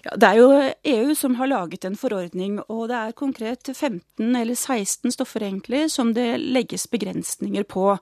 Ja, 0.00 0.14
det 0.16 0.28
er 0.30 0.38
jo 0.38 0.48
EU 0.94 1.14
som 1.16 1.34
har 1.36 1.50
laget 1.50 1.84
en 1.84 1.96
forordning, 2.00 2.56
og 2.72 2.86
det 2.88 2.96
er 2.96 3.16
konkret 3.16 3.68
15 3.68 4.00
eller 4.32 4.56
16 4.56 5.12
stoffer 5.12 5.44
egentlig 5.44 5.90
som 5.92 6.14
det 6.16 6.38
legges 6.40 6.86
begrensninger 6.92 7.66
på. 7.68 7.98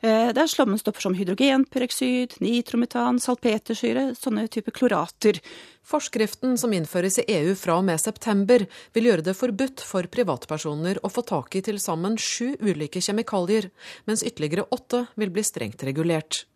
Eh, 0.00 0.30
det 0.32 0.40
er 0.40 0.48
slommenstoffer 0.48 1.04
som 1.04 1.14
hydrogenperoksid, 1.16 2.38
nitrometan, 2.40 3.18
salpetersyre, 3.20 4.14
sånne 4.16 4.46
typer 4.48 4.72
klorater. 4.72 5.40
Forskriften 5.84 6.56
som 6.60 6.72
innføres 6.72 7.18
i 7.20 7.26
EU 7.34 7.52
fra 7.58 7.76
og 7.80 7.84
med 7.84 8.00
september, 8.00 8.64
vil 8.96 9.10
gjøre 9.10 9.26
det 9.26 9.36
forbudt 9.36 9.84
for 9.84 10.08
privatpersoner 10.08 11.02
å 11.04 11.10
få 11.12 11.24
tak 11.28 11.58
i 11.58 11.64
til 11.66 11.80
sammen 11.82 12.16
sju 12.16 12.54
ulike 12.64 13.02
kjemikalier, 13.04 13.68
mens 14.08 14.24
ytterligere 14.24 14.68
åtte 14.72 15.04
vil 15.20 15.34
bli 15.34 15.44
strengt 15.44 15.84
regulert. 15.84 16.46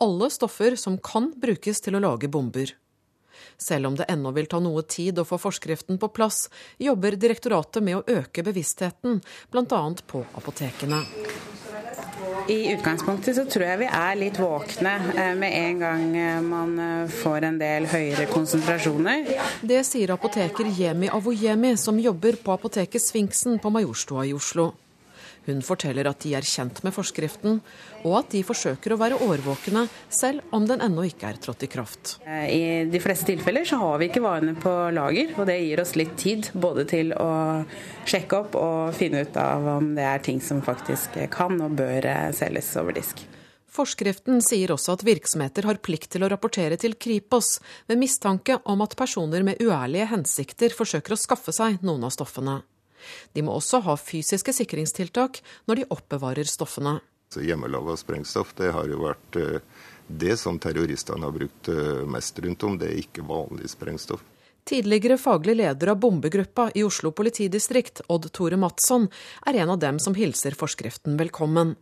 Alle 0.00 0.30
stoffer 0.32 0.76
som 0.80 0.96
kan 0.96 1.32
brukes 1.36 1.82
til 1.84 1.98
å 1.98 2.02
lage 2.04 2.32
bomber. 2.32 2.72
Selv 3.60 3.90
om 3.90 3.96
det 3.96 4.08
ennå 4.08 4.32
vil 4.36 4.48
ta 4.48 4.60
noe 4.60 4.84
tid 4.88 5.18
å 5.18 5.26
få 5.28 5.36
forskriften 5.40 6.00
på 6.00 6.08
plass, 6.16 6.46
jobber 6.80 7.16
direktoratet 7.20 7.84
med 7.84 8.00
å 8.00 8.20
øke 8.20 8.44
bevisstheten, 8.44 9.20
bl.a. 9.52 9.82
på 10.06 10.24
apotekene. 10.36 11.02
I 12.48 12.72
utgangspunktet 12.72 13.36
så 13.36 13.44
tror 13.50 13.64
jeg 13.66 13.78
vi 13.80 13.86
er 13.90 14.18
litt 14.18 14.36
våkne 14.38 14.92
eh, 15.18 15.32
med 15.34 15.54
en 15.58 15.80
gang 15.82 16.04
eh, 16.14 16.36
man 16.44 16.76
eh, 16.78 17.10
får 17.10 17.48
en 17.48 17.58
del 17.58 17.88
høyere 17.90 18.28
konsentrasjoner. 18.30 19.32
Det 19.66 19.80
sier 19.88 20.14
apoteker 20.14 20.70
Jemi 20.78 21.10
Avoyemi, 21.10 21.74
som 21.80 21.98
jobber 21.98 22.38
på 22.38 22.54
apoteket 22.54 23.02
Sfinksen 23.02 23.58
på 23.58 23.72
Majorstua 23.74 24.28
i 24.30 24.34
Oslo. 24.36 24.70
Hun 25.46 25.62
forteller 25.62 26.08
at 26.10 26.24
de 26.24 26.34
er 26.34 26.46
kjent 26.46 26.82
med 26.82 26.94
forskriften, 26.94 27.60
og 28.02 28.16
at 28.20 28.32
de 28.34 28.42
forsøker 28.46 28.94
å 28.94 28.98
være 29.00 29.20
årvåkne, 29.22 29.86
selv 30.10 30.56
om 30.56 30.66
den 30.66 30.82
ennå 30.84 31.06
ikke 31.06 31.30
er 31.30 31.40
trådt 31.42 31.62
i 31.66 31.70
kraft. 31.70 32.16
I 32.26 32.86
de 32.90 33.02
fleste 33.02 33.30
tilfeller 33.30 33.66
så 33.68 33.78
har 33.82 34.02
vi 34.02 34.10
ikke 34.10 34.24
varene 34.24 34.56
på 34.58 34.74
lager, 34.96 35.32
og 35.38 35.46
det 35.48 35.60
gir 35.62 35.82
oss 35.82 35.94
litt 35.98 36.16
tid 36.20 36.50
både 36.54 36.86
til 36.90 37.14
å 37.14 37.30
sjekke 38.06 38.42
opp 38.42 38.58
og 38.58 38.94
finne 38.98 39.22
ut 39.26 39.40
av 39.40 39.70
om 39.78 39.94
det 39.96 40.06
er 40.06 40.26
ting 40.26 40.42
som 40.42 40.62
faktisk 40.66 41.18
kan 41.32 41.58
og 41.62 41.78
bør 41.78 42.10
selges 42.36 42.74
over 42.80 42.98
disk. 42.98 43.26
Forskriften 43.76 44.40
sier 44.40 44.72
også 44.72 44.94
at 44.96 45.04
virksomheter 45.04 45.66
har 45.68 45.80
plikt 45.84 46.14
til 46.14 46.24
å 46.24 46.30
rapportere 46.32 46.78
til 46.80 46.96
Kripos 46.96 47.58
ved 47.90 48.00
mistanke 48.00 48.56
om 48.64 48.80
at 48.84 48.96
personer 48.96 49.44
med 49.44 49.60
uærlige 49.60 50.08
hensikter 50.14 50.72
forsøker 50.72 51.12
å 51.12 51.20
skaffe 51.20 51.52
seg 51.52 51.84
noen 51.84 52.06
av 52.08 52.14
stoffene. 52.16 52.62
De 53.32 53.44
må 53.46 53.56
også 53.56 53.82
ha 53.86 53.96
fysiske 54.00 54.54
sikringstiltak 54.56 55.42
når 55.66 55.82
de 55.82 55.90
oppbevarer 55.96 56.48
stoffene. 56.48 56.98
Hjemmelaga 57.36 57.96
sprengstoff 57.98 58.54
det 58.56 58.70
har 58.72 58.88
jo 58.88 59.02
vært 59.02 59.36
eh, 59.40 59.58
det 60.06 60.36
som 60.40 60.58
terroristene 60.62 61.26
har 61.26 61.34
brukt 61.34 61.68
eh, 61.68 62.04
mest 62.08 62.38
rundt 62.38 62.62
om. 62.64 62.78
Det 62.78 62.88
er 62.88 63.02
ikke 63.02 63.26
vanlig 63.26 63.72
sprengstoff. 63.74 64.22
Tidligere 64.66 65.18
faglig 65.18 65.56
leder 65.60 65.92
av 65.92 66.00
bombegruppa 66.02 66.70
i 66.74 66.82
Oslo 66.82 67.12
politidistrikt, 67.14 68.00
Odd 68.10 68.32
Tore 68.34 68.56
Madsson, 68.58 69.06
er 69.46 69.60
en 69.62 69.70
av 69.76 69.78
dem 69.78 70.00
som 70.02 70.16
hilser 70.18 70.56
forskriften 70.58 71.14
velkommen. 71.20 71.76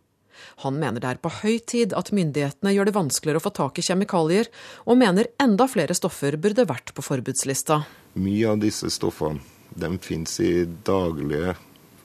Han 0.61 0.77
mener 0.77 1.01
det 1.01 1.15
er 1.15 1.21
på 1.23 1.31
høy 1.39 1.57
tid 1.65 1.95
at 1.97 2.11
myndighetene 2.13 2.75
gjør 2.75 2.89
det 2.89 2.95
vanskeligere 2.97 3.41
å 3.41 3.45
få 3.47 3.53
tak 3.57 3.79
i 3.79 3.85
kjemikalier, 3.87 4.51
og 4.85 4.99
mener 5.01 5.31
enda 5.41 5.65
flere 5.71 5.97
stoffer 5.97 6.37
burde 6.37 6.67
vært 6.69 6.93
på 6.93 7.05
forbudslista. 7.05 7.81
Mye 8.21 8.51
av 8.51 8.61
disse 8.61 8.91
stoffene 8.93 9.54
de 9.75 9.89
finnes 10.01 10.39
i 10.39 10.51
daglige 10.87 11.55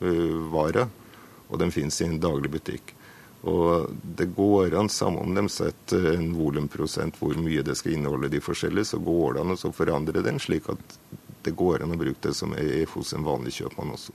uh, 0.02 0.38
varer, 0.52 0.88
og 1.50 1.60
de 1.62 1.70
finnes 1.74 2.00
i 2.00 2.08
en 2.08 2.18
daglig 2.22 2.50
butikk. 2.52 2.94
Og 3.48 3.88
det 4.18 4.28
går 4.36 4.74
an, 4.76 4.90
samme 4.92 5.22
om 5.24 5.32
de 5.34 5.46
setter 5.48 6.10
en 6.12 6.32
volumprosent 6.36 7.16
hvor 7.16 7.38
mye 7.40 7.64
det 7.64 7.78
skal 7.78 7.96
inneholde 7.96 8.28
de 8.32 8.42
forskjellige, 8.44 8.92
så 8.92 9.00
går 9.00 9.38
det 9.38 9.44
an 9.44 9.54
å 9.56 9.72
forandre 9.72 10.24
den, 10.26 10.40
slik 10.42 10.68
at 10.68 10.98
det 11.46 11.54
går 11.56 11.86
an 11.86 11.94
å 11.94 12.00
bruke 12.00 12.20
det 12.26 12.34
som 12.36 12.52
er 12.52 12.84
hos 12.92 13.14
en 13.16 13.24
vanlig 13.24 13.56
kjøpmann 13.56 13.94
også. 13.96 14.12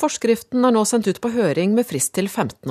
Forskriften 0.00 0.64
er 0.64 0.72
nå 0.72 0.86
sendt 0.88 1.10
ut 1.10 1.20
på 1.20 1.34
høring 1.34 1.76
med 1.76 1.84
frist 1.86 2.14
til 2.16 2.30
15. 2.30 2.64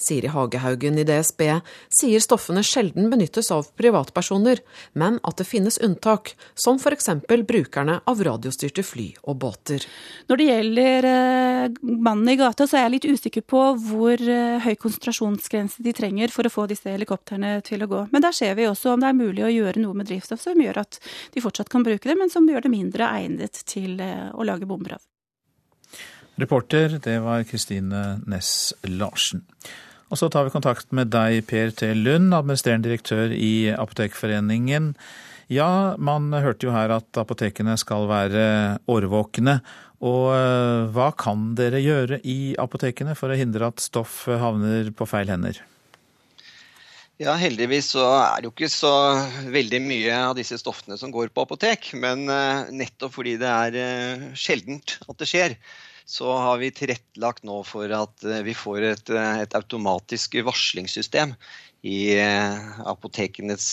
Siri 0.00 0.30
Hagehaugen 0.32 0.98
i 0.98 1.06
DSB 1.08 1.44
sier 1.92 2.22
stoffene 2.22 2.62
sjelden 2.66 3.10
benyttes 3.12 3.50
av 3.54 3.70
privatpersoner, 3.78 4.62
men 4.98 5.18
at 5.22 5.38
det 5.40 5.46
finnes 5.48 5.78
unntak, 5.82 6.34
som 6.54 6.80
f.eks. 6.80 7.08
brukerne 7.28 8.00
av 8.08 8.22
radiostyrte 8.24 8.84
fly 8.86 9.08
og 9.22 9.38
båter. 9.42 9.86
Når 10.30 10.40
det 10.40 10.48
gjelder 10.48 11.08
eh, 11.10 11.78
mannen 11.82 12.32
i 12.32 12.36
gata, 12.40 12.66
så 12.66 12.78
er 12.78 12.86
jeg 12.86 12.94
litt 12.96 13.10
usikker 13.12 13.46
på 13.46 13.62
hvor 13.86 14.22
eh, 14.22 14.58
høy 14.64 14.74
konsentrasjonsgrense 14.80 15.84
de 15.84 15.94
trenger 15.96 16.34
for 16.34 16.48
å 16.48 16.52
få 16.52 16.66
disse 16.70 16.90
helikoptrene 16.90 17.58
til 17.66 17.84
å 17.84 17.90
gå. 17.90 18.04
Men 18.12 18.24
der 18.24 18.36
ser 18.36 18.56
vi 18.58 18.68
også 18.70 18.94
om 18.94 19.02
det 19.02 19.12
er 19.12 19.18
mulig 19.18 19.46
å 19.46 19.52
gjøre 19.52 19.82
noe 19.82 19.98
med 19.98 20.10
drivstoff 20.10 20.42
som 20.42 20.60
gjør 20.60 20.82
at 20.84 21.00
de 21.34 21.44
fortsatt 21.44 21.72
kan 21.72 21.86
bruke 21.86 22.08
det, 22.08 22.18
men 22.18 22.32
som 22.32 22.48
gjør 22.48 22.66
det 22.66 22.74
mindre 22.74 23.10
egnet 23.20 23.64
til 23.68 24.00
eh, 24.02 24.28
å 24.32 24.46
lage 24.46 24.68
bomber 24.68 24.98
av. 24.98 25.06
Reporter, 26.42 26.98
det 27.02 27.16
var 27.24 27.46
Kristine 27.48 28.20
Næss 28.28 28.72
Larsen. 28.88 29.44
Og 30.12 30.20
så 30.20 30.28
tar 30.28 30.44
vi 30.44 30.52
kontakt 30.52 30.90
med 30.92 31.08
deg, 31.14 31.46
Per 31.48 31.72
T. 31.72 31.94
Lund, 31.96 32.34
administrerende 32.36 32.90
direktør 32.90 33.32
i 33.32 33.72
Apotekforeningen. 33.72 34.92
Ja, 35.52 35.94
man 35.96 36.28
hørte 36.32 36.68
jo 36.68 36.74
her 36.74 36.92
at 36.94 37.18
apotekene 37.20 37.78
skal 37.80 38.06
være 38.10 38.44
årvåkne. 38.90 39.58
Og 40.02 40.32
eh, 40.34 40.88
hva 40.92 41.12
kan 41.14 41.52
dere 41.58 41.80
gjøre 41.82 42.18
i 42.26 42.54
apotekene 42.58 43.14
for 43.18 43.30
å 43.30 43.38
hindre 43.38 43.68
at 43.70 43.82
stoff 43.82 44.24
havner 44.26 44.90
på 44.96 45.06
feil 45.06 45.30
hender? 45.30 45.60
Ja, 47.22 47.36
Heldigvis 47.38 47.92
så 47.94 48.02
er 48.18 48.40
det 48.40 48.48
jo 48.48 48.54
ikke 48.54 48.72
så 48.72 48.92
veldig 49.52 49.78
mye 49.84 50.16
av 50.30 50.34
disse 50.34 50.58
stoffene 50.58 50.96
som 50.98 51.12
går 51.14 51.30
på 51.30 51.44
apotek. 51.46 51.92
Men 51.94 52.26
eh, 52.26 52.72
nettopp 52.82 53.14
fordi 53.20 53.36
det 53.40 53.52
er 53.52 53.78
eh, 53.78 54.28
sjeldent 54.34 54.96
at 55.06 55.18
det 55.20 55.30
skjer, 55.30 55.56
så 56.12 56.28
har 56.36 56.58
vi 56.60 56.68
tilrettelagt 56.74 57.44
nå 57.48 57.62
for 57.64 57.92
at 57.96 58.24
eh, 58.28 58.44
vi 58.44 58.52
får 58.56 58.84
et, 58.90 59.12
eh, 59.16 59.42
et 59.46 59.54
automatisk 59.56 60.36
varslingssystem 60.44 61.32
i 61.88 62.12
eh, 62.20 62.66
apotekenes 62.86 63.70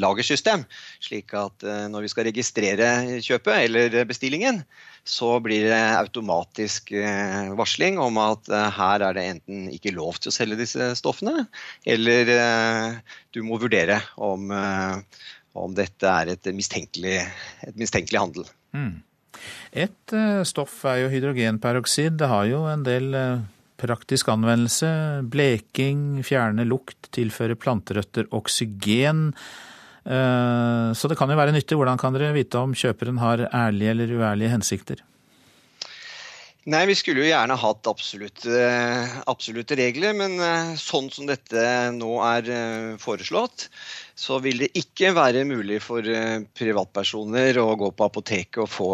lagersystem. 0.00 0.64
Slik 1.04 1.34
at 1.38 1.62
når 1.92 2.06
vi 2.06 2.10
skal 2.10 2.26
registrere 2.26 2.88
kjøpet 3.22 3.68
eller 3.68 3.98
bestillingen, 4.08 4.62
så 5.06 5.36
blir 5.44 5.68
det 5.68 5.82
automatisk 5.98 6.90
varsling 7.58 8.00
om 8.02 8.18
at 8.22 8.50
her 8.50 9.04
er 9.06 9.14
det 9.14 9.24
enten 9.34 9.68
ikke 9.70 9.94
lov 9.94 10.18
til 10.18 10.32
å 10.32 10.34
selge 10.34 10.58
disse 10.58 10.90
stoffene, 10.98 11.44
eller 11.86 12.34
du 13.34 13.42
må 13.46 13.58
vurdere 13.62 14.00
om, 14.18 14.50
om 15.58 15.78
dette 15.78 16.18
er 16.22 16.34
et 16.34 16.52
mistenkelig, 16.54 17.18
et 17.66 17.78
mistenkelig 17.78 18.22
handel. 18.26 18.50
Mm. 18.74 19.02
Et 19.72 20.14
eh, 20.16 20.42
stoff 20.48 20.82
er 20.88 21.04
jo 21.04 21.10
hydrogenperoksid. 21.12 22.18
Det 22.20 22.30
har 22.30 22.46
jo 22.50 22.64
en 22.70 22.84
del 22.86 23.12
eh, 23.16 23.44
praktisk 23.82 24.30
anvendelse. 24.32 24.90
Bleking, 25.32 26.22
fjerne 26.26 26.66
lukt, 26.68 27.10
tilføre 27.14 27.58
planterøtter 27.58 28.28
oksygen. 28.34 29.30
Eh, 30.02 30.88
så 30.96 31.10
det 31.10 31.18
kan 31.18 31.32
jo 31.32 31.38
være 31.38 31.54
nyttig. 31.56 31.78
Hvordan 31.78 32.00
kan 32.00 32.16
dere 32.16 32.34
vite 32.36 32.60
om 32.60 32.76
kjøperen 32.76 33.22
har 33.22 33.46
ærlige 33.48 33.96
eller 33.96 34.18
uærlige 34.18 34.54
hensikter? 34.56 35.02
Nei, 36.62 36.84
Vi 36.86 36.94
skulle 36.94 37.24
jo 37.24 37.26
gjerne 37.26 37.56
hatt 37.58 37.88
absolutte, 37.90 38.58
absolutte 39.26 39.74
regler, 39.74 40.14
men 40.14 40.36
sånn 40.78 41.08
som 41.10 41.26
dette 41.26 41.64
nå 41.96 42.12
er 42.22 42.50
foreslått, 43.02 43.66
så 44.14 44.38
vil 44.42 44.62
det 44.62 44.70
ikke 44.78 45.12
være 45.16 45.44
mulig 45.48 45.80
for 45.82 46.06
eh, 46.06 46.44
privatpersoner 46.58 47.58
å 47.58 47.72
gå 47.80 47.90
på 47.96 48.06
apoteket 48.06 48.60
og 48.62 48.70
få 48.70 48.90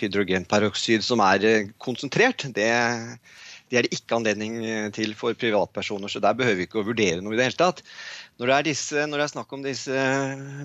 hydrogenperoksid 0.00 1.04
som 1.04 1.22
er 1.24 1.44
eh, 1.46 1.68
konsentrert. 1.82 2.46
Det, 2.56 2.70
det, 3.70 3.78
er 3.78 3.86
det 3.86 3.96
ikke 3.96 4.18
anledning 4.18 4.58
eh, 4.62 4.88
til 4.94 5.14
for 5.18 5.36
privatpersoner, 5.38 6.10
så 6.10 6.22
der 6.22 6.36
behøver 6.38 6.60
vi 6.60 6.66
ikke 6.68 6.80
å 6.82 6.86
vurdere 6.86 7.22
noe 7.22 7.34
i 7.34 7.38
det 7.38 7.48
hele 7.48 7.58
tatt. 7.58 7.82
Når 8.36 8.50
det, 8.50 8.56
er 8.56 8.66
disse, 8.68 9.04
når 9.08 9.18
det 9.18 9.24
er 9.24 9.32
snakk 9.32 9.54
om 9.56 9.62
disse 9.64 10.02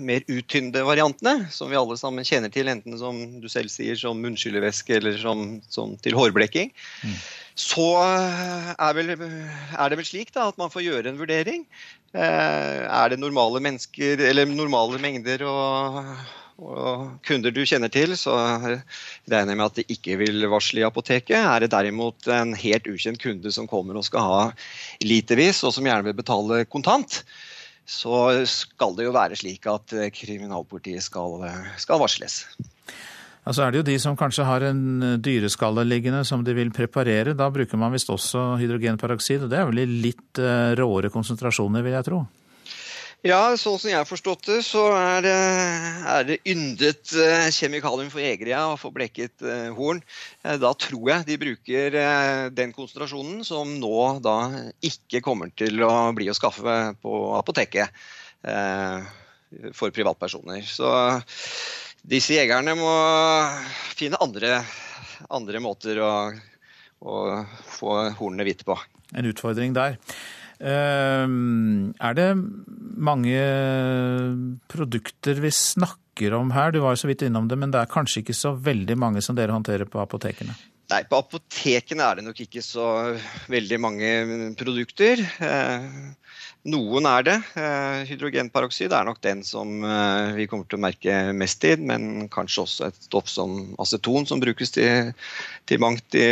mer 0.04 0.26
uttynde 0.30 0.84
variantene, 0.86 1.48
som 1.54 1.72
vi 1.72 1.78
alle 1.80 1.96
sammen 1.98 2.26
kjenner 2.28 2.52
til, 2.52 2.68
enten 2.70 2.98
som 3.00 3.22
du 3.42 3.48
selv 3.50 3.72
sier 3.72 3.98
som 3.98 4.20
munnskyllevæske 4.22 4.98
eller 4.98 5.16
som, 5.20 5.56
som 5.72 5.96
til 6.04 6.18
hårblekking, 6.18 6.70
mm. 7.02 7.16
så 7.64 7.88
er, 8.02 8.92
vel, 8.98 9.14
er, 9.16 9.88
det 9.88 9.98
vel 10.02 10.08
slik 10.08 10.34
da, 10.36 10.50
at 10.52 10.60
man 10.60 10.70
får 10.72 10.86
gjøre 10.86 11.10
en 11.10 11.18
vurdering. 11.22 11.66
Eh, 12.12 12.84
er 12.84 13.10
det 13.10 13.18
normale 13.22 13.62
mennesker, 13.64 14.20
eller 14.28 14.52
normale 14.52 15.00
mengder 15.02 15.46
å, 15.48 15.56
og 16.62 17.06
kunder 17.26 17.54
du 17.54 17.62
kjenner 17.66 17.90
til, 17.92 18.14
så 18.18 18.34
regner 18.62 19.52
jeg 19.52 19.58
med 19.58 19.66
at 19.66 19.80
de 19.80 19.86
ikke 19.96 20.18
vil 20.20 20.46
varsle 20.52 20.82
i 20.82 20.86
apoteket. 20.86 21.36
Er 21.38 21.64
det 21.64 21.72
derimot 21.74 22.28
en 22.32 22.54
helt 22.58 22.88
ukjent 22.90 23.20
kunde 23.22 23.52
som 23.54 23.68
kommer 23.70 23.98
og 23.98 24.06
skal 24.06 24.28
ha 24.28 24.42
litervis, 25.04 25.64
og 25.66 25.74
som 25.76 25.88
gjerne 25.88 26.06
vil 26.08 26.18
betale 26.18 26.64
kontant, 26.70 27.22
så 27.88 28.44
skal 28.48 28.94
det 28.96 29.08
jo 29.08 29.16
være 29.16 29.36
slik 29.38 29.66
at 29.70 29.96
kriminalpolitiet 30.14 31.02
skal, 31.04 31.42
skal 31.82 32.00
varsles. 32.02 32.44
Altså 33.42 33.64
er 33.64 33.72
det 33.72 33.80
jo 33.80 33.88
de 33.88 33.96
som 33.98 34.18
kanskje 34.18 34.46
har 34.46 34.62
en 34.68 35.16
dyreskalle 35.18 35.82
liggende 35.88 36.22
som 36.26 36.44
de 36.46 36.54
vil 36.54 36.70
preparere. 36.74 37.34
Da 37.34 37.48
bruker 37.50 37.80
man 37.80 37.94
visst 37.94 38.12
også 38.12 38.52
hydrogenperoksid, 38.60 39.42
og 39.42 39.50
det 39.50 39.58
er 39.58 39.66
vel 39.66 39.82
i 39.82 39.88
litt 40.06 40.38
eh, 40.38 40.76
råere 40.78 41.10
konsentrasjoner, 41.10 41.82
vil 41.82 41.96
jeg 41.96 42.06
tro? 42.06 42.20
Ja, 43.22 43.52
sånn 43.54 43.76
som 43.78 43.86
jeg 43.86 44.00
har 44.00 44.06
forstått 44.08 44.48
det, 44.48 44.56
så 44.66 44.80
er 44.98 45.28
er 45.30 46.24
det 46.26 46.40
yndet 46.50 47.12
eh, 47.14 47.52
kjemikalium 47.54 48.08
for 48.10 48.18
jegere 48.18 48.50
ja, 48.50 48.62
å 48.72 48.78
få 48.80 48.90
blekket 48.90 49.44
eh, 49.46 49.68
horn. 49.76 50.00
Eh, 50.42 50.56
da 50.58 50.72
tror 50.74 51.12
jeg 51.12 51.28
de 51.28 51.36
bruker 51.38 51.98
den 52.50 52.74
konsentrasjonen 52.74 53.44
som 53.46 53.76
nå 53.78 54.02
da 54.26 54.36
ikke 54.82 55.22
kommer 55.22 55.54
til 55.54 55.84
å 55.86 56.10
bli 56.18 56.26
å 56.32 56.34
skaffe 56.34 56.76
på 56.98 57.22
apoteket 57.38 57.94
for 59.78 59.94
privatpersoner. 59.94 60.66
Så 60.66 60.90
disse 62.02 62.34
jegerne 62.34 62.74
må 62.74 62.92
finne 63.94 64.18
andre, 64.18 64.64
andre 65.30 65.62
måter 65.62 66.02
å, 66.02 66.12
å 67.06 67.18
få 67.78 67.98
hornene 68.18 68.50
hvite 68.50 68.66
på. 68.66 68.80
En 69.14 69.30
utfordring 69.30 69.78
der. 69.78 70.00
Ehm, 70.62 71.92
er 71.98 72.14
det 72.14 72.28
mange 73.02 73.38
produkter 74.70 75.40
vi 75.42 75.50
snakker 75.50 76.36
om 76.38 76.52
her? 76.54 76.70
Du 76.70 76.82
var 76.84 76.94
jo 76.94 77.02
så 77.02 77.10
vidt 77.10 77.24
innom 77.26 77.48
det, 77.50 77.58
men 77.58 77.72
det 77.74 77.82
er 77.82 77.90
kanskje 77.90 78.22
ikke 78.22 78.36
så 78.36 78.54
veldig 78.54 78.98
mange 79.00 79.22
som 79.24 79.38
dere 79.38 79.54
håndterer 79.54 79.90
på 79.90 80.02
apotekene? 80.02 80.54
Nei, 80.92 81.02
på 81.08 81.18
apotekene 81.18 82.04
er 82.04 82.18
det 82.18 82.26
nok 82.26 82.40
ikke 82.44 82.62
så 82.62 82.86
veldig 83.50 83.78
mange 83.80 84.10
produkter. 84.60 85.22
Eh, 85.40 85.86
noen 86.68 87.08
er 87.08 87.24
det. 87.26 87.36
Hydrogenparoksid 87.56 88.10
hydrogenperoksid 88.12 88.94
er 88.94 89.08
nok 89.08 89.22
den 89.24 89.40
som 89.46 89.80
eh, 89.82 90.34
vi 90.36 90.46
kommer 90.50 90.68
til 90.68 90.78
å 90.78 90.84
merke 90.84 91.16
mest 91.34 91.64
i, 91.66 91.74
men 91.80 92.28
kanskje 92.30 92.66
også 92.66 92.90
et 92.90 93.08
stoff 93.08 93.30
som 93.32 93.72
aceton, 93.82 94.28
som 94.28 94.42
brukes 94.42 94.74
til, 94.76 95.14
til 95.66 95.82
mangt 95.82 96.18
i, 96.18 96.28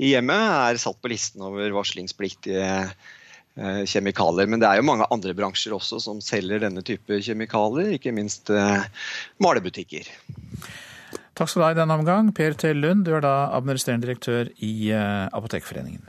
i 0.00 0.14
hjemmet, 0.14 0.48
er 0.72 0.80
satt 0.80 0.98
på 1.02 1.12
listen 1.12 1.44
over 1.44 1.76
varslingspliktige 1.76 2.64
Eh, 2.64 3.14
kjemikalier. 3.58 4.48
Men 4.50 4.62
det 4.62 4.68
er 4.68 4.80
jo 4.80 4.88
mange 4.88 5.08
andre 5.14 5.34
bransjer 5.36 5.76
også 5.76 6.00
som 6.02 6.22
selger 6.24 6.62
denne 6.64 6.84
type 6.86 7.20
kjemikalier, 7.24 7.94
ikke 7.96 8.14
minst 8.16 8.52
eh, 8.54 8.86
malebutikker. 9.42 10.08
Takk 11.38 11.50
skal 11.50 11.60
du 11.60 11.66
ha 11.68 11.74
i 11.74 11.78
denne 11.78 11.94
omgang, 11.94 12.32
Per 12.34 12.56
T. 12.58 12.72
Lund. 12.74 13.04
Du 13.06 13.14
er 13.14 13.22
da 13.22 13.52
administrerende 13.54 14.08
direktør 14.08 14.50
i 14.58 14.90
eh, 14.90 15.28
Apotekforeningen. 15.30 16.02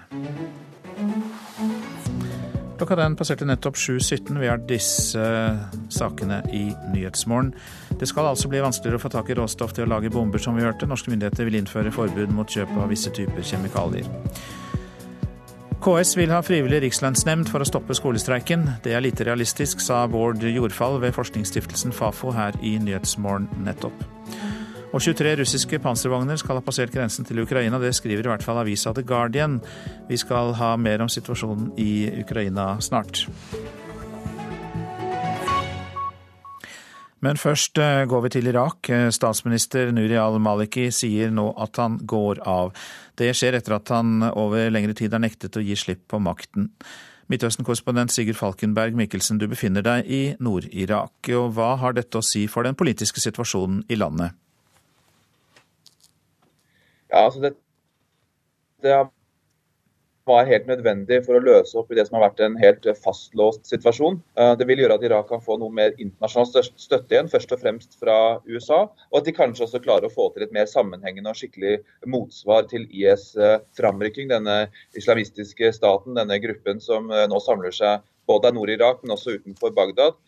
Klokka 2.80 2.96
den 2.96 3.18
passerte 3.20 3.44
nettopp 3.44 3.76
7.17. 3.76 4.38
Vi 4.40 4.48
har 4.48 4.62
disse 4.64 5.24
sakene 5.92 6.40
i 6.56 6.70
Nyhetsmorgen. 6.94 7.52
Det 8.00 8.08
skal 8.08 8.30
altså 8.30 8.48
bli 8.48 8.62
vanskeligere 8.64 9.02
å 9.02 9.04
få 9.04 9.12
tak 9.12 9.30
i 9.30 9.36
råstoff 9.36 9.76
til 9.76 9.84
å 9.84 9.92
lage 9.92 10.12
bomber, 10.14 10.40
som 10.40 10.56
vi 10.56 10.64
hørte. 10.64 10.88
Norske 10.88 11.12
myndigheter 11.12 11.50
vil 11.50 11.60
innføre 11.60 11.92
forbud 11.92 12.32
mot 12.32 12.48
kjøp 12.50 12.72
av 12.80 12.88
visse 12.94 13.12
typer 13.12 13.44
kjemikalier. 13.44 14.08
KS 15.80 16.18
vil 16.20 16.32
ha 16.34 16.42
frivillig 16.44 16.82
rikslønnsnemnd 16.84 17.48
for 17.48 17.64
å 17.64 17.68
stoppe 17.68 17.96
skolestreiken. 17.96 18.66
Det 18.84 18.92
er 18.92 19.04
lite 19.04 19.24
realistisk, 19.24 19.80
sa 19.80 20.02
Bård 20.12 20.44
Jordfall 20.44 20.98
ved 21.00 21.16
forskningsstiftelsen 21.16 21.96
Fafo 21.96 22.34
her 22.36 22.58
i 22.60 22.74
Nyhetsmorgen 22.84 23.48
nettopp. 23.64 24.04
Og 24.92 25.00
23 25.06 25.38
russiske 25.40 25.80
panservogner 25.80 26.40
skal 26.42 26.60
ha 26.60 26.66
passert 26.66 26.92
grensen 26.92 27.24
til 27.24 27.40
Ukraina. 27.46 27.80
Det 27.80 27.94
skriver 27.96 28.28
i 28.28 28.34
hvert 28.34 28.44
fall 28.44 28.60
avisa 28.60 28.92
The 28.92 29.06
Guardian. 29.08 29.62
Vi 30.10 30.20
skal 30.20 30.52
ha 30.60 30.74
mer 30.76 31.06
om 31.06 31.12
situasjonen 31.12 31.72
i 31.80 32.10
Ukraina 32.26 32.74
snart. 32.84 33.24
Men 37.26 37.40
først 37.40 37.78
eh, 37.84 38.06
går 38.08 38.22
vi 38.26 38.32
til 38.38 38.48
Irak. 38.48 38.90
Eh, 38.90 39.10
statsminister 39.12 39.92
Nuri 39.92 40.16
al-Maliki 40.20 40.88
sier 40.96 41.34
nå 41.36 41.50
at 41.60 41.80
han 41.82 42.00
går 42.08 42.44
av. 42.48 42.72
Det 43.20 43.34
skjer 43.36 43.60
etter 43.60 43.76
at 43.76 43.92
han 43.92 44.24
over 44.30 44.72
lengre 44.72 44.96
tid 44.96 45.16
har 45.16 45.24
nektet 45.24 45.60
å 45.60 45.64
gi 45.64 45.76
slipp 45.80 46.06
på 46.12 46.22
makten. 46.24 46.70
Midtøsten-korrespondent 47.30 48.10
Sigurd 48.14 48.40
Falkenberg 48.40 48.96
Mikkelsen, 48.98 49.38
du 49.38 49.46
befinner 49.52 49.84
deg 49.86 50.08
i 50.08 50.22
Nord-Irak. 50.42 51.30
og 51.38 51.52
Hva 51.58 51.76
har 51.78 51.94
dette 51.94 52.18
å 52.18 52.26
si 52.26 52.48
for 52.50 52.66
den 52.66 52.78
politiske 52.80 53.22
situasjonen 53.22 53.84
i 53.92 54.00
landet? 54.00 54.34
Ja, 57.12 57.26
altså 57.26 57.44
det, 57.44 57.54
det 58.82 58.96
har 58.96 59.12
var 60.30 60.48
helt 60.50 60.68
nødvendig 60.70 61.20
for 61.26 61.38
å 61.38 61.44
løse 61.44 61.78
opp 61.80 61.92
i 61.92 61.98
det 61.98 62.06
som 62.08 62.18
har 62.18 62.28
vært 62.28 62.44
en 62.46 62.58
helt 62.62 62.86
fastlåst 63.04 63.68
situasjon. 63.70 64.20
Eh, 64.40 64.54
det 64.60 64.68
vil 64.70 64.84
gjøre 64.84 65.00
at 65.00 65.06
Irak 65.08 65.28
kan 65.32 65.44
få 65.44 65.58
noe 65.62 65.74
mer 65.74 65.96
internasjonal 65.98 66.70
støtte 66.70 67.16
igjen, 67.16 67.32
først 67.32 67.54
og 67.56 67.62
fremst 67.64 67.98
fra 68.02 68.18
USA. 68.48 68.84
Og 69.12 69.20
at 69.22 69.30
de 69.30 69.36
kanskje 69.36 69.66
også 69.66 69.82
klarer 69.84 70.10
å 70.10 70.14
få 70.14 70.30
til 70.36 70.46
et 70.46 70.56
mer 70.56 70.70
sammenhengende 70.70 71.34
og 71.34 71.40
skikkelig 71.40 71.80
motsvar 72.10 72.70
til 72.72 72.88
IS' 72.90 73.34
eh, 73.40 73.58
framrykking. 73.80 74.30
Denne 74.32 74.60
islamistiske 75.00 75.74
staten, 75.76 76.18
denne 76.20 76.40
gruppen 76.44 76.82
som 76.84 77.12
eh, 77.12 77.28
nå 77.30 77.42
samler 77.44 77.76
seg 77.76 78.06
både 78.30 78.54
i 78.54 78.60
Nord-Irak, 78.60 79.04
men 79.04 79.18
også 79.18 79.40
utenfor 79.40 79.74
Bagdad. 79.78 80.20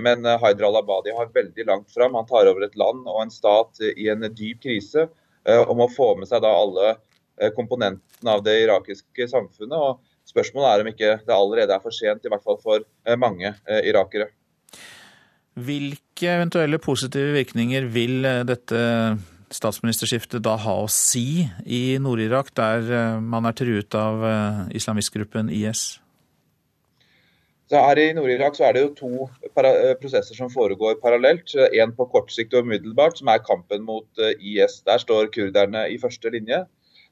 Men 0.00 0.24
Haider 0.24 0.64
al-Abadi 0.64 1.12
har 1.12 1.28
veldig 1.34 1.64
langt 1.68 1.90
fram. 1.92 2.14
Han 2.16 2.24
tar 2.24 2.48
over 2.48 2.62
et 2.64 2.76
land 2.80 3.02
og 3.04 3.18
en 3.20 3.32
stat 3.34 3.82
i 3.84 4.06
en 4.08 4.22
dyp 4.32 4.62
krise 4.62 5.02
om 5.44 5.82
å 5.84 5.88
få 5.92 6.14
med 6.16 6.30
seg 6.30 6.40
da 6.40 6.52
alle 6.56 6.94
Eh, 7.40 7.50
komponenten 7.50 8.28
av 8.30 8.44
det 8.46 8.60
irakiske 8.62 9.26
samfunnet. 9.28 9.74
og 9.74 10.00
Spørsmålet 10.28 10.70
er 10.70 10.82
om 10.82 10.90
ikke 10.92 11.12
det 11.26 11.34
allerede 11.34 11.74
er 11.74 11.82
for 11.82 11.94
sent, 11.94 12.22
i 12.24 12.30
hvert 12.30 12.44
fall 12.46 12.60
for 12.62 12.84
eh, 12.84 13.16
mange 13.18 13.50
eh, 13.50 13.82
irakere. 13.90 14.28
Hvilke 15.54 16.30
eventuelle 16.30 16.78
positive 16.78 17.34
virkninger 17.34 17.88
vil 17.90 18.22
dette 18.46 18.78
statsministerskiftet 19.54 20.42
da 20.42 20.56
ha 20.58 20.76
å 20.82 20.88
si 20.90 21.44
i 21.66 21.98
Nord-Irak, 22.02 22.50
der 22.58 23.20
man 23.22 23.46
er 23.46 23.54
truet 23.54 23.94
av 23.94 24.24
islamistgruppen 24.74 25.52
IS? 25.54 26.00
Så 27.70 27.78
her 27.78 28.00
I 28.02 28.08
Nord-Irak 28.18 28.58
så 28.58 28.66
er 28.66 28.74
det 28.74 28.82
jo 28.82 28.90
to 28.98 29.28
prosesser 30.02 30.34
som 30.34 30.50
foregår 30.50 30.98
parallelt. 31.02 31.54
En 31.54 31.94
på 31.94 32.08
kort 32.10 32.34
sikt 32.34 32.58
og 32.58 32.66
umiddelbart, 32.66 33.20
som 33.22 33.30
er 33.30 33.46
kampen 33.46 33.86
mot 33.86 34.24
IS. 34.40 34.80
Der 34.82 34.98
står 34.98 35.30
kurderne 35.30 35.86
i 35.86 36.00
første 36.02 36.34
linje. 36.34 36.64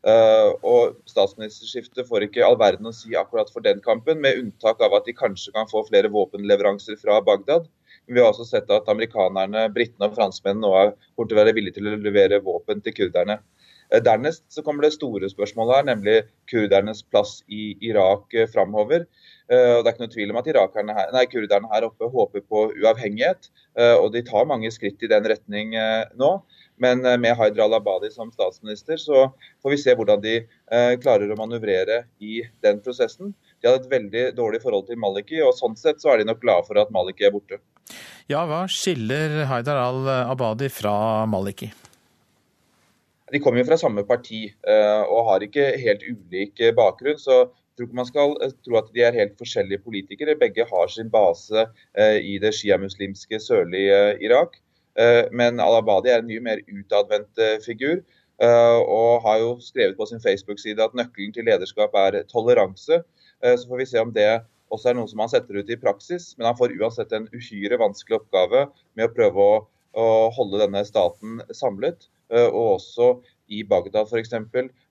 Uh, 0.02 0.56
og 0.66 0.96
Statsministerskiftet 1.06 2.08
får 2.08 2.26
ikke 2.26 2.42
all 2.42 2.56
verden 2.58 2.88
å 2.90 2.94
si 2.94 3.14
akkurat 3.14 3.50
for 3.54 3.62
den 3.62 3.78
kampen, 3.84 4.18
med 4.22 4.40
unntak 4.40 4.82
av 4.82 4.96
at 4.98 5.06
de 5.06 5.14
kanskje 5.14 5.54
kan 5.54 5.68
få 5.70 5.84
flere 5.86 6.10
våpenleveranser 6.10 6.98
fra 6.98 7.20
Bagdad. 7.22 7.68
Men 8.08 8.16
vi 8.16 8.22
har 8.24 8.32
også 8.32 8.48
sett 8.48 8.70
at 8.74 8.90
amerikanerne, 8.90 9.68
britene 9.70 10.08
og 10.08 10.16
franskmennene 10.16 10.66
nå 10.66 10.72
er, 10.80 10.94
til 11.20 11.36
å 11.36 11.38
være 11.38 11.54
villige 11.54 11.78
til 11.78 11.92
å 11.92 12.00
levere 12.02 12.42
våpen 12.42 12.82
til 12.82 12.96
kurderne. 12.96 13.38
Uh, 13.92 14.00
dernest 14.02 14.42
så 14.50 14.64
kommer 14.66 14.88
det 14.88 14.96
store 14.96 15.30
spørsmålet 15.30 15.78
her, 15.78 15.86
nemlig 15.92 16.16
kurdernes 16.50 17.04
plass 17.06 17.38
i 17.46 17.76
Irak 17.86 18.34
uh, 18.34 18.48
framover. 18.50 19.06
Og 19.52 19.82
det 19.84 19.90
er 19.90 19.92
ikke 19.92 20.00
noe 20.00 20.10
tvil 20.14 20.30
om 20.32 20.36
at 20.38 20.46
her, 20.48 21.08
nei, 21.12 21.22
kurderne 21.28 21.68
her 21.68 21.84
oppe 21.84 22.06
håper 22.08 22.40
på 22.48 22.60
uavhengighet, 22.72 23.50
og 24.00 24.06
de 24.14 24.22
tar 24.24 24.46
mange 24.48 24.70
skritt 24.72 25.02
i 25.04 25.10
den 25.10 25.26
retning 25.28 25.74
nå. 26.16 26.30
Men 26.82 27.04
eh, 27.06 27.18
med 27.20 27.36
Haider 27.38 27.64
al-Abadi 27.64 28.10
som 28.10 28.32
statsminister, 28.34 28.98
så 28.98 29.28
får 29.62 29.74
vi 29.74 29.78
se 29.80 29.94
hvordan 29.98 30.22
de 30.24 30.34
eh, 30.42 30.94
klarer 31.02 31.30
å 31.30 31.38
manøvrere 31.38 32.02
i 32.22 32.42
den 32.64 32.82
prosessen. 32.82 33.34
De 33.60 33.70
hadde 33.70 33.84
et 33.84 33.92
veldig 33.92 34.24
dårlig 34.38 34.62
forhold 34.64 34.88
til 34.88 34.98
Maliki, 35.00 35.38
og 35.44 35.54
sånn 35.58 35.78
sett 35.78 36.02
så 36.02 36.12
er 36.12 36.22
de 36.22 36.30
nok 36.32 36.42
glade 36.42 36.66
for 36.66 36.80
at 36.82 36.90
Maliki 36.94 37.28
er 37.28 37.34
borte. 37.34 37.60
Ja, 38.30 38.42
hva 38.48 38.64
skiller 38.70 39.44
Haidar 39.50 39.78
al-Abadi 39.78 40.70
fra 40.72 40.94
Maliki? 41.30 41.70
De 43.32 43.40
kommer 43.40 43.62
jo 43.62 43.68
fra 43.70 43.78
samme 43.80 44.02
parti 44.04 44.44
eh, 44.50 45.02
og 45.06 45.28
har 45.30 45.44
ikke 45.46 45.70
helt 45.80 46.02
ulik 46.04 46.60
bakgrunn. 46.76 47.20
så 47.20 47.44
jeg 47.72 47.78
tror 47.78 47.86
ikke 47.88 47.96
man 47.96 48.08
skal 48.10 48.34
tro 48.66 48.76
at 48.76 48.90
de 48.92 49.00
er 49.06 49.14
helt 49.16 49.38
forskjellige 49.40 49.80
politikere. 49.86 50.34
Begge 50.36 50.66
har 50.68 50.90
sin 50.92 51.08
base 51.08 51.62
i 51.96 52.34
det 52.42 52.50
sjiamuslimske 52.52 53.38
sørlige 53.40 54.02
Irak. 54.20 54.58
Eh, 54.98 55.24
men 55.32 55.60
Al-Abadi 55.62 56.12
er 56.12 56.20
en 56.20 56.28
mye 56.28 56.42
mer 56.44 56.62
utadvendt 56.68 57.40
eh, 57.40 57.58
figur. 57.64 58.00
Eh, 58.42 58.78
og 58.80 59.22
har 59.26 59.40
jo 59.42 59.52
skrevet 59.62 59.96
på 59.98 60.08
sin 60.08 60.22
Facebook-side 60.22 60.82
at 60.82 60.96
nøkkelen 60.98 61.34
til 61.34 61.46
lederskap 61.48 61.94
er 61.98 62.22
toleranse. 62.30 63.02
Så 63.42 63.66
får 63.66 63.80
vi 63.80 63.86
se 63.90 63.98
om 63.98 64.12
det 64.14 64.44
også 64.70 64.92
er 64.92 64.94
noe 64.94 65.10
som 65.10 65.18
han 65.18 65.30
setter 65.32 65.58
ut 65.58 65.70
i 65.70 65.78
praksis. 65.80 66.32
Men 66.38 66.52
han 66.52 66.58
får 66.58 66.76
uansett 66.78 67.12
en 67.16 67.26
uhyre 67.34 67.78
vanskelig 67.80 68.20
oppgave 68.20 68.68
med 68.94 69.08
å 69.08 69.14
prøve 69.16 69.46
å, 69.46 69.56
å 69.98 70.04
holde 70.36 70.60
denne 70.62 70.84
staten 70.86 71.40
samlet. 71.50 72.06
Og 72.30 72.76
også 72.76 73.08
i 73.52 73.64
Bagdad 73.68 74.06
f.eks. 74.06 74.32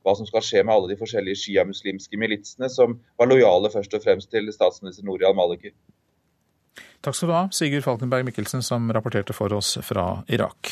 hva 0.04 0.14
som 0.18 0.28
skal 0.28 0.44
skje 0.46 0.66
med 0.66 0.76
alle 0.76 0.92
de 0.92 1.00
forskjellige 1.00 1.40
sjiamuslimske 1.46 2.20
militsene 2.20 2.70
som 2.70 3.00
var 3.18 3.32
lojale 3.32 3.72
først 3.74 3.96
og 3.98 4.04
fremst 4.04 4.30
til 4.36 4.52
statsminister 4.54 5.08
Nouri 5.08 5.26
al-Maliki. 5.30 5.72
Takk 7.02 7.18
skal 7.18 7.32
du 7.32 7.34
ha, 7.34 7.46
Sigurd 7.50 7.86
Falkenberg 7.86 8.28
Mikkelsen, 8.28 8.62
som 8.62 8.92
rapporterte 8.94 9.34
for 9.34 9.54
oss 9.58 9.74
fra 9.82 10.22
Irak. 10.30 10.70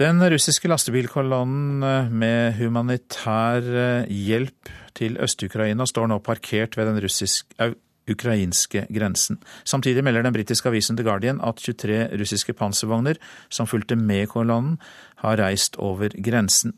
Den 0.00 0.18
russiske 0.32 0.66
lastebilkolonnen 0.70 2.08
med 2.18 2.56
humanitær 2.56 3.62
hjelp 4.08 4.70
til 4.96 5.20
Øst-Ukraina 5.20 5.86
står 5.86 6.08
nå 6.10 6.18
parkert 6.24 6.74
ved 6.78 6.88
den 6.88 6.98
russisk-ukrainske 7.04 8.86
grensen. 8.90 9.38
Samtidig 9.62 10.02
melder 10.02 10.24
den 10.26 10.34
britiske 10.34 10.72
avisen 10.72 10.96
The 10.96 11.04
Guardian 11.06 11.38
at 11.44 11.60
23 11.62 12.00
russiske 12.18 12.56
panservogner 12.56 13.20
som 13.52 13.68
fulgte 13.70 13.94
med 13.94 14.32
kolonnen, 14.32 14.80
har 15.20 15.36
reist 15.38 15.76
over 15.76 16.08
grensen. 16.16 16.74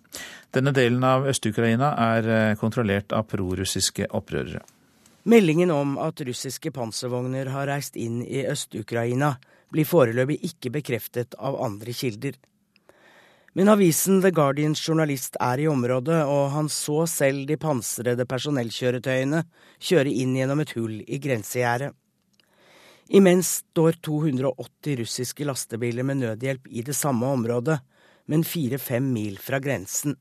Denne 0.53 0.75
delen 0.77 1.07
av 1.07 1.25
Øst-Ukraina 1.31 1.95
er 2.19 2.57
kontrollert 2.61 3.15
av 3.17 3.31
prorussiske 3.31 4.11
opprørere. 4.11 4.61
Meldingen 5.23 5.71
om 5.71 5.99
at 6.03 6.21
russiske 6.27 6.73
panservogner 6.75 7.47
har 7.55 7.69
reist 7.71 7.97
inn 7.97 8.25
i 8.27 8.43
Øst-Ukraina, 8.51 9.37
blir 9.71 9.87
foreløpig 9.87 10.41
ikke 10.49 10.73
bekreftet 10.75 11.37
av 11.39 11.61
andre 11.63 11.95
kilder. 11.95 12.35
Men 13.55 13.69
avisen 13.69 14.23
The 14.25 14.33
Guardians 14.35 14.81
journalist 14.83 15.37
er 15.41 15.61
i 15.61 15.69
området, 15.69 16.25
og 16.25 16.51
han 16.55 16.71
så 16.73 17.05
selv 17.07 17.47
de 17.47 17.59
pansrede 17.61 18.27
personellkjøretøyene 18.27 19.45
kjøre 19.79 20.15
inn 20.25 20.35
gjennom 20.39 20.65
et 20.65 20.73
hull 20.79 20.99
i 21.07 21.21
grensegjerdet. 21.23 21.93
Imens 23.13 23.59
står 23.61 24.01
280 24.01 24.99
russiske 25.03 25.45
lastebiler 25.45 26.07
med 26.09 26.23
nødhjelp 26.23 26.67
i 26.71 26.83
det 26.87 26.97
samme 26.97 27.29
området, 27.29 27.79
men 28.27 28.47
fire-fem 28.47 29.11
mil 29.13 29.37
fra 29.43 29.61
grensen. 29.61 30.17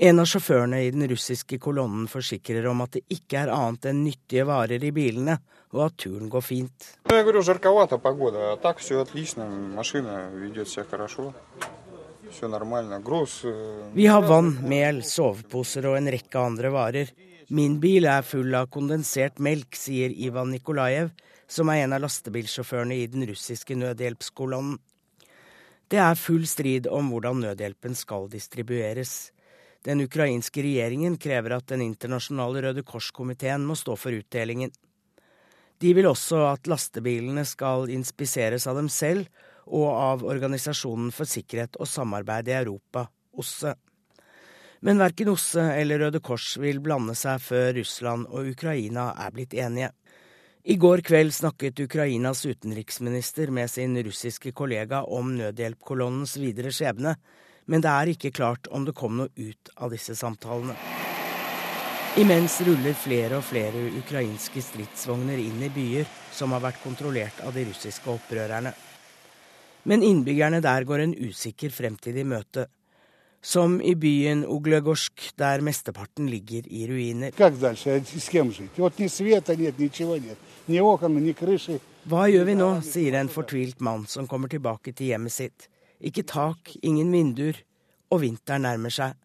En 0.00 0.20
av 0.22 0.28
sjåførene 0.30 0.78
i 0.86 0.90
den 0.94 1.02
russiske 1.10 1.56
kolonnen 1.58 2.04
forsikrer 2.06 2.68
om 2.70 2.84
at 2.84 2.92
det 2.94 3.00
ikke 3.10 3.40
er 3.40 3.50
annet 3.50 3.88
enn 3.90 4.04
nyttige 4.04 4.44
varer 4.46 4.84
i 4.86 4.92
bilene, 4.94 5.34
og 5.74 5.80
at 5.88 5.96
turen 5.98 6.28
går 6.30 6.44
fint. 6.46 6.84
Vi 13.98 14.06
har 14.06 14.22
vann, 14.28 14.50
mel, 14.70 15.00
soveposer 15.02 15.88
og 15.90 15.96
en 15.98 16.10
rekke 16.14 16.44
andre 16.46 16.70
varer. 16.70 17.10
Min 17.50 17.80
bil 17.82 18.06
er 18.06 18.22
full 18.22 18.54
av 18.54 18.68
kondensert 18.70 19.42
melk, 19.42 19.74
sier 19.74 20.14
Ivan 20.14 20.52
Nikolajev, 20.54 21.10
som 21.50 21.72
er 21.74 21.82
en 21.82 21.96
av 21.96 22.04
lastebilsjåførene 22.04 23.00
i 23.00 23.08
den 23.10 23.26
russiske 23.26 23.74
nødhjelpskolonnen. 23.74 24.78
Det 25.90 25.98
er 26.04 26.14
full 26.20 26.46
strid 26.46 26.86
om 26.86 27.10
hvordan 27.10 27.42
nødhjelpen 27.48 27.98
skal 27.98 28.30
distribueres. 28.30 29.32
Den 29.88 30.02
ukrainske 30.04 30.60
regjeringen 30.60 31.16
krever 31.16 31.54
at 31.56 31.70
Den 31.72 31.80
internasjonale 31.80 32.60
Røde 32.66 32.82
Kors-komiteen 32.84 33.64
må 33.64 33.72
stå 33.78 33.94
for 33.96 34.12
utdelingen. 34.12 34.74
De 35.80 35.92
vil 35.96 36.08
også 36.10 36.42
at 36.50 36.68
lastebilene 36.68 37.46
skal 37.48 37.88
inspiseres 37.94 38.66
av 38.68 38.76
dem 38.76 38.90
selv 38.92 39.30
og 39.64 39.88
av 39.88 40.24
Organisasjonen 40.28 41.08
for 41.14 41.28
sikkerhet 41.30 41.78
og 41.80 41.88
samarbeid 41.88 42.50
i 42.50 42.56
Europa, 42.58 43.06
OSSE. 43.32 43.72
Men 44.84 45.00
verken 45.00 45.32
OSSE 45.32 45.64
eller 45.80 46.04
Røde 46.04 46.20
Kors 46.20 46.50
vil 46.60 46.82
blande 46.84 47.16
seg 47.16 47.40
før 47.42 47.72
Russland 47.78 48.28
og 48.28 48.52
Ukraina 48.52 49.12
er 49.24 49.32
blitt 49.34 49.56
enige. 49.56 49.94
I 50.68 50.76
går 50.76 51.00
kveld 51.06 51.32
snakket 51.32 51.80
Ukrainas 51.80 52.44
utenriksminister 52.44 53.48
med 53.54 53.70
sin 53.72 53.96
russiske 54.04 54.52
kollega 54.52 55.00
om 55.06 55.32
nødhjelpkolonnens 55.38 56.36
videre 56.42 56.74
skjebne, 56.76 57.16
men 57.68 57.84
det 57.84 57.92
er 57.92 58.10
ikke 58.14 58.32
klart 58.32 58.68
om 58.72 58.86
det 58.88 58.96
kom 58.96 59.18
noe 59.20 59.28
ut 59.36 59.72
av 59.76 59.92
disse 59.92 60.16
samtalene. 60.16 60.76
Imens 62.18 62.56
ruller 62.66 62.96
flere 62.98 63.36
og 63.38 63.44
flere 63.46 63.84
ukrainske 64.00 64.62
stridsvogner 64.64 65.38
inn 65.38 65.60
i 65.62 65.68
byer 65.70 66.08
som 66.34 66.54
har 66.56 66.64
vært 66.64 66.80
kontrollert 66.82 67.44
av 67.44 67.52
de 67.54 67.66
russiske 67.68 68.10
opprørerne. 68.10 68.72
Men 69.86 70.02
innbyggerne 70.02 70.62
der 70.64 70.88
går 70.88 71.04
en 71.04 71.14
usikker 71.14 71.70
fremtid 71.70 72.16
i 72.18 72.26
møte. 72.26 72.66
Som 73.44 73.78
i 73.78 73.94
byen 73.94 74.42
Uglegorsk, 74.50 75.28
der 75.38 75.62
mesteparten 75.62 76.26
ligger 76.26 76.66
i 76.66 76.88
ruiner. 76.90 77.30
Hva 82.08 82.26
gjør 82.32 82.50
vi 82.50 82.58
nå, 82.58 82.68
sier 82.82 83.20
en 83.20 83.30
fortvilt 83.30 83.80
mann 83.84 84.08
som 84.10 84.26
kommer 84.26 84.50
tilbake 84.50 84.96
til 84.96 85.12
hjemmet 85.12 85.36
sitt. 85.38 85.68
Ikke 86.00 86.22
tak, 86.22 86.74
ingen 86.82 87.10
vinduer, 87.12 87.58
og 88.10 88.22
vinteren 88.22 88.64
nærmer 88.68 88.92
seg. 88.94 89.16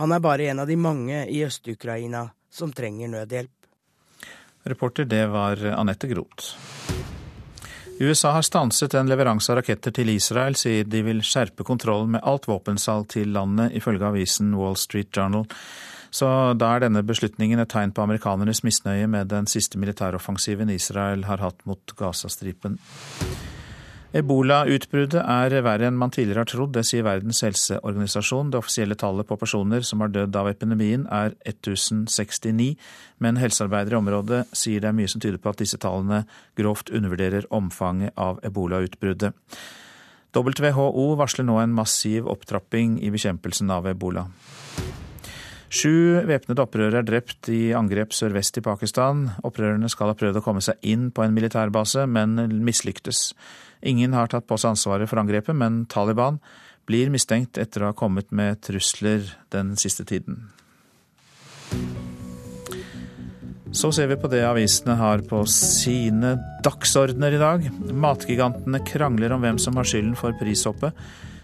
Han 0.00 0.12
er 0.12 0.22
bare 0.24 0.48
en 0.48 0.62
av 0.62 0.70
de 0.70 0.76
mange 0.80 1.26
i 1.28 1.42
Øst-Ukraina 1.44 2.30
som 2.50 2.72
trenger 2.72 3.10
nødhjelp. 3.12 3.68
Reporter, 4.64 5.04
det 5.04 5.26
var 5.28 5.60
Anette 5.74 6.08
Groth. 6.08 6.54
USA 8.00 8.32
har 8.32 8.42
stanset 8.42 8.94
en 8.94 9.06
leveranse 9.10 9.52
av 9.52 9.60
raketter 9.60 9.92
til 9.94 10.10
Israel, 10.10 10.56
sier 10.58 10.88
de 10.88 11.02
vil 11.06 11.20
skjerpe 11.22 11.62
kontrollen 11.66 12.16
med 12.16 12.24
alt 12.26 12.48
våpensalg 12.48 13.10
til 13.12 13.30
landet, 13.34 13.76
ifølge 13.78 14.08
avisen 14.08 14.54
Wall 14.58 14.78
Street 14.80 15.12
Journal. 15.14 15.44
Så 16.12 16.26
da 16.58 16.74
er 16.74 16.82
denne 16.84 17.04
beslutningen 17.06 17.62
et 17.62 17.70
tegn 17.72 17.92
på 17.94 18.02
amerikanernes 18.04 18.64
misnøye 18.66 19.06
med 19.08 19.30
den 19.30 19.46
siste 19.48 19.78
militæroffensiven 19.80 20.72
Israel 20.72 21.24
har 21.28 21.40
hatt 21.44 21.62
mot 21.68 21.94
Gazastripen. 21.96 22.80
Ebolautbruddet 24.12 25.22
er 25.24 25.54
verre 25.64 25.86
enn 25.88 25.96
man 25.96 26.10
tidligere 26.12 26.42
har 26.42 26.48
trodd, 26.50 26.74
det 26.76 26.82
sier 26.84 27.04
Verdens 27.06 27.38
helseorganisasjon. 27.46 28.50
Det 28.52 28.58
offisielle 28.60 28.96
tallet 29.00 29.24
på 29.24 29.38
personer 29.40 29.86
som 29.88 30.04
har 30.04 30.12
dødd 30.12 30.36
av 30.36 30.50
epidemien 30.50 31.06
er 31.08 31.32
1069, 31.48 32.74
men 33.24 33.40
helsearbeidere 33.40 33.96
i 33.96 34.00
området 34.02 34.42
sier 34.52 34.84
det 34.84 34.90
er 34.90 34.98
mye 34.98 35.08
som 35.08 35.22
tyder 35.24 35.40
på 35.40 35.54
at 35.54 35.62
disse 35.64 35.80
tallene 35.80 36.26
grovt 36.60 36.92
undervurderer 36.92 37.48
omfanget 37.56 38.12
av 38.20 38.42
ebolautbruddet. 38.44 39.32
WHO 40.36 41.06
varsler 41.16 41.48
nå 41.48 41.56
en 41.62 41.72
massiv 41.76 42.28
opptrapping 42.28 42.98
i 43.00 43.08
bekjempelsen 43.12 43.72
av 43.72 43.88
ebola. 43.88 44.26
Sju 45.72 46.20
væpnede 46.28 46.60
opprørere 46.60 47.00
er 47.00 47.06
drept 47.08 47.48
i 47.48 47.70
angrep 47.72 48.12
sørvest 48.12 48.58
i 48.60 48.62
Pakistan. 48.64 49.22
Opprørerne 49.40 49.88
skal 49.88 50.10
ha 50.10 50.16
prøvd 50.20 50.36
å 50.36 50.44
komme 50.44 50.60
seg 50.60 50.76
inn 50.84 51.06
på 51.16 51.24
en 51.24 51.32
militærbase, 51.32 52.04
men 52.04 52.36
mislyktes. 52.66 53.30
Ingen 53.80 54.12
har 54.12 54.28
tatt 54.28 54.44
på 54.44 54.58
seg 54.60 54.74
ansvaret 54.74 55.08
for 55.08 55.22
angrepet, 55.22 55.56
men 55.56 55.86
Taliban 55.88 56.42
blir 56.84 57.08
mistenkt 57.14 57.56
etter 57.56 57.86
å 57.86 57.92
ha 57.92 57.96
kommet 57.96 58.28
med 58.36 58.60
trusler 58.60 59.24
den 59.54 59.72
siste 59.80 60.04
tiden. 60.04 60.50
Så 63.72 63.88
ser 63.96 64.12
vi 64.12 64.20
på 64.20 64.28
det 64.28 64.44
avisene 64.44 64.98
har 65.00 65.24
på 65.24 65.40
sine 65.48 66.34
dagsordener 66.66 67.32
i 67.32 67.40
dag. 67.40 67.68
Matgigantene 67.96 68.84
krangler 68.84 69.32
om 69.32 69.40
hvem 69.40 69.56
som 69.62 69.80
har 69.80 69.88
skylden 69.88 70.18
for 70.20 70.36
prishoppet. 70.36 70.92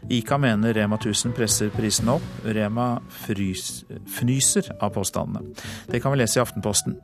Ica 0.08 0.38
mener 0.38 0.74
Rema 0.74 0.96
1000 0.96 1.34
presser 1.36 1.72
prisene 1.74 2.16
opp. 2.16 2.28
Rema 2.44 2.94
frys, 3.26 3.84
fnyser 4.18 4.72
av 4.80 4.94
påstandene. 4.96 5.52
Det 5.86 6.00
kan 6.00 6.14
vi 6.14 6.22
lese 6.22 6.40
i 6.40 6.42
Aftenposten. 6.42 6.96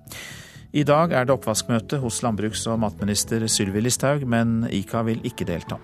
I 0.74 0.82
dag 0.82 1.12
er 1.14 1.26
det 1.26 1.34
oppvaskmøte 1.36 2.00
hos 2.02 2.22
landbruks- 2.24 2.64
og 2.66 2.80
matminister 2.82 3.44
Sylvi 3.46 3.84
Listhaug, 3.84 4.24
men 4.26 4.64
ICA 4.66 5.04
vil 5.06 5.20
ikke 5.22 5.46
delta. 5.46 5.78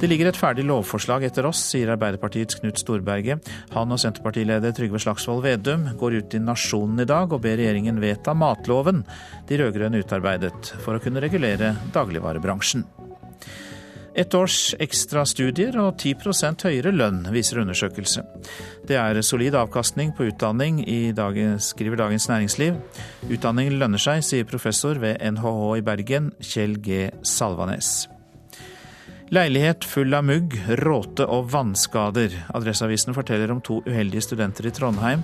Det 0.00 0.08
ligger 0.08 0.30
et 0.30 0.38
ferdig 0.38 0.62
lovforslag 0.68 1.26
etter 1.26 1.48
oss, 1.48 1.60
sier 1.72 1.90
Arbeiderpartiets 1.92 2.60
Knut 2.60 2.78
Storberget. 2.80 3.50
Han 3.74 3.90
og 3.92 4.00
Senterpartileder 4.00 4.72
Trygve 4.76 5.00
Slagsvold 5.02 5.42
Vedum 5.44 5.90
går 6.00 6.20
ut 6.20 6.36
i 6.38 6.40
Nasjonen 6.40 7.02
i 7.02 7.08
dag 7.08 7.34
og 7.34 7.42
ber 7.44 7.58
regjeringen 7.58 8.00
vedta 8.00 8.32
matloven 8.32 9.02
de 9.50 9.60
rød-grønne 9.60 10.00
utarbeidet, 10.04 10.72
for 10.84 10.96
å 10.96 11.02
kunne 11.02 11.20
regulere 11.24 11.74
dagligvarebransjen. 11.96 12.86
Et 14.18 14.34
års 14.34 14.74
ekstra 14.82 15.22
studier 15.28 15.76
og 15.78 16.00
10% 16.00 16.64
høyere 16.66 16.90
lønn, 16.90 17.22
viser 17.30 17.60
undersøkelse. 17.62 18.24
Det 18.88 18.96
er 18.98 19.20
solid 19.22 19.54
avkastning 19.54 20.10
på 20.16 20.26
utdanning, 20.32 20.82
dagens, 21.14 21.70
skriver 21.74 22.00
Dagens 22.00 22.26
Næringsliv. 22.28 22.78
Utdanning 23.30 23.70
lønner 23.78 24.02
seg, 24.02 24.24
sier 24.26 24.48
professor 24.50 24.98
ved 24.98 25.20
NHH 25.22 25.76
i 25.78 25.84
Bergen, 25.86 26.32
Kjell 26.42 26.80
G. 26.82 27.06
Salvanes. 27.22 28.08
Leilighet 29.30 29.86
full 29.86 30.10
av 30.18 30.24
mugg, 30.26 30.56
råte 30.82 31.22
og 31.30 31.52
vannskader. 31.52 32.34
Adresseavisen 32.50 33.14
forteller 33.14 33.52
om 33.54 33.60
to 33.62 33.78
uheldige 33.86 34.26
studenter 34.26 34.66
i 34.66 34.72
Trondheim. 34.74 35.22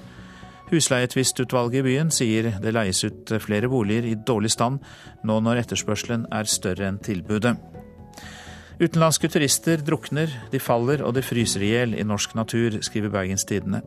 Husleietvistutvalget 0.70 1.80
i 1.80 1.86
byen 1.86 2.12
sier 2.14 2.52
det 2.62 2.74
leies 2.74 3.02
ut 3.06 3.34
flere 3.42 3.70
boliger 3.70 4.06
i 4.06 4.14
dårlig 4.14 4.52
stand 4.54 4.78
nå 5.26 5.40
når 5.42 5.64
etterspørselen 5.64 6.28
er 6.34 6.50
større 6.50 6.86
enn 6.86 7.02
tilbudet. 7.02 7.56
Utenlandske 8.76 9.30
turister 9.32 9.80
drukner, 9.80 10.28
de 10.52 10.58
faller 10.60 11.00
og 11.00 11.14
de 11.16 11.22
fryser 11.24 11.62
i 11.64 11.70
hjel 11.70 11.94
i 11.96 12.04
norsk 12.04 12.34
natur, 12.36 12.74
skriver 12.84 13.08
Bergens 13.14 13.46
Tidende. 13.48 13.80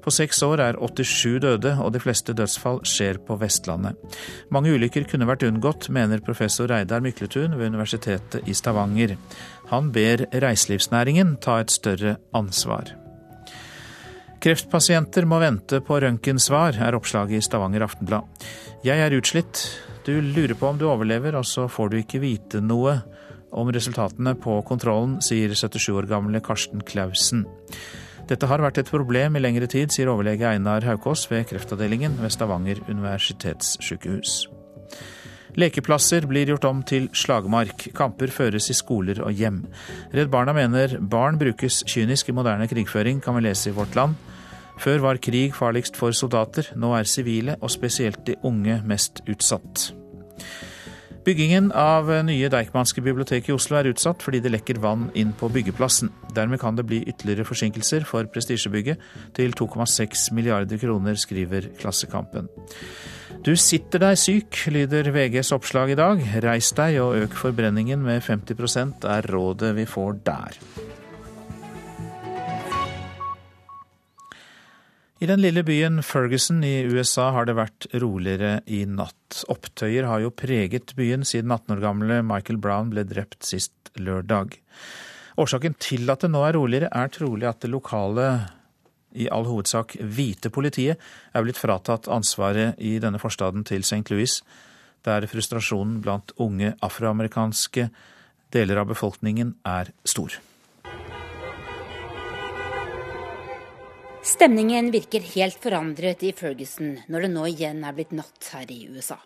På 0.00 0.12
seks 0.14 0.40
år 0.46 0.62
er 0.64 0.78
87 0.80 1.42
døde, 1.44 1.74
og 1.76 1.92
de 1.92 2.00
fleste 2.00 2.32
dødsfall 2.32 2.80
skjer 2.88 3.20
på 3.26 3.36
Vestlandet. 3.42 4.00
Mange 4.48 4.72
ulykker 4.72 5.04
kunne 5.10 5.28
vært 5.28 5.44
unngått, 5.44 5.90
mener 5.92 6.24
professor 6.24 6.72
Reidar 6.72 7.04
Mykletun 7.04 7.58
ved 7.58 7.74
Universitetet 7.74 8.48
i 8.48 8.56
Stavanger. 8.56 9.18
Han 9.68 9.92
ber 9.92 10.24
reiselivsnæringen 10.32 11.36
ta 11.44 11.60
et 11.60 11.74
større 11.74 12.16
ansvar. 12.32 12.96
Kreftpasienter 14.42 15.28
må 15.28 15.38
vente 15.44 15.84
på 15.84 16.00
røntgensvar, 16.02 16.80
er 16.80 16.96
oppslaget 16.96 17.36
i 17.36 17.44
Stavanger 17.44 17.84
Aftenblad. 17.84 18.48
Jeg 18.82 18.98
er 18.98 19.14
utslitt. 19.14 19.60
Du 20.02 20.16
lurer 20.18 20.56
på 20.58 20.66
om 20.72 20.80
du 20.80 20.88
overlever, 20.88 21.36
og 21.38 21.44
så 21.46 21.68
får 21.70 21.92
du 21.92 22.00
ikke 22.00 22.18
vite 22.24 22.64
noe 22.64 22.96
om 23.52 23.70
resultatene 23.72 24.34
på 24.40 24.58
kontrollen, 24.68 25.18
sier 25.24 25.52
77 25.54 25.92
år 25.94 26.08
gamle 26.10 26.40
Karsten 26.44 26.82
Clausen. 26.88 27.44
Dette 28.30 28.48
har 28.48 28.62
vært 28.62 28.78
et 28.80 28.90
problem 28.90 29.36
i 29.36 29.42
lengre 29.42 29.68
tid, 29.70 29.92
sier 29.92 30.10
overlege 30.12 30.48
Einar 30.48 30.84
Haukås 30.86 31.26
ved 31.30 31.48
kreftavdelingen 31.50 32.16
ved 32.22 32.32
Stavanger 32.32 32.80
universitetssykehus. 32.88 34.46
Lekeplasser 35.58 36.24
blir 36.24 36.48
gjort 36.48 36.64
om 36.64 36.80
til 36.86 37.10
slagmark. 37.12 37.90
Kamper 37.96 38.32
føres 38.32 38.70
i 38.72 38.76
skoler 38.76 39.20
og 39.20 39.36
hjem. 39.36 39.66
Redd 40.14 40.30
Barna 40.32 40.54
mener 40.56 40.96
barn 41.00 41.36
brukes 41.40 41.82
kynisk 41.84 42.30
i 42.30 42.36
moderne 42.36 42.68
krigføring, 42.70 43.20
kan 43.20 43.36
vi 43.36 43.44
lese 43.44 43.68
i 43.68 43.76
Vårt 43.76 43.96
Land. 43.98 44.16
Før 44.80 45.02
var 45.04 45.20
krig 45.20 45.52
farligst 45.54 45.98
for 46.00 46.16
soldater, 46.16 46.72
nå 46.80 46.94
er 46.96 47.08
sivile, 47.08 47.58
og 47.60 47.70
spesielt 47.70 48.24
de 48.26 48.38
unge, 48.48 48.80
mest 48.88 49.20
utsatt. 49.28 49.90
Byggingen 51.22 51.68
av 51.78 52.08
nye 52.26 52.48
Deichmanske 52.50 53.02
bibliotek 53.04 53.46
i 53.46 53.52
Oslo 53.54 53.76
er 53.78 53.92
utsatt 53.92 54.24
fordi 54.24 54.40
det 54.42 54.50
lekker 54.56 54.80
vann 54.82 55.04
inn 55.14 55.30
på 55.38 55.46
byggeplassen. 55.54 56.10
Dermed 56.34 56.58
kan 56.58 56.74
det 56.74 56.82
bli 56.88 56.98
ytterligere 57.06 57.46
forsinkelser 57.46 58.02
for 58.08 58.26
prestisjebygget 58.26 58.98
til 59.38 59.54
2,6 59.54 60.32
milliarder 60.34 60.82
kroner, 60.82 61.14
skriver 61.14 61.70
Klassekampen. 61.78 62.50
Du 63.46 63.54
sitter 63.54 64.02
deg 64.02 64.18
syk, 64.18 64.64
lyder 64.74 65.12
VGs 65.14 65.54
oppslag 65.54 65.94
i 65.94 66.00
dag. 66.02 66.26
Reis 66.42 66.74
deg 66.74 66.98
og 67.04 67.14
øk 67.22 67.38
forbrenningen 67.38 68.02
med 68.02 68.24
50% 68.26 69.06
er 69.06 69.30
rådet 69.30 69.76
vi 69.78 69.86
får 69.86 70.24
der. 70.26 70.58
I 75.22 75.26
den 75.30 75.38
lille 75.38 75.62
byen 75.62 76.00
Ferguson 76.02 76.64
i 76.66 76.80
USA 76.82 77.28
har 77.30 77.46
det 77.46 77.54
vært 77.54 77.84
roligere 78.02 78.56
i 78.66 78.80
natt. 78.90 79.44
Opptøyer 79.52 80.08
har 80.10 80.24
jo 80.24 80.32
preget 80.34 80.96
byen 80.98 81.22
siden 81.22 81.52
18 81.54 81.76
år 81.76 81.82
gamle 81.84 82.16
Michael 82.26 82.58
Brown 82.58 82.90
ble 82.90 83.04
drept 83.06 83.46
sist 83.46 83.92
lørdag. 84.02 84.56
Årsaken 85.38 85.78
til 85.78 86.10
at 86.10 86.26
det 86.26 86.32
nå 86.32 86.42
er 86.42 86.58
roligere, 86.58 86.90
er 86.90 87.14
trolig 87.14 87.46
at 87.46 87.62
det 87.62 87.70
lokale, 87.70 88.26
i 89.14 89.30
all 89.30 89.46
hovedsak 89.46 89.94
hvite 90.02 90.50
politiet, 90.50 90.98
er 91.30 91.46
blitt 91.46 91.60
fratatt 91.60 92.10
ansvaret 92.10 92.80
i 92.82 92.96
denne 92.98 93.22
forstaden 93.22 93.62
til 93.68 93.86
St. 93.86 94.02
Louis, 94.10 94.40
der 95.06 95.30
frustrasjonen 95.30 96.00
blant 96.02 96.34
unge 96.42 96.74
afroamerikanske 96.82 97.92
deler 98.50 98.82
av 98.82 98.90
befolkningen 98.90 99.54
er 99.62 99.94
stor. 100.02 100.42
Stemningen 104.22 104.90
virker 104.90 105.20
helt 105.20 105.58
forandret 105.58 106.20
i 106.22 106.28
Ferguson 106.32 106.92
når 107.10 107.24
det 107.24 107.30
nå 107.32 107.46
igjen 107.50 107.80
er 107.82 107.96
blitt 107.96 108.12
natt 108.14 108.52
her 108.54 108.70
i 108.70 108.84
USA. 108.94 109.16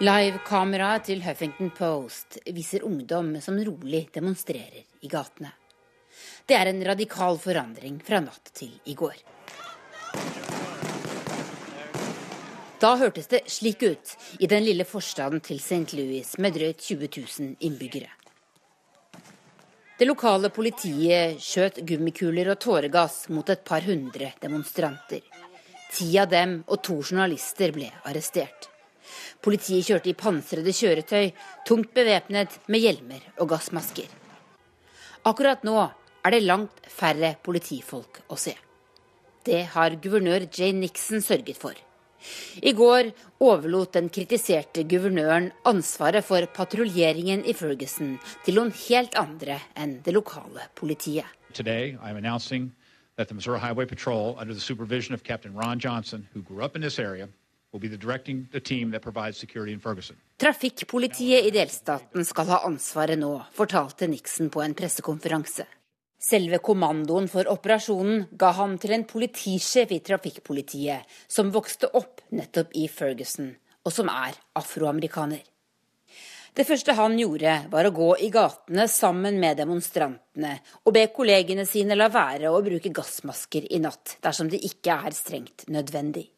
Live-kamera 0.00 0.94
til 1.04 1.20
Huffington 1.22 1.68
Post 1.76 2.38
viser 2.48 2.86
ungdom 2.88 3.34
som 3.44 3.60
rolig 3.60 4.06
demonstrerer 4.16 4.88
i 5.04 5.12
gatene. 5.12 5.52
Det 6.48 6.56
er 6.56 6.72
en 6.72 6.82
radikal 6.88 7.36
forandring 7.36 8.00
fra 8.00 8.24
natt 8.24 8.48
til 8.56 8.72
i 8.88 8.96
går. 8.96 9.20
Da 12.80 12.96
hørtes 13.04 13.28
det 13.28 13.44
slik 13.52 13.84
ut 13.84 14.16
i 14.40 14.48
den 14.48 14.64
lille 14.64 14.88
forstaden 14.88 15.44
til 15.44 15.60
St. 15.60 15.92
Louis 15.92 16.38
med 16.40 16.56
drøyt 16.56 16.80
20 16.80 17.12
000 17.20 17.56
innbyggere. 17.60 18.08
Det 20.04 20.10
lokale 20.10 20.50
politiet 20.52 21.38
skjøt 21.40 21.78
gummikuler 21.88 22.50
og 22.52 22.58
tåregass 22.60 23.30
mot 23.32 23.48
et 23.48 23.62
par 23.64 23.80
hundre 23.88 24.26
demonstranter. 24.42 25.22
Ti 25.96 26.08
av 26.20 26.28
dem 26.28 26.50
og 26.66 26.82
to 26.84 26.98
journalister 26.98 27.72
ble 27.72 27.88
arrestert. 28.10 28.66
Politiet 29.40 29.88
kjørte 29.88 30.10
i 30.12 30.16
pansrede 30.20 30.74
kjøretøy, 30.76 31.30
tungt 31.64 31.94
bevæpnet 31.96 32.58
med 32.68 32.84
hjelmer 32.84 33.24
og 33.38 33.48
gassmasker. 33.54 34.12
Akkurat 35.24 35.64
nå 35.64 35.78
er 35.80 36.36
det 36.36 36.44
langt 36.44 36.84
færre 36.84 37.38
politifolk 37.40 38.26
å 38.28 38.36
se. 38.36 38.52
Det 39.40 39.62
har 39.72 39.96
guvernør 40.04 40.50
Jay 40.52 40.76
Nixon 40.76 41.24
sørget 41.24 41.56
for. 41.64 41.80
I 42.62 42.72
går 42.72 43.10
overlot 43.40 43.94
den 43.96 44.08
kritiserte 44.08 44.84
guvernøren 44.88 45.50
ansvaret 45.64 46.24
for 46.24 46.46
patruljeringen 46.54 47.44
i 47.44 47.54
Ferguson 47.56 48.16
til 48.44 48.58
noen 48.60 48.72
helt 48.86 49.18
andre 49.20 49.60
enn 49.76 50.00
det 50.04 50.14
lokale 50.14 50.68
politiet. 50.74 51.26
Today, 51.54 51.96
that 53.16 53.28
the 53.28 53.34
Missouri 53.34 53.60
Highway 53.60 53.86
Patrol, 53.86 54.36
under 54.40 54.54
the 54.54 54.60
supervision 54.60 55.14
of 55.14 55.22
Captain 55.22 55.54
Ron 55.54 55.78
Johnson, 55.78 56.26
who 56.32 56.42
grew 56.42 56.64
up 56.64 56.74
in 56.76 56.82
this 56.82 56.98
area, 56.98 57.28
will 57.72 57.80
be 57.80 57.88
the 57.88 57.96
directing 57.96 58.48
the 58.52 58.60
team 58.60 58.90
that 58.90 59.02
provides 59.02 59.38
security 59.38 59.72
in 59.72 59.80
Ferguson. 59.80 60.16
Trafikkpolitiet 60.38 61.46
i 61.46 61.50
delstaten 61.50 62.24
skal 62.24 62.46
ha 62.50 62.60
ansvaret 62.66 63.18
nå, 63.18 63.32
fortalte 63.54 64.08
Nixon 64.10 64.50
på 64.50 64.62
en 64.62 64.74
pressekonferanse. 64.74 65.66
Selve 66.24 66.56
kommandoen 66.64 67.26
for 67.28 67.48
operasjonen 67.52 68.22
ga 68.40 68.54
han 68.56 68.78
til 68.80 68.94
en 68.96 69.02
politisjef 69.04 69.90
i 69.92 70.00
trafikkpolitiet, 70.00 71.04
som 71.28 71.52
vokste 71.52 71.90
opp 71.98 72.22
nettopp 72.32 72.72
i 72.80 72.86
Ferguson, 72.88 73.50
og 73.84 73.92
som 73.92 74.08
er 74.08 74.38
afroamerikaner. 74.56 75.42
Det 76.54 76.64
første 76.64 76.94
han 76.94 77.16
gjorde, 77.18 77.54
var 77.68 77.84
å 77.88 77.92
gå 77.92 78.08
i 78.24 78.30
gatene 78.32 78.86
sammen 78.88 79.40
med 79.42 79.58
demonstrantene 79.58 80.52
og 80.86 80.94
be 80.94 81.08
kollegene 81.12 81.66
sine 81.66 81.98
la 81.98 82.06
være 82.14 82.52
å 82.54 82.62
bruke 82.62 82.94
gassmasker 82.94 83.66
i 83.74 83.82
natt 83.82 84.16
dersom 84.24 84.48
det 84.52 84.62
ikke 84.64 84.94
er 85.08 85.16
strengt 85.18 85.66
nødvendig. 85.66 86.28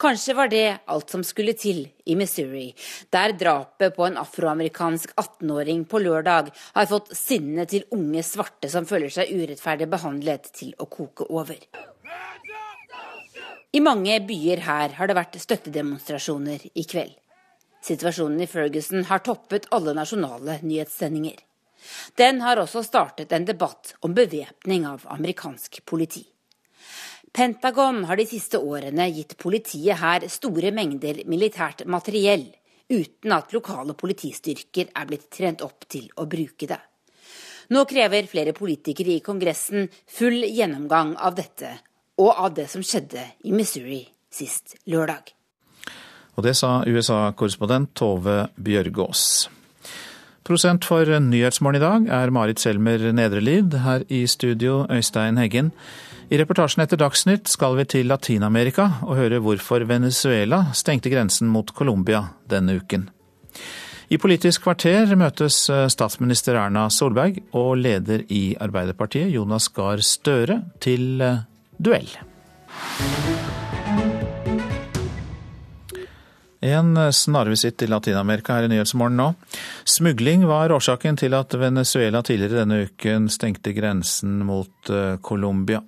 Kanskje 0.00 0.34
var 0.34 0.48
det 0.48 0.78
alt 0.86 1.10
som 1.10 1.24
skulle 1.26 1.54
til 1.58 1.82
i 2.06 2.16
Missouri, 2.16 2.70
der 3.12 3.34
drapet 3.38 3.96
på 3.96 4.06
en 4.06 4.18
afroamerikansk 4.20 5.12
18-åring 5.18 5.84
på 5.90 6.00
lørdag 6.04 6.52
har 6.56 6.90
fått 6.90 7.12
sinnet 7.16 7.72
til 7.74 7.86
unge 7.94 8.22
svarte 8.26 8.70
som 8.72 8.86
føler 8.88 9.12
seg 9.12 9.32
urettferdig 9.34 9.90
behandlet, 9.90 10.50
til 10.54 10.74
å 10.78 10.86
koke 10.90 11.26
over. 11.28 11.58
I 13.72 13.80
mange 13.84 14.14
byer 14.24 14.62
her 14.64 14.94
har 14.96 15.10
det 15.10 15.18
vært 15.18 15.36
støttedemonstrasjoner 15.42 16.70
i 16.72 16.86
kveld. 16.88 17.12
Situasjonen 17.84 18.40
i 18.42 18.48
Ferguson 18.50 19.04
har 19.10 19.20
toppet 19.26 19.68
alle 19.74 19.92
nasjonale 19.94 20.58
nyhetssendinger. 20.64 21.36
Den 22.18 22.40
har 22.42 22.58
også 22.58 22.82
startet 22.82 23.32
en 23.32 23.46
debatt 23.46 23.94
om 24.00 24.16
bevæpning 24.16 24.86
av 24.88 25.04
amerikansk 25.14 25.84
politi. 25.86 26.24
Pentagon 27.32 28.04
har 28.08 28.16
de 28.16 28.26
siste 28.26 28.58
årene 28.58 29.08
gitt 29.12 29.36
politiet 29.40 30.00
her 30.00 30.24
store 30.32 30.72
mengder 30.74 31.22
militært 31.28 31.84
materiell, 31.86 32.46
uten 32.88 33.34
at 33.36 33.52
lokale 33.52 33.94
politistyrker 33.98 34.92
er 34.96 35.08
blitt 35.08 35.28
trent 35.34 35.64
opp 35.64 35.84
til 35.90 36.08
å 36.16 36.26
bruke 36.30 36.68
det. 36.70 36.80
Nå 37.68 37.84
krever 37.84 38.30
flere 38.30 38.54
politikere 38.56 39.18
i 39.18 39.24
Kongressen 39.24 39.90
full 40.08 40.40
gjennomgang 40.40 41.12
av 41.20 41.36
dette, 41.36 41.74
og 42.18 42.32
av 42.32 42.54
det 42.56 42.68
som 42.72 42.82
skjedde 42.82 43.26
i 43.44 43.52
Missouri 43.52 44.00
sist 44.32 44.78
lørdag. 44.88 45.34
Og 46.38 46.44
det 46.46 46.54
sa 46.56 46.80
USA-korrespondent 46.86 47.92
Tove 47.98 48.46
Bjørgaas. 48.56 49.48
Prosent 50.48 50.86
for 50.88 51.04
Nyhetsmorgen 51.04 51.76
i 51.76 51.82
dag 51.82 52.06
er 52.22 52.30
Marit 52.32 52.62
Selmer 52.62 53.02
Nedrelid. 53.12 53.74
Her 53.84 54.06
i 54.08 54.22
studio 54.30 54.86
Øystein 54.88 55.36
Heggen. 55.36 55.74
I 56.28 56.36
reportasjen 56.36 56.82
etter 56.84 56.98
Dagsnytt 57.00 57.48
skal 57.48 57.78
vi 57.78 57.86
til 57.88 58.10
Latin-Amerika 58.10 58.84
og 59.06 59.16
høre 59.16 59.38
hvorfor 59.40 59.86
Venezuela 59.88 60.66
stengte 60.76 61.08
grensen 61.08 61.48
mot 61.48 61.72
Colombia 61.72 62.20
denne 62.44 62.74
uken. 62.82 63.06
I 64.12 64.18
Politisk 64.20 64.66
kvarter 64.66 65.08
møtes 65.16 65.62
eh, 65.72 65.86
statsminister 65.88 66.60
Erna 66.60 66.86
Solberg 66.92 67.40
og 67.56 67.80
leder 67.80 68.26
i 68.28 68.52
Arbeiderpartiet 68.60 69.32
Jonas 69.32 69.70
Gahr 69.72 70.04
Støre 70.04 70.60
til 70.84 71.24
eh, 71.24 71.40
duell. 71.80 72.12
En 76.60 76.96
snarvisitt 77.14 77.80
til 77.80 77.94
Latin-Amerika 77.94 78.58
her 78.58 78.68
i 78.68 78.72
Nyhetsmorgen 78.74 79.16
nå. 79.16 79.32
Smugling 79.88 80.44
var 80.50 80.76
årsaken 80.76 81.16
til 81.16 81.40
at 81.40 81.56
Venezuela 81.56 82.20
tidligere 82.20 82.66
denne 82.66 82.82
uken 82.88 83.30
stengte 83.32 83.72
grensen 83.72 84.42
mot 84.44 84.92
eh, 84.92 85.16
Colombia. 85.24 85.80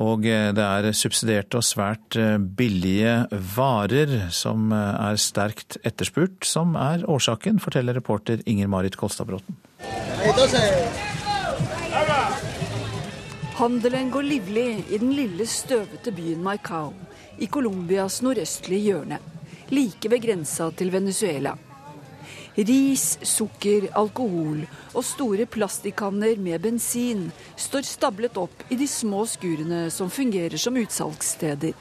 Og 0.00 0.24
eh, 0.24 0.48
det 0.56 0.64
er 0.64 0.94
subsidierte 0.96 1.60
og 1.60 1.66
svært 1.66 2.16
eh, 2.16 2.38
billige 2.38 3.26
varer 3.56 4.30
som 4.32 4.70
eh, 4.72 5.08
er 5.10 5.20
sterkt 5.20 5.76
etterspurt, 5.84 6.40
som 6.46 6.76
er 6.78 7.04
årsaken, 7.04 7.60
forteller 7.60 7.98
reporter 7.98 8.40
Inger 8.48 8.70
Marit 8.72 8.96
Kolstadbråten. 8.96 9.58
Handelen 13.60 14.08
går 14.08 14.24
livlig 14.24 14.68
i 14.88 15.00
den 15.02 15.12
lille, 15.12 15.44
støvete 15.44 16.14
byen 16.16 16.40
Maicao 16.40 16.94
i 17.40 17.48
Colombias 17.48 18.22
nordøstlige 18.24 18.92
hjørne, 18.92 19.20
like 19.68 20.08
ved 20.08 20.24
grensa 20.24 20.70
til 20.76 20.92
Venezuela. 20.94 21.58
Ris, 22.60 23.18
sukker, 23.22 23.86
alkohol 23.96 24.64
og 24.92 25.04
store 25.06 25.46
plastikkanner 25.48 26.36
med 26.36 26.60
bensin 26.60 27.28
står 27.56 27.86
stablet 27.88 28.36
opp 28.36 28.64
i 28.68 28.76
de 28.76 28.88
små 28.90 29.22
skurene 29.30 29.86
som 29.94 30.10
fungerer 30.12 30.60
som 30.60 30.76
utsalgssteder. 30.76 31.72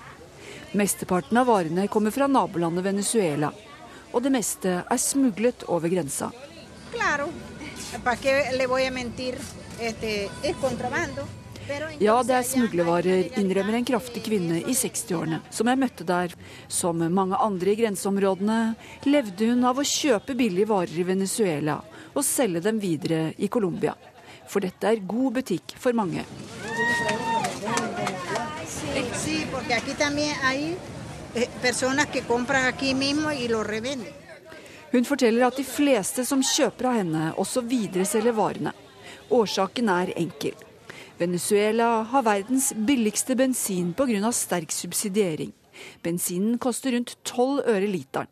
Mesteparten 0.80 1.42
av 1.42 1.50
varene 1.50 1.88
kommer 1.92 2.16
fra 2.16 2.30
nabolandet 2.32 2.86
Venezuela, 2.86 3.52
og 4.14 4.24
det 4.24 4.32
meste 4.32 4.78
er 4.86 5.02
smuglet 5.02 5.66
over 5.68 5.92
grensa. 5.92 6.32
Claro, 6.94 7.28
Ja, 12.00 12.16
det 12.26 12.34
er 12.34 12.46
smuglervarer, 12.48 13.28
innrømmer 13.38 13.76
en 13.78 13.86
kraftig 13.86 14.24
kvinne 14.26 14.62
i 14.64 14.74
60-årene 14.74 15.42
som 15.54 15.70
jeg 15.70 15.80
møtte 15.82 16.06
der. 16.08 16.34
Som 16.72 17.04
mange 17.14 17.38
andre 17.38 17.74
i 17.74 17.80
grenseområdene 17.80 18.60
levde 19.06 19.52
hun 19.52 19.68
av 19.70 19.78
å 19.78 19.86
kjøpe 19.86 20.36
billige 20.40 20.70
varer 20.72 20.98
i 20.98 21.06
Venezuela 21.06 21.80
og 22.14 22.26
selge 22.26 22.64
dem 22.66 22.80
videre 22.82 23.34
i 23.38 23.50
Colombia. 23.52 23.94
For 24.50 24.66
dette 24.66 24.90
er 24.90 25.04
god 25.06 25.38
butikk 25.38 25.76
for 25.78 25.94
mange. 25.94 26.26
Eh. 34.00 34.16
Hun 34.90 35.06
forteller 35.06 35.46
at 35.46 35.60
de 35.60 35.68
fleste 35.68 36.26
som 36.26 36.42
kjøper 36.42 36.90
av 36.90 36.98
henne, 37.04 37.28
også 37.38 37.62
videreselger 37.62 38.34
varene. 38.34 38.74
Årsaken 39.30 39.94
er 39.94 40.16
enkel. 40.18 40.69
Venezuela 41.20 42.04
har 42.04 42.24
verdens 42.24 42.74
billigste 42.74 43.36
bensin 43.36 43.94
pga. 43.94 44.32
sterk 44.32 44.72
subsidiering. 44.72 45.52
Bensinen 46.02 46.58
koster 46.58 46.92
rundt 46.92 47.18
12 47.24 47.64
øre 47.68 47.88
literen. 47.88 48.28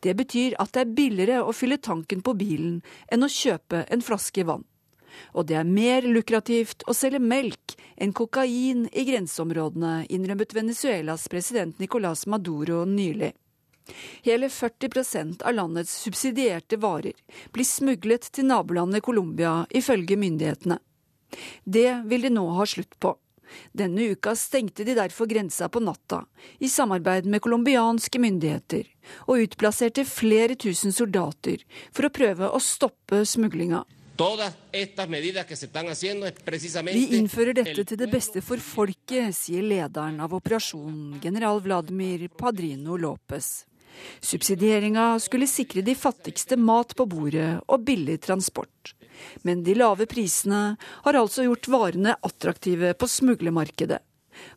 Det 0.00 0.14
betyr 0.14 0.56
at 0.58 0.72
det 0.74 0.80
er 0.80 0.94
billigere 0.96 1.42
å 1.46 1.52
fylle 1.54 1.78
tanken 1.78 2.22
på 2.26 2.34
bilen 2.34 2.80
enn 3.06 3.22
å 3.22 3.30
kjøpe 3.30 3.84
en 3.86 4.02
flaske 4.02 4.42
vann. 4.44 4.64
Og 5.38 5.46
det 5.46 5.54
er 5.60 5.68
mer 5.68 6.02
lukrativt 6.02 6.82
å 6.90 6.94
selge 6.94 7.20
melk 7.22 7.76
enn 7.94 8.12
kokain 8.12 8.88
i 8.90 9.04
grenseområdene, 9.06 10.06
innrømmet 10.10 10.54
Venezuelas 10.54 11.28
president 11.30 11.78
Nicolás 11.78 12.26
Maduro 12.26 12.82
nylig. 12.84 13.30
Hele 14.26 14.48
40% 14.50 15.46
av 15.46 15.54
landets 15.54 15.94
subsidierte 16.02 16.80
varer 16.82 17.14
blir 17.54 17.68
smuglet 17.68 18.26
til 18.34 18.50
nabolandet 18.50 19.06
Colombia, 19.06 19.60
ifølge 19.70 20.18
myndighetene. 20.18 20.80
Det 21.64 22.02
vil 22.10 22.26
de 22.26 22.34
nå 22.34 22.44
ha 22.58 22.66
slutt 22.68 22.98
på. 23.00 23.14
Denne 23.72 24.02
uka 24.14 24.36
stengte 24.36 24.84
de 24.84 24.94
derfor 24.96 25.26
grensa 25.30 25.68
på 25.68 25.80
natta, 25.80 26.24
i 26.58 26.68
samarbeid 26.68 27.26
med 27.26 27.42
colombianske 27.44 28.18
myndigheter, 28.18 28.84
og 29.28 29.38
utplasserte 29.44 30.04
flere 30.08 30.54
tusen 30.58 30.92
soldater 30.92 31.56
for 31.92 32.04
å 32.08 32.14
prøve 32.14 32.50
å 32.50 32.60
stoppe 32.62 33.24
smuglinga. 33.28 33.84
Vi 34.14 34.22
innfører 37.18 37.54
dette 37.58 37.82
til 37.82 37.98
det 37.98 38.10
beste 38.12 38.38
for 38.46 38.62
folket, 38.62 39.34
sier 39.34 39.62
lederen 39.66 40.20
av 40.22 40.30
operasjonen, 40.38 41.18
general 41.22 41.58
Vladimir 41.64 42.28
Padrino 42.38 42.94
Lopez. 42.96 43.66
Subsidieringa 44.22 45.18
skulle 45.22 45.46
sikre 45.50 45.82
de 45.82 45.94
fattigste 45.98 46.56
mat 46.58 46.94
på 46.94 47.06
bordet 47.10 47.60
og 47.66 47.84
billig 47.86 48.20
transport. 48.22 48.94
Men 49.42 49.62
de 49.66 49.76
lave 49.78 50.06
prisene 50.10 50.76
har 51.04 51.18
altså 51.20 51.46
gjort 51.46 51.70
varene 51.72 52.16
attraktive 52.22 52.94
på 52.98 53.08
smuglermarkedet. 53.10 54.00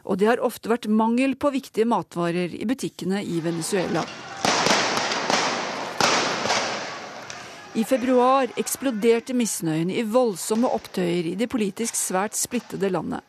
Og 0.10 0.18
det 0.18 0.30
har 0.32 0.43
ofte 0.43 0.72
vært 0.72 0.89
mangel 0.89 1.36
på 1.38 1.51
viktige 1.53 1.86
matvarer 1.86 2.53
i 2.55 2.66
butikkene 2.66 3.22
i 3.24 3.41
Venezuela. 3.45 4.03
I 7.78 7.84
februar 7.86 8.49
eksploderte 8.58 9.36
misnøyen 9.38 9.91
i 9.93 10.01
voldsomme 10.01 10.70
opptøyer 10.74 11.28
i 11.30 11.36
det 11.38 11.45
politisk 11.51 11.93
svært 11.99 12.34
splittede 12.34 12.89
landet, 12.89 13.22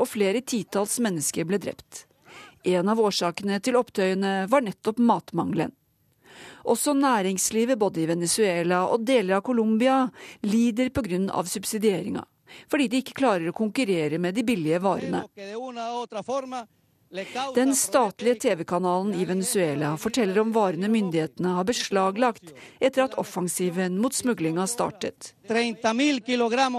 og 0.00 0.08
flere 0.08 0.40
titalls 0.40 0.96
mennesker 1.04 1.44
ble 1.44 1.60
drept. 1.60 2.06
En 2.64 2.88
av 2.88 3.00
årsakene 3.00 3.58
til 3.60 3.76
opptøyene 3.76 4.46
var 4.48 4.64
nettopp 4.64 5.02
matmangelen. 5.04 5.74
Også 6.64 6.94
næringslivet 6.96 7.78
både 7.78 8.02
i 8.02 8.08
Venezuela 8.10 8.84
og 8.88 9.04
deler 9.06 9.38
av 9.38 9.46
Colombia 9.46 10.02
lider 10.42 10.90
pga. 10.90 11.44
subsidieringa, 11.44 12.24
fordi 12.68 12.88
de 12.88 13.00
ikke 13.02 13.18
klarer 13.22 13.48
å 13.50 13.56
konkurrere 13.56 14.18
med 14.18 14.34
de 14.34 14.44
billige 14.44 14.78
varene. 14.80 15.24
Den 17.54 17.74
statlige 17.74 18.34
TV-kanalen 18.34 19.14
i 19.18 19.24
Venezuela 19.26 19.96
forteller 19.98 20.44
om 20.44 20.52
varene 20.54 20.88
myndighetene 20.88 21.56
har 21.56 21.66
beslaglagt 21.66 22.52
etter 22.78 23.08
at 23.08 23.16
offensiven 23.18 23.98
mot 23.98 24.14
smuglinga 24.14 24.66
startet. 24.70 25.34
30 25.48 26.22
kg 26.22 26.70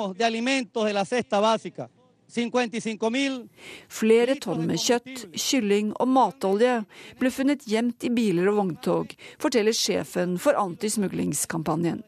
Flere 3.91 4.35
tonn 4.39 4.63
med 4.67 4.79
kjøtt, 4.79 5.25
kylling 5.35 5.91
og 5.97 6.07
matolje 6.07 6.77
ble 7.19 7.31
funnet 7.33 7.65
gjemt 7.67 8.07
i 8.07 8.13
biler 8.13 8.47
og 8.51 8.61
vogntog, 8.61 9.11
forteller 9.41 9.75
sjefen 9.75 10.37
for 10.39 10.55
antismuglingskampanjen. 10.59 12.01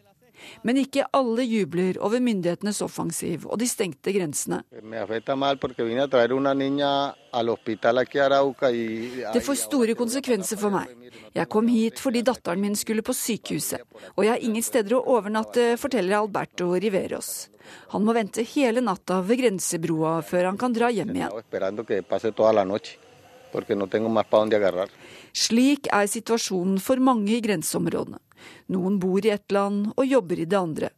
Men 0.64 0.80
ikke 0.82 1.06
alle 1.16 1.46
jubler 1.48 1.98
over 2.04 2.20
myndighetenes 2.24 2.82
offensiv 2.84 3.46
og 3.48 3.60
de 3.62 3.68
stengte 3.70 4.12
grensene. 4.16 4.60
Det 9.34 9.44
får 9.48 9.60
store 9.62 9.96
konsekvenser 10.00 10.60
for 10.60 10.76
meg. 10.76 10.92
Jeg 11.34 11.50
kom 11.50 11.72
hit 11.72 12.02
fordi 12.02 12.22
datteren 12.26 12.62
min 12.62 12.76
skulle 12.78 13.06
på 13.06 13.16
sykehuset, 13.18 13.82
og 14.14 14.26
jeg 14.26 14.36
har 14.36 14.44
ingen 14.46 14.66
steder 14.66 15.00
å 15.00 15.06
overnatte, 15.16 15.74
forteller 15.82 16.20
Alberto 16.20 16.74
Riveros. 16.76 17.53
Han 17.94 18.04
må 18.06 18.16
vente 18.18 18.46
hele 18.54 18.84
natta 18.84 19.22
ved 19.26 19.42
grensebroa 19.44 20.18
før 20.26 20.50
han 20.52 20.60
kan 20.60 20.76
dra 20.76 20.90
hjem 20.94 21.14
igjen. 21.16 21.32
Slik 25.34 25.88
er 25.94 26.10
situasjonen 26.10 26.82
for 26.82 27.02
mange 27.02 27.36
i 27.36 27.42
grenseområdene. 27.46 28.20
Noen 28.74 29.00
bor 29.00 29.24
i 29.26 29.32
ett 29.34 29.52
land 29.54 29.94
og 29.96 30.06
jobber 30.06 30.42
i 30.42 30.50
det 30.50 30.60
andre. 30.60 30.90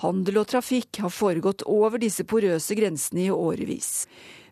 Handel 0.00 0.40
og 0.40 0.48
trafikk 0.48 1.02
har 1.04 1.12
foregått 1.12 1.64
over 1.68 2.00
disse 2.00 2.24
porøse 2.28 2.76
grensene 2.78 3.26
i 3.26 3.30
årevis. 3.32 4.06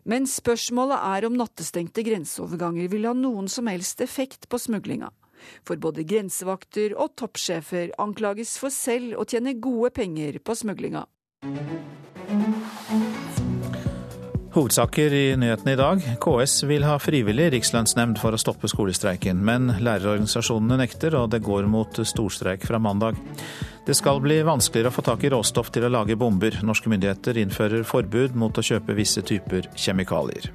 Men 0.05 0.27
spørsmålet 0.29 1.01
er 1.01 1.25
om 1.25 1.37
nattestengte 1.39 2.03
grenseoverganger 2.05 2.91
vil 2.91 3.07
ha 3.09 3.13
noen 3.17 3.47
som 3.49 3.71
helst 3.71 4.03
effekt 4.05 4.49
på 4.49 4.59
smuglinga. 4.61 5.09
For 5.65 5.81
både 5.81 6.05
grensevakter 6.07 6.93
og 6.97 7.15
toppsjefer 7.19 7.91
anklages 8.01 8.55
for 8.61 8.73
selv 8.73 9.17
å 9.21 9.25
tjene 9.29 9.57
gode 9.61 9.91
penger 9.97 10.37
på 10.45 10.55
smuglinga. 10.57 11.05
Hovedsaker 14.55 15.13
i 15.13 15.23
nyhetene 15.35 15.73
i 15.73 15.75
dag. 15.75 16.03
KS 16.23 16.63
vil 16.63 16.85
ha 16.87 16.93
frivillig 16.95 17.49
rikslønnsnemnd 17.51 18.15
for 18.21 18.31
å 18.31 18.39
stoppe 18.39 18.69
skolestreiken, 18.71 19.41
men 19.43 19.73
lærerorganisasjonene 19.83 20.77
nekter, 20.79 21.17
og 21.19 21.33
det 21.33 21.41
går 21.43 21.67
mot 21.67 21.99
storstreik 21.99 22.63
fra 22.63 22.79
mandag. 22.79 23.19
Det 23.85 23.97
skal 23.99 24.21
bli 24.23 24.37
vanskeligere 24.47 24.93
å 24.93 24.95
få 24.95 25.03
tak 25.03 25.25
i 25.27 25.31
råstoff 25.33 25.73
til 25.75 25.83
å 25.83 25.89
lage 25.91 26.15
bomber. 26.15 26.55
Norske 26.63 26.87
myndigheter 26.87 27.35
innfører 27.41 27.83
forbud 27.83 28.37
mot 28.39 28.55
å 28.55 28.63
kjøpe 28.63 28.95
visse 28.95 29.21
typer 29.27 29.67
kjemikalier. 29.75 30.47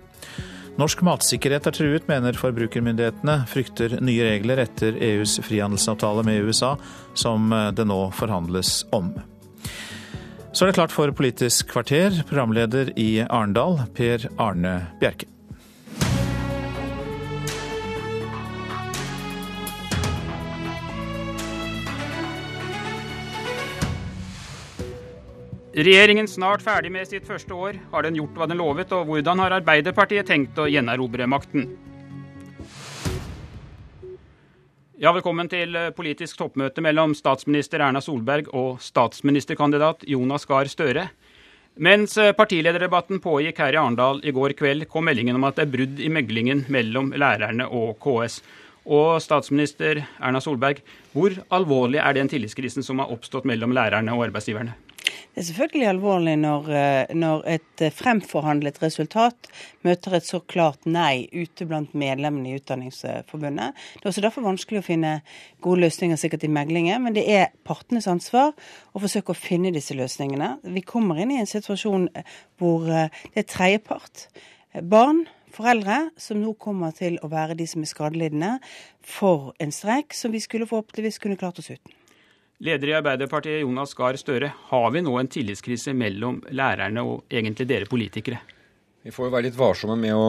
Norsk 0.81 1.03
matsikkerhet 1.05 1.69
er 1.69 1.77
truet, 1.77 2.07
mener 2.09 2.39
forbrukermyndighetene. 2.41 3.43
Frykter 3.53 3.99
nye 4.01 4.31
regler 4.31 4.65
etter 4.65 4.97
EUs 4.97 5.37
frihandelsavtale 5.45 6.25
med 6.25 6.49
USA, 6.49 6.73
som 7.13 7.53
det 7.77 7.85
nå 7.85 8.07
forhandles 8.17 8.81
om. 8.97 9.13
Så 10.53 10.65
er 10.65 10.73
det 10.73 10.81
klart 10.81 10.91
for 10.91 11.11
Politisk 11.15 11.69
kvarter, 11.71 12.11
programleder 12.27 12.89
i 12.99 13.21
Arendal, 13.23 13.85
Per 13.95 14.25
Arne 14.43 14.73
Bjerke. 14.99 15.29
Regjeringen 25.71 26.27
snart 26.29 26.65
ferdig 26.67 26.91
med 26.91 27.07
sitt 27.07 27.29
første 27.31 27.55
år. 27.55 27.79
Har 27.93 28.03
den 28.03 28.19
gjort 28.19 28.35
hva 28.35 28.51
den 28.51 28.59
lovet, 28.59 28.91
og 28.91 29.07
hvordan 29.07 29.39
har 29.39 29.55
Arbeiderpartiet 29.61 30.27
tenkt 30.27 30.59
å 30.59 30.67
gjenerobre 30.67 31.31
makten? 31.31 31.71
Ja, 35.01 35.15
Velkommen 35.17 35.49
til 35.49 35.73
eh, 35.81 35.87
politisk 35.97 36.37
toppmøte 36.37 36.83
mellom 36.85 37.15
statsminister 37.17 37.81
Erna 37.81 38.03
Solberg 38.05 38.51
og 38.53 38.83
statsministerkandidat 38.85 40.03
Jonas 40.05 40.45
Gahr 40.45 40.69
Støre. 40.69 41.07
Mens 41.81 42.19
eh, 42.21 42.35
partilederdebatten 42.37 43.23
pågikk 43.25 43.63
her 43.65 43.79
i 43.79 43.79
Arendal 43.81 44.21
i 44.21 44.35
går 44.37 44.53
kveld, 44.59 44.85
kom 44.93 45.09
meldingen 45.09 45.39
om 45.39 45.47
at 45.49 45.57
det 45.57 45.65
er 45.65 45.73
brudd 45.73 46.03
i 46.05 46.11
meglingen 46.13 46.67
mellom 46.69 47.15
lærerne 47.17 47.65
og 47.65 47.97
KS. 48.05 48.43
Og 48.93 49.25
statsminister 49.25 50.03
Erna 50.21 50.45
Solberg, 50.45 50.85
hvor 51.17 51.33
alvorlig 51.49 52.03
er 52.05 52.21
den 52.21 52.29
tillitskrisen 52.29 52.85
som 52.85 53.01
har 53.01 53.09
oppstått 53.17 53.49
mellom 53.49 53.73
lærerne 53.73 54.13
og 54.13 54.27
arbeidsgiverne? 54.29 54.77
Det 55.35 55.43
er 55.43 55.47
selvfølgelig 55.49 55.89
alvorlig 55.91 56.37
når, 56.41 56.69
eh, 56.77 57.15
når, 57.17 57.43
et 57.57 57.85
eh, 57.85 57.93
fremforhandlet 57.95 58.81
resultat 58.83 59.51
møter 59.87 60.17
et 60.19 60.29
så 60.29 60.41
klart 60.41 60.87
nei 60.87 61.27
ute 61.33 61.67
blant 61.69 61.95
medlemmene 61.95 62.51
i 62.53 62.61
Utdanningsforbundet. 62.61 63.75
Det 63.97 64.05
er 64.05 64.13
også 64.13 64.25
derfor 64.27 64.47
vanskelig 64.47 64.83
å 64.83 64.87
finne 64.87 65.17
gode 65.65 65.85
løsninger 65.87 66.21
sikkert 66.21 66.47
i 66.47 66.53
meglingen, 66.53 67.03
men 67.05 67.17
det 67.17 67.27
er 67.31 67.51
partenes 67.67 68.09
ansvar 68.11 68.55
å 68.93 69.03
forsøke 69.03 69.35
å 69.35 69.39
finne 69.39 69.75
disse 69.75 69.97
løsningene. 69.99 70.57
Vi 70.65 70.85
kommer 70.87 71.21
inn 71.21 71.35
i 71.35 71.41
en 71.43 71.51
situasjon 71.51 72.09
hvor 72.61 72.89
det 72.89 73.09
er 73.39 73.49
tredjepart. 73.49 74.29
Barn 74.87 75.25
foreldre 75.55 76.11
som 76.21 76.41
nå 76.41 76.55
kommer 76.61 76.95
til 76.97 77.19
å 77.25 77.31
være 77.31 77.57
de 77.59 77.67
som 77.69 77.83
er 77.83 77.91
skadelidende 77.91 78.53
for 79.03 79.55
en 79.63 79.75
streik 79.75 80.15
som 80.17 80.35
vi 80.35 80.43
skulle 80.43 80.69
forhåpentligvis 80.71 81.21
kunne 81.23 81.41
klart 81.41 81.59
oss 81.63 81.73
uten. 81.73 82.00
Leder 82.61 82.91
i 82.91 82.97
Arbeiderpartiet 82.99 83.63
Jonas 83.63 83.95
Gahr 83.97 84.19
Støre, 84.21 84.51
har 84.69 84.91
vi 84.93 85.01
nå 85.01 85.15
en 85.17 85.29
tillitskrise 85.33 85.95
mellom 85.97 86.43
lærerne 86.53 87.01
og 87.09 87.23
egentlig 87.33 87.65
dere 87.71 87.89
politikere? 87.89 88.43
Vi 89.01 89.13
får 89.17 89.31
jo 89.31 89.33
være 89.33 89.47
litt 89.47 89.57
varsomme 89.57 89.97
med 89.97 90.13
å 90.13 90.27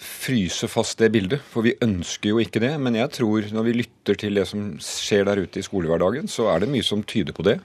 fryse 0.00 0.70
fast 0.72 1.02
det 1.02 1.10
bildet, 1.12 1.44
for 1.44 1.66
vi 1.66 1.74
ønsker 1.84 2.32
jo 2.32 2.40
ikke 2.40 2.62
det. 2.64 2.72
Men 2.80 2.96
jeg 2.96 3.12
tror 3.18 3.50
når 3.52 3.66
vi 3.68 3.74
lytter 3.82 4.16
til 4.22 4.40
det 4.40 4.46
som 4.48 4.70
skjer 4.80 5.28
der 5.28 5.42
ute 5.44 5.60
i 5.60 5.66
skolehverdagen, 5.66 6.32
så 6.32 6.48
er 6.54 6.64
det 6.64 6.70
mye 6.72 6.86
som 6.86 7.04
tyder 7.04 7.36
på 7.36 7.44
det. 7.44 7.58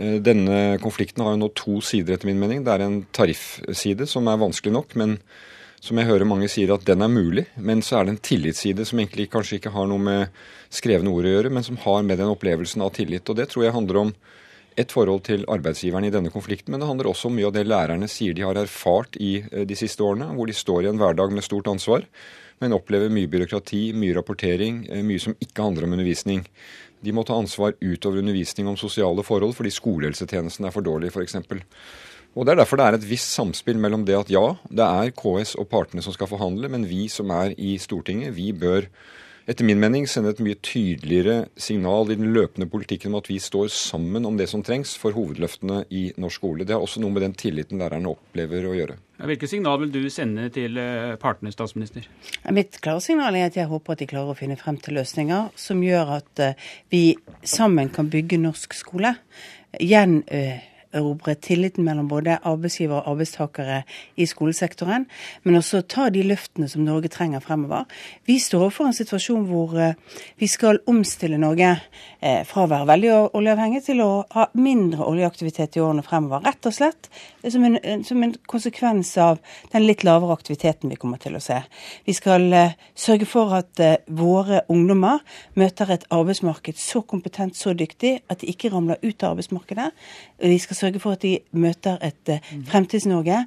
Eh, 0.00 0.16
denne 0.24 0.78
konflikten 0.80 1.20
har 1.20 1.36
jo 1.36 1.42
nå 1.44 1.50
to 1.60 1.82
sider, 1.84 2.16
etter 2.16 2.32
min 2.32 2.40
mening. 2.40 2.64
Det 2.64 2.72
er 2.72 2.86
en 2.86 3.02
tariffside 3.16 4.08
som 4.08 4.32
er 4.32 4.40
vanskelig 4.40 4.78
nok, 4.78 4.96
men 4.96 5.18
som 5.86 5.98
jeg 6.00 6.08
hører 6.08 6.28
mange 6.28 6.48
sier 6.50 6.72
at 6.74 6.86
den 6.86 7.04
er 7.04 7.12
mulig. 7.12 7.46
Men 7.56 7.82
så 7.84 8.00
er 8.00 8.06
det 8.06 8.16
en 8.16 8.24
tillitsside 8.28 8.86
som 8.88 9.00
egentlig 9.00 9.28
kanskje 9.32 9.60
ikke 9.60 9.74
har 9.74 9.86
noe 9.90 10.02
med 10.02 10.40
skrevne 10.74 11.12
ord 11.12 11.28
å 11.28 11.36
gjøre, 11.36 11.52
men 11.54 11.66
som 11.66 11.78
har 11.84 12.02
med 12.06 12.18
den 12.20 12.32
opplevelsen 12.32 12.82
av 12.84 12.92
tillit. 12.96 13.28
Og 13.30 13.38
det 13.38 13.48
tror 13.52 13.66
jeg 13.66 13.76
handler 13.76 14.02
om 14.02 14.16
et 14.76 14.92
forhold 14.92 15.22
til 15.24 15.44
arbeidsgiverne 15.48 16.10
i 16.10 16.12
denne 16.12 16.32
konflikten, 16.32 16.72
men 16.72 16.82
det 16.82 16.88
handler 16.88 17.08
også 17.10 17.30
om 17.30 17.38
mye 17.38 17.48
av 17.48 17.54
det 17.56 17.64
lærerne 17.64 18.08
sier 18.12 18.36
de 18.36 18.44
har 18.44 18.58
erfart 18.60 19.16
i 19.16 19.38
eh, 19.40 19.64
de 19.68 19.78
siste 19.78 20.04
årene, 20.04 20.28
hvor 20.36 20.48
de 20.48 20.56
står 20.56 20.84
i 20.84 20.90
en 20.90 21.00
hverdag 21.00 21.32
med 21.32 21.46
stort 21.46 21.70
ansvar, 21.72 22.04
men 22.60 22.76
opplever 22.76 23.12
mye 23.12 23.30
byråkrati, 23.32 23.86
mye 23.96 24.16
rapportering, 24.18 24.82
eh, 24.90 25.04
mye 25.06 25.22
som 25.22 25.36
ikke 25.40 25.64
handler 25.64 25.88
om 25.88 25.96
undervisning. 25.96 26.44
De 27.00 27.14
må 27.16 27.24
ta 27.24 27.38
ansvar 27.38 27.76
utover 27.80 28.20
undervisning 28.20 28.68
om 28.68 28.76
sosiale 28.80 29.24
forhold 29.24 29.56
fordi 29.56 29.72
skolehelsetjenesten 29.72 30.68
er 30.68 30.74
for 30.74 30.84
dårlig, 30.84 31.12
f.eks. 31.12 31.40
Og 32.36 32.44
Det 32.44 32.52
er 32.52 32.60
derfor 32.60 32.76
det 32.76 32.86
er 32.86 32.98
et 32.98 33.08
visst 33.08 33.32
samspill 33.32 33.78
mellom 33.80 34.04
det 34.04 34.16
at 34.18 34.30
ja, 34.30 34.44
det 34.68 34.84
er 34.84 35.14
KS 35.16 35.54
og 35.56 35.70
partene 35.72 36.04
som 36.04 36.12
skal 36.12 36.28
forhandle, 36.28 36.68
men 36.68 36.84
vi 36.84 37.08
som 37.08 37.32
er 37.32 37.54
i 37.56 37.78
Stortinget, 37.80 38.36
vi 38.36 38.52
bør 38.52 38.84
etter 39.46 39.62
min 39.62 39.78
mening 39.78 40.08
sende 40.10 40.32
et 40.34 40.40
mye 40.42 40.58
tydeligere 40.58 41.46
signal 41.56 42.10
i 42.10 42.16
den 42.18 42.32
løpende 42.34 42.66
politikken 42.68 43.12
om 43.14 43.20
at 43.20 43.28
vi 43.30 43.38
står 43.38 43.70
sammen 43.70 44.26
om 44.26 44.36
det 44.36 44.48
som 44.50 44.64
trengs 44.66 44.96
for 44.98 45.14
hovedløftene 45.14 45.84
i 45.94 46.08
norsk 46.18 46.40
skole. 46.40 46.66
Det 46.66 46.74
har 46.74 46.82
også 46.82 47.00
noe 47.00 47.14
med 47.14 47.22
den 47.22 47.36
tilliten 47.38 47.78
lærerne 47.78 48.10
opplever 48.10 48.66
å 48.66 48.74
gjøre. 48.74 48.98
Hvilke 49.30 49.48
signal 49.48 49.78
vil 49.84 49.94
du 49.94 50.00
sende 50.12 50.48
til 50.52 50.76
eh, 50.82 51.14
partene, 51.22 51.54
statsminister? 51.54 52.08
Mitt 52.52 52.80
klare 52.82 53.00
signal 53.04 53.38
er 53.38 53.46
at 53.48 53.56
jeg 53.56 53.70
håper 53.70 53.94
at 53.94 54.02
de 54.02 54.10
klarer 54.10 54.34
å 54.34 54.38
finne 54.38 54.58
frem 54.60 54.80
til 54.82 54.98
løsninger 54.98 55.52
som 55.56 55.84
gjør 55.86 56.16
at 56.18 56.42
eh, 56.42 56.70
vi 56.92 57.04
sammen 57.46 57.94
kan 57.94 58.10
bygge 58.12 58.42
norsk 58.42 58.74
skole. 58.76 59.14
Igjen 59.78 60.24
erobre 60.96 61.36
tilliten 61.38 61.86
mellom 61.86 62.08
både 62.10 62.38
arbeidsgiver 62.46 63.00
og 63.00 63.12
arbeidstakere 63.12 63.82
i 64.16 64.26
skolesektoren, 64.28 65.06
men 65.44 65.58
også 65.58 65.82
ta 65.86 66.08
de 66.12 66.24
løftene 66.26 66.68
som 66.70 66.84
Norge 66.86 67.10
trenger 67.12 67.44
fremover. 67.44 67.86
Vi 68.26 68.38
står 68.42 68.66
overfor 68.66 68.90
en 68.90 68.96
situasjon 68.96 69.46
hvor 69.50 69.76
eh, 69.80 69.94
vi 70.40 70.48
skal 70.50 70.80
omstille 70.90 71.40
Norge 71.40 71.74
eh, 72.20 72.42
fra 72.48 72.64
å 72.64 72.70
være 72.72 72.90
veldig 72.92 73.14
oljeavhengig 73.36 73.84
til 73.86 74.02
å 74.04 74.10
ha 74.34 74.48
mindre 74.58 75.06
oljeaktivitet 75.06 75.78
i 75.78 75.84
årene 75.84 76.04
fremover. 76.06 76.44
Rett 76.46 76.68
og 76.68 76.76
slett 76.76 77.10
som 77.52 77.64
en, 77.68 78.04
som 78.04 78.22
en 78.22 78.34
konsekvens 78.48 79.12
av 79.22 79.40
den 79.72 79.86
litt 79.86 80.04
lavere 80.06 80.36
aktiviteten 80.36 80.92
vi 80.92 80.98
kommer 81.00 81.20
til 81.22 81.36
å 81.38 81.42
se. 81.42 81.60
Vi 82.06 82.14
skal 82.16 82.46
eh, 82.52 82.76
sørge 82.94 83.28
for 83.28 83.54
at 83.56 83.80
våre 84.06 84.62
ungdommer 84.72 85.22
møter 85.58 85.90
et 85.92 86.06
arbeidsmarked 86.12 86.78
så 86.80 87.02
kompetent, 87.06 87.56
så 87.56 87.74
dyktig, 87.76 88.20
at 88.30 88.40
de 88.40 88.50
ikke 88.50 88.70
ramler 88.72 89.00
ut 89.02 89.22
av 89.22 89.34
arbeidsmarkedet. 89.34 89.90
Vi 90.42 90.58
skal 90.60 90.76
sørge 90.76 91.00
for 91.00 91.16
at 91.16 91.24
de 91.24 91.38
møter 91.56 91.98
et 92.04 92.32
uh, 92.32 92.50
Fremtids-Norge 92.68 93.42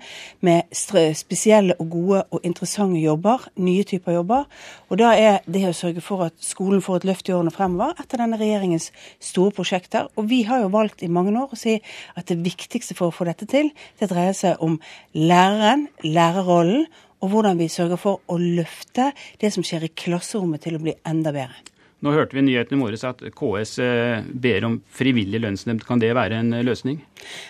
med 0.46 0.74
spesielle 0.74 1.76
og 1.80 1.90
gode 1.94 2.24
og 2.34 2.46
interessante 2.48 3.00
jobber, 3.02 3.46
nye 3.62 3.86
typer 3.88 4.18
jobber. 4.18 4.48
Og 4.90 5.02
da 5.02 5.12
er 5.18 5.40
det 5.46 5.66
å 5.70 5.76
sørge 5.76 6.02
for 6.06 6.26
at 6.26 6.36
skolen 6.44 6.84
får 6.86 7.02
et 7.02 7.10
løft 7.12 7.30
i 7.30 7.36
årene 7.36 7.54
fremover, 7.54 7.96
et 8.00 8.16
av 8.16 8.24
denne 8.24 8.40
regjeringens 8.42 8.90
store 9.24 9.54
prosjekter. 9.56 10.10
Og 10.18 10.30
vi 10.32 10.42
har 10.50 10.64
jo 10.64 10.74
valgt 10.74 11.04
i 11.06 11.12
mange 11.12 11.36
år 11.38 11.54
å 11.54 11.60
si 11.60 11.78
at 12.18 12.30
det 12.32 12.40
viktigste 12.46 12.98
for 12.98 13.10
å 13.10 13.16
få 13.16 13.30
dette 13.30 13.48
til, 13.50 13.72
det 14.00 14.12
dreier 14.12 14.38
seg 14.38 14.62
om 14.64 14.78
læreren, 15.18 15.88
lærerrollen, 16.06 16.86
og 17.20 17.34
hvordan 17.34 17.60
vi 17.60 17.68
sørger 17.72 18.00
for 18.00 18.22
å 18.32 18.38
løfte 18.40 19.10
det 19.42 19.52
som 19.52 19.66
skjer 19.66 19.90
i 19.90 19.92
klasserommet 19.92 20.64
til 20.64 20.78
å 20.78 20.84
bli 20.84 20.96
enda 21.08 21.34
bedre. 21.36 21.66
Nå 22.00 22.14
hørte 22.16 22.38
vi 22.38 22.40
i 22.40 22.46
nyhetene 22.48 22.78
i 22.78 22.80
morges 22.80 23.04
at 23.04 23.20
KS 23.36 23.74
eh, 23.84 24.22
ber 24.24 24.64
om 24.70 24.78
frivillig 24.96 25.42
lønnsnemnd. 25.44 25.84
Kan 25.88 26.00
det 26.00 26.14
være 26.16 26.38
en 26.40 26.54
eh, 26.56 26.64
løsning? 26.64 27.02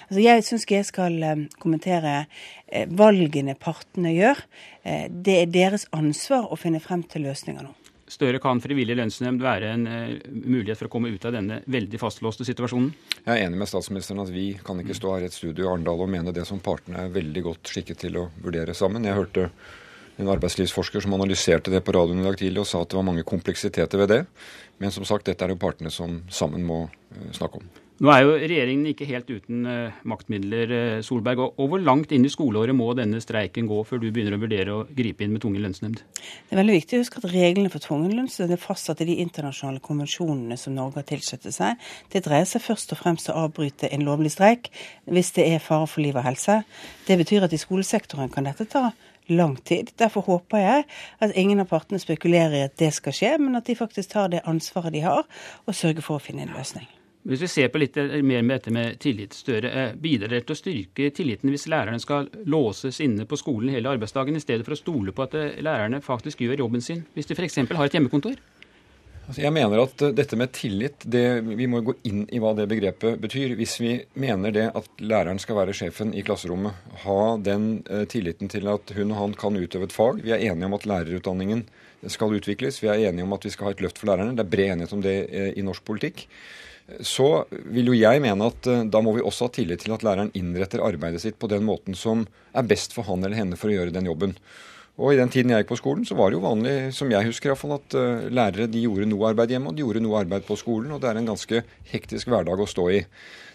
Altså 0.08 0.24
jeg 0.24 0.46
syns 0.48 0.66
ikke 0.66 0.80
jeg 0.80 0.88
skal 0.90 1.20
eh, 1.22 1.44
kommentere 1.62 2.24
valgene 2.98 3.56
partene 3.58 4.12
gjør. 4.14 4.42
Det 5.10 5.36
er 5.40 5.54
deres 5.54 5.88
ansvar 5.94 6.50
å 6.50 6.58
finne 6.58 6.82
frem 6.82 7.02
til 7.10 7.26
løsninger 7.26 7.66
nå. 7.66 7.72
Støre, 8.10 8.40
kan 8.42 8.62
frivillig 8.62 8.96
lønnsnemnd 8.98 9.44
være 9.44 9.68
en 9.76 9.84
mulighet 10.26 10.80
for 10.80 10.90
å 10.90 10.94
komme 10.96 11.12
ut 11.14 11.26
av 11.30 11.36
denne 11.36 11.60
veldig 11.70 12.00
fastlåste 12.02 12.48
situasjonen? 12.48 12.90
Jeg 13.22 13.30
er 13.36 13.44
enig 13.46 13.60
med 13.62 13.70
statsministeren 13.70 14.24
at 14.24 14.32
vi 14.34 14.48
kan 14.66 14.82
ikke 14.82 14.98
stå 14.98 15.12
her 15.14 15.28
i 15.28 15.30
et 15.30 15.36
studio 15.36 15.68
i 15.68 15.70
Arendal 15.70 16.02
og 16.02 16.10
mene 16.10 16.34
det 16.34 16.48
som 16.50 16.62
partene 16.64 17.04
er 17.06 17.14
veldig 17.14 17.44
godt 17.46 17.70
skikket 17.70 18.02
til 18.02 18.18
å 18.18 18.26
vurdere 18.42 18.74
sammen. 18.78 19.06
Jeg 19.06 19.20
hørte 19.20 19.52
en 20.20 20.32
arbeidslivsforsker 20.34 21.06
som 21.06 21.14
analyserte 21.16 21.72
det 21.72 21.84
på 21.86 21.94
radioen 21.96 22.24
i 22.24 22.26
dag 22.28 22.40
tidlig 22.40 22.64
og 22.64 22.68
sa 22.68 22.82
at 22.84 22.92
det 22.92 22.98
var 23.00 23.08
mange 23.08 23.28
kompleksiteter 23.28 24.02
ved 24.02 24.12
det. 24.12 24.24
Men 24.82 24.92
som 24.96 25.06
sagt, 25.08 25.30
dette 25.30 25.46
er 25.46 25.54
jo 25.54 25.62
partene 25.62 25.92
som 25.94 26.24
sammen 26.34 26.66
må 26.68 26.82
eh, 26.90 27.30
snakke 27.36 27.62
om. 27.62 27.70
Nå 28.00 28.08
er 28.14 28.22
jo 28.24 28.36
regjeringen 28.38 28.88
ikke 28.94 29.08
helt 29.10 29.28
uten 29.28 29.66
uh, 29.68 29.96
maktmidler, 30.08 30.72
uh, 30.72 31.00
Solberg. 31.04 31.42
Og, 31.50 31.66
hvor 31.68 31.82
langt 31.84 32.14
inn 32.16 32.24
i 32.24 32.32
skoleåret 32.32 32.72
må 32.76 32.88
denne 32.96 33.20
streiken 33.20 33.68
gå 33.68 33.80
før 33.84 34.00
du 34.00 34.06
begynner 34.08 34.38
å 34.38 34.40
vurdere 34.40 34.76
å 34.76 34.86
gripe 34.96 35.26
inn 35.26 35.34
med 35.34 35.44
tvungen 35.44 35.66
lønnsnemnd? 35.66 36.00
Det 36.16 36.56
er 36.56 36.62
veldig 36.62 36.78
viktig 36.78 36.96
å 36.96 37.02
huske 37.02 37.20
at 37.20 37.28
reglene 37.34 37.72
for 37.74 37.84
tvungen 37.84 38.14
lønnsnemnd 38.16 38.56
er 38.56 38.62
fastsatt 38.64 39.04
i 39.04 39.10
de 39.10 39.18
internasjonale 39.26 39.84
konvensjonene 39.84 40.56
som 40.62 40.78
Norge 40.78 41.02
har 41.02 41.10
tilsluttet 41.10 41.58
seg. 41.58 41.90
Det 42.14 42.22
dreier 42.24 42.48
seg 42.48 42.64
først 42.64 42.96
og 42.96 43.02
fremst 43.02 43.28
å 43.34 43.36
avbryte 43.42 43.90
en 43.92 44.06
lovlig 44.08 44.32
streik 44.38 44.72
hvis 45.04 45.34
det 45.36 45.50
er 45.50 45.64
fare 45.64 45.90
for 45.92 46.06
liv 46.06 46.16
og 46.16 46.24
helse. 46.24 46.62
Det 47.10 47.18
betyr 47.20 47.50
at 47.50 47.56
i 47.56 47.60
skolesektoren 47.60 48.32
kan 48.32 48.48
dette 48.48 48.70
ta 48.72 48.94
lang 49.28 49.58
tid. 49.68 49.92
Derfor 50.00 50.24
håper 50.30 50.64
jeg 50.64 50.88
at 51.20 51.36
ingen 51.36 51.60
av 51.60 51.68
partene 51.74 52.00
spekulerer 52.00 52.62
i 52.62 52.64
at 52.70 52.80
det 52.80 52.94
skal 52.96 53.18
skje, 53.20 53.34
men 53.44 53.60
at 53.60 53.68
de 53.68 53.76
faktisk 53.76 54.16
tar 54.16 54.32
det 54.32 54.46
ansvaret 54.48 54.96
de 54.96 55.04
har, 55.04 55.28
og 55.68 55.76
sørger 55.76 56.06
for 56.06 56.16
å 56.16 56.24
finne 56.24 56.48
en 56.48 56.56
løsning. 56.56 56.88
Hvis 57.28 57.42
vi 57.44 57.48
ser 57.52 57.68
på 57.68 57.80
litt 57.82 57.98
mer 58.24 58.44
med 58.48 58.54
dette 58.54 58.72
med 58.72 59.00
tillit, 59.04 59.36
Støre, 59.36 59.70
eh, 59.70 59.96
bidrar 60.00 60.32
det 60.32 60.46
til 60.48 60.56
å 60.56 60.60
styrke 60.60 61.10
tilliten 61.12 61.52
hvis 61.52 61.68
lærerne 61.68 62.00
skal 62.00 62.30
låses 62.48 63.02
inne 63.04 63.26
på 63.28 63.38
skolen 63.40 63.74
hele 63.76 63.92
arbeidsdagen, 63.92 64.38
i 64.38 64.44
stedet 64.44 64.64
for 64.64 64.76
å 64.76 64.80
stole 64.80 65.12
på 65.12 65.26
at 65.26 65.36
eh, 65.36 65.58
lærerne 65.60 66.00
faktisk 66.02 66.46
gjør 66.46 66.64
jobben 66.64 66.82
sin, 66.82 67.04
hvis 67.18 67.28
de 67.28 67.36
f.eks. 67.36 67.60
har 67.68 67.84
et 67.90 67.98
hjemmekontor? 67.98 68.40
Altså 69.28 69.44
jeg 69.44 69.52
mener 69.52 69.84
at 69.84 70.06
eh, 70.08 70.14
dette 70.16 70.40
med 70.40 70.54
tillit, 70.56 71.04
det, 71.04 71.26
vi 71.60 71.68
må 71.68 71.82
gå 71.84 71.98
inn 72.08 72.24
i 72.32 72.40
hva 72.40 72.54
det 72.56 72.70
begrepet 72.72 73.20
betyr. 73.20 73.58
Hvis 73.60 73.76
vi 73.84 73.98
mener 74.16 74.56
det 74.56 74.70
at 74.80 74.88
læreren 75.04 75.44
skal 75.44 75.60
være 75.60 75.76
sjefen 75.76 76.16
i 76.16 76.24
klasserommet, 76.24 76.88
ha 77.04 77.20
den 77.36 77.84
tilliten 78.10 78.48
til 78.48 78.72
at 78.72 78.96
hun 78.96 79.12
og 79.12 79.20
han 79.20 79.36
kan 79.44 79.60
utøve 79.60 79.92
et 79.92 79.98
fag. 79.98 80.24
Vi 80.24 80.32
er 80.32 80.48
enige 80.54 80.72
om 80.72 80.80
at 80.80 80.88
lærerutdanningen 80.88 81.68
skal 82.08 82.40
utvikles. 82.40 82.80
Vi 82.80 82.88
er 82.88 83.12
enige 83.12 83.28
om 83.28 83.36
at 83.36 83.44
vi 83.44 83.52
skal 83.52 83.68
ha 83.68 83.76
et 83.76 83.84
løft 83.84 84.00
for 84.00 84.08
lærerne. 84.14 84.40
Det 84.40 84.48
er 84.48 84.52
bred 84.56 84.74
enighet 84.78 84.96
om 84.96 85.04
det 85.04 85.20
i 85.60 85.68
norsk 85.68 85.84
politikk. 85.84 86.30
Så 87.06 87.46
vil 87.50 87.92
jo 87.92 87.98
jeg 87.98 88.22
mene 88.24 88.50
at 88.50 88.70
uh, 88.70 88.82
da 88.88 89.02
må 89.04 89.14
vi 89.16 89.24
også 89.26 89.48
ha 89.48 89.54
tillit 89.56 89.86
til 89.86 89.94
at 89.96 90.04
læreren 90.06 90.34
innretter 90.38 90.84
arbeidet 90.86 91.22
sitt 91.24 91.40
på 91.42 91.50
den 91.52 91.66
måten 91.68 91.98
som 91.98 92.26
er 92.54 92.68
best 92.68 92.96
for 92.96 93.08
han 93.10 93.24
eller 93.24 93.40
henne 93.40 93.60
for 93.60 93.72
å 93.72 93.76
gjøre 93.78 93.96
den 93.96 94.10
jobben. 94.10 94.36
Og 95.00 95.14
I 95.14 95.20
den 95.20 95.32
tiden 95.32 95.54
jeg 95.54 95.64
gikk 95.64 95.70
på 95.72 95.80
skolen, 95.80 96.04
så 96.08 96.18
var 96.20 96.30
det 96.30 96.36
jo 96.40 96.44
vanlig, 96.44 96.74
som 96.96 97.12
jeg 97.12 97.30
husker 97.30 97.48
i 97.48 97.52
hvert 97.54 97.62
fall, 97.62 97.78
at 97.78 97.96
uh, 97.96 98.26
lærere 98.28 98.68
de 98.72 98.82
gjorde 98.84 99.08
noe 99.08 99.30
arbeid 99.30 99.54
hjemme, 99.54 99.72
og 99.72 99.78
de 99.78 99.86
gjorde 99.86 100.04
noe 100.04 100.18
arbeid 100.20 100.48
på 100.48 100.58
skolen. 100.60 100.92
og 100.92 101.00
Det 101.04 101.12
er 101.12 101.22
en 101.22 101.32
ganske 101.32 101.62
hektisk 101.94 102.32
hverdag 102.34 102.60
å 102.60 102.68
stå 102.68 102.90
i. 102.98 103.06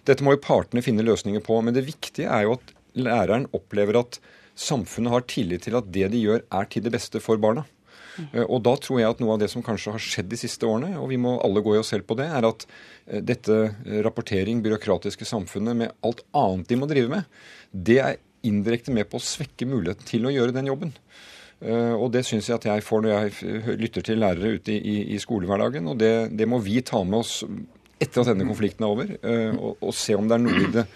Dette 0.09 0.24
må 0.24 0.36
jo 0.36 0.44
partene 0.44 0.85
finne 0.85 1.05
løsninger 1.05 1.44
på. 1.44 1.61
Men 1.65 1.77
det 1.77 1.85
viktige 1.89 2.32
er 2.32 2.47
jo 2.47 2.56
at 2.56 2.73
læreren 2.97 3.48
opplever 3.56 4.01
at 4.01 4.20
samfunnet 4.55 5.12
har 5.12 5.28
tillit 5.28 5.66
til 5.66 5.77
at 5.77 5.90
det 5.93 6.09
de 6.15 6.23
gjør, 6.23 6.44
er 6.48 6.70
til 6.70 6.86
det 6.86 6.94
beste 6.94 7.20
for 7.20 7.40
barna. 7.43 7.66
Uh, 8.18 8.44
og 8.44 8.62
da 8.66 8.76
tror 8.80 9.00
jeg 9.00 9.10
at 9.10 9.22
noe 9.22 9.36
av 9.36 9.42
det 9.42 9.50
som 9.52 9.64
kanskje 9.64 9.96
har 9.96 10.02
skjedd 10.02 10.30
de 10.32 10.40
siste 10.40 10.68
årene, 10.68 10.94
og 11.00 11.10
vi 11.12 11.20
må 11.20 11.36
alle 11.44 11.64
gå 11.64 11.76
i 11.76 11.80
oss 11.82 11.92
selv 11.94 12.08
på 12.08 12.18
det, 12.20 12.28
er 12.30 12.48
at 12.48 12.66
uh, 12.68 13.20
dette 13.20 13.58
rapportering, 14.06 14.62
byråkratiske 14.64 15.28
samfunnet 15.28 15.80
med 15.82 15.94
alt 16.06 16.24
annet 16.36 16.70
de 16.70 16.80
må 16.80 16.90
drive 16.90 17.12
med, 17.12 17.28
det 17.74 18.00
er 18.02 18.20
indirekte 18.44 18.92
med 18.92 19.08
på 19.08 19.18
å 19.18 19.24
svekke 19.24 19.66
muligheten 19.68 20.06
til 20.08 20.28
å 20.28 20.32
gjøre 20.34 20.54
den 20.56 20.68
jobben. 20.68 20.92
Eh, 21.64 21.94
og 21.94 22.10
det 22.12 22.24
syns 22.28 22.48
jeg 22.50 22.58
at 22.58 22.66
jeg 22.68 22.84
får 22.84 23.04
når 23.04 23.14
jeg 23.14 23.78
lytter 23.80 24.04
til 24.04 24.20
lærere 24.20 24.58
ute 24.58 24.74
i, 24.74 24.96
i 25.14 25.20
skolehverdagen. 25.22 25.88
Og 25.92 25.98
det, 26.00 26.12
det, 26.36 26.48
må 26.50 26.60
vi 26.64 26.82
ta 26.84 27.00
med 27.06 27.22
oss 27.22 27.38
etter 28.02 28.22
at 28.22 28.32
denne 28.32 28.46
konflikten 28.48 28.84
er 28.84 28.94
over, 28.94 29.12
eh, 29.16 29.52
og, 29.54 29.78
og 29.80 29.94
se 29.96 30.16
om 30.18 30.28
det 30.28 30.36
er 30.36 30.44
noe 30.44 30.64
i 30.64 30.72
det 30.74 30.86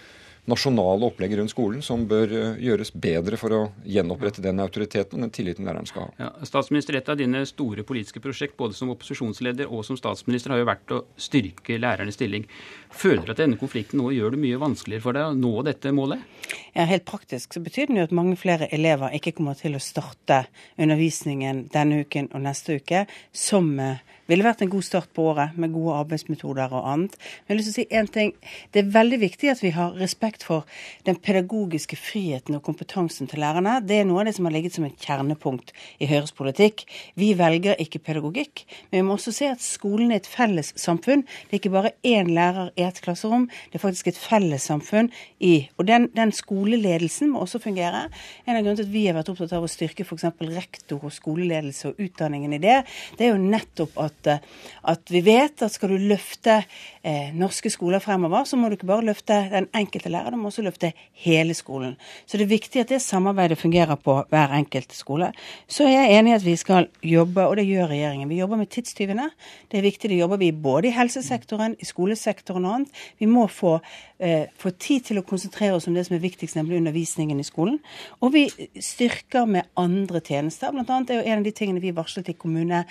nasjonale 0.49 1.07
opplegg 1.09 1.37
rundt 1.39 1.53
skolen 1.53 1.83
som 1.85 2.07
bør 2.09 2.33
eh, 2.35 2.61
gjøres 2.69 2.91
bedre 2.97 3.39
for 3.41 3.55
å 3.55 3.61
gjenopprette 3.87 4.43
den 4.45 4.61
autoriteten 4.65 5.19
og 5.19 5.27
den 5.27 5.35
tilliten 5.35 5.69
læreren 5.69 5.89
skal 5.89 6.07
ha. 6.09 6.15
Ja, 6.19 6.49
statsminister, 6.49 6.97
Et 6.99 7.09
av 7.09 7.19
dine 7.21 7.45
store 7.47 7.85
politiske 7.87 8.23
prosjekt 8.25 8.57
både 8.59 8.75
som 8.75 8.91
opposisjonsleder 8.95 9.71
og 9.71 9.85
som 9.87 9.99
statsminister 10.01 10.55
har 10.55 10.63
jo 10.63 10.69
vært 10.69 10.95
å 10.95 11.03
styrke 11.21 11.79
lærernes 11.79 12.19
stilling. 12.19 12.49
Føler 12.91 13.27
du 13.27 13.35
at 13.35 13.43
denne 13.43 13.61
konflikten 13.61 14.01
nå 14.03 14.11
gjør 14.17 14.35
det 14.35 14.43
mye 14.43 14.61
vanskeligere 14.61 15.05
for 15.05 15.19
deg 15.19 15.29
å 15.29 15.37
nå 15.37 15.55
dette 15.69 15.93
målet? 15.95 16.25
Ja, 16.73 16.89
Helt 16.89 17.05
praktisk 17.09 17.55
så 17.55 17.63
betyr 17.63 17.91
den 17.91 18.01
jo 18.01 18.07
at 18.09 18.15
mange 18.17 18.37
flere 18.41 18.71
elever 18.73 19.13
ikke 19.17 19.35
kommer 19.37 19.59
til 19.59 19.77
å 19.77 19.83
starte 19.83 20.47
undervisningen 20.81 21.67
denne 21.75 22.03
uken 22.05 22.33
og 22.33 22.45
neste 22.47 22.79
uke 22.81 23.05
som 23.37 23.75
eh, 23.83 24.01
ville 24.29 24.47
vært 24.47 24.63
en 24.65 24.73
god 24.73 24.85
start 24.87 25.13
på 25.17 25.25
året, 25.33 25.57
med 25.57 25.73
gode 25.75 25.97
arbeidsmetoder 26.03 26.75
og 26.77 26.89
annet. 26.93 27.17
Men 27.17 27.49
jeg 27.49 27.55
har 27.55 27.59
lyst 27.61 27.71
til 27.71 27.75
å 27.75 27.79
si 27.79 27.99
en 28.01 28.11
ting. 28.19 28.33
Det 28.75 28.83
er 28.83 28.93
veldig 28.95 29.21
viktig 29.25 29.53
at 29.53 29.63
vi 29.65 29.73
har 29.77 29.97
respekt 29.99 30.45
for 30.47 30.67
den 31.09 31.19
pedagogiske 31.25 31.97
friheten 31.99 32.59
og 32.59 32.65
kompetansen 32.67 33.31
til 33.31 33.43
lærerne. 33.43 33.79
Det 33.85 34.01
er 34.01 34.09
noe 34.09 34.23
av 34.23 34.29
det 34.29 34.37
som 34.37 34.49
har 34.49 34.55
ligget 34.55 34.77
som 34.77 34.87
et 34.89 34.99
kjernepunkt 35.01 35.73
i 36.03 36.09
Høyres 36.11 36.35
politikk. 36.37 36.85
Vi 37.19 37.33
velger 37.39 37.81
ikke 37.81 38.03
pedagogikk, 38.05 38.65
men 38.91 39.01
vi 39.01 39.07
må 39.09 39.17
også 39.17 39.35
se 39.35 39.49
at 39.53 39.65
skolen 39.65 40.13
er 40.13 40.23
et 40.23 40.29
felles 40.29 40.75
samfunn. 40.79 41.25
Det 41.49 41.57
er 41.57 41.63
ikke 41.63 41.75
bare 41.75 41.95
én 42.07 42.33
lærer 42.35 42.73
i 42.77 42.85
et 42.87 43.01
klasserom, 43.05 43.49
det 43.71 43.79
er 43.79 43.85
faktisk 43.85 44.13
et 44.13 44.21
fellessamfunn 44.21 45.11
i 45.45 45.69
Og 45.79 45.87
den, 45.87 46.09
den 46.17 46.33
skoleledelsen 46.33 47.31
må 47.33 47.43
også 47.45 47.61
fungere. 47.63 48.09
En 48.47 48.57
av 48.57 48.63
grunnene 48.63 48.81
til 48.81 48.89
at 48.89 48.93
vi 48.93 49.05
har 49.07 49.17
vært 49.17 49.31
opptatt 49.33 49.55
av 49.57 49.65
å 49.65 49.71
styrke 49.71 50.05
f.eks. 50.05 50.27
rektor 50.55 51.05
og 51.05 51.15
skoleledelse 51.15 51.93
og 51.93 52.03
utdanningen 52.03 52.57
i 52.57 52.61
det, 52.63 52.79
det 53.19 53.27
er 53.27 53.33
jo 53.33 53.43
nettopp 53.43 53.97
at 54.03 54.18
at, 54.27 54.45
at, 54.85 55.11
vi 55.11 55.21
vet 55.25 55.63
at 55.63 55.73
skal 55.73 55.93
du 55.93 56.09
løfte 56.11 56.63
eh, 57.03 57.31
norske 57.37 57.71
skoler 57.71 58.03
fremover, 58.03 58.45
så 58.45 58.57
må 58.57 58.69
du 58.69 58.77
ikke 58.77 58.89
bare 58.91 59.07
løfte 59.07 59.37
den 59.53 59.69
enkelte 59.77 60.11
lærer, 60.13 60.35
du 60.35 60.41
må 60.41 60.51
også 60.51 60.65
løfte 60.67 60.93
hele 61.25 61.55
skolen. 61.55 61.97
Så 62.27 62.39
det 62.39 62.47
er 62.47 62.53
viktig 62.53 62.83
at 62.83 62.93
det 62.93 63.01
samarbeidet 63.03 63.59
fungerer 63.59 63.97
på 64.01 64.19
hver 64.31 64.55
enkelt 64.59 64.93
skole. 64.97 65.31
Så 65.69 65.87
er 65.87 65.95
jeg 65.95 66.19
enig 66.19 66.33
i 66.33 66.37
at 66.39 66.47
vi 66.47 66.57
skal 66.57 66.89
jobbe, 67.03 67.47
og 67.47 67.57
det 67.57 67.67
gjør 67.69 67.93
regjeringen. 67.93 68.29
Vi 68.29 68.41
jobber 68.41 68.61
med 68.61 68.71
tidstyvene. 68.75 69.31
Det 69.71 69.79
er 69.79 69.87
viktig, 69.87 70.11
det 70.11 70.21
jobber 70.21 70.41
vi 70.41 70.53
både 70.53 70.91
i 70.91 70.95
helsesektoren, 70.97 71.77
i 71.79 71.89
skolesektoren 71.89 72.67
og 72.67 72.79
annet. 72.79 73.03
Vi 73.19 73.27
må 73.27 73.47
få, 73.47 73.79
eh, 74.19 74.47
få 74.59 74.71
tid 74.71 75.01
til 75.09 75.19
å 75.19 75.27
konsentrere 75.27 75.75
oss 75.75 75.89
om 75.89 75.95
det 75.95 76.07
som 76.07 76.17
er 76.17 76.25
viktigst, 76.25 76.57
nemlig 76.57 76.79
undervisningen 76.79 77.41
i 77.41 77.47
skolen. 77.47 77.79
Og 78.23 78.33
vi 78.33 78.49
styrker 78.81 79.47
med 79.47 79.63
andre 79.77 80.21
tjenester. 80.21 80.73
Blant 80.73 80.91
annet 80.91 81.11
er 81.11 81.23
jo 81.23 81.31
en 81.31 81.39
av 81.39 81.45
de 81.45 81.51
tingene 81.51 81.81
vi 81.81 81.93
varslet 81.93 82.29
i 82.29 82.33
kommune 82.33 82.85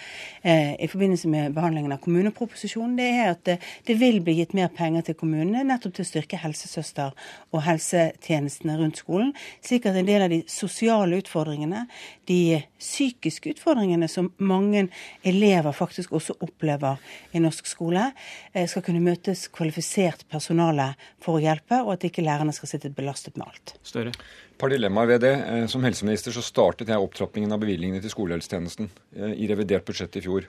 eh, 0.44 0.76
i 0.80 0.88
forbindelse 0.88 1.17
forbindelse 1.18 1.28
med 1.28 1.54
behandlingen 1.54 1.92
av 1.92 1.98
kommuneproposisjonen, 2.04 2.96
det 2.98 3.08
er 3.08 3.32
at 3.32 3.44
det, 3.46 3.58
det 3.88 3.96
vil 3.98 4.20
bli 4.22 4.38
gitt 4.40 4.54
mer 4.54 4.70
penger 4.70 5.04
til 5.08 5.16
kommunene 5.18 5.64
nettopp 5.66 5.96
til 5.96 6.06
å 6.06 6.08
styrke 6.08 6.38
helsesøster 6.38 7.14
og 7.52 7.64
helsetjenestene 7.66 8.78
rundt 8.78 8.98
skolen, 9.02 9.34
slik 9.62 9.86
at 9.88 9.98
en 9.98 10.08
del 10.08 10.26
av 10.26 10.32
de 10.32 10.44
sosiale 10.48 11.18
utfordringene, 11.22 11.88
de 12.28 12.64
psykiske 12.78 13.56
utfordringene 13.56 14.08
som 14.08 14.32
mange 14.38 14.88
elever 15.24 15.74
faktisk 15.74 16.14
også 16.14 16.38
opplever 16.40 16.98
i 17.34 17.42
norsk 17.42 17.68
skole, 17.68 18.12
eh, 18.54 18.68
skal 18.68 18.84
kunne 18.84 19.02
møtes 19.04 19.48
kvalifisert 19.48 20.28
personale 20.30 20.94
for 21.20 21.38
å 21.38 21.44
hjelpe, 21.44 21.82
og 21.84 21.96
at 21.98 22.10
ikke 22.10 22.26
lærerne 22.26 22.54
skal 22.54 22.70
sitte 22.70 22.94
belastet 22.94 23.38
med 23.38 23.48
alt. 23.48 23.78
Større 23.84 24.14
par 24.58 24.70
dilemmaer 24.70 25.06
ved 25.06 25.22
det. 25.22 25.34
Eh, 25.34 25.66
som 25.68 25.84
helseminister 25.86 26.34
så 26.34 26.42
startet 26.42 26.90
jeg 26.90 27.02
opptrappingen 27.02 27.54
av 27.54 27.62
bevilgningene 27.62 28.02
til 28.04 28.14
skolehelsetjenesten 28.14 28.90
eh, 28.90 29.36
i 29.38 29.50
revidert 29.50 29.86
budsjett 29.88 30.18
i 30.18 30.24
fjor. 30.26 30.48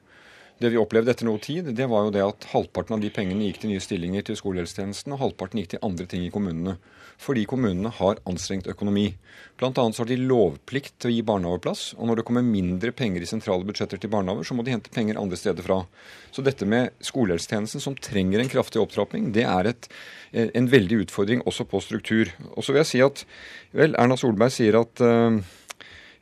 Det 0.58 0.72
vi 0.72 0.78
opplevde 0.80 1.12
etter 1.14 1.26
noe 1.28 1.38
tid, 1.38 1.68
det 1.78 1.86
var 1.86 2.08
jo 2.08 2.14
det 2.14 2.22
at 2.24 2.46
halvparten 2.50 2.96
av 2.96 3.02
de 3.02 3.12
pengene 3.14 3.46
gikk 3.46 3.60
til 3.62 3.70
nye 3.70 3.82
stillinger 3.82 4.24
til 4.26 4.38
skolehelsetjenesten, 4.40 5.12
og 5.14 5.20
halvparten 5.22 5.60
gikk 5.60 5.76
til 5.76 5.84
andre 5.86 6.06
ting 6.10 6.24
i 6.26 6.32
kommunene. 6.34 6.74
Fordi 7.22 7.44
kommunene 7.50 7.92
har 7.94 8.18
anstrengt 8.30 8.66
økonomi. 8.70 9.12
Blant 9.58 9.78
annet 9.78 9.94
så 9.94 10.02
har 10.02 10.10
de 10.10 10.18
lovplikt 10.18 10.96
til 10.98 11.10
å 11.10 11.14
gi 11.14 11.22
barnehageplass, 11.26 11.84
og 11.94 12.10
når 12.10 12.18
det 12.18 12.24
kommer 12.26 12.46
mindre 12.46 12.90
penger 12.94 13.22
i 13.22 13.30
sentrale 13.30 13.66
budsjetter 13.68 14.02
til 14.02 14.10
barnehager, 14.10 14.48
så 14.50 14.58
må 14.58 14.66
de 14.66 14.74
hente 14.74 14.90
penger 14.94 15.20
andre 15.22 15.38
steder 15.38 15.66
fra. 15.66 15.78
Så 16.34 16.42
dette 16.46 16.66
med 16.66 16.90
skolehelsetjenesten, 17.06 17.82
som 17.84 17.94
trenger 17.94 18.42
en 18.42 18.50
kraftig 18.50 18.82
opptrapping, 18.82 19.30
det 19.34 19.46
er 19.46 19.70
et, 19.70 19.90
en 20.34 20.70
veldig 20.74 21.04
utfordring 21.04 21.46
også 21.46 21.68
på 21.70 21.82
struktur. 21.86 22.34
Og 22.56 22.66
så 22.66 22.74
vil 22.74 22.82
jeg 22.82 22.92
si 22.92 23.04
at 23.06 23.22
vel, 23.78 23.94
Erna 23.94 24.18
Solberg 24.18 24.54
sier 24.54 24.78
at 24.82 25.06
uh, 25.06 25.38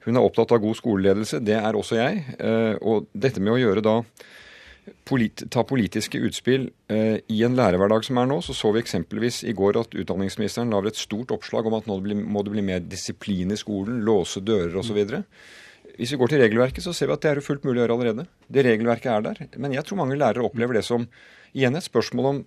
hun 0.06 0.16
er 0.16 0.24
opptatt 0.24 0.54
av 0.54 0.62
god 0.62 0.78
skoleledelse. 0.78 1.42
Det 1.44 1.58
er 1.58 1.76
også 1.76 1.98
jeg. 1.98 2.24
Eh, 2.38 2.74
og 2.80 3.08
dette 3.12 3.42
med 3.42 3.56
å 3.56 3.60
gjøre 3.60 3.84
da 3.84 4.00
Polit, 5.06 5.42
ta 5.50 5.64
politiske 5.66 6.18
utspill 6.22 6.68
eh, 6.94 7.18
i 7.26 7.40
en 7.42 7.56
lærerhverdag 7.58 8.04
som 8.06 8.20
er 8.22 8.28
nå, 8.30 8.36
så 8.42 8.54
så 8.54 8.70
vi 8.74 8.78
eksempelvis 8.84 9.40
i 9.50 9.54
går 9.56 9.80
at 9.80 9.94
utdanningsministeren 9.98 10.70
lager 10.70 10.92
et 10.92 11.00
stort 11.00 11.32
oppslag 11.34 11.66
om 11.66 11.74
at 11.78 11.88
nå 11.90 11.96
må 12.22 12.44
det 12.46 12.52
bli 12.54 12.62
mer 12.62 12.84
disiplin 12.86 13.50
i 13.50 13.58
skolen, 13.58 14.04
låse 14.06 14.42
dører 14.46 14.78
osv. 14.78 15.00
Hvis 15.96 16.12
vi 16.14 16.20
går 16.20 16.30
til 16.30 16.42
regelverket, 16.44 16.86
så 16.86 16.94
ser 16.94 17.10
vi 17.10 17.16
at 17.16 17.24
det 17.24 17.32
er 17.32 17.42
fullt 17.42 17.66
mulig 17.66 17.80
å 17.80 17.82
gjøre 17.82 17.96
allerede. 17.98 18.26
Det 18.46 18.66
regelverket 18.66 19.10
er 19.10 19.26
der. 19.26 19.42
Men 19.58 19.74
jeg 19.74 19.86
tror 19.88 20.04
mange 20.04 20.18
lærere 20.18 20.46
opplever 20.46 20.78
det 20.78 20.84
som 20.86 21.08
igjen 21.56 21.78
et 21.78 21.86
spørsmål 21.86 22.30
om 22.30 22.42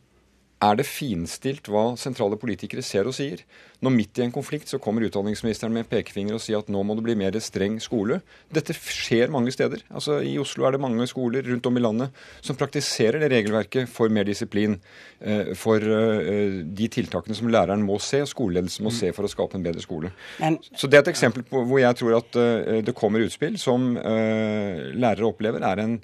er 0.60 0.76
det 0.76 0.84
finstilt 0.88 1.70
hva 1.72 1.94
sentrale 2.00 2.36
politikere 2.40 2.84
ser 2.84 3.08
og 3.08 3.16
sier? 3.16 3.46
Når 3.80 3.94
midt 3.96 4.20
i 4.20 4.26
en 4.26 4.34
konflikt 4.36 4.68
så 4.68 4.80
kommer 4.84 5.06
utdanningsministeren 5.08 5.72
med 5.72 5.88
pekefinger 5.88 6.36
og 6.36 6.44
sier 6.44 6.60
at 6.60 6.72
nå 6.72 6.82
må 6.84 6.98
det 7.00 7.06
bli 7.06 7.16
mer 7.20 7.38
streng 7.40 7.78
skole. 7.80 8.18
Dette 8.52 8.76
skjer 8.76 9.32
mange 9.32 9.54
steder. 9.56 9.86
Altså 9.88 10.18
I 10.20 10.36
Oslo 10.42 10.68
er 10.68 10.76
det 10.76 10.84
mange 10.84 11.08
skoler 11.08 11.48
rundt 11.48 11.70
om 11.70 11.80
i 11.80 11.86
landet 11.86 12.20
som 12.44 12.60
praktiserer 12.60 13.24
det 13.24 13.32
regelverket 13.32 13.88
for 13.88 14.12
mer 14.12 14.28
disiplin. 14.28 14.76
Eh, 15.24 15.54
for 15.60 15.80
eh, 15.80 16.60
de 16.76 16.92
tiltakene 16.92 17.40
som 17.40 17.48
læreren 17.52 17.86
må 17.88 17.96
se, 18.04 18.20
og 18.26 18.32
skoleledelsen 18.32 18.84
må 18.84 18.92
se 18.96 19.14
for 19.16 19.28
å 19.28 19.32
skape 19.32 19.56
en 19.56 19.64
bedre 19.64 19.84
skole. 19.86 20.12
Men, 20.44 20.60
så 20.76 20.92
det 20.92 21.00
er 21.00 21.08
et 21.08 21.14
eksempel 21.16 21.48
på 21.48 21.64
hvor 21.70 21.80
jeg 21.80 22.02
tror 22.02 22.20
at 22.20 22.40
eh, 22.40 22.80
det 22.84 22.98
kommer 23.00 23.24
utspill 23.24 23.56
som 23.60 23.94
lærere 24.00 25.28
opplever 25.28 25.64
er 25.66 25.80
en 25.84 25.96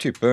type 0.00 0.30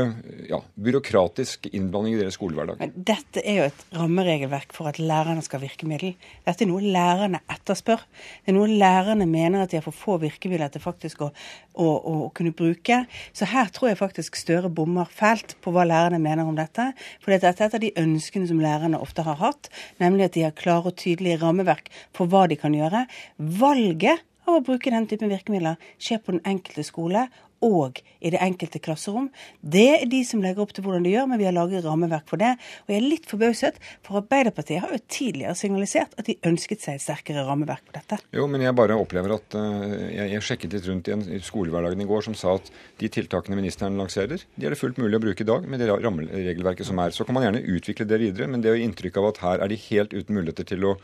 ja, 0.49 0.59
byråkratisk 0.75 1.67
innblanding 1.71 2.15
i 2.15 2.19
deres 2.19 2.37
skolehverdag. 2.37 2.79
Men 2.81 2.93
dette 3.07 3.41
er 3.41 3.59
jo 3.59 3.67
et 3.69 3.83
rammeregelverk 3.95 4.75
for 4.75 4.89
at 4.89 4.99
lærerne 5.01 5.43
skal 5.45 5.59
ha 5.59 5.65
virkemiddel. 5.65 6.13
Dette 6.45 6.65
er 6.65 6.69
noe 6.69 6.83
lærerne 6.83 7.41
etterspør. 7.51 8.03
Det 8.43 8.53
er 8.53 8.57
noe 8.57 8.69
lærerne 8.69 9.27
mener 9.29 9.63
at 9.63 9.73
de 9.73 9.79
har 9.79 9.85
for 9.85 9.95
få 9.95 10.17
virkemidler 10.21 10.71
til 10.73 10.83
faktisk 10.83 11.25
å, 11.25 11.31
å, 11.73 11.87
å, 11.87 12.15
kunne 12.35 12.53
bruke. 12.55 13.01
Så 13.35 13.49
her 13.49 13.71
tror 13.73 13.91
jeg 13.91 14.01
faktisk 14.01 14.37
Støre 14.45 14.69
bommer 14.69 15.09
fælt 15.09 15.55
på 15.63 15.73
hva 15.73 15.87
lærerne 15.87 16.19
mener 16.21 16.45
om 16.45 16.57
dette. 16.57 16.91
For 17.23 17.33
dette 17.33 17.49
er 17.49 17.69
et 17.69 17.79
av 17.79 17.81
de 17.81 17.93
ønskene 17.97 18.49
som 18.49 18.61
lærerne 18.61 19.01
ofte 19.01 19.25
har 19.25 19.39
hatt, 19.41 19.71
nemlig 20.03 20.27
at 20.27 20.37
de 20.37 20.45
har 20.45 20.55
klare 20.55 20.91
og 20.91 20.99
tydelige 21.01 21.39
rammeverk 21.41 21.89
for 22.13 22.29
hva 22.29 22.45
de 22.51 22.59
kan 22.59 22.75
gjøre. 22.75 23.05
Valget 23.37 24.21
av 24.45 24.59
å 24.59 24.63
bruke 24.65 24.91
den 24.93 25.07
typen 25.09 25.31
virkemidler 25.31 25.79
skjer 25.97 26.21
på 26.21 26.35
den 26.35 26.43
enkelte 26.45 26.85
skole 26.85 27.25
og 27.65 28.01
i 28.25 28.31
det 28.33 28.41
enkelte 28.41 28.81
klasserom. 28.83 29.27
Det 29.61 29.85
er 29.99 30.05
de 30.09 30.21
som 30.27 30.41
legger 30.43 30.63
opp 30.63 30.73
til 30.75 30.85
hvordan 30.85 31.05
de 31.05 31.13
gjør, 31.13 31.27
men 31.29 31.41
vi 31.41 31.47
har 31.47 31.55
laget 31.55 31.85
rammeverk 31.85 32.27
for 32.29 32.41
det. 32.41 32.53
Og 32.85 32.93
jeg 32.93 33.01
er 33.01 33.05
litt 33.05 33.27
forbauset, 33.29 33.79
for 34.05 34.21
Arbeiderpartiet 34.21 34.83
har 34.83 34.93
jo 34.95 35.01
tidligere 35.11 35.57
signalisert 35.57 36.15
at 36.19 36.29
de 36.29 36.37
ønsket 36.49 36.85
seg 36.85 36.99
et 36.99 37.05
sterkere 37.05 37.45
rammeverk 37.47 37.85
på 37.89 37.97
dette. 37.97 38.19
Jo, 38.35 38.47
men 38.51 38.65
jeg 38.65 38.77
bare 38.77 38.97
opplever 38.99 39.35
at 39.37 39.57
uh, 39.57 39.85
jeg, 40.09 40.31
jeg, 40.35 40.45
sjekket 40.45 40.77
litt 40.77 40.89
rundt 40.89 41.09
i 41.09 41.15
en 41.15 41.25
skolehverdagen 41.45 42.01
i 42.05 42.09
går 42.09 42.25
som 42.29 42.37
sa 42.37 42.55
at 42.59 42.71
de 43.01 43.11
tiltakene 43.11 43.59
ministeren 43.59 43.99
lanserer, 43.99 44.45
de 44.55 44.67
er 44.67 44.73
det 44.73 44.81
fullt 44.81 45.01
mulig 45.01 45.19
å 45.19 45.23
bruke 45.27 45.45
i 45.45 45.49
dag 45.49 45.69
med 45.69 45.81
det 45.81 45.89
rammeregelverket 45.91 46.89
som 46.89 47.01
er. 47.03 47.15
Så 47.15 47.27
kan 47.27 47.37
man 47.37 47.47
gjerne 47.47 47.65
utvikle 47.75 48.09
det 48.09 48.21
videre, 48.21 48.49
men 48.51 48.63
det 48.63 48.73
å 48.73 48.77
gi 48.77 48.85
inntrykk 48.87 49.21
av 49.21 49.31
at 49.31 49.41
her 49.45 49.65
er 49.65 49.71
de 49.71 49.81
helt 49.89 50.13
uten 50.15 50.37
muligheter 50.37 50.67
til 50.73 50.91
å 50.91 50.95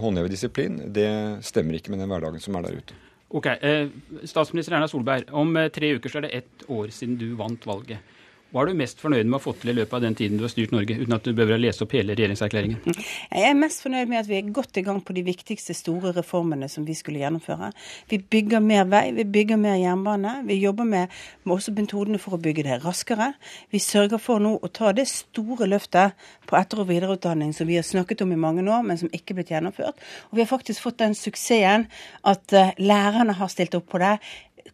håndheve 0.00 0.30
disiplin, 0.32 0.78
det 0.94 1.10
stemmer 1.44 1.78
ikke 1.78 1.92
med 1.92 2.00
den 2.02 2.10
hverdagen 2.10 2.42
som 2.42 2.56
er 2.58 2.66
der 2.66 2.80
ute. 2.80 2.96
Ok, 3.34 3.46
eh, 3.46 3.88
Statsminister 4.30 4.76
Erna 4.76 4.86
Solberg, 4.86 5.32
om 5.34 5.56
eh, 5.58 5.70
tre 5.74 5.88
uker 5.96 6.12
så 6.12 6.20
er 6.20 6.28
det 6.28 6.36
ett 6.38 6.66
år 6.70 6.92
siden 6.94 7.16
du 7.18 7.32
vant 7.34 7.66
valget. 7.66 8.14
Hva 8.54 8.62
er 8.62 8.68
du 8.70 8.78
mest 8.78 9.00
fornøyd 9.02 9.26
med 9.26 9.34
å 9.34 9.38
ha 9.40 9.42
fått 9.42 9.64
til 9.64 9.72
i 9.72 9.74
løpet 9.80 9.96
av 9.98 10.02
den 10.04 10.14
tiden 10.14 10.38
du 10.38 10.44
har 10.44 10.50
styrt 10.52 10.70
Norge, 10.70 10.94
uten 10.94 11.14
at 11.16 11.24
du 11.26 11.32
behøver 11.34 11.56
å 11.56 11.62
lese 11.64 11.82
opp 11.82 11.94
hele 11.96 12.14
regjeringserklæringen? 12.14 12.84
Jeg 12.86 13.48
er 13.48 13.56
mest 13.58 13.82
fornøyd 13.82 14.12
med 14.12 14.20
at 14.20 14.28
vi 14.30 14.36
er 14.38 14.52
godt 14.54 14.78
i 14.78 14.84
gang 14.86 15.00
på 15.02 15.16
de 15.16 15.24
viktigste 15.26 15.74
store 15.74 16.12
reformene 16.14 16.68
som 16.70 16.84
vi 16.86 16.94
skulle 16.94 17.18
gjennomføre. 17.18 17.72
Vi 18.12 18.20
bygger 18.30 18.62
mer 18.62 18.86
vei, 18.92 19.08
vi 19.16 19.26
bygger 19.26 19.58
mer 19.58 19.74
jernbane. 19.80 20.36
Vi 20.46 20.60
jobber 20.60 20.86
med, 20.86 21.18
med 21.42 21.56
også 21.56 21.74
metodene 21.74 22.22
for 22.22 22.38
å 22.38 22.40
bygge 22.46 22.68
det 22.68 22.78
raskere. 22.86 23.32
Vi 23.74 23.82
sørger 23.82 24.22
for 24.22 24.46
nå 24.46 24.54
å 24.54 24.70
ta 24.70 24.94
det 24.94 25.08
store 25.10 25.66
løftet 25.74 26.14
på 26.46 26.60
etter- 26.60 26.86
og 26.86 26.92
videreutdanning 26.94 27.50
som 27.58 27.66
vi 27.66 27.80
har 27.80 27.90
snakket 27.90 28.22
om 28.22 28.38
i 28.38 28.38
mange 28.38 28.62
år, 28.70 28.86
men 28.86 29.02
som 29.02 29.10
ikke 29.10 29.34
er 29.34 29.42
blitt 29.42 29.54
gjennomført. 29.56 29.98
Og 30.30 30.38
vi 30.38 30.46
har 30.46 30.52
faktisk 30.54 30.86
fått 30.86 31.02
den 31.02 31.18
suksessen 31.18 31.90
at 32.22 32.54
uh, 32.54 32.70
lærerne 32.78 33.34
har 33.34 33.50
stilt 33.50 33.74
opp 33.74 33.90
på 33.90 33.98
det. 33.98 34.20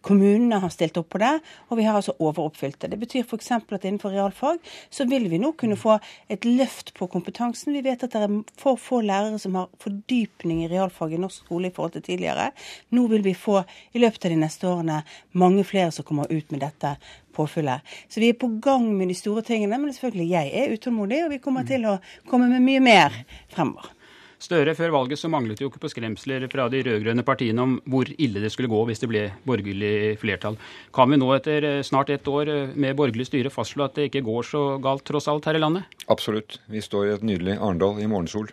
Kommunene 0.01 0.61
har 0.63 0.73
stilt 0.73 0.97
opp 0.97 1.11
på 1.13 1.21
det, 1.21 1.33
og 1.69 1.77
vi 1.77 1.85
har 1.85 1.99
altså 1.99 2.15
overoppfylt 2.19 2.79
det. 2.81 2.93
Det 2.95 2.99
betyr 3.03 3.27
f.eks. 3.27 3.51
at 3.53 3.85
innenfor 3.85 4.15
realfag 4.15 4.59
så 4.89 5.05
vil 5.11 5.29
vi 5.29 5.41
nå 5.43 5.53
kunne 5.61 5.77
få 5.77 5.99
et 6.33 6.47
løft 6.49 6.95
på 6.97 7.09
kompetansen. 7.13 7.75
Vi 7.77 7.85
vet 7.85 8.07
at 8.07 8.17
det 8.17 8.23
er 8.25 8.39
for 8.61 8.81
få 8.81 9.03
lærere 9.05 9.39
som 9.43 9.59
har 9.61 9.69
fordypning 9.83 10.65
i 10.65 10.71
realfag 10.73 11.13
i 11.13 11.21
norsk 11.21 11.45
skole 11.45 11.69
i 11.69 11.75
forhold 11.77 11.99
til 11.99 12.07
tidligere. 12.09 12.51
Nå 12.97 13.07
vil 13.13 13.25
vi 13.27 13.37
få 13.37 13.61
i 13.93 14.01
løpet 14.01 14.25
av 14.25 14.35
de 14.35 14.41
neste 14.41 14.71
årene 14.71 15.03
mange 15.33 15.67
flere 15.69 15.93
som 15.93 16.09
kommer 16.09 16.33
ut 16.33 16.51
med 16.51 16.65
dette 16.65 16.97
påfyllet. 17.37 17.85
Så 18.09 18.25
vi 18.25 18.33
er 18.33 18.41
på 18.41 18.49
gang 18.63 18.89
med 18.97 19.13
de 19.13 19.21
store 19.21 19.45
tingene, 19.47 19.79
men 19.79 19.93
selvfølgelig 19.93 20.33
jeg 20.33 20.53
er 20.65 20.75
utålmodig, 20.75 21.25
og 21.25 21.33
vi 21.37 21.45
kommer 21.45 21.69
til 21.69 21.85
å 21.87 21.99
komme 22.31 22.49
med 22.51 22.65
mye 22.65 22.85
mer 22.85 23.25
fremover. 23.53 23.93
Støre, 24.41 24.73
før 24.73 24.95
valget 24.95 25.21
så 25.21 25.29
manglet 25.29 25.59
det 25.59 25.67
jo 25.67 25.69
ikke 25.69 25.83
på 25.83 25.91
skremsler 25.93 26.47
fra 26.49 26.65
de 26.73 26.79
rød-grønne 26.87 27.25
partiene 27.29 27.61
om 27.61 27.75
hvor 27.93 28.09
ille 28.09 28.41
det 28.41 28.49
skulle 28.55 28.71
gå 28.73 28.79
hvis 28.89 29.03
det 29.03 29.11
ble 29.11 29.25
borgerlig 29.45 30.17
flertall. 30.23 30.57
Kan 30.97 31.13
vi 31.13 31.19
nå 31.21 31.29
etter 31.35 31.67
eh, 31.69 31.83
snart 31.85 32.09
ett 32.15 32.29
år 32.31 32.49
eh, 32.49 32.73
med 32.73 32.97
borgerlig 32.97 33.29
styre 33.29 33.53
fastslå 33.53 33.85
at 33.85 33.99
det 33.99 34.09
ikke 34.09 34.25
går 34.25 34.49
så 34.49 34.63
galt 34.81 35.05
tross 35.05 35.29
alt 35.29 35.45
her 35.45 35.59
i 35.59 35.61
landet? 35.61 35.93
Absolutt. 36.09 36.57
Vi 36.73 36.81
står 36.81 37.11
i 37.11 37.13
et 37.19 37.27
nydelig 37.29 37.59
Arendal 37.59 38.01
i 38.01 38.09
morgensol. 38.09 38.49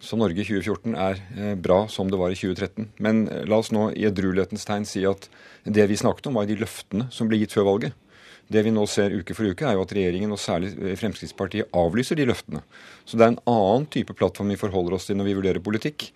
Så 0.00 0.16
Norge 0.16 0.40
i 0.40 0.48
2014 0.48 0.96
er 0.96 1.20
eh, 1.36 1.54
bra 1.60 1.82
som 1.92 2.08
det 2.08 2.22
var 2.22 2.32
i 2.32 2.40
2013. 2.40 2.88
Men 3.04 3.26
la 3.28 3.60
oss 3.60 3.68
nå 3.74 3.90
i 3.92 4.08
edruelighetens 4.08 4.64
tegn 4.64 4.88
si 4.88 5.04
at 5.04 5.28
det 5.68 5.90
vi 5.92 6.00
snakket 6.00 6.32
om, 6.32 6.40
var 6.40 6.48
de 6.48 6.56
løftene 6.56 7.10
som 7.12 7.28
ble 7.28 7.42
gitt 7.42 7.52
før 7.52 7.68
valget. 7.74 8.00
Det 8.48 8.64
vi 8.64 8.72
nå 8.72 8.86
ser 8.88 9.12
uke 9.12 9.36
for 9.36 9.44
uke, 9.44 9.66
er 9.68 9.76
jo 9.76 9.84
at 9.84 9.92
regjeringen, 9.92 10.32
og 10.32 10.40
særlig 10.40 10.72
Fremskrittspartiet, 10.96 11.68
avlyser 11.76 12.16
de 12.16 12.28
løftene. 12.30 12.62
Så 13.04 13.18
det 13.18 13.26
er 13.26 13.34
en 13.34 13.42
annen 13.50 13.88
type 13.92 14.16
plattform 14.16 14.54
vi 14.54 14.60
forholder 14.60 14.96
oss 14.96 15.08
til 15.08 15.18
når 15.18 15.28
vi 15.28 15.40
vurderer 15.40 15.64
politikk. 15.64 16.08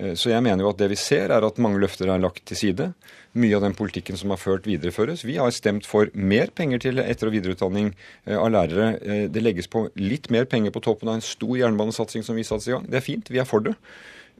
Eh, 0.00 0.14
så 0.18 0.32
jeg 0.32 0.44
mener 0.44 0.64
jo 0.64 0.70
at 0.72 0.80
det 0.80 0.90
vi 0.92 0.98
ser, 0.98 1.32
er 1.32 1.46
at 1.46 1.60
mange 1.62 1.80
løfter 1.82 2.10
er 2.10 2.22
lagt 2.22 2.44
til 2.48 2.58
side. 2.58 2.90
Mye 3.38 3.56
av 3.56 3.64
den 3.64 3.76
politikken 3.78 4.18
som 4.18 4.32
har 4.34 4.40
ført, 4.42 4.68
videreføres. 4.68 5.24
Vi 5.26 5.38
har 5.40 5.52
stemt 5.54 5.88
for 5.88 6.10
mer 6.14 6.52
penger 6.54 6.82
til 6.86 7.02
etter- 7.02 7.30
og 7.30 7.36
videreutdanning 7.36 7.92
eh, 8.26 8.36
av 8.36 8.50
lærere. 8.54 8.92
Eh, 9.00 9.26
det 9.32 9.44
legges 9.44 9.70
på 9.70 9.88
litt 10.00 10.30
mer 10.34 10.48
penger 10.50 10.74
på 10.74 10.84
toppen 10.84 11.10
av 11.10 11.18
en 11.18 11.26
stor 11.26 11.56
jernbanesatsing 11.60 12.26
som 12.26 12.38
vi 12.38 12.46
satte 12.46 12.70
i 12.70 12.76
gang. 12.76 12.88
Det 12.88 13.00
er 13.00 13.06
fint, 13.06 13.32
vi 13.32 13.42
er 13.42 13.48
for 13.48 13.64
det. 13.64 13.76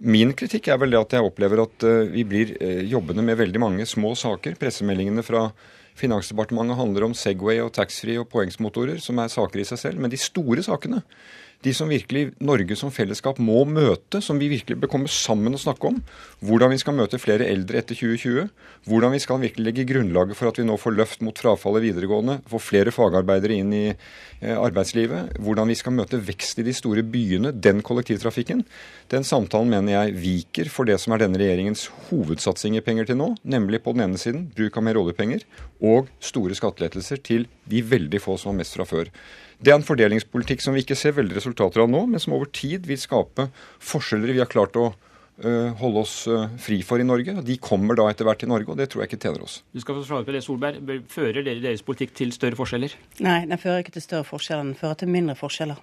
Min 0.01 0.33
kritikk 0.33 0.71
er 0.73 0.81
vel 0.81 0.95
det 0.95 1.03
at 1.03 1.13
jeg 1.13 1.27
opplever 1.27 1.61
at 1.61 1.85
vi 2.09 2.23
blir 2.25 2.55
jobbende 2.89 3.21
med 3.21 3.37
veldig 3.37 3.61
mange 3.61 3.85
små 3.85 4.15
saker. 4.17 4.55
Pressemeldingene 4.57 5.21
fra 5.21 5.43
Finansdepartementet 5.99 6.79
handler 6.79 7.09
om 7.09 7.15
Segway 7.17 7.61
og 7.65 7.73
taxfree 7.77 8.21
og 8.21 8.29
poengsmotorer, 8.33 9.01
som 9.03 9.19
er 9.21 9.33
saker 9.33 9.63
i 9.63 9.69
seg 9.69 9.81
selv. 9.83 10.03
Men 10.03 10.13
de 10.13 10.21
store 10.21 10.65
sakene, 10.67 11.03
de 11.65 11.73
som 11.77 11.91
virkelig 11.93 12.31
Norge 12.41 12.77
som 12.79 12.93
fellesskap 12.93 13.39
må 13.43 13.67
møte, 13.69 14.23
som 14.25 14.39
vi 14.41 14.49
virkelig 14.49 14.79
bør 14.81 14.91
komme 14.95 15.11
sammen 15.13 15.53
og 15.57 15.61
snakke 15.61 15.91
om. 15.91 15.99
Hvordan 16.41 16.73
vi 16.73 16.79
skal 16.81 16.97
møte 16.97 17.21
flere 17.21 17.49
eldre 17.53 17.83
etter 17.83 17.99
2020. 17.99 18.49
Hvordan 18.89 19.13
vi 19.13 19.21
skal 19.21 19.43
virkelig 19.43 19.67
legge 19.67 19.85
grunnlaget 19.91 20.39
for 20.39 20.49
at 20.49 20.61
vi 20.61 20.65
nå 20.65 20.79
får 20.81 20.97
løft 20.97 21.25
mot 21.27 21.37
frafallet 21.37 21.85
videregående. 21.85 22.39
Få 22.49 22.63
flere 22.65 22.95
fagarbeidere 22.97 23.59
inn 23.61 23.75
i 23.77 23.83
eh, 23.91 24.57
arbeidslivet. 24.57 25.37
Hvordan 25.37 25.69
vi 25.69 25.77
skal 25.77 25.97
møte 25.99 26.23
vekst 26.31 26.63
i 26.63 26.65
de 26.65 26.75
store 26.77 27.05
byene. 27.05 27.53
Den 27.53 27.85
kollektivtrafikken. 27.85 28.65
Den 29.13 29.29
samtalen 29.29 29.69
mener 29.75 29.99
jeg 29.99 30.17
viker 30.23 30.73
for 30.73 30.89
det 30.89 30.97
som 31.03 31.13
er 31.13 31.27
denne 31.27 31.43
regjeringens 31.43 31.91
hovedsatsing 32.09 32.81
i 32.81 32.85
penger 32.87 33.11
til 33.11 33.21
nå. 33.21 33.35
Nemlig 33.45 33.83
på 33.85 33.93
den 33.93 34.07
ene 34.09 34.23
siden 34.23 34.49
bruk 34.57 34.81
av 34.81 34.89
mer 34.89 35.03
oljepenger 35.03 35.45
og 35.85 36.09
store 36.25 36.57
skattelettelser 36.57 37.21
til 37.21 37.49
de 37.69 37.85
veldig 37.85 38.25
få 38.25 38.41
som 38.41 38.55
har 38.55 38.63
mest 38.63 38.81
fra 38.81 38.89
før. 38.89 39.13
Det 39.61 39.73
er 39.73 39.77
en 39.77 39.85
fordelingspolitikk 39.85 40.63
som 40.65 40.73
vi 40.77 40.81
ikke 40.85 40.97
ser 40.97 41.13
veldig 41.19 41.37
resultater 41.37 41.83
av 41.85 41.91
nå, 41.93 42.07
men 42.09 42.23
som 42.23 42.33
over 42.37 42.49
tid 42.49 42.87
vil 42.89 43.01
skape 43.01 43.51
forskjeller 43.85 44.33
vi 44.33 44.41
har 44.41 44.49
klart 44.49 44.79
å 44.81 44.87
uh, 44.89 45.69
holde 45.83 46.01
oss 46.01 46.15
uh, 46.33 46.47
fri 46.61 46.79
for 46.87 47.03
i 47.03 47.05
Norge. 47.05 47.35
De 47.45 47.59
kommer 47.61 47.99
da 48.01 48.07
etter 48.09 48.25
hvert 48.25 48.41
til 48.41 48.49
Norge, 48.49 48.73
og 48.73 48.81
det 48.81 48.89
tror 48.89 49.05
jeg 49.05 49.13
ikke 49.13 49.21
tjener 49.27 49.45
oss. 49.45 49.59
Du 49.77 49.83
skal 49.85 49.99
få 49.99 50.07
svare 50.09 50.25
på 50.25 50.33
det, 50.33 50.41
Solberg. 50.47 50.81
Fører 51.13 51.43
dere 51.45 51.61
deres 51.61 51.85
politikk 51.85 52.17
til 52.17 52.33
større 52.33 52.57
forskjeller? 52.57 52.97
Nei, 53.27 53.43
den 53.51 53.61
fører 53.61 53.85
ikke 53.85 53.99
til 53.99 54.07
større 54.07 54.29
forskjeller, 54.31 54.71
den 54.71 54.81
fører 54.81 55.03
til 55.03 55.13
mindre 55.13 55.37
forskjeller. 55.37 55.83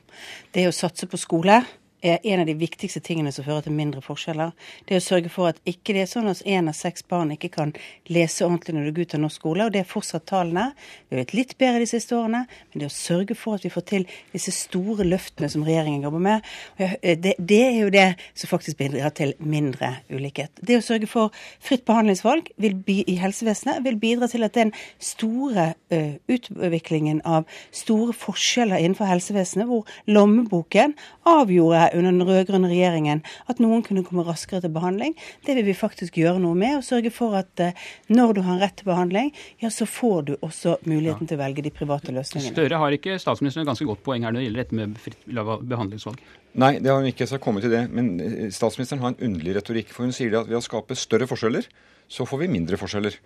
Det 0.56 0.66
er 0.66 0.72
å 0.72 0.78
satse 0.80 1.10
på 1.12 1.22
skole 1.22 1.62
er 2.06 2.20
en 2.24 2.42
av 2.44 2.46
de 2.46 2.54
viktigste 2.58 3.02
tingene 3.04 3.32
som 3.34 3.46
fører 3.46 3.66
til 3.66 3.76
mindre 3.76 4.02
forskjeller. 4.06 4.52
Det 4.90 5.00
å 5.00 5.04
sørge 5.04 5.32
for 5.34 5.50
at 5.50 5.62
ikke 5.68 5.96
det 5.96 6.04
er 6.04 6.12
sånn 6.12 6.30
at 6.30 6.44
én 6.46 6.70
av 6.70 6.78
seks 6.78 7.06
barn 7.10 7.32
ikke 7.34 7.50
kan 7.54 7.74
lese 8.12 8.46
ordentlig 8.46 8.76
når 8.76 8.88
de 8.88 8.94
går 8.98 9.08
ut 9.08 9.16
av 9.18 9.24
norsk 9.24 9.42
skole, 9.42 9.66
og 9.66 9.74
det 9.74 9.82
er 9.82 9.90
fortsatt 9.90 10.28
tallene. 10.30 10.68
Vi 11.08 11.16
har 11.16 11.24
blitt 11.24 11.36
litt 11.38 11.56
bedre 11.58 11.82
de 11.82 11.90
siste 11.90 12.16
årene, 12.18 12.44
men 12.48 12.84
det 12.84 12.90
å 12.90 12.94
sørge 12.94 13.38
for 13.38 13.58
at 13.58 13.66
vi 13.66 13.74
får 13.74 13.88
til 13.90 14.08
disse 14.34 14.54
store 14.56 15.08
løftene 15.08 15.50
som 15.52 15.66
regjeringen 15.66 16.06
jobber 16.06 16.24
med, 16.28 16.52
det, 16.78 17.34
det 17.38 17.62
er 17.66 17.80
jo 17.82 17.90
det 17.94 18.08
som 18.38 18.52
faktisk 18.52 18.80
bidrar 18.80 19.14
til 19.18 19.34
mindre 19.40 19.96
ulikhet. 20.12 20.54
Det 20.62 20.78
å 20.78 20.86
sørge 20.86 21.10
for 21.10 21.34
fritt 21.64 21.86
behandlingsvalg 21.88 22.52
i 22.58 23.18
helsevesenet 23.22 23.82
vil 23.86 24.00
bidra 24.02 24.30
til 24.30 24.46
at 24.46 24.56
den 24.58 24.74
store 25.02 25.72
uh, 25.94 26.14
utviklingen 26.30 27.24
av 27.26 27.48
store 27.72 28.14
forskjeller 28.16 28.82
innenfor 28.82 29.10
helsevesenet, 29.10 29.68
hvor 29.70 29.88
lommeboken 30.10 30.96
avgjorde 31.28 31.87
under 31.96 32.16
den 32.16 32.28
rød-grønne 32.28 32.72
regjeringen 32.72 33.24
at 33.52 33.62
noen 33.64 33.84
kunne 33.86 34.04
komme 34.08 34.26
raskere 34.28 34.64
til 34.64 34.74
behandling. 34.74 35.16
Det 35.46 35.56
vil 35.58 35.68
vi 35.68 35.78
faktisk 35.78 36.18
gjøre 36.20 36.42
noe 36.44 36.58
med, 36.58 36.80
og 36.80 36.86
sørge 36.88 37.12
for 37.14 37.38
at 37.40 37.64
uh, 37.64 37.86
når 38.12 38.38
du 38.38 38.42
har 38.48 38.60
rett 38.64 38.78
til 38.80 38.90
behandling, 38.90 39.32
ja, 39.64 39.72
så 39.74 39.88
får 39.90 40.28
du 40.30 40.34
også 40.40 40.78
muligheten 40.88 41.28
ja. 41.28 41.32
til 41.32 41.40
å 41.40 41.44
velge 41.44 41.66
de 41.66 41.74
private 41.74 42.16
løsningene. 42.16 42.56
Støre 42.56 42.82
har 42.82 42.98
ikke 42.98 43.20
statsministeren 43.22 43.66
et 43.66 43.72
ganske 43.72 43.88
godt 43.90 44.04
poeng 44.06 44.28
her 44.28 44.36
når 44.36 44.44
det 44.44 44.50
gjelder 44.50 44.66
dette 44.66 44.82
med 44.82 45.00
fritt 45.02 45.24
behandlingsvalg? 45.28 46.22
Nei, 46.58 46.78
det 46.82 46.90
har 46.90 47.02
hun 47.02 47.10
ikke. 47.12 47.28
Så 47.30 47.40
komme 47.42 47.62
til 47.62 47.74
det. 47.74 47.84
Men 47.94 48.16
eh, 48.24 48.48
statsministeren 48.54 49.04
har 49.04 49.14
en 49.14 49.26
underlig 49.30 49.58
retorikk. 49.60 49.92
For 49.94 50.08
hun 50.08 50.16
sier 50.16 50.40
at 50.40 50.50
ved 50.50 50.58
å 50.58 50.64
skape 50.66 50.98
større 50.98 51.28
forskjeller, 51.30 51.68
så 52.10 52.26
får 52.26 52.46
vi 52.46 52.54
mindre 52.56 52.80
forskjeller. 52.82 53.20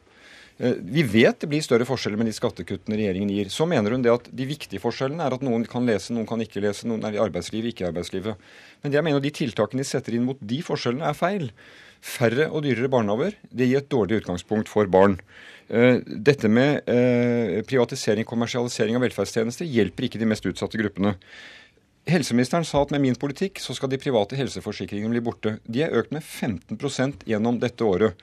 Eh, 0.61 0.77
vi 0.77 1.01
vet 1.03 1.39
det 1.41 1.49
blir 1.49 1.63
større 1.65 1.88
forskjeller 1.89 2.19
med 2.21 2.27
de 2.29 2.35
skattekuttene 2.38 2.99
regjeringen 2.99 3.31
gir. 3.33 3.49
Så 3.49 3.65
mener 3.69 3.95
hun 3.95 4.03
det 4.05 4.13
at 4.13 4.27
de 4.29 4.45
viktige 4.45 4.81
forskjellene 4.83 5.25
er 5.25 5.33
at 5.33 5.45
noen 5.45 5.65
kan 5.69 5.88
lese, 5.88 6.13
noen 6.13 6.27
kan 6.29 6.41
ikke 6.43 6.61
lese, 6.61 6.85
noen 6.89 7.07
er 7.07 7.17
i 7.17 7.21
arbeidslivet, 7.23 7.71
ikke 7.71 7.88
i 7.88 7.89
arbeidslivet. 7.89 8.51
Men 8.83 8.93
jeg 8.93 9.07
mener 9.07 9.23
de 9.23 9.33
tiltakene 9.33 9.81
de 9.81 9.89
setter 9.89 10.17
inn 10.17 10.27
mot 10.27 10.38
de 10.38 10.59
forskjellene, 10.65 11.07
er 11.07 11.17
feil. 11.17 11.49
Færre 12.01 12.47
og 12.49 12.63
dyrere 12.65 12.89
barnehager 12.89 13.35
det 13.53 13.67
gir 13.69 13.81
et 13.81 13.89
dårlig 13.89 14.21
utgangspunkt 14.21 14.69
for 14.69 14.89
barn. 14.89 15.17
Eh, 15.69 15.97
dette 16.05 16.49
med 16.49 16.85
eh, 16.89 17.61
privatisering 17.65 18.25
og 18.27 18.33
kommersialisering 18.35 18.97
av 18.97 19.05
velferdstjenester 19.05 19.69
hjelper 19.69 20.07
ikke 20.07 20.21
de 20.21 20.29
mest 20.29 20.45
utsatte 20.45 20.81
gruppene. 20.81 21.15
Helseministeren 22.09 22.65
sa 22.65 22.81
at 22.81 22.93
med 22.93 23.03
min 23.03 23.17
politikk 23.17 23.61
så 23.61 23.73
skal 23.77 23.89
de 23.89 24.01
private 24.01 24.38
helseforsikringene 24.38 25.13
bli 25.13 25.25
borte. 25.25 25.57
De 25.69 25.83
er 25.85 25.93
økt 25.97 26.13
med 26.13 26.25
15% 26.25 27.25
gjennom 27.29 27.61
dette 27.61 27.85
året. 27.85 28.17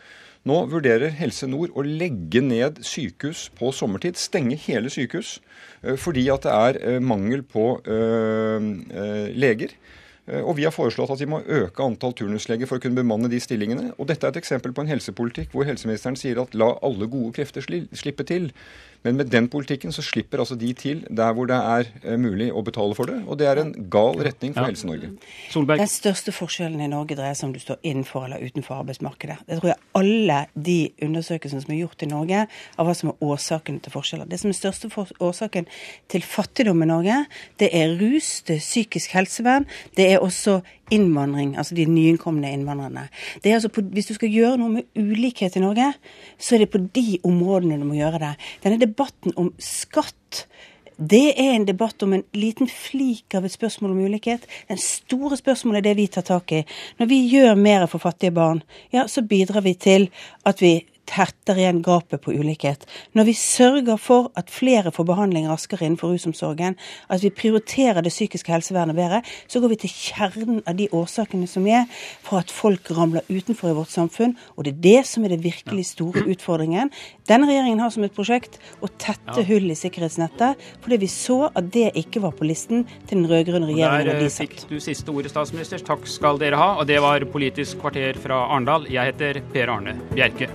Nå 0.46 0.58
vurderer 0.70 1.12
Helse 1.18 1.48
Nord 1.50 1.74
å 1.74 1.82
legge 1.82 2.42
ned 2.44 2.78
sykehus 2.86 3.48
på 3.58 3.72
sommertid, 3.74 4.18
stenge 4.20 4.58
hele 4.68 4.90
sykehus, 4.92 5.38
eh, 5.82 5.96
fordi 5.98 6.28
at 6.30 6.46
det 6.46 6.54
er 6.54 6.78
eh, 6.82 7.00
mangel 7.02 7.42
på 7.42 7.70
øh, 7.82 8.68
leger. 9.34 9.74
Og 10.44 10.58
vi 10.58 10.66
har 10.66 10.72
foreslått 10.74 11.08
at 11.14 11.22
vi 11.22 11.28
må 11.32 11.38
øke 11.40 11.80
antall 11.80 12.12
turnusleger 12.12 12.68
for 12.68 12.76
å 12.76 12.82
kunne 12.84 12.98
bemanne 13.00 13.30
de 13.32 13.38
stillingene. 13.40 13.94
Og 13.96 14.10
dette 14.10 14.26
er 14.28 14.34
et 14.34 14.40
eksempel 14.42 14.74
på 14.76 14.84
en 14.84 14.90
helsepolitikk 14.90 15.54
hvor 15.56 15.64
helseministeren 15.64 16.18
sier 16.20 16.36
at 16.42 16.52
la 16.52 16.74
alle 16.84 17.08
gode 17.08 17.32
krefter 17.38 17.64
slippe 17.64 18.26
til. 18.28 18.50
Men 19.06 19.18
med 19.20 19.30
den 19.30 19.46
politikken 19.50 19.92
så 19.94 20.02
slipper 20.02 20.42
altså 20.42 20.56
de 20.58 20.72
til 20.76 21.04
der 21.06 21.34
hvor 21.36 21.46
det 21.48 21.56
er 21.56 21.90
eh, 22.02 22.18
mulig 22.18 22.48
å 22.50 22.62
betale 22.66 22.96
for 22.98 23.10
det. 23.10 23.20
Og 23.26 23.38
det 23.38 23.46
er 23.50 23.60
en 23.62 23.70
gal 23.90 24.18
retning 24.26 24.54
for 24.56 24.66
ja. 24.66 24.72
Helse-Norge. 24.72 25.10
Den 25.78 25.90
største 25.92 26.34
forskjellen 26.34 26.82
i 26.82 26.90
Norge 26.90 27.16
dreier 27.18 27.38
seg 27.38 27.48
om 27.50 27.54
du 27.54 27.60
står 27.62 27.78
innenfor 27.86 28.26
eller 28.26 28.42
utenfor 28.42 28.82
arbeidsmarkedet. 28.82 29.38
Det 29.46 29.60
tror 29.60 29.72
jeg 29.72 29.80
alle 30.00 30.40
de 30.54 30.78
undersøkelsene 31.06 31.62
som 31.64 31.74
er 31.74 31.82
gjort 31.84 32.02
i 32.04 32.10
Norge 32.10 32.44
av 32.48 32.88
hva 32.88 32.96
som 32.98 33.12
er 33.12 33.28
årsakene 33.28 33.84
til 33.84 33.94
forskjeller. 33.94 34.28
Det 34.30 34.40
som 34.42 34.50
er 34.50 34.58
største 34.58 34.90
årsaken 35.22 35.70
til 36.10 36.26
fattigdom 36.26 36.82
i 36.82 36.90
Norge, 36.90 37.20
det 37.62 37.70
er 37.76 37.94
rus, 38.00 38.40
det 38.48 38.58
er 38.58 38.64
psykisk 38.64 39.14
helsevern, 39.14 39.68
det 39.96 40.10
er 40.12 40.24
også 40.24 40.58
innvandring, 40.94 41.56
altså 41.58 41.76
de 41.76 41.86
nyinnkomne 41.88 42.52
innvandrerne. 42.52 43.08
Er 43.42 43.54
altså 43.58 43.70
på, 43.72 43.84
hvis 43.94 44.10
du 44.10 44.14
skal 44.16 44.32
gjøre 44.32 44.56
noe 44.60 44.78
med 44.78 44.88
ulikhet 44.98 45.58
i 45.58 45.62
Norge, 45.64 45.92
så 46.38 46.56
er 46.56 46.64
det 46.64 46.72
på 46.72 46.82
de 46.94 47.20
områdene 47.28 47.78
du 47.80 47.86
må 47.88 47.98
gjøre 47.98 48.22
det. 48.22 48.34
Denne 48.64 48.80
debatten 48.82 49.36
om 49.36 49.52
skatt 49.62 50.46
det 50.98 51.38
er 51.38 51.52
en 51.54 51.66
debatt 51.66 52.02
om 52.02 52.12
en 52.16 52.24
liten 52.34 52.66
flik 52.66 53.36
av 53.38 53.44
et 53.46 53.54
spørsmål 53.54 53.92
om 53.94 54.00
ulikhet. 54.10 54.48
Den 54.66 54.80
store 54.82 55.36
spørsmålet 55.38 55.78
er 55.78 55.86
det 55.86 55.96
vi 56.00 56.06
tar 56.10 56.24
tak 56.26 56.52
i. 56.52 56.64
Når 56.98 57.06
vi 57.06 57.18
gjør 57.30 57.54
mer 57.54 57.86
for 57.86 58.02
fattige 58.02 58.34
barn, 58.34 58.64
ja, 58.90 59.06
så 59.06 59.22
bidrar 59.22 59.62
vi 59.62 59.76
til 59.78 60.08
at 60.42 60.58
vi 60.62 60.80
tetter 61.08 61.58
igjen 61.58 61.80
gapet 61.84 62.22
på 62.24 62.34
ulikhet. 62.36 62.84
Når 63.16 63.28
vi 63.30 63.34
sørger 63.38 63.98
for 64.00 64.28
at 64.38 64.52
flere 64.52 64.92
får 64.94 65.08
behandling 65.08 65.48
raskere 65.48 65.86
innenfor 65.86 66.12
rusomsorgen, 66.12 66.76
at 67.08 67.24
vi 67.24 67.32
prioriterer 67.34 68.04
det 68.04 68.12
psykiske 68.12 68.52
helsevernet 68.52 68.96
bedre, 68.98 69.22
så 69.48 69.62
går 69.62 69.72
vi 69.72 69.80
til 69.84 69.94
kjernen 69.94 70.60
av 70.68 70.76
de 70.78 70.88
årsakene 70.94 71.48
som 71.50 71.66
er 71.68 71.86
for 72.24 72.42
at 72.42 72.52
folk 72.52 72.90
ramler 72.94 73.26
utenfor 73.28 73.72
i 73.72 73.76
vårt 73.78 73.92
samfunn. 73.94 74.36
Og 74.56 74.66
det 74.66 74.74
er 74.76 74.82
det 74.88 75.06
som 75.08 75.24
er 75.24 75.34
det 75.34 75.42
virkelig 75.44 75.88
store 75.94 76.26
utfordringen. 76.28 76.92
Denne 77.28 77.48
regjeringen 77.48 77.82
har 77.82 77.92
som 77.94 78.04
et 78.06 78.14
prosjekt 78.16 78.60
å 78.84 78.90
tette 79.00 79.44
hull 79.48 79.68
i 79.72 79.78
sikkerhetsnettet, 79.78 80.60
fordi 80.84 81.00
vi 81.02 81.10
så 81.12 81.48
at 81.48 81.72
det 81.74 81.90
ikke 81.98 82.22
var 82.24 82.36
på 82.36 82.46
listen 82.48 82.84
til 83.08 83.22
den 83.22 83.28
rød-grønne 83.30 83.70
regjeringen. 83.70 84.12
Der 84.12 84.22
de 84.22 84.32
fikk 84.32 84.58
du 84.68 84.78
siste 84.82 85.12
ordet, 85.12 85.32
statsminister. 85.32 85.82
Takk 85.84 86.06
skal 86.10 86.40
dere 86.40 86.60
ha. 86.60 86.70
Og 86.80 86.88
det 86.88 87.00
var 87.04 87.24
Politisk 87.28 87.82
kvarter 87.82 88.18
fra 88.20 88.44
Arendal. 88.48 88.88
Jeg 88.92 89.12
heter 89.12 89.42
Per 89.52 89.74
Arne 89.76 89.98
Bjerke. 90.14 90.48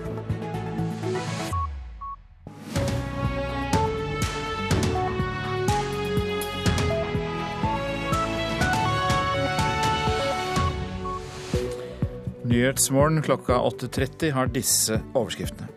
Nyhetsmorgen 12.53 13.21
klokka 13.21 13.57
8.30 13.57 14.31
har 14.31 14.47
disse 14.47 14.99
overskriftene. 15.13 15.67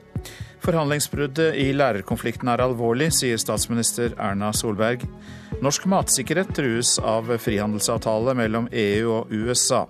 Forhandlingsbruddet 0.61 1.55
i 1.57 1.71
lærerkonflikten 1.73 2.51
er 2.53 2.61
alvorlig, 2.61 3.07
sier 3.17 3.41
statsminister 3.41 4.13
Erna 4.21 4.51
Solberg. 4.53 5.07
Norsk 5.65 5.87
matsikkerhet 5.89 6.53
trues 6.59 6.99
av 7.01 7.33
frihandelsavtale 7.41 8.37
mellom 8.37 8.69
EU 8.77 9.09
og 9.15 9.33
USA. 9.33 9.87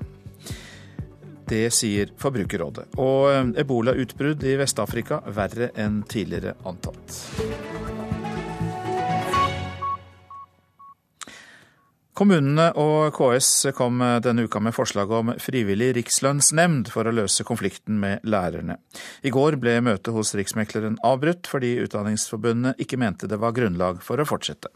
Det 1.51 1.65
sier 1.75 2.15
Forbrukerrådet. 2.23 2.93
Og 3.03 3.59
ebolautbrudd 3.59 4.47
i 4.47 4.55
Vest-Afrika 4.63 5.25
verre 5.27 5.73
enn 5.75 6.05
tidligere 6.07 6.55
antatt. 6.71 7.96
Kommunene 12.17 12.71
og 12.81 13.11
KS 13.13 13.75
kom 13.77 14.01
denne 14.25 14.47
uka 14.49 14.61
med 14.65 14.73
forslag 14.73 15.11
om 15.13 15.35
frivillig 15.43 15.91
rikslønnsnemnd 15.99 16.89
for 16.89 17.05
å 17.05 17.13
løse 17.13 17.45
konflikten 17.45 17.99
med 18.01 18.25
lærerne. 18.25 18.79
I 19.21 19.33
går 19.35 19.59
ble 19.61 19.75
møtet 19.85 20.17
hos 20.17 20.33
Riksmekleren 20.39 20.97
avbrutt 21.05 21.45
fordi 21.51 21.75
Utdanningsforbundet 21.83 22.81
ikke 22.81 22.97
mente 23.03 23.29
det 23.29 23.37
var 23.43 23.53
grunnlag 23.59 24.01
for 24.07 24.17
å 24.17 24.25
fortsette. 24.25 24.73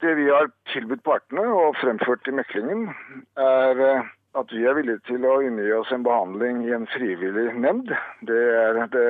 Det 0.00 0.14
vi 0.16 0.24
har 0.30 0.48
tilbudt 0.72 1.04
partene 1.04 1.44
og 1.52 1.76
fremført 1.82 2.32
i 2.32 2.34
meklingen, 2.38 2.88
er 3.36 3.84
eh, 3.84 4.08
at 4.40 4.56
vi 4.56 4.64
er 4.64 4.80
villige 4.80 5.04
til 5.10 5.28
å 5.28 5.36
inngi 5.44 5.68
oss 5.76 5.92
en 5.92 6.08
behandling 6.08 6.64
i 6.64 6.72
en 6.76 6.88
frivillig 6.96 7.50
nemnd. 7.60 7.92
Det 8.24 8.40
er 8.64 8.80
det 8.96 9.06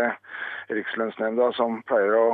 Rikslønnsnemnda 0.75 1.53
som 1.55 1.79
pleier 1.87 2.19
å 2.19 2.27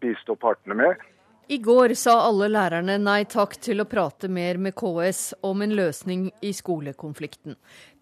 bistå 0.00 0.40
partene 0.40 0.80
med. 0.80 1.08
I 1.50 1.56
går 1.58 1.94
sa 1.96 2.12
alle 2.26 2.50
lærerne 2.52 2.98
nei 3.00 3.22
takk 3.24 3.54
til 3.64 3.80
å 3.80 3.86
prate 3.88 4.28
mer 4.28 4.58
med 4.60 4.74
KS 4.76 5.20
om 5.48 5.62
en 5.64 5.70
løsning 5.72 6.26
i 6.44 6.50
skolekonflikten. 6.52 7.54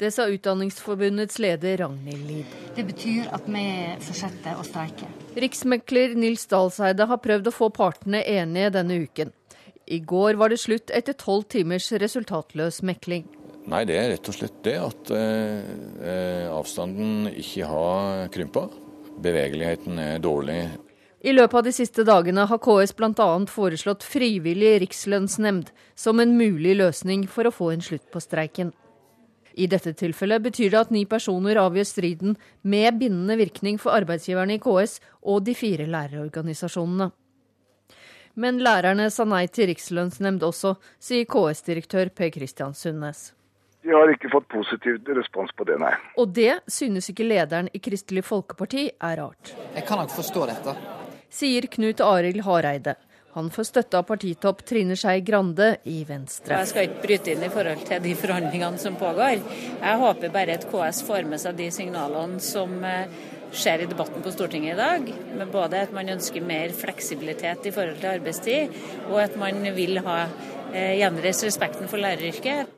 Det 0.02 0.08
sa 0.10 0.24
Utdanningsforbundets 0.26 1.38
leder 1.38 1.76
Ragnhild 1.84 2.24
Lid. 2.26 2.56
Det 2.74 2.82
betyr 2.88 3.28
at 3.36 3.46
vi 3.46 3.62
fortsetter 4.02 4.58
å 4.58 4.64
streike. 4.66 5.06
Riksmekler 5.38 6.16
Nils 6.18 6.48
Dalseide 6.50 7.06
har 7.06 7.20
prøvd 7.22 7.46
å 7.46 7.54
få 7.54 7.68
partene 7.76 8.24
enige 8.26 8.72
denne 8.80 8.98
uken. 9.04 9.30
I 9.86 10.00
går 10.02 10.40
var 10.42 10.50
det 10.50 10.58
slutt 10.64 10.90
etter 10.90 11.14
tolv 11.14 11.46
timers 11.54 11.86
resultatløs 11.94 12.80
mekling. 12.82 13.28
Nei, 13.70 13.84
det 13.86 14.00
er 14.00 14.10
rett 14.16 14.26
og 14.26 14.34
slett 14.40 14.58
det 14.66 14.74
at 14.82 15.14
eh, 15.14 15.70
eh 16.02 16.50
avstanden 16.50 17.30
ikke 17.30 17.70
har 17.70 18.26
krympa. 18.34 18.66
Bevegeligheten 19.22 20.02
er 20.02 20.18
dårlig. 20.18 20.64
I 21.26 21.32
løpet 21.32 21.58
av 21.58 21.62
de 21.66 21.72
siste 21.74 22.04
dagene 22.06 22.44
har 22.46 22.58
KS 22.62 22.92
bl.a. 22.94 23.24
foreslått 23.50 24.04
frivillig 24.06 24.76
rikslønnsnemnd 24.84 25.72
som 25.98 26.20
en 26.22 26.36
mulig 26.38 26.76
løsning 26.78 27.24
for 27.26 27.48
å 27.48 27.50
få 27.50 27.72
en 27.72 27.80
slutt 27.82 28.04
på 28.14 28.20
streiken. 28.22 28.70
I 29.58 29.66
dette 29.66 29.90
tilfellet 29.98 30.44
betyr 30.44 30.70
det 30.70 30.82
at 30.84 30.92
ni 30.94 31.02
personer 31.10 31.58
avgjør 31.58 31.88
striden 31.88 32.36
med 32.62 33.00
bindende 33.00 33.34
virkning 33.40 33.80
for 33.82 33.96
arbeidsgiverne 33.96 34.54
i 34.54 34.62
KS 34.62 35.00
og 35.26 35.42
de 35.48 35.54
fire 35.58 35.88
lærerorganisasjonene. 35.90 37.08
Men 38.38 38.60
lærerne 38.62 39.08
sa 39.10 39.26
nei 39.26 39.48
til 39.50 39.72
rikslønnsnemnd 39.72 40.44
også, 40.46 40.76
sier 41.02 41.26
KS-direktør 41.26 42.12
Per 42.14 42.30
Christian 42.36 42.76
Sundnes. 42.76 43.32
De 43.82 43.90
har 43.96 44.12
ikke 44.12 44.30
fått 44.30 44.46
positiv 44.52 45.02
respons 45.18 45.50
på 45.58 45.66
det, 45.66 45.80
nei. 45.82 45.90
Og 46.22 46.30
det 46.38 46.60
synes 46.70 47.10
ikke 47.10 47.26
lederen 47.26 47.72
i 47.74 47.82
Kristelig 47.82 48.22
Folkeparti 48.28 48.86
er 48.94 49.18
rart. 49.24 49.56
Jeg 49.74 49.88
kan 49.88 50.04
nok 50.04 50.14
forstå 50.14 50.46
dette 50.52 50.76
sier 51.32 51.66
Knut 51.72 52.00
Arild 52.04 52.44
Hareide. 52.46 52.96
Han 53.36 53.50
får 53.52 53.66
støtte 53.68 53.98
av 53.98 54.06
partitopp 54.08 54.62
Trine 54.64 54.94
Skei 54.96 55.20
Grande 55.20 55.74
i 55.84 55.98
Venstre. 56.08 56.56
Jeg 56.56 56.70
skal 56.70 56.86
ikke 56.86 57.02
bryte 57.02 57.34
inn 57.34 57.42
i 57.44 57.50
forhold 57.52 57.82
til 57.84 58.00
de 58.00 58.14
forhandlingene 58.16 58.80
som 58.80 58.96
pågår. 58.96 59.42
Jeg 59.82 60.00
håper 60.00 60.32
bare 60.32 60.56
at 60.56 60.64
KS 60.70 61.02
får 61.04 61.28
med 61.28 61.42
seg 61.42 61.58
de 61.58 61.66
signalene 61.74 62.40
som 62.40 62.72
eh, 62.80 63.12
skjer 63.52 63.84
i 63.84 63.90
debatten 63.90 64.24
på 64.24 64.32
Stortinget 64.32 64.72
i 64.72 64.80
dag. 64.80 65.12
Med 65.36 65.52
både 65.52 65.84
at 65.84 65.92
man 65.92 66.08
ønsker 66.16 66.48
mer 66.48 66.72
fleksibilitet 66.72 67.68
i 67.68 67.74
forhold 67.76 68.00
til 68.00 68.14
arbeidstid, 68.14 68.80
og 69.10 69.20
at 69.26 69.36
man 69.36 69.60
vil 69.76 70.00
ha 70.08 70.18
eh, 70.72 70.96
gjenreist 71.02 71.44
respekten 71.44 71.92
for 71.92 72.00
læreryrket. 72.00 72.72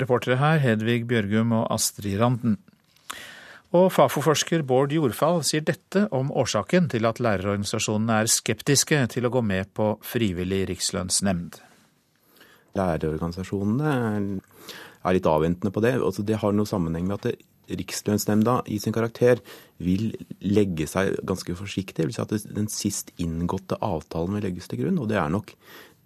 Reportere 0.00 0.40
her 0.40 0.64
Hedvig 0.64 1.02
Bjørgum 1.04 1.52
og 1.60 1.66
Astrid 1.76 2.16
Randen. 2.24 2.56
Og 3.72 3.86
Fafo-forsker 3.88 4.60
Bård 4.68 4.92
Jordfall 4.92 5.38
sier 5.48 5.62
dette 5.64 6.04
om 6.12 6.28
årsaken 6.36 6.90
til 6.92 7.06
at 7.08 7.22
lærerorganisasjonene 7.24 8.18
er 8.20 8.28
skeptiske 8.28 8.98
til 9.14 9.24
å 9.24 9.30
gå 9.32 9.40
med 9.48 9.70
på 9.72 9.94
frivillig 10.04 10.66
rikslønnsnemnd. 10.68 11.56
Lærerorganisasjonene 12.76 13.94
er 13.96 15.16
litt 15.16 15.28
avventende 15.28 15.72
på 15.72 15.80
det. 15.84 15.94
Altså, 15.96 16.24
det 16.24 16.36
har 16.42 16.52
noe 16.52 16.68
sammenheng 16.68 17.08
med 17.08 17.16
at 17.22 17.48
Rikslønnsnemnda 17.72 18.58
i 18.74 18.76
sin 18.82 18.92
karakter 18.92 19.38
vil 19.80 20.10
legge 20.44 20.84
seg 20.90 21.14
ganske 21.24 21.54
forsiktig. 21.56 22.02
Det 22.02 22.08
vil 22.10 22.16
si 22.16 22.20
at 22.20 22.52
den 22.52 22.68
sist 22.68 23.14
inngåtte 23.22 23.78
avtalen 23.80 24.36
vil 24.36 24.44
legges 24.50 24.68
til 24.68 24.82
grunn. 24.82 24.98
Og 25.00 25.08
det 25.08 25.16
er 25.16 25.32
nok 25.32 25.54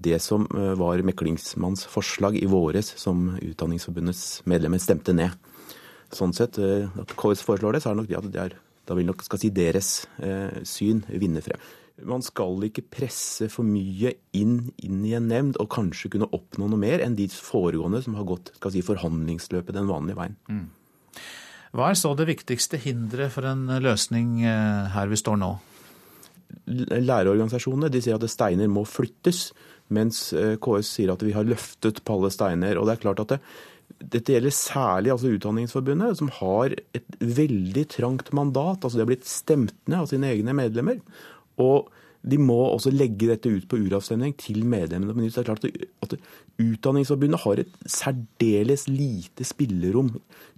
det 0.07 0.21
som 0.23 0.45
eh, 0.53 0.77
var 0.79 1.03
meklingsmanns 1.03 1.87
forslag 1.91 2.37
i 2.39 2.47
våres, 2.47 2.93
som 3.01 3.33
Utdanningsforbundets 3.41 4.45
medlemmer 4.47 4.79
stemte 4.85 5.17
ned 5.17 5.35
sånn 6.15 6.35
sett, 6.37 6.59
eh, 6.63 6.87
at 7.01 7.17
KS 7.19 7.43
foreslår 7.47 7.77
det, 7.77 7.83
så 7.83 7.91
er 7.91 7.97
det 7.97 8.03
nok 8.03 8.11
det 8.11 8.21
at 8.21 8.31
det 8.31 8.45
er, 8.45 8.55
da 8.87 8.95
vil 8.95 9.09
nok 9.09 9.25
skal 9.27 9.41
si 9.43 9.51
deres 9.55 9.91
eh, 10.23 10.63
syn 10.69 11.03
vinne 11.09 11.43
frem. 11.45 11.61
Man 12.07 12.23
skal 12.23 12.61
ikke 12.67 12.85
presse 12.93 13.49
for 13.49 13.65
mye 13.65 14.13
inn, 14.37 14.73
inn, 14.85 15.01
i 15.09 15.15
en 15.17 15.31
nemnd 15.31 15.61
og 15.63 15.71
kanskje 15.73 16.11
kunne 16.13 16.29
oppnå 16.37 16.69
noe 16.69 16.81
mer 16.81 17.01
enn 17.01 17.17
de 17.17 17.29
foregående 17.33 18.03
som 18.05 18.19
har 18.19 18.29
gått 18.29 18.53
skal 18.59 18.75
si, 18.75 18.85
forhandlingsløpet 18.85 19.75
den 19.75 19.89
vanlige 19.89 20.19
veien. 20.19 20.37
Mm. 20.53 20.67
Hva 21.77 21.89
er 21.91 21.99
så 21.99 22.13
det 22.17 22.29
viktigste 22.29 22.79
hinderet 22.81 23.33
for 23.35 23.49
en 23.49 23.65
løsning 23.83 24.43
eh, 24.45 24.93
her 24.93 25.09
vi 25.11 25.19
står 25.21 25.41
nå? 25.41 25.55
Lærerorganisasjonene 26.67 27.91
de 27.91 28.03
sier 28.05 28.21
at 28.21 28.31
steiner 28.31 28.69
må 28.71 28.85
flyttes, 28.87 29.49
mens 29.91 30.29
KS 30.63 30.89
sier 30.99 31.13
at 31.13 31.23
vi 31.23 31.35
har 31.35 31.47
løftet 31.47 32.01
på 32.07 32.17
alle 32.17 32.31
steiner. 32.35 32.79
Og 32.79 32.87
det 32.87 32.97
er 32.97 33.03
klart 33.03 33.23
at 33.23 33.35
det, 33.35 33.41
dette 33.97 34.35
gjelder 34.35 34.55
særlig 34.55 35.13
altså 35.15 35.33
Utdanningsforbundet, 35.35 36.19
som 36.19 36.31
har 36.39 36.75
et 36.97 37.19
veldig 37.21 37.87
trangt 37.95 38.33
mandat. 38.37 38.85
altså 38.85 38.99
De 38.99 39.05
har 39.05 39.11
blitt 39.11 39.29
stemt 39.29 39.77
ned 39.89 40.05
av 40.05 40.11
sine 40.11 40.31
egne 40.35 40.55
medlemmer. 40.57 41.01
Og 41.63 41.89
de 42.27 42.39
må 42.43 42.59
også 42.67 42.91
legge 42.95 43.29
dette 43.31 43.51
ut 43.53 43.69
på 43.71 43.79
uravstemning 43.87 44.35
til 44.41 44.65
medlemmene. 44.67 45.15
Men 45.15 45.29
det 45.29 45.39
er 45.41 45.49
klart 45.49 45.67
at 45.67 46.19
Utdanningsforbundet 46.57 47.43
har 47.43 47.61
et 47.61 47.73
særdeles 47.93 48.87
lite 48.89 49.45
spillerom 49.45 50.15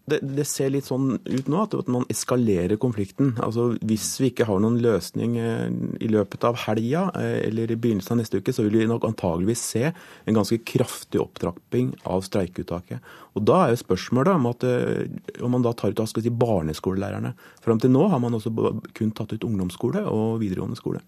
det, 0.08 0.18
det, 0.22 0.44
ser 0.48 0.70
litt 0.72 0.88
sånn 0.88 1.18
ut 1.18 1.48
nå, 1.50 1.64
at 1.64 1.90
man 1.92 2.06
eskalerer 2.10 2.78
konflikten. 2.80 3.34
Altså 3.44 3.70
Hvis 3.84 4.06
vi 4.22 4.30
ikke 4.32 4.46
har 4.48 4.60
noen 4.62 4.78
løsning 4.82 5.36
eh, 5.40 5.66
i 6.04 6.10
løpet 6.10 6.46
av 6.48 6.58
helga 6.64 7.08
eh, 7.18 7.38
eller 7.48 7.72
i 7.72 7.78
begynnelsen 7.78 8.16
av 8.16 8.22
neste 8.22 8.40
uke, 8.40 8.54
så 8.54 8.64
vil 8.66 8.80
vi 8.80 8.88
nok 8.88 9.06
antageligvis 9.08 9.64
se 9.74 9.84
en 9.90 10.38
ganske 10.38 10.60
kraftig 10.68 11.20
opptrapping 11.22 11.92
av 12.08 12.24
streikeuttaket. 12.26 13.04
Og 13.36 13.44
Da 13.48 13.60
er 13.64 13.74
jo 13.74 13.82
spørsmålet 13.84 14.34
om, 14.34 14.48
at, 14.50 14.64
eh, 14.64 15.44
om 15.44 15.54
man 15.54 15.66
da 15.66 15.74
tar 15.76 15.92
ut 15.92 16.02
skal 16.08 16.24
si, 16.24 16.32
barneskolelærerne. 16.32 17.34
Fram 17.64 17.80
til 17.80 17.92
nå 17.92 18.08
har 18.08 18.22
man 18.22 18.38
også 18.38 18.54
kun 18.94 19.12
tatt 19.12 19.36
ut 19.36 19.44
ungdomsskole 19.44 20.06
og 20.08 20.40
videregående 20.40 20.78
skole. 20.78 21.04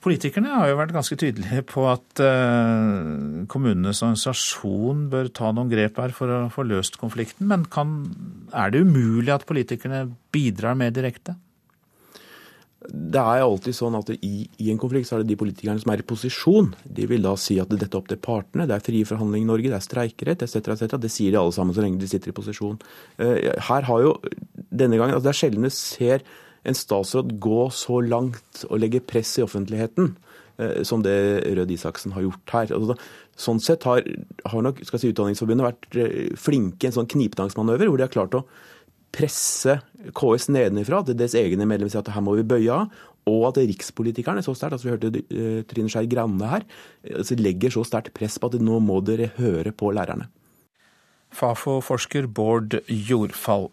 Politikerne 0.00 0.54
har 0.54 0.70
jo 0.70 0.78
vært 0.78 0.94
ganske 0.96 1.16
tydelige 1.20 1.60
på 1.68 1.82
at 1.90 2.22
uh, 2.24 3.44
kommunenes 3.52 4.00
organisasjon 4.00 5.04
bør 5.12 5.28
ta 5.36 5.50
noen 5.52 5.68
grep 5.68 6.00
her 6.00 6.14
for 6.16 6.32
å 6.32 6.38
få 6.54 6.64
løst 6.64 6.96
konflikten. 7.00 7.50
Men 7.50 7.66
kan, 7.68 7.98
er 8.48 8.72
det 8.72 8.80
umulig 8.86 9.34
at 9.34 9.44
politikerne 9.48 10.06
bidrar 10.32 10.78
mer 10.80 10.94
direkte? 10.96 11.36
Det 12.88 13.20
er 13.20 13.44
alltid 13.44 13.76
sånn 13.76 13.98
at 13.98 14.08
i, 14.16 14.48
i, 14.56 14.70
en 14.72 14.80
konflikt 14.80 15.10
så 15.10 15.18
er 15.18 15.22
det 15.22 15.34
de 15.34 15.40
politikerne 15.42 15.82
som 15.82 15.92
er 15.92 16.00
i 16.00 16.06
posisjon. 16.08 16.72
De 16.88 17.04
vil 17.10 17.26
da 17.26 17.34
si 17.36 17.58
at 17.60 17.68
dette 17.68 17.92
er 17.92 18.00
opp 18.00 18.08
til 18.08 18.20
partene. 18.24 18.64
Det 18.70 18.78
er 18.78 18.86
frie 18.86 19.08
forhandlinger 19.08 19.44
i 19.44 19.50
Norge, 19.52 19.68
det 19.68 19.76
er 19.76 19.84
streikerett 19.84 20.46
etc. 20.46 20.62
etc. 20.78 20.96
Det 20.96 21.12
sier 21.12 21.34
de 21.34 21.42
alle 21.42 21.52
sammen 21.52 21.76
så 21.76 21.84
lenge 21.84 22.00
de 22.00 22.08
sitter 22.08 22.32
i 22.32 22.38
posisjon. 22.40 22.80
Uh, 23.20 23.36
her 23.68 23.90
har 23.90 24.06
jo 24.06 24.16
denne 24.56 24.96
gangen, 24.96 25.12
altså 25.12 25.28
Det 25.28 25.34
er 25.34 25.42
sjelden 25.42 25.68
du 25.68 25.74
ser 25.76 26.24
en 26.68 26.76
statsråd 26.76 27.36
gå 27.42 27.62
så 27.72 28.00
langt 28.04 28.64
og 28.68 28.80
legge 28.82 29.02
press 29.04 29.36
i 29.40 29.44
offentligheten 29.44 30.12
eh, 30.60 30.82
som 30.86 31.04
det 31.04 31.16
Rød 31.56 31.72
Isaksen 31.72 32.14
har 32.16 32.26
gjort 32.26 32.56
her. 32.56 32.74
Altså, 32.76 32.96
sånn 33.40 33.62
sett 33.64 33.86
har, 33.88 34.04
har 34.52 34.66
nok 34.66 34.82
si, 34.84 35.12
Utdanningsforbundet 35.12 35.68
vært 35.70 36.00
eh, 36.00 36.34
flinke 36.38 36.86
i 36.86 36.90
en 36.90 36.98
sånn 36.98 37.10
knipetangsmanøver, 37.10 37.88
hvor 37.88 38.00
de 38.00 38.06
har 38.06 38.12
klart 38.12 38.36
å 38.36 38.44
presse 39.10 39.80
KS 40.14 40.50
nedenifra, 40.54 41.02
til 41.06 41.16
deres 41.18 41.34
egne 41.38 41.66
medlemmer 41.66 41.92
sier 41.92 42.04
at 42.04 42.12
her 42.14 42.24
må 42.24 42.36
vi 42.38 42.46
bøye 42.46 42.82
av. 42.82 43.06
Og 43.30 43.42
at 43.50 43.58
rikspolitikerne 43.60 44.42
så 44.42 44.54
sterkt, 44.56 44.78
altså 44.78 44.88
vi 44.88 44.92
hørte 44.94 45.10
uh, 45.12 45.58
Trine 45.68 45.90
Skei 45.92 46.08
Grande 46.10 46.46
her, 46.48 46.64
altså 47.12 47.36
legger 47.36 47.74
så 47.74 47.82
sterkt 47.86 48.14
press 48.16 48.38
på 48.40 48.48
at 48.48 48.56
nå 48.62 48.78
må 48.82 48.96
dere 49.04 49.28
høre 49.36 49.74
på 49.76 49.90
lærerne. 49.94 50.30
Fafo-forsker 51.36 52.26
Bård 52.26 52.80
Jordfall. 52.88 53.68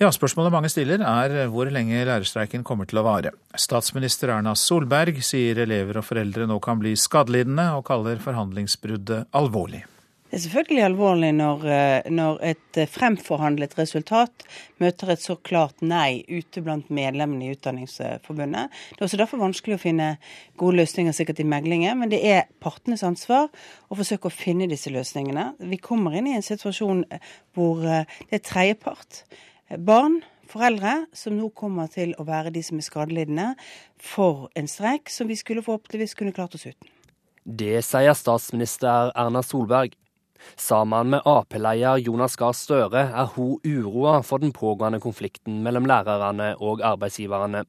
Ja, 0.00 0.08
Spørsmålet 0.12 0.54
mange 0.54 0.70
stiller 0.72 1.02
er 1.04 1.48
hvor 1.52 1.68
lenge 1.70 2.00
lærerstreiken 2.08 2.64
kommer 2.64 2.88
til 2.88 3.02
å 3.02 3.06
vare. 3.06 3.34
Statsminister 3.60 4.32
Erna 4.32 4.54
Solberg 4.56 5.20
sier 5.24 5.60
elever 5.66 6.00
og 6.00 6.06
foreldre 6.08 6.48
nå 6.48 6.56
kan 6.64 6.80
bli 6.80 6.94
skadelidende, 6.98 7.68
og 7.76 7.84
kaller 7.90 8.22
forhandlingsbruddet 8.22 9.28
alvorlig. 9.36 9.84
Det 10.32 10.38
er 10.38 10.42
selvfølgelig 10.46 10.84
alvorlig 10.86 11.30
når, 11.36 11.64
eh, 11.68 12.06
når, 12.08 12.38
et 12.54 12.78
eh, 12.80 12.88
fremforhandlet 12.88 13.74
resultat 13.76 14.46
møter 14.80 15.12
et 15.12 15.20
så 15.20 15.36
klart 15.36 15.84
nei 15.84 16.24
ute 16.24 16.64
blant 16.64 16.88
medlemmene 16.88 17.50
i 17.50 17.52
Utdanningsforbundet. 17.52 18.72
Det 18.94 19.02
er 19.02 19.10
også 19.10 19.20
derfor 19.20 19.44
vanskelig 19.44 19.76
å 19.76 19.82
finne 19.84 20.08
gode 20.56 20.80
løsninger 20.80 21.12
sikkert 21.12 21.44
i 21.44 21.48
meglinger, 21.52 21.92
men 22.00 22.08
det 22.08 22.22
er 22.24 22.48
partenes 22.64 23.04
ansvar 23.04 23.52
å 23.92 24.00
forsøke 24.00 24.32
å 24.32 24.34
finne 24.34 24.70
disse 24.72 24.88
løsningene. 24.94 25.50
Vi 25.68 25.82
kommer 25.84 26.16
inn 26.16 26.32
i 26.32 26.36
en 26.40 26.48
situasjon 26.48 27.04
hvor 27.52 27.84
det 27.84 28.32
er 28.32 28.46
tredjepart. 28.48 29.26
Barn, 29.78 30.18
foreldre, 30.52 31.06
som 31.16 31.32
nå 31.38 31.48
kommer 31.56 31.88
til 31.88 32.10
å 32.20 32.26
være 32.28 32.50
de 32.52 32.60
som 32.64 32.76
er 32.76 32.84
skadelidende 32.84 33.46
for 33.96 34.50
en 34.58 34.68
streik 34.68 35.08
som 35.08 35.30
vi 35.30 35.36
skulle 35.40 35.64
forhåpentligvis 35.64 36.12
kunne 36.18 36.34
klart 36.36 36.56
oss 36.58 36.66
uten. 36.66 36.90
Det 37.42 37.80
sier 37.86 38.12
statsminister 38.12 39.14
Erna 39.16 39.40
Solberg. 39.42 39.94
Sammen 40.58 41.14
med 41.14 41.24
Ap-leder 41.24 42.02
Jonas 42.02 42.36
Gahr 42.36 42.52
Støre 42.52 43.06
er 43.08 43.30
hun 43.36 43.62
uroa 43.64 44.18
for 44.26 44.42
den 44.42 44.52
pågående 44.52 45.00
konflikten 45.00 45.62
mellom 45.64 45.86
lærerne 45.88 46.52
og 46.60 46.82
arbeidsgiverne. 46.84 47.62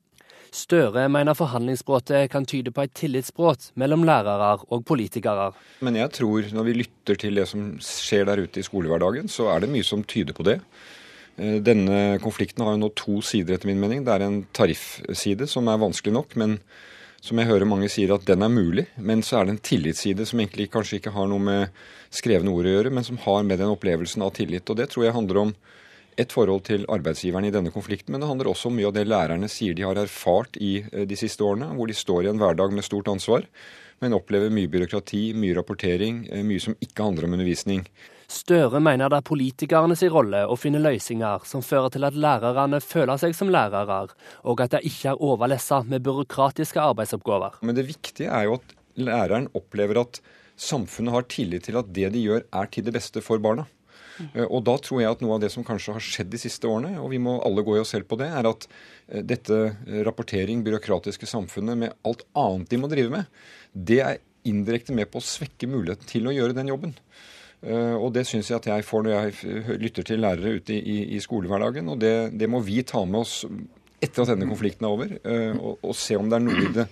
Støre 0.54 1.08
mener 1.10 1.38
forhandlingsbruddet 1.38 2.28
kan 2.34 2.46
tyde 2.46 2.74
på 2.74 2.84
et 2.84 2.94
tillitsbrudd 2.98 3.72
mellom 3.80 4.04
lærere 4.06 4.58
og 4.68 4.84
politikere. 4.86 5.54
Men 5.82 5.96
jeg 5.98 6.12
tror 6.20 6.52
når 6.54 6.68
vi 6.68 6.76
lytter 6.82 7.22
til 7.24 7.40
det 7.40 7.48
som 7.50 7.72
skjer 7.82 8.28
der 8.30 8.44
ute 8.44 8.60
i 8.60 8.68
skolehverdagen, 8.68 9.32
så 9.32 9.48
er 9.54 9.64
det 9.64 9.72
mye 9.74 9.88
som 9.88 10.04
tyder 10.04 10.36
på 10.38 10.46
det. 10.46 10.60
Eh, 11.38 11.60
denne 11.66 12.20
konflikten 12.24 12.64
har 12.66 12.76
jo 12.76 12.84
nå 12.84 12.90
to 12.98 13.20
sider, 13.26 13.56
etter 13.56 13.70
min 13.70 13.82
mening. 13.82 14.04
Det 14.06 14.14
er 14.14 14.26
en 14.28 14.42
tariffside 14.54 15.48
som 15.50 15.70
er 15.72 15.82
vanskelig 15.82 16.14
nok, 16.14 16.36
men 16.40 16.60
som 17.24 17.40
jeg 17.40 17.48
hører 17.48 17.70
mange 17.70 17.88
sier 17.92 18.12
at 18.14 18.26
den 18.28 18.44
er 18.44 18.52
mulig. 18.52 18.88
Men 18.98 19.24
så 19.26 19.40
er 19.40 19.48
det 19.48 19.56
en 19.56 19.66
tillitsside 19.70 20.28
som 20.30 20.42
egentlig 20.44 20.70
kanskje 20.74 21.00
ikke 21.00 21.16
har 21.16 21.30
noe 21.32 21.42
med 21.42 21.86
skrevne 22.14 22.52
ord 22.52 22.68
å 22.68 22.76
gjøre, 22.76 22.92
men 22.94 23.08
som 23.08 23.22
har 23.24 23.46
med 23.48 23.64
den 23.64 23.72
opplevelsen 23.72 24.26
av 24.26 24.34
tillit. 24.38 24.68
Og 24.70 24.78
det 24.78 24.90
tror 24.92 25.08
jeg 25.08 25.16
handler 25.16 25.42
om 25.48 25.56
et 26.20 26.34
forhold 26.34 26.66
til 26.68 26.84
arbeidsgiverne 26.92 27.50
i 27.50 27.54
denne 27.54 27.72
konflikten, 27.74 28.14
men 28.14 28.22
det 28.22 28.30
handler 28.30 28.52
også 28.52 28.70
om 28.70 28.76
mye 28.78 28.90
av 28.90 28.94
det 28.94 29.08
lærerne 29.08 29.50
sier 29.50 29.74
de 29.74 29.86
har 29.86 29.98
erfart 29.98 30.60
i 30.62 30.76
eh, 30.84 31.08
de 31.10 31.18
siste 31.18 31.42
årene, 31.42 31.72
hvor 31.74 31.90
de 31.90 31.98
står 31.98 32.28
i 32.28 32.34
en 32.34 32.42
hverdag 32.42 32.76
med 32.76 32.86
stort 32.86 33.10
ansvar, 33.10 33.48
men 34.04 34.14
opplever 34.14 34.54
mye 34.54 34.70
byråkrati, 34.70 35.32
mye 35.40 35.56
rapportering, 35.58 36.26
eh, 36.30 36.44
mye 36.46 36.62
som 36.62 36.78
ikke 36.84 37.08
handler 37.08 37.26
om 37.26 37.38
undervisning. 37.40 37.88
Støre 38.34 38.80
mener 38.82 39.12
det 39.12 39.20
er 39.20 39.28
politikernes 39.28 40.02
rolle 40.10 40.40
å 40.50 40.56
finne 40.58 40.82
løsninger 40.82 41.44
som 41.46 41.62
fører 41.66 41.94
til 41.94 42.08
at 42.08 42.16
lærerne 42.18 42.80
føler 42.82 43.20
seg 43.22 43.36
som 43.38 43.52
lærere, 43.54 44.00
og 44.50 44.64
at 44.64 44.74
de 44.74 44.82
ikke 44.90 45.12
er 45.12 45.22
overlessa 45.22 45.84
med 45.86 46.02
byråkratiske 46.08 46.82
arbeidsoppgaver. 46.82 47.60
Men 47.62 47.78
det 47.78 47.86
viktige 47.92 48.32
er 48.34 48.48
jo 48.48 48.58
at 48.58 48.74
læreren 48.98 49.52
opplever 49.58 50.02
at 50.02 50.22
samfunnet 50.60 51.14
har 51.14 51.30
tillit 51.30 51.68
til 51.68 51.78
at 51.78 51.94
det 51.94 52.10
de 52.16 52.26
gjør 52.26 52.46
er 52.46 52.74
til 52.74 52.86
det 52.88 52.96
beste 52.96 53.22
for 53.26 53.42
barna. 53.44 53.68
Eh, 54.22 54.46
og 54.46 54.64
da 54.68 54.76
tror 54.82 55.02
jeg 55.02 55.14
at 55.14 55.22
noe 55.26 55.38
av 55.38 55.44
det 55.44 55.52
som 55.54 55.66
kanskje 55.66 55.96
har 55.96 56.06
skjedd 56.06 56.32
de 56.34 56.42
siste 56.42 56.70
årene, 56.70 56.96
og 57.02 57.12
vi 57.14 57.22
må 57.22 57.38
alle 57.46 57.66
gå 57.66 57.78
i 57.78 57.84
oss 57.84 57.94
selv 57.96 58.10
på 58.10 58.18
det, 58.22 58.30
er 58.34 58.50
at 58.50 58.68
eh, 58.70 59.22
dette 59.30 59.60
rapportering, 60.08 60.66
byråkratiske 60.66 61.30
samfunnet 61.30 61.80
med 61.86 61.96
alt 62.08 62.26
annet 62.40 62.74
de 62.74 62.82
må 62.82 62.90
drive 62.92 63.14
med, 63.14 63.46
det 63.74 64.02
er 64.06 64.22
indirekte 64.50 64.96
med 64.96 65.10
på 65.12 65.22
å 65.22 65.26
svekke 65.26 65.70
muligheten 65.72 66.10
til 66.10 66.28
å 66.28 66.36
gjøre 66.36 66.58
den 66.58 66.74
jobben. 66.74 66.98
Eh, 67.64 67.96
og 67.96 68.12
det 68.16 68.26
syns 68.28 68.52
jeg 68.52 68.60
at 68.60 68.70
jeg 68.74 68.86
får 68.88 69.06
når 69.06 69.16
jeg 69.16 69.80
lytter 69.82 70.08
til 70.08 70.22
lærere 70.24 70.58
ute 70.60 70.76
i, 70.76 70.98
i 71.16 71.22
skolehverdagen. 71.24 71.90
Og 71.94 72.02
det, 72.02 72.14
det, 72.36 72.50
må 72.52 72.64
vi 72.66 72.82
ta 72.88 73.06
med 73.06 73.24
oss 73.24 73.42
etter 74.04 74.26
at 74.26 74.34
denne 74.34 74.50
konflikten 74.50 74.88
er 74.88 74.94
over, 74.98 75.18
eh, 75.24 75.56
og, 75.56 75.80
og 75.80 75.96
se 75.96 76.20
om 76.20 76.30
det 76.30 76.40
er 76.40 76.48
noe 76.48 76.64
i 76.64 76.72
det 76.76 76.88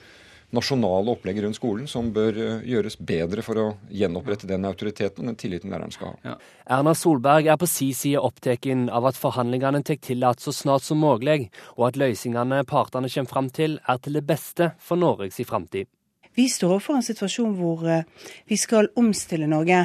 nasjonale 0.52 1.11
opplegget 1.11 1.45
rundt 1.45 1.56
skolen 1.56 1.88
som 1.88 2.11
bør 2.15 2.38
eh, 2.39 2.65
gjøres 2.72 2.98
bedre 2.99 3.43
for 3.45 3.60
å 3.60 3.68
gjenopprette 3.91 4.49
den 4.49 4.68
autoriteten 4.68 5.23
og 5.23 5.31
den 5.31 5.39
tilliten 5.39 5.72
læreren 5.72 5.93
skal 5.95 6.14
ha. 6.14 6.34
Ja. 6.34 6.35
Erna 6.77 6.93
Solberg 6.98 7.48
er 7.52 7.60
på 7.60 7.69
si 7.69 7.91
side 7.98 8.19
opptatt 8.19 8.68
av 8.91 9.07
at 9.07 9.19
forhandlingene 9.19 9.84
tar 9.88 9.99
til 10.03 10.22
igjen 10.22 10.43
så 10.43 10.53
snart 10.56 10.85
som 10.85 10.99
mulig, 11.02 11.49
og 11.77 11.89
at 11.91 11.99
løsningene 11.99 12.64
partene 12.68 13.10
kommer 13.11 13.31
fram 13.31 13.49
til 13.49 13.80
er 13.88 14.03
til 14.03 14.19
det 14.19 14.27
beste 14.27 14.73
for 14.80 14.99
Norges 14.99 15.39
framtid. 15.48 15.88
Vi 16.33 16.45
står 16.49 16.69
overfor 16.77 16.95
en 16.95 17.03
situasjon 17.03 17.55
hvor 17.57 17.81
eh, 17.91 18.05
vi 18.47 18.55
skal 18.55 18.87
omstille 18.95 19.49
Norge 19.51 19.81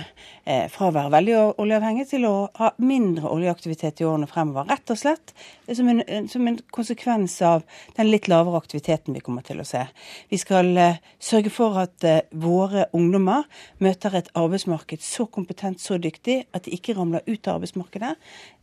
eh, 0.46 0.68
fra 0.70 0.86
å 0.86 0.94
være 0.94 1.10
veldig 1.10 1.38
oljeavhengig 1.58 2.04
til 2.12 2.26
å 2.28 2.34
ha 2.60 2.68
mindre 2.78 3.32
oljeaktivitet 3.34 3.98
i 3.98 4.06
årene 4.06 4.28
fremover. 4.30 4.68
Rett 4.70 4.92
og 4.94 5.00
slett 5.00 5.32
som 5.74 5.90
en, 5.90 6.04
som 6.30 6.46
en 6.46 6.58
konsekvens 6.70 7.34
av 7.42 7.64
den 7.96 8.12
litt 8.12 8.28
lavere 8.30 8.60
aktiviteten 8.62 9.16
vi 9.16 9.24
kommer 9.26 9.42
til 9.46 9.58
å 9.58 9.66
se. 9.66 9.82
Vi 10.30 10.38
skal 10.38 10.70
eh, 10.78 11.00
sørge 11.18 11.50
for 11.50 11.80
at 11.82 12.06
våre 12.30 12.86
ungdommer 12.94 13.48
møter 13.82 14.14
et 14.14 14.30
arbeidsmarked 14.38 15.02
så 15.02 15.26
kompetent, 15.26 15.82
så 15.82 15.98
dyktig, 15.98 16.44
at 16.54 16.68
de 16.68 16.76
ikke 16.78 16.94
ramler 16.94 17.26
ut 17.26 17.50
av 17.50 17.58
arbeidsmarkedet. 17.58 18.12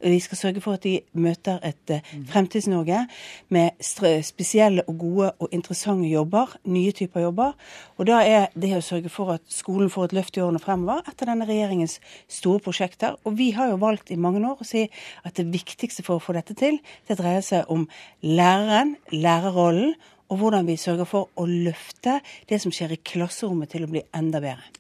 Vi 0.08 0.22
skal 0.24 0.40
sørge 0.40 0.64
for 0.64 0.80
at 0.80 0.88
de 0.88 1.02
møter 1.20 1.60
et 1.68 1.98
Fremtids-Norge 2.32 3.04
med 3.52 3.84
spesielle 3.84 4.88
og 4.88 4.98
gode 5.04 5.32
og 5.44 5.52
interessante 5.52 6.08
jobber, 6.08 6.56
nye 6.64 6.96
typer 6.96 7.28
jobber. 7.28 7.58
Og 7.98 8.08
da 8.10 8.22
er 8.26 8.48
det 8.60 8.72
å 8.78 8.84
sørge 8.84 9.12
for 9.14 9.36
at 9.36 9.44
skolen 9.52 9.92
får 9.94 10.10
et 10.10 10.16
løft 10.20 10.38
i 10.38 10.44
årene 10.44 10.62
fremover, 10.64 11.04
et 11.08 11.24
av 11.26 11.30
denne 11.32 11.48
regjeringens 11.50 12.00
store 12.32 12.62
prosjekter. 12.64 13.18
Og 13.28 13.38
vi 13.40 13.52
har 13.58 13.72
jo 13.72 13.82
valgt 13.82 14.12
i 14.14 14.20
mange 14.20 14.44
år 14.48 14.62
å 14.62 14.68
si 14.68 14.86
at 15.24 15.38
det 15.40 15.50
viktigste 15.54 16.06
for 16.06 16.20
å 16.20 16.24
få 16.24 16.36
dette 16.38 16.58
til, 16.60 16.80
det 17.08 17.20
dreier 17.22 17.46
seg 17.46 17.70
om 17.74 17.88
læreren, 18.26 18.98
lærerrollen, 19.14 19.96
og 20.32 20.40
hvordan 20.40 20.66
vi 20.66 20.80
sørger 20.80 21.06
for 21.06 21.30
å 21.38 21.46
løfte 21.46 22.18
det 22.50 22.58
som 22.62 22.74
skjer 22.74 22.96
i 22.96 23.02
klasserommet 23.06 23.70
til 23.74 23.86
å 23.86 23.92
bli 23.92 24.02
enda 24.18 24.42
bedre. 24.42 24.72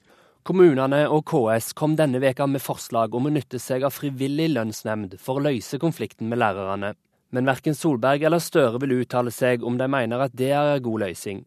Kommunene 0.43 1.05
og 1.07 1.23
KS 1.29 1.71
kom 1.77 1.93
denne 1.95 2.19
veka 2.19 2.49
med 2.51 2.59
forslag 2.59 3.13
om 3.15 3.29
å 3.29 3.31
nytte 3.31 3.61
seg 3.63 3.85
av 3.87 3.93
frivillig 3.95 4.49
lønnsnemnd 4.51 5.15
for 5.23 5.39
å 5.39 5.45
løse 5.45 5.79
konflikten 5.79 6.27
med 6.27 6.41
lærerne. 6.41 6.91
Men 7.33 7.47
verken 7.47 7.77
Solberg 7.77 8.25
eller 8.27 8.43
Støre 8.43 8.81
vil 8.83 8.97
uttale 8.99 9.31
seg 9.31 9.63
om 9.63 9.77
de 9.79 9.87
mener 9.87 10.25
at 10.25 10.35
det 10.35 10.51
er 10.51 10.75
en 10.75 10.83
god 10.83 11.05
løsning. 11.05 11.45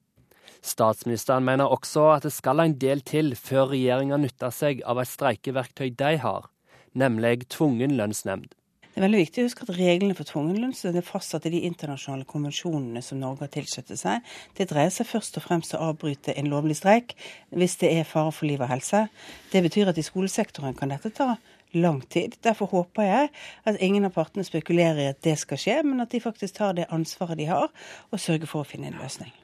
Statsministeren 0.64 1.44
mener 1.44 1.72
også 1.72 2.08
at 2.16 2.26
det 2.26 2.34
skal 2.34 2.62
en 2.62 2.76
del 2.80 3.02
til 3.06 3.34
før 3.38 3.72
regjeringa 3.74 4.18
nytter 4.20 4.54
seg 4.54 4.84
av 4.86 5.00
et 5.02 5.10
streikeverktøy 5.10 5.90
de 5.98 6.14
har, 6.22 6.46
nemlig 6.94 7.48
tvungen 7.52 7.96
lønnsnemnd. 7.98 8.52
Det 8.96 9.02
er 9.02 9.10
veldig 9.10 9.18
viktig 9.20 9.42
å 9.42 9.48
huske 9.50 9.64
at 9.66 9.74
reglene 9.76 10.14
for 10.16 10.24
tvungen 10.24 10.56
lønnsnemnd 10.56 10.96
er 10.96 11.04
fastsatt 11.04 11.44
i 11.44 11.52
de 11.52 11.58
internasjonale 11.68 12.24
konvensjonene 12.30 13.02
som 13.04 13.18
Norge 13.20 13.44
har 13.44 13.50
tilsluttet 13.52 14.00
seg. 14.00 14.24
Det 14.56 14.70
dreier 14.70 14.94
seg 14.94 15.04
først 15.10 15.36
og 15.36 15.44
fremst 15.44 15.76
å 15.76 15.82
avbryte 15.90 16.32
en 16.32 16.48
lovlig 16.48 16.78
streik 16.78 17.12
hvis 17.52 17.76
det 17.82 17.92
er 17.92 18.08
fare 18.08 18.32
for 18.32 18.48
liv 18.48 18.64
og 18.64 18.72
helse. 18.72 19.02
Det 19.52 19.60
betyr 19.68 19.92
at 19.92 20.00
i 20.00 20.06
skolesektoren 20.06 20.78
kan 20.80 20.96
dette 20.96 21.12
ta 21.12 21.34
lang 21.76 22.00
tid. 22.08 22.40
Derfor 22.40 22.72
håper 22.72 23.04
jeg 23.04 23.34
at 23.68 23.80
ingen 23.84 24.08
av 24.08 24.16
partene 24.16 24.48
spekulerer 24.48 25.04
i 25.04 25.10
at 25.12 25.20
det 25.28 25.36
skal 25.44 25.60
skje, 25.60 25.82
men 25.84 26.00
at 26.00 26.16
de 26.16 26.24
faktisk 26.24 26.56
tar 26.56 26.72
det 26.80 26.88
ansvaret 26.88 27.36
de 27.36 27.52
har, 27.52 27.68
og 28.08 28.22
sørger 28.22 28.48
for 28.48 28.64
å 28.64 28.70
finne 28.70 28.88
en 28.88 29.02
løsning. 29.02 29.34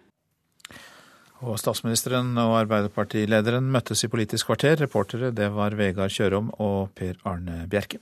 Og 1.43 1.59
statsministeren 1.59 2.36
og 2.39 2.55
Arbeiderpartilederen 2.60 3.66
møttes 3.74 4.05
i 4.06 4.10
Politisk 4.10 4.47
kvarter. 4.52 4.77
Reportere 4.85 5.32
det 5.35 5.48
var 5.51 5.74
Vegard 5.74 6.14
Kjørom 6.14 6.52
og 6.62 6.93
Per 6.94 7.19
Arne 7.27 7.64
Bjerke. 7.70 7.98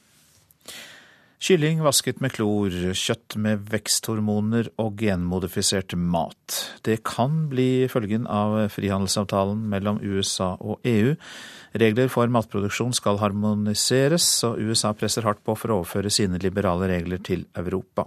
Kylling 1.41 1.79
vasket 1.81 2.19
med 2.21 2.35
klor, 2.37 2.69
kjøtt 2.93 3.39
med 3.41 3.63
veksthormoner 3.73 4.67
og 4.83 4.99
genmodifisert 5.01 5.95
mat. 5.97 6.59
Det 6.85 6.99
kan 7.09 7.47
bli 7.49 7.89
følgen 7.89 8.27
av 8.29 8.59
frihandelsavtalen 8.75 9.63
mellom 9.73 10.03
USA 10.05 10.51
og 10.61 10.85
EU. 10.85 11.15
Regler 11.81 12.13
for 12.13 12.29
matproduksjon 12.29 12.93
skal 12.93 13.23
harmoniseres, 13.23 14.29
og 14.45 14.61
USA 14.61 14.93
presser 14.93 15.25
hardt 15.25 15.41
på 15.41 15.57
for 15.57 15.73
å 15.73 15.81
overføre 15.81 16.13
sine 16.13 16.37
liberale 16.45 16.93
regler 16.93 17.25
til 17.25 17.49
Europa. 17.57 18.05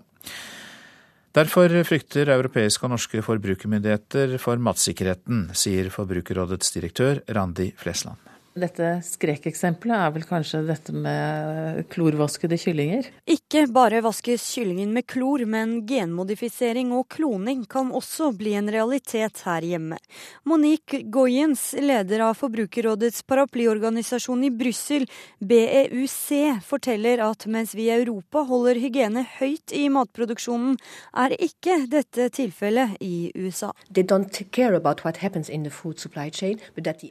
Derfor 1.33 1.71
frykter 1.87 2.29
europeiske 2.29 2.85
og 2.85 2.91
norske 2.93 3.23
forbrukermyndigheter 3.25 4.35
for 4.41 4.61
matsikkerheten, 4.61 5.47
sier 5.57 5.89
Forbrukerrådets 5.89 6.75
direktør 6.75 7.23
Randi 7.33 7.71
Flesland. 7.79 8.32
Dette 8.53 8.99
skrekeksempelet 9.01 9.97
er 9.97 10.11
vel 10.13 10.25
kanskje 10.29 10.59
dette 10.67 10.93
med 10.93 11.87
klorvaskede 11.89 12.57
kyllinger? 12.61 13.07
Ikke 13.25 13.63
bare 13.73 14.03
vaskes 14.05 14.43
kyllingen 14.53 14.91
med 14.93 15.07
klor, 15.09 15.41
men 15.49 15.79
genmodifisering 15.89 16.91
og 16.93 17.07
kloning 17.15 17.63
kan 17.69 17.89
også 17.89 18.29
bli 18.37 18.53
en 18.59 18.69
realitet 18.69 19.41
her 19.47 19.65
hjemme. 19.65 19.97
Monique 20.45 21.01
Goyens, 21.09 21.71
leder 21.81 22.21
av 22.27 22.37
Forbrukerrådets 22.37 23.23
paraplyorganisasjon 23.25 24.45
i 24.45 24.51
Brussel, 24.53 25.07
BEUC, 25.41 26.61
forteller 26.67 27.25
at 27.25 27.47
mens 27.49 27.73
vi 27.73 27.87
i 27.89 27.95
Europa 27.95 28.45
holder 28.45 28.77
hygiene 28.83 29.25
høyt 29.39 29.73
i 29.73 29.87
matproduksjonen, 29.89 30.77
er 31.25 31.33
ikke 31.41 31.79
dette 31.89 32.29
tilfellet 32.37 33.01
i 33.01 33.31
USA. 33.33 33.73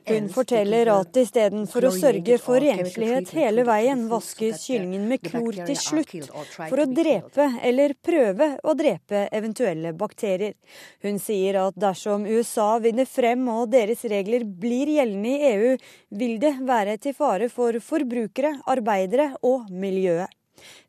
Hun 0.06 0.32
forteller 0.39 0.94
at 0.94 1.12
Istedenfor 1.33 1.87
å 1.89 1.91
sørge 1.97 2.37
for 2.45 2.61
renslighet 2.61 3.31
hele 3.33 3.63
veien, 3.65 4.03
vaskes 4.11 4.67
kyllingen 4.67 5.07
med 5.09 5.23
klor 5.25 5.57
til 5.65 5.79
slutt, 5.81 6.27
for 6.59 6.83
å 6.83 6.85
drepe 6.85 7.47
eller 7.65 7.95
prøve 8.05 8.51
å 8.61 8.75
drepe 8.77 9.23
eventuelle 9.33 9.95
bakterier. 9.97 10.53
Hun 11.01 11.17
sier 11.17 11.57
at 11.63 11.79
dersom 11.81 12.29
USA 12.29 12.75
vinner 12.85 13.09
frem 13.09 13.49
og 13.49 13.73
deres 13.73 14.05
regler 14.13 14.45
blir 14.45 14.93
gjeldende 14.99 15.33
i 15.33 15.49
EU, 15.55 15.73
vil 16.21 16.37
det 16.45 16.53
være 16.69 17.01
til 17.01 17.17
fare 17.17 17.49
for 17.49 17.81
forbrukere, 17.81 18.59
arbeidere 18.69 19.31
og 19.41 19.73
miljøet. 19.73 20.29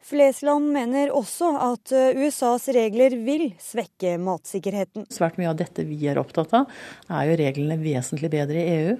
Flesland 0.03 0.71
mener 0.75 1.13
også 1.15 1.53
at 1.63 1.93
eh, 1.95 2.19
USAs 2.19 2.67
regler 2.75 3.15
vil 3.23 3.49
svekke 3.61 4.17
matsikkerheten. 4.21 5.07
Svært 5.13 5.39
mye 5.39 5.51
av 5.53 5.59
dette 5.61 5.85
vi 5.87 5.97
er 6.11 6.19
opptatt 6.21 6.53
av, 6.57 6.71
er 7.07 7.29
jo 7.29 7.37
reglene 7.39 7.79
vesentlig 7.81 8.31
bedre 8.33 8.59
i 8.59 8.73
EU. 8.77 8.95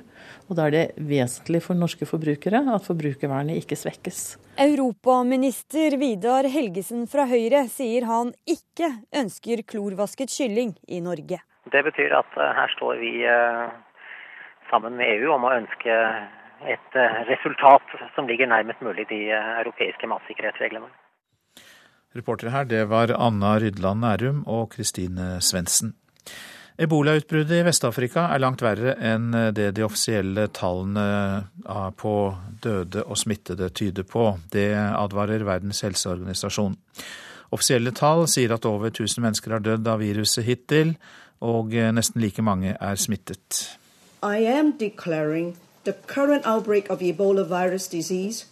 Og 0.47 0.57
da 0.57 0.67
er 0.67 0.75
det 0.75 0.83
vesentlig 1.09 1.63
for 1.65 1.77
norske 1.77 2.07
forbrukere 2.07 2.63
at 2.73 2.87
forbrukervernet 2.87 3.59
ikke 3.61 3.77
svekkes. 3.79 4.21
Europaminister 4.63 5.97
Vidar 5.99 6.47
Helgesen 6.51 7.07
fra 7.11 7.25
Høyre 7.29 7.65
sier 7.71 8.07
han 8.09 8.31
ikke 8.47 8.91
ønsker 9.23 9.63
klorvasket 9.67 10.31
kylling 10.31 10.75
i 10.87 11.01
Norge. 11.03 11.41
Det 11.71 11.83
betyr 11.87 12.15
at 12.15 12.39
eh, 12.39 12.53
her 12.59 12.71
står 12.77 13.01
vi 13.01 13.11
eh, 13.27 13.67
sammen 14.71 14.97
med 14.99 15.11
EU 15.17 15.35
om 15.35 15.47
å 15.47 15.53
ønske 15.57 15.99
et 16.68 16.98
eh, 16.98 17.19
resultat 17.30 17.95
som 18.15 18.27
ligger 18.27 18.49
nærmest 18.49 18.81
mulig 18.81 19.07
de 19.10 19.26
eh, 19.31 19.52
europeiske 19.64 20.07
matsikkerhetsreglene. 20.10 20.90
Reportere 22.14 22.53
her, 22.53 22.65
det 22.69 22.84
var 22.91 23.14
Anna 23.18 23.56
Rydland 23.60 24.03
Nærum 24.06 24.44
og 24.48 24.69
Kristine 24.76 25.41
Svendsen. 25.41 25.95
Ebolautbruddet 26.77 27.60
i 27.60 27.65
Vest-Afrika 27.65 28.27
er 28.34 28.41
langt 28.41 28.61
verre 28.65 28.95
enn 28.98 29.27
det 29.53 29.72
de 29.77 29.84
offisielle 29.85 30.48
tallene 30.57 31.03
på 31.98 32.14
døde 32.65 33.03
og 33.06 33.18
smittede 33.22 33.69
tyder 33.69 34.06
på. 34.10 34.31
Det 34.49 34.72
advarer 34.73 35.45
Verdens 35.45 35.84
helseorganisasjon. 35.85 36.73
Offisielle 37.53 37.94
tall 37.94 38.26
sier 38.30 38.56
at 38.56 38.65
over 38.65 38.90
1000 38.90 39.22
mennesker 39.22 39.53
har 39.53 39.61
dødd 39.61 39.90
av 39.90 40.02
viruset 40.02 40.48
hittil, 40.49 40.95
og 41.45 41.77
nesten 41.94 42.22
like 42.26 42.41
mange 42.41 42.73
er 42.73 42.98
smittet. 42.98 43.77
I 44.26 44.41
am 44.49 44.73
declaring 44.80 45.53
the 45.84 45.93
current 46.07 46.45
outbreak 46.45 46.89
of 46.89 46.99
Ebola 46.99 47.45
virus 47.45 47.88
disease 47.88 48.45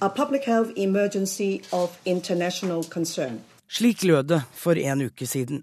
a 0.00 0.08
public 0.08 0.44
health 0.44 0.72
emergency 0.76 1.62
of 1.72 1.98
international 2.04 2.84
concern. 2.84 3.40
Slik 3.68 4.02
lød 4.02 4.26
det 4.28 4.42
for 4.52 4.76
en 4.78 5.02
uke 5.02 5.26
siden. 5.26 5.62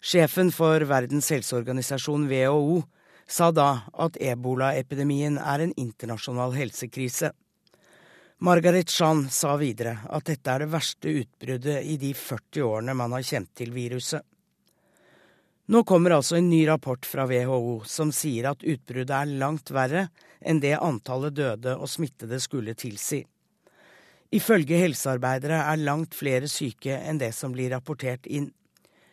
Sjefen 0.00 0.50
for 0.52 0.80
Verdens 0.80 1.28
helseorganisasjon, 1.30 2.26
WHO, 2.30 2.82
sa 3.28 3.50
da 3.52 3.84
at 3.92 4.16
ebolaepidemien 4.20 5.36
er 5.38 5.66
en 5.66 5.74
internasjonal 5.76 6.56
helsekrise. 6.56 7.30
Margaret 8.42 8.90
Chan 8.90 9.28
sa 9.30 9.54
videre 9.60 9.98
at 10.10 10.26
dette 10.26 10.50
er 10.50 10.64
det 10.64 10.72
verste 10.72 11.12
utbruddet 11.20 11.84
i 11.86 11.98
de 12.00 12.10
40 12.18 12.64
årene 12.66 12.96
man 12.98 13.12
har 13.14 13.22
kjent 13.22 13.52
til 13.54 13.70
viruset. 13.70 14.24
Nå 15.70 15.84
kommer 15.86 16.16
altså 16.16 16.36
en 16.36 16.48
ny 16.50 16.64
rapport 16.66 17.06
fra 17.06 17.26
WHO 17.30 17.82
som 17.86 18.10
sier 18.14 18.48
at 18.50 18.64
utbruddet 18.66 19.14
er 19.14 19.36
langt 19.38 19.70
verre 19.70 20.08
enn 20.42 20.58
det 20.62 20.74
antallet 20.80 21.36
døde 21.38 21.76
og 21.76 21.90
smittede 21.90 22.40
skulle 22.42 22.74
tilsi. 22.74 23.20
Ifølge 24.32 24.80
helsearbeidere 24.80 25.60
er 25.68 25.84
langt 25.84 26.16
flere 26.18 26.48
syke 26.50 26.96
enn 26.98 27.20
det 27.20 27.30
som 27.36 27.54
blir 27.54 27.70
rapportert 27.70 28.26
inn. 28.26 28.50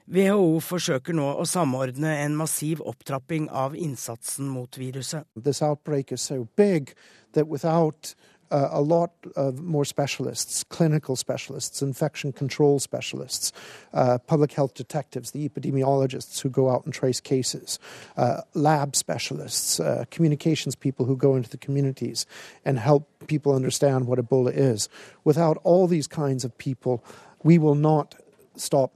WHO 0.10 0.58
forsøker 0.66 1.14
nå 1.14 1.28
å 1.38 1.46
samordne 1.46 2.16
en 2.24 2.38
massiv 2.40 2.82
opptrapping 2.82 3.46
av 3.54 3.76
innsatsen 3.78 4.48
mot 4.50 4.80
viruset. 4.80 5.28
This 5.38 5.62
outbreak 5.62 6.12
is 6.16 6.26
so 6.26 6.48
big 6.58 6.96
that 7.34 7.46
without 7.46 8.16
uh, 8.52 8.70
a 8.72 8.82
lot 8.82 9.12
of 9.36 9.62
more 9.62 9.86
specialists, 9.86 10.64
clinical 10.64 11.16
specialists, 11.16 11.82
infection 11.82 12.32
control 12.32 12.80
specialists, 12.80 13.52
uh, 13.94 14.18
public 14.28 14.54
health 14.54 14.74
detectives, 14.74 15.32
the 15.32 15.48
epidemiologists 15.48 16.42
who 16.42 16.50
go 16.50 16.70
out 16.70 16.86
and 16.86 16.94
trace 16.94 17.20
cases, 17.20 17.80
uh, 18.18 18.42
lab 18.54 18.96
specialists, 18.96 19.80
uh, 19.80 20.06
communications 20.12 20.76
people 20.76 21.06
who 21.06 21.16
go 21.16 21.36
into 21.36 21.50
the 21.50 21.58
communities 21.58 22.26
and 22.66 22.80
help 22.80 23.08
people 23.28 23.54
understand 23.54 24.08
what 24.08 24.20
Ebola 24.20 24.52
is. 24.54 24.90
Without 25.24 25.58
all 25.64 25.88
these 25.88 26.08
kinds 26.08 26.44
of 26.44 26.58
people, 26.58 27.04
we 27.44 27.58
will 27.58 27.76
not 27.76 28.16
stop. 28.56 28.92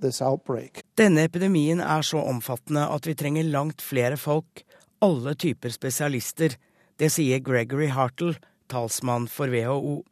Denne 0.98 1.24
epidemien 1.24 1.80
er 1.80 2.02
så 2.02 2.18
omfattende 2.18 2.88
at 2.90 3.08
vi 3.08 3.16
trenger 3.16 3.44
langt 3.44 3.82
flere 3.82 4.18
folk, 4.18 4.64
alle 5.02 5.36
typer 5.36 5.70
spesialister. 5.70 6.58
Det 7.00 7.10
sier 7.12 7.40
Gregory 7.40 7.88
Hartle, 7.88 8.36
talsmann 8.68 9.28
for 9.28 9.52
WHO. 9.52 10.04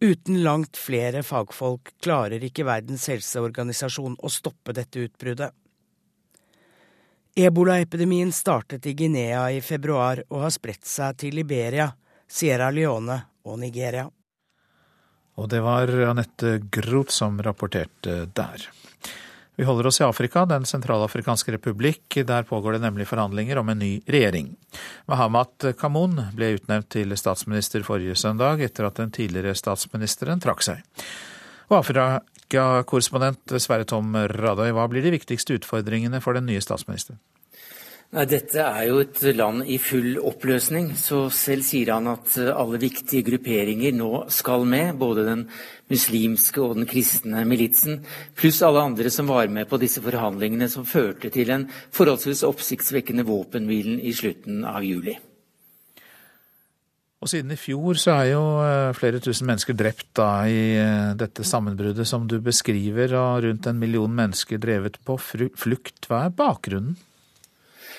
Uten 0.00 0.42
langt 0.44 0.76
flere 0.76 1.22
fagfolk 1.26 1.90
klarer 2.02 2.44
ikke 2.46 2.66
Verdens 2.68 3.08
helseorganisasjon 3.10 4.18
å 4.22 4.30
stoppe 4.30 4.74
dette 4.76 5.02
utbruddet. 5.08 5.54
Ebolaepidemien 7.38 8.30
startet 8.34 8.86
i 8.86 8.94
Guinea 8.98 9.44
i 9.54 9.60
februar 9.62 10.24
og 10.28 10.42
har 10.42 10.54
spredt 10.54 10.86
seg 10.86 11.18
til 11.22 11.36
Liberia, 11.38 11.86
Sierra 12.26 12.70
Leone 12.74 13.18
og 13.46 13.60
Nigeria. 13.62 14.08
Og 15.38 15.46
det 15.50 15.60
var 15.62 15.90
Anette 16.08 16.56
Groth 16.66 17.14
som 17.14 17.38
rapporterte 17.42 18.24
der. 18.34 18.64
Vi 19.58 19.64
holder 19.64 19.86
oss 19.86 20.00
i 20.00 20.04
Afrika, 20.04 20.46
Den 20.46 20.64
sentralafrikanske 20.64 21.52
republikk. 21.52 22.14
Der 22.26 22.42
pågår 22.42 22.72
det 22.72 22.78
nemlig 22.78 23.08
forhandlinger 23.08 23.58
om 23.58 23.68
en 23.68 23.78
ny 23.78 24.00
regjering. 24.06 24.52
Mahamat 25.10 25.64
Kamoun 25.80 26.14
ble 26.36 26.52
utnevnt 26.54 26.86
til 26.94 27.10
statsminister 27.18 27.82
forrige 27.82 28.14
søndag, 28.14 28.62
etter 28.62 28.86
at 28.86 29.00
den 29.02 29.10
tidligere 29.10 29.56
statsministeren 29.58 30.38
trakk 30.38 30.62
seg. 30.62 30.84
Og 31.72 31.80
Afrika-korrespondent 31.80 33.58
Sverre 33.58 33.88
Tom 33.90 34.14
Radøy, 34.14 34.70
hva 34.78 34.86
blir 34.86 35.02
de 35.02 35.16
viktigste 35.16 35.58
utfordringene 35.58 36.22
for 36.22 36.38
den 36.38 36.46
nye 36.46 36.62
statsministeren? 36.62 37.18
Nei, 38.08 38.24
Dette 38.24 38.62
er 38.64 38.86
jo 38.88 39.02
et 39.02 39.18
land 39.36 39.66
i 39.68 39.74
full 39.76 40.14
oppløsning, 40.16 40.94
så 40.96 41.26
selv 41.28 41.66
sier 41.66 41.90
han 41.92 42.06
at 42.08 42.38
alle 42.40 42.78
viktige 42.80 43.20
grupperinger 43.26 43.92
nå 43.92 44.22
skal 44.32 44.64
med. 44.64 44.94
Både 44.96 45.26
den 45.26 45.42
muslimske 45.92 46.62
og 46.64 46.78
den 46.78 46.88
kristne 46.88 47.42
militsen, 47.44 47.98
pluss 48.32 48.62
alle 48.64 48.86
andre 48.88 49.12
som 49.12 49.28
var 49.28 49.52
med 49.52 49.68
på 49.68 49.76
disse 49.82 50.00
forhandlingene 50.00 50.70
som 50.72 50.88
førte 50.88 51.28
til 51.34 51.52
en 51.52 51.66
forholdsvis 51.68 52.46
oppsiktsvekkende 52.48 53.26
våpenhvilen 53.28 54.00
i 54.00 54.14
slutten 54.16 54.64
av 54.64 54.80
juli. 54.88 55.18
Og 57.18 57.28
siden 57.28 57.52
i 57.52 57.58
fjor 57.60 57.98
så 57.98 58.14
er 58.14 58.30
jo 58.30 58.42
eh, 58.62 58.94
flere 58.96 59.20
tusen 59.20 59.50
mennesker 59.50 59.76
drept 59.76 60.12
da 60.16 60.30
i 60.48 60.62
eh, 60.78 61.10
dette 61.18 61.44
sammenbruddet 61.44 62.08
som 62.08 62.24
du 62.30 62.38
beskriver, 62.40 63.12
og 63.18 63.44
rundt 63.44 63.68
en 63.68 63.80
million 63.82 64.16
mennesker 64.16 64.62
drevet 64.62 64.96
på 65.04 65.18
flukt. 65.20 66.08
Hva 66.08 66.24
er 66.24 66.34
bakgrunnen? 66.40 66.96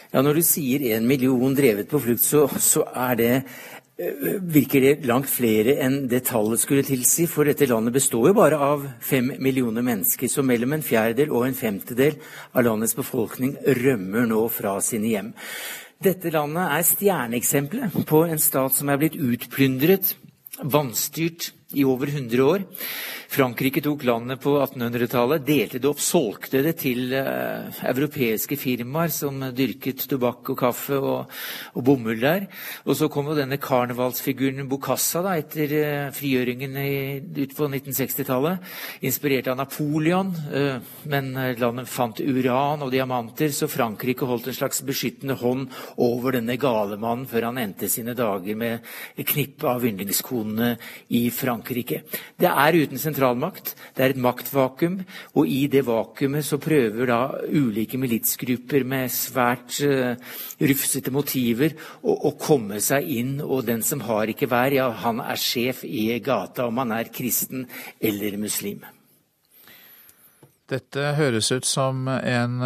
Ja, 0.09 0.23
Når 0.25 0.39
du 0.39 0.41
sier 0.41 0.81
en 0.95 1.05
million 1.05 1.53
drevet 1.53 1.89
på 1.89 1.99
flukt, 2.01 2.23
så, 2.25 2.47
så 2.57 2.81
det 3.17 3.33
eh, 3.37 4.39
virker 4.41 4.81
det 4.81 5.05
langt 5.05 5.29
flere 5.29 5.75
enn 5.83 6.07
det 6.09 6.23
tallet 6.31 6.61
skulle 6.63 6.85
tilsi. 6.87 7.27
For 7.29 7.45
dette 7.45 7.67
landet 7.69 7.93
består 7.93 8.31
jo 8.31 8.37
bare 8.39 8.57
av 8.57 8.87
fem 9.05 9.35
millioner 9.37 9.85
mennesker. 9.85 10.31
Så 10.31 10.41
mellom 10.41 10.73
en 10.73 10.85
fjerdedel 10.85 11.29
og 11.29 11.45
en 11.45 11.57
femtedel 11.57 12.17
av 12.55 12.65
landets 12.65 12.97
befolkning 12.97 13.53
rømmer 13.83 14.25
nå 14.31 14.47
fra 14.49 14.79
sine 14.81 15.13
hjem. 15.13 15.29
Dette 16.01 16.33
landet 16.33 16.73
er 16.73 16.89
stjerneeksempelet 16.89 18.01
på 18.09 18.23
en 18.25 18.41
stat 18.41 18.73
som 18.73 18.89
er 18.89 19.01
blitt 19.01 19.19
utplyndret, 19.19 20.15
vanstyrt 20.63 21.51
i 21.73 21.85
over 21.85 22.07
100 22.07 22.43
år. 22.43 22.63
Frankrike 23.29 23.81
tok 23.85 24.01
landet 24.07 24.41
på 24.41 24.55
1800-tallet, 24.57 25.43
delte 25.45 25.77
det 25.77 25.85
opp, 25.85 25.99
solgte 26.01 26.63
det 26.65 26.71
til 26.81 27.11
uh, 27.13 27.69
europeiske 27.85 28.57
firmaer 28.57 29.11
som 29.13 29.43
dyrket 29.53 30.01
tobakk 30.09 30.49
og 30.49 30.57
kaffe 30.57 30.97
og, 30.97 31.35
og, 31.75 31.83
bomull 31.85 32.17
der. 32.23 32.47
Og 32.89 32.97
så 32.97 33.05
kom 33.13 33.29
jo 33.29 33.35
denne 33.37 33.59
karnevalsfiguren 33.61 34.65
Bocassa 34.71 35.21
da, 35.21 35.35
etter 35.37 35.75
uh, 35.77 36.07
frigjøringen 36.15 36.73
i, 36.81 36.95
ut 37.37 37.53
på 37.53 37.69
1960-tallet, 37.69 38.65
inspirert 39.05 39.51
av 39.53 39.59
Napoleon. 39.61 40.33
Uh, 40.49 40.81
men 41.13 41.29
landet 41.61 41.93
fant 41.93 42.17
uran 42.25 42.81
og 42.87 42.89
diamanter, 42.95 43.53
så 43.53 43.69
Frankrike 43.69 44.25
holdt 44.25 44.49
en 44.49 44.57
slags 44.57 44.81
beskyttende 44.89 45.37
hånd 45.37 45.69
over 46.01 46.39
denne 46.39 46.57
gale 46.57 46.97
mannen 46.97 47.29
før 47.29 47.51
han 47.51 47.61
endte 47.61 47.93
sine 47.93 48.17
dager 48.17 48.57
med 48.57 48.89
et 49.13 49.29
knippe 49.29 49.69
av 49.69 49.85
yndlingskonene 49.85 50.73
i 51.13 51.27
Frankrike. 51.29 51.58
Det 52.39 52.49
er 52.49 52.77
uten 52.77 53.01
sentralmakt. 53.01 53.73
Det 53.95 54.05
er 54.05 54.13
et 54.13 54.21
maktvakuum, 54.21 54.99
og 55.35 55.49
i 55.49 55.65
det 55.71 55.85
vakuumet 55.87 56.45
så 56.45 56.59
prøver 56.61 57.09
da 57.09 57.19
ulike 57.49 57.99
militsgrupper 58.01 58.85
med 58.87 59.11
svært 59.13 59.79
uh, 59.85 60.13
rufsete 60.59 61.13
motiver 61.15 61.75
å, 62.01 62.15
å, 62.29 62.35
komme 62.39 62.79
seg 62.83 63.09
inn, 63.19 63.35
og 63.41 63.65
den 63.67 63.83
som 63.85 64.03
har 64.07 64.31
ikke 64.31 64.49
vær, 64.51 64.75
ja, 64.75 64.89
han 65.03 65.21
er 65.23 65.39
sjef 65.39 65.83
i 65.87 66.11
gata, 66.23 66.69
om 66.69 66.79
han 66.81 66.95
er 66.95 67.11
kristen 67.13 67.67
eller 67.99 68.39
muslim. 68.39 68.85
Dette 70.69 71.15
høres 71.17 71.49
ut 71.49 71.65
som 71.65 72.05
en 72.05 72.59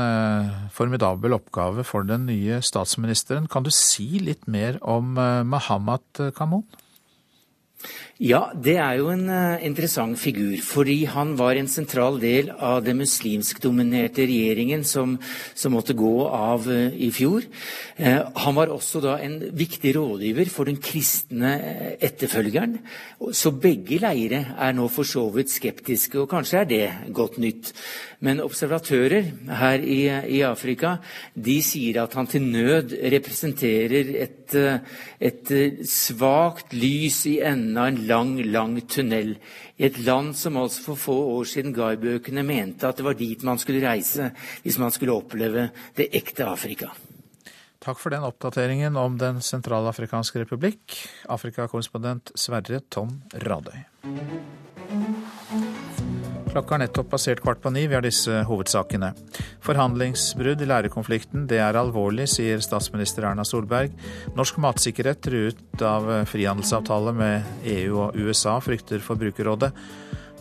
formidabel 0.76 1.38
oppgave 1.38 1.86
for 1.88 2.03
den 2.03 2.26
nye 2.28 2.57
statsministeren. 2.60 3.48
Kan 3.48 3.64
du 3.64 3.72
si 3.72 4.20
litt 4.20 4.44
mer 4.44 4.76
om 4.84 5.15
Mahamat 5.15 6.26
Kamoun? 6.36 6.65
Ja, 8.22 8.52
det 8.53 8.76
er 8.77 8.99
jo 8.99 9.07
en 9.10 9.26
uh, 9.26 9.57
interessant 9.65 10.19
figur. 10.22 10.60
Fordi 10.61 10.99
han 11.10 11.31
var 11.40 11.57
en 11.57 11.69
sentral 11.72 12.19
del 12.22 12.52
av 12.53 12.84
den 12.85 12.99
muslimskdominerte 13.02 14.27
regjeringen 14.30 14.84
som, 14.85 15.15
som, 15.57 15.73
måtte 15.73 15.95
gå 15.98 16.11
av 16.27 16.68
uh, 16.69 16.94
i 16.94 17.10
fjor. 17.10 17.48
Uh, 17.98 18.22
han 18.45 18.53
var 18.53 18.69
også 18.69 19.02
da 19.02 19.15
en 19.18 19.40
viktig 19.57 19.95
rådgiver 19.98 20.53
for 20.53 20.69
den 20.69 20.77
kristne 20.77 21.56
etterfølgeren. 21.98 22.77
Så 23.34 23.49
begge 23.57 23.98
leire 24.06 24.45
er 24.61 24.77
nå 24.77 24.85
for 24.94 25.10
så 25.10 25.26
vidt 25.34 25.49
skeptiske, 25.49 26.22
og 26.22 26.30
kanskje 26.35 26.61
er 26.61 26.69
det 26.69 26.85
godt 27.18 27.41
nytt. 27.41 27.73
Men 28.24 28.40
observatører 28.40 29.28
her 29.60 29.84
i, 29.84 30.00
i, 30.08 30.40
Afrika 30.48 30.95
de 31.36 31.58
sier 31.66 32.00
at 32.04 32.14
han 32.16 32.30
til 32.32 32.45
nød 32.48 32.95
representerer 33.14 34.14
et, 34.24 34.56
et 35.20 35.54
svakt 35.90 36.76
lys 36.78 37.20
i 37.34 37.38
enden 37.44 37.80
av 37.80 37.90
en 37.91 38.02
lang, 38.08 38.36
lang 38.48 38.78
tunnel. 38.88 39.36
I 39.76 39.90
et 39.90 40.00
land 40.06 40.38
som 40.40 40.60
altså 40.62 40.86
for 40.86 41.04
få 41.04 41.18
år 41.36 41.50
siden 41.52 41.76
guidebøkene 41.76 42.45
mente 42.48 42.88
at 42.88 43.00
det 43.00 43.08
var 43.08 43.20
dit 43.20 43.44
man 43.44 43.60
skulle 43.60 43.84
reise 43.84 44.32
hvis 44.64 44.80
man 44.80 44.94
skulle 44.95 45.18
oppleve 45.20 45.68
det 45.98 46.12
ekte 46.16 46.48
Afrika. 46.48 46.94
Takk 47.84 48.00
for 48.00 48.16
den 48.16 48.24
oppdateringen 48.24 48.95
om 48.95 49.18
Den 49.20 49.41
sentralafrikanske 49.44 50.45
republikk, 50.45 50.95
Afrikakorrespondent 51.28 52.32
Sverre 52.40 52.80
Tom 52.88 53.18
Radøy. 53.44 53.84
Klokka 56.54 56.76
har 56.76 56.84
nettopp 56.84 57.08
passert 57.10 57.40
kvart 57.42 57.62
på 57.64 57.72
ni. 57.74 57.88
Vi 57.90 57.96
har 57.98 58.04
disse 58.06 58.44
hovedsakene. 58.46 59.08
Forhandlingsbrudd 59.66 60.62
i 60.62 60.68
lærerkonflikten, 60.70 61.48
det 61.50 61.58
er 61.58 61.80
alvorlig, 61.80 62.28
sier 62.30 62.62
statsminister 62.62 63.26
Erna 63.26 63.42
Solberg. 63.42 63.96
Norsk 64.38 64.60
matsikkerhet 64.62 65.24
truet 65.26 65.82
av 65.82 66.12
frihandelsavtale 66.30 67.16
med 67.18 67.66
EU 67.74 67.98
og 68.04 68.20
USA, 68.22 68.60
frykter 68.62 69.02
Forbrukerrådet. 69.02 69.72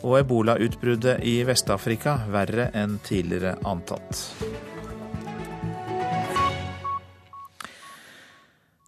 Og 0.02 0.18
ebolautbruddet 0.20 1.24
i 1.24 1.38
Vest-Afrika 1.48 2.18
verre 2.28 2.68
enn 2.76 2.98
tidligere 3.08 3.56
antatt. 3.64 4.26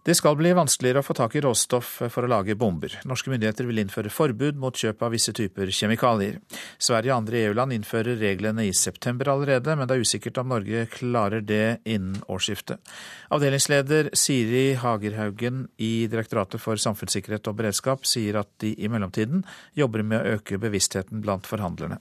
Det 0.05 0.13
skal 0.13 0.35
bli 0.37 0.51
vanskeligere 0.53 1.01
å 1.01 1.05
få 1.05 1.15
tak 1.17 1.33
i 1.33 1.41
råstoff 1.41 1.87
for 2.13 2.25
å 2.25 2.29
lage 2.29 2.53
bomber. 2.61 2.93
Norske 3.09 3.31
myndigheter 3.31 3.65
vil 3.65 3.81
innføre 3.81 4.11
forbud 4.13 4.59
mot 4.61 4.77
kjøp 4.77 5.01
av 5.01 5.15
visse 5.15 5.33
typer 5.33 5.71
kjemikalier. 5.73 6.37
Sverige 6.77 7.09
og 7.09 7.23
andre 7.23 7.41
EU-land 7.47 7.73
innfører 7.73 8.21
reglene 8.21 8.67
i 8.67 8.75
september 8.77 9.33
allerede, 9.33 9.73
men 9.73 9.89
det 9.89 9.97
er 9.97 10.05
usikkert 10.05 10.37
om 10.43 10.53
Norge 10.53 10.85
klarer 10.93 11.41
det 11.41 11.79
innen 11.89 12.21
årsskiftet. 12.29 12.85
Avdelingsleder 13.33 14.13
Siri 14.13 14.75
Hagerhaugen 14.77 15.65
i 15.81 16.05
Direktoratet 16.11 16.61
for 16.61 16.77
samfunnssikkerhet 16.77 17.49
og 17.49 17.57
beredskap 17.63 18.05
sier 18.05 18.37
at 18.43 18.53
de 18.61 18.75
i 18.77 18.91
mellomtiden 18.93 19.41
jobber 19.73 20.05
med 20.05 20.21
å 20.21 20.37
øke 20.37 20.61
bevisstheten 20.61 21.25
blant 21.25 21.49
forhandlerne 21.49 21.97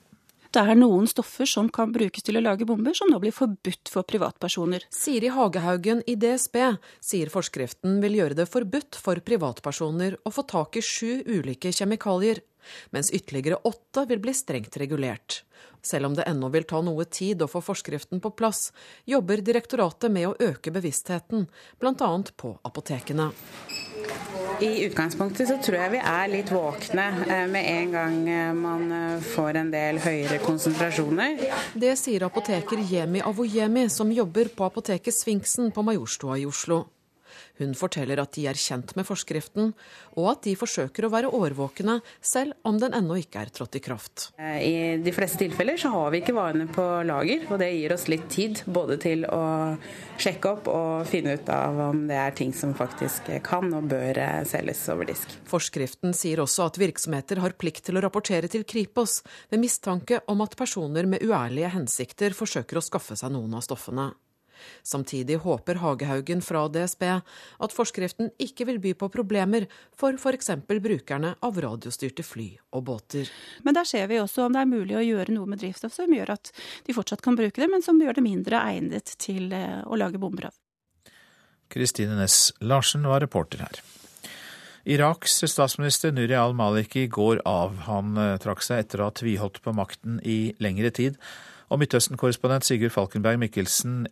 det 0.54 0.62
er 0.62 0.76
noen 0.78 1.08
stoffer 1.10 1.48
som 1.50 1.66
kan 1.72 1.90
brukes 1.94 2.22
til 2.22 2.38
å 2.38 2.42
lage 2.44 2.66
bomber, 2.68 2.94
som 2.94 3.10
nå 3.10 3.18
blir 3.22 3.34
forbudt 3.34 3.90
for 3.90 4.06
privatpersoner. 4.06 4.86
Siri 4.94 5.32
Hagehaugen 5.34 6.04
i 6.06 6.14
DSB 6.20 6.58
sier 7.02 7.32
forskriften 7.32 7.98
vil 8.04 8.20
gjøre 8.20 8.38
det 8.38 8.46
forbudt 8.50 8.98
for 9.00 9.18
privatpersoner 9.26 10.20
å 10.22 10.34
få 10.34 10.46
tak 10.46 10.78
i 10.78 10.84
sju 10.84 11.24
ulike 11.26 11.74
kjemikalier, 11.74 12.44
mens 12.90 13.12
ytterligere 13.14 13.60
åtte 13.68 14.06
vil 14.10 14.22
bli 14.24 14.34
strengt 14.34 14.76
regulert. 14.80 15.42
Selv 15.84 16.06
om 16.06 16.14
det 16.16 16.24
ennå 16.28 16.48
vil 16.48 16.64
ta 16.64 16.80
noe 16.80 17.04
tid 17.04 17.42
å 17.44 17.48
få 17.50 17.60
forskriften 17.64 18.22
på 18.24 18.32
plass, 18.32 18.70
jobber 19.04 19.44
direktoratet 19.44 20.12
med 20.12 20.30
å 20.30 20.36
øke 20.40 20.72
bevisstheten, 20.72 21.44
bl.a. 21.80 22.10
på 22.36 22.54
apotekene. 22.64 23.28
I 24.60 24.84
utgangspunktet 24.86 25.48
så 25.48 25.58
tror 25.58 25.76
jeg 25.80 25.92
vi 25.96 26.00
er 26.00 26.30
litt 26.30 26.50
våkne 26.54 27.04
eh, 27.26 27.44
med 27.50 27.68
en 27.68 27.92
gang 27.92 28.18
eh, 28.30 28.52
man 28.56 28.84
eh, 28.94 29.24
får 29.34 29.58
en 29.60 29.72
del 29.72 29.98
høyere 30.00 30.38
konsentrasjoner. 30.44 31.42
Det 31.74 31.92
sier 31.98 32.24
apoteker 32.28 32.80
Jemi 32.88 33.20
Avoyemi, 33.24 33.88
som 33.90 34.12
jobber 34.14 34.52
på 34.54 34.68
apoteket 34.68 35.16
Sfinksen 35.16 35.74
på 35.74 35.84
Majorstua 35.84 36.38
i 36.38 36.46
Oslo. 36.48 36.84
Hun 37.60 37.74
forteller 37.78 38.18
at 38.18 38.34
de 38.34 38.48
er 38.50 38.58
kjent 38.58 38.94
med 38.98 39.06
forskriften, 39.06 39.72
og 40.18 40.30
at 40.32 40.42
de 40.46 40.56
forsøker 40.58 41.06
å 41.06 41.12
være 41.12 41.30
årvåkne, 41.34 42.00
selv 42.24 42.56
om 42.66 42.80
den 42.82 42.96
ennå 42.96 43.20
ikke 43.20 43.44
er 43.44 43.52
trådt 43.54 43.78
i 43.78 43.82
kraft. 43.84 44.28
Eh, 44.38 44.58
I 44.58 44.74
de 45.04 45.14
fleste 45.14 45.38
tilfeller 45.44 45.78
så 45.80 45.92
har 45.94 46.10
vi 46.10 46.22
ikke 46.22 46.34
varene 46.34 46.66
på 46.70 46.84
lager, 47.06 47.46
og 47.50 47.60
det 47.62 47.70
gir 47.76 47.94
oss 47.94 48.08
litt 48.10 48.26
tid 48.32 48.64
både 48.66 48.98
til 49.04 49.22
å 49.28 49.44
sjekke 50.18 50.54
opp 50.56 50.70
og 50.72 51.06
finne 51.10 51.36
ut 51.38 51.52
av 51.52 51.78
om 51.90 52.04
det 52.10 52.18
er 52.18 52.34
ting 52.34 52.54
som 52.56 52.74
faktisk 52.76 53.30
kan 53.46 53.70
og 53.74 53.86
bør 53.92 54.18
eh, 54.24 54.42
selges 54.48 54.82
over 54.92 55.10
disk. 55.10 55.38
Forskriften 55.50 56.14
sier 56.16 56.42
også 56.42 56.68
at 56.68 56.80
virksomheter 56.82 57.42
har 57.44 57.54
plikt 57.58 57.86
til 57.86 57.98
å 57.98 58.04
rapportere 58.04 58.50
til 58.50 58.66
Kripos 58.66 59.20
ved 59.52 59.62
mistanke 59.62 60.24
om 60.30 60.42
at 60.44 60.58
personer 60.58 61.06
med 61.06 61.22
uærlige 61.22 61.70
hensikter 61.76 62.34
forsøker 62.34 62.80
å 62.80 62.84
skaffe 62.84 63.18
seg 63.18 63.34
noen 63.34 63.54
av 63.54 63.62
stoffene. 63.66 64.10
Samtidig 64.86 65.40
håper 65.44 65.80
Hagehaugen 65.82 66.42
fra 66.44 66.66
DSB 66.72 67.04
at 67.14 67.74
forskriften 67.74 68.32
ikke 68.42 68.68
vil 68.68 68.80
by 68.82 68.94
på 68.98 69.10
problemer 69.12 69.68
for 69.96 70.16
f.eks. 70.18 70.52
brukerne 70.68 71.34
av 71.44 71.60
radiostyrte 71.64 72.26
fly 72.26 72.50
og 72.74 72.86
båter. 72.90 73.30
Men 73.64 73.78
der 73.78 73.88
ser 73.88 74.08
vi 74.10 74.20
også 74.22 74.46
om 74.46 74.56
det 74.56 74.64
er 74.64 74.70
mulig 74.70 74.98
å 74.98 75.04
gjøre 75.04 75.34
noe 75.34 75.50
med 75.50 75.62
drivstoff 75.62 75.96
som 75.96 76.12
gjør 76.12 76.34
at 76.36 76.52
de 76.86 76.96
fortsatt 76.96 77.24
kan 77.24 77.38
bruke 77.38 77.60
det, 77.60 77.70
men 77.70 77.84
som 77.84 78.00
gjør 78.00 78.18
det 78.18 78.26
mindre 78.26 78.62
egnet 78.70 79.16
til 79.22 79.52
eh, 79.54 79.82
å 79.86 79.98
lage 80.00 80.20
bomber 80.20 80.50
av. 80.50 80.56
Kristine 81.72 82.16
Næss 82.18 82.52
Larsen 82.62 83.06
var 83.08 83.24
reporter 83.24 83.64
her. 83.64 83.80
Iraks 84.84 85.38
statsminister 85.48 86.12
Nuri 86.12 86.36
al-Maliki 86.36 87.06
går 87.08 87.40
av. 87.48 87.78
Han 87.86 88.18
eh, 88.20 88.36
trakk 88.42 88.60
seg 88.62 88.84
etter 88.84 89.00
å 89.00 89.08
ha 89.08 89.14
tviholdt 89.16 89.62
på 89.64 89.72
makten 89.76 90.18
i 90.20 90.52
lengre 90.62 90.92
tid. 90.92 91.16
Og 91.72 91.80
Midtøsten-korrespondent 91.80 92.66
Sigurd 92.68 92.92
Falkenberg 92.92 93.40
Mikkelsen 93.40 94.04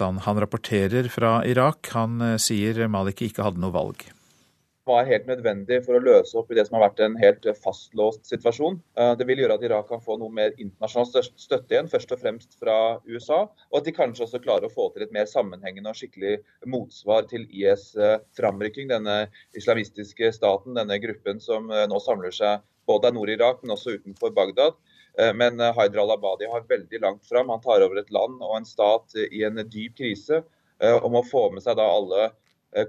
han 0.00 0.40
rapporterer 0.40 1.08
fra 1.08 1.44
Irak. 1.46 1.88
Han 1.92 2.20
eh, 2.20 2.40
sier 2.40 2.86
Maliki 2.88 3.30
ikke 3.30 3.44
hadde 3.44 3.60
noe 3.62 3.74
valg 3.74 4.04
Det 4.06 4.88
var 4.88 5.06
helt 5.06 5.28
nødvendig 5.30 5.78
for 5.84 5.94
å 5.98 6.02
løse 6.02 6.34
opp 6.38 6.50
i 6.50 6.56
det 6.58 6.64
som 6.66 6.78
har 6.78 6.88
vært 6.88 7.02
en 7.04 7.18
helt 7.20 7.46
fastlåst 7.62 8.24
situasjon. 8.30 8.80
Eh, 8.98 9.12
det 9.18 9.26
vil 9.28 9.42
gjøre 9.44 9.58
at 9.58 9.66
Irak 9.68 9.90
kan 9.90 10.02
få 10.02 10.16
noe 10.20 10.32
mer 10.32 10.56
internasjonal 10.56 11.28
støtte 11.28 11.76
igjen, 11.76 11.90
først 11.92 12.14
og 12.16 12.22
fremst 12.24 12.56
fra 12.58 12.78
USA. 13.06 13.44
Og 13.70 13.80
at 13.80 13.86
de 13.86 13.94
kanskje 13.96 14.26
også 14.26 14.42
klarer 14.42 14.66
å 14.66 14.74
få 14.74 14.88
til 14.94 15.06
et 15.06 15.14
mer 15.14 15.28
sammenhengende 15.30 15.92
og 15.92 16.00
skikkelig 16.00 16.38
motsvar 16.72 17.28
til 17.30 17.46
IS' 17.50 17.92
eh, 17.98 18.18
framrykking. 18.38 18.90
Denne 18.90 19.26
islamistiske 19.58 20.32
staten, 20.34 20.74
denne 20.78 20.98
gruppen 21.04 21.42
som 21.42 21.68
nå 21.68 22.02
samler 22.02 22.34
seg 22.34 22.64
både 22.88 23.12
i 23.12 23.16
Nord-Irak, 23.16 23.62
men 23.62 23.76
også 23.76 23.98
utenfor 23.98 24.34
Bagdad. 24.34 24.74
Eh, 25.18 25.32
men 25.34 25.60
eh, 25.60 25.74
Haider 25.76 26.02
al-Abadi 26.02 26.48
har 26.50 26.64
veldig 26.68 27.00
langt 27.00 27.26
fram. 27.28 27.50
Han 27.52 27.62
tar 27.64 27.84
over 27.84 28.00
et 28.00 28.12
land 28.14 28.40
og 28.40 28.56
en 28.58 28.68
stat 28.68 29.16
i 29.28 29.44
en 29.48 29.62
dyp 29.62 29.96
krise 30.00 30.44
om 30.82 31.12
må 31.14 31.20
få 31.22 31.44
med 31.54 31.62
seg 31.62 31.76
da 31.78 31.84
alle 31.86 32.24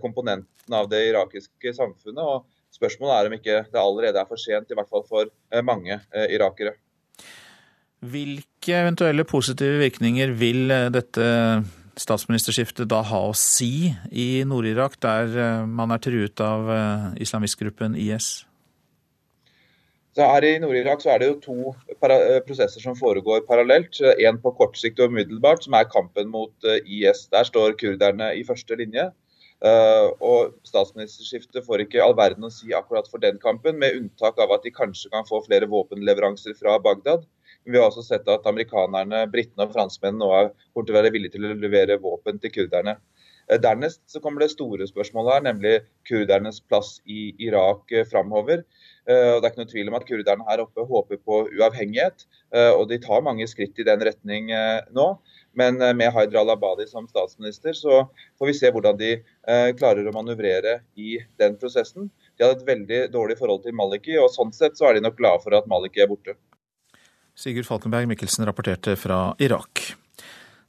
komponentene 0.02 0.78
av 0.80 0.88
det 0.90 1.04
irakiske 1.12 1.76
samfunnet. 1.78 2.24
og 2.24 2.48
Spørsmålet 2.74 3.14
er 3.14 3.28
om 3.28 3.36
ikke 3.36 3.58
det 3.70 3.78
allerede 3.78 4.18
er 4.18 4.26
for 4.26 4.42
sent, 4.42 4.72
i 4.72 4.78
hvert 4.80 4.90
fall 4.90 5.04
for 5.06 5.30
mange 5.62 6.00
irakere. 6.34 6.72
Hvilke 8.02 8.80
eventuelle 8.80 9.28
positive 9.30 9.78
virkninger 9.84 10.34
vil 10.40 10.74
dette 10.96 11.28
statsministerskiftet 12.02 12.90
da 12.90 13.04
ha 13.12 13.22
å 13.28 13.38
si 13.38 13.92
i 14.10 14.28
Nord-Irak, 14.42 14.98
der 15.06 15.38
man 15.70 15.94
er 15.94 16.02
truet 16.02 16.42
av 16.42 16.74
islamistgruppen 17.22 17.94
IS? 17.94 18.40
Så 20.14 20.26
her 20.30 20.46
I 20.46 20.60
Nord-Irak 20.62 21.02
så 21.02 21.10
er 21.14 21.22
det 21.22 21.28
jo 21.32 21.40
to 21.42 21.56
eh, 21.90 22.40
prosesser 22.46 22.84
som 22.84 22.98
foregår 22.98 23.48
parallelt. 23.48 23.98
En 24.22 24.38
på 24.42 24.54
kort 24.60 24.78
sikt 24.78 25.02
og 25.02 25.10
umiddelbart, 25.10 25.66
som 25.66 25.74
er 25.74 25.90
kampen 25.90 26.30
mot 26.30 26.70
eh, 26.70 26.86
IS. 26.86 27.26
Der 27.34 27.48
står 27.50 27.74
kurderne 27.80 28.30
i 28.38 28.46
første 28.46 28.78
linje. 28.78 29.10
Uh, 29.64 30.10
og 30.20 30.56
Statsministerskiftet 30.68 31.64
får 31.64 31.86
ikke 31.86 32.02
all 32.04 32.18
verden 32.20 32.44
å 32.44 32.50
si 32.52 32.74
akkurat 32.76 33.06
for 33.08 33.24
den 33.24 33.38
kampen, 33.40 33.78
med 33.80 33.96
unntak 33.96 34.42
av 34.44 34.52
at 34.52 34.66
de 34.66 34.74
kanskje 34.76 35.08
kan 35.14 35.24
få 35.24 35.40
flere 35.46 35.70
våpenleveranser 35.72 36.58
fra 36.60 36.76
Bagdad. 36.84 37.24
Vi 37.64 37.80
har 37.80 37.88
også 37.88 38.04
sett 38.04 38.28
at 38.28 38.50
amerikanerne, 38.50 39.22
britene 39.32 39.64
og 39.64 39.72
franskmennene 39.72 40.20
nå 40.20 40.34
er, 40.36 40.50
kommer 40.74 40.90
til 40.90 40.98
å 40.98 40.98
være 40.98 41.14
villige 41.16 41.38
til 41.38 41.48
å 41.48 41.54
levere 41.56 41.96
våpen 42.04 42.44
til 42.44 42.52
kurderne. 42.58 42.98
Uh, 43.52 43.60
dernest 43.62 44.02
så 44.08 44.22
kommer 44.24 44.46
det 44.46 44.54
store 44.54 44.88
spørsmålet 44.90 45.38
her, 45.38 45.46
nemlig 45.52 45.76
kurdernes 46.10 46.62
plass 46.62 46.98
i 47.06 47.32
Irak 47.44 47.92
uh, 47.92 48.06
framover. 48.10 48.64
Eh, 49.04 49.36
Det 49.36 49.44
er 49.44 49.52
ikke 49.52 49.60
noe 49.60 49.72
tvil 49.72 49.90
om 49.92 49.98
at 49.98 50.06
kurderne 50.08 50.46
her 50.48 50.64
oppe 50.64 50.86
håper 50.88 51.20
på 51.20 51.40
uavhengighet, 51.52 52.26
eh, 52.56 52.72
og 52.72 52.88
de 52.92 53.00
tar 53.04 53.24
mange 53.26 53.48
skritt 53.52 53.80
i 53.80 53.88
den 53.88 54.04
retning 54.08 54.52
eh, 54.56 54.80
nå. 54.96 55.08
Men 55.54 55.78
med 55.78 56.10
Haidra 56.16 56.42
al-Abadi 56.42 56.88
som 56.90 57.06
statsminister, 57.06 57.76
så 57.78 58.08
får 58.42 58.48
vi 58.50 58.54
se 58.58 58.72
hvordan 58.74 58.98
de 58.98 59.12
klarer 59.78 60.08
å 60.10 60.14
manøvrere 60.16 60.80
i 60.98 61.20
den 61.38 61.60
prosessen. 61.62 62.08
De 62.34 62.42
hadde 62.42 62.64
et 62.64 62.72
veldig 62.72 63.02
dårlig 63.14 63.38
forhold 63.38 63.62
til 63.62 63.78
Maliki, 63.78 64.18
og 64.18 64.34
sånn 64.34 64.50
sett 64.50 64.82
så 64.82 64.90
er 64.90 64.98
de 64.98 65.06
nok 65.06 65.20
glade 65.22 65.44
for 65.46 65.54
at 65.54 65.70
Maliki 65.70 66.02
er 66.02 66.10
borte. 66.10 66.34
Sigurd 67.38 67.70
Falkenberg 67.70 68.10
Mikkelsen 68.10 68.50
rapporterte 68.50 68.98
fra 68.98 69.28
Irak. 69.38 69.92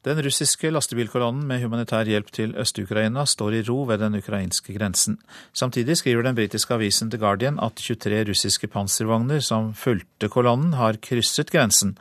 Den 0.05 0.19
russiske 0.21 0.69
lastebilkolonnen 0.69 1.47
med 1.49 1.63
humanitær 1.63 2.05
hjelp 2.05 2.29
til 2.37 2.51
Øst-Ukraina 2.61 3.23
står 3.25 3.55
i 3.57 3.63
ro 3.65 3.87
ved 3.89 4.03
den 4.03 4.19
ukrainske 4.19 4.75
grensen. 4.77 5.17
Samtidig 5.57 5.97
skriver 5.97 6.27
den 6.27 6.37
britiske 6.37 6.77
avisen 6.77 7.09
The 7.09 7.21
Guardian 7.23 7.57
at 7.57 7.81
23 7.81 8.19
russiske 8.29 8.69
panservogner 8.69 9.41
som 9.41 9.73
fulgte 9.73 10.29
kolonnen, 10.29 10.75
har 10.77 11.01
krysset 11.01 11.49
grensen. 11.55 11.95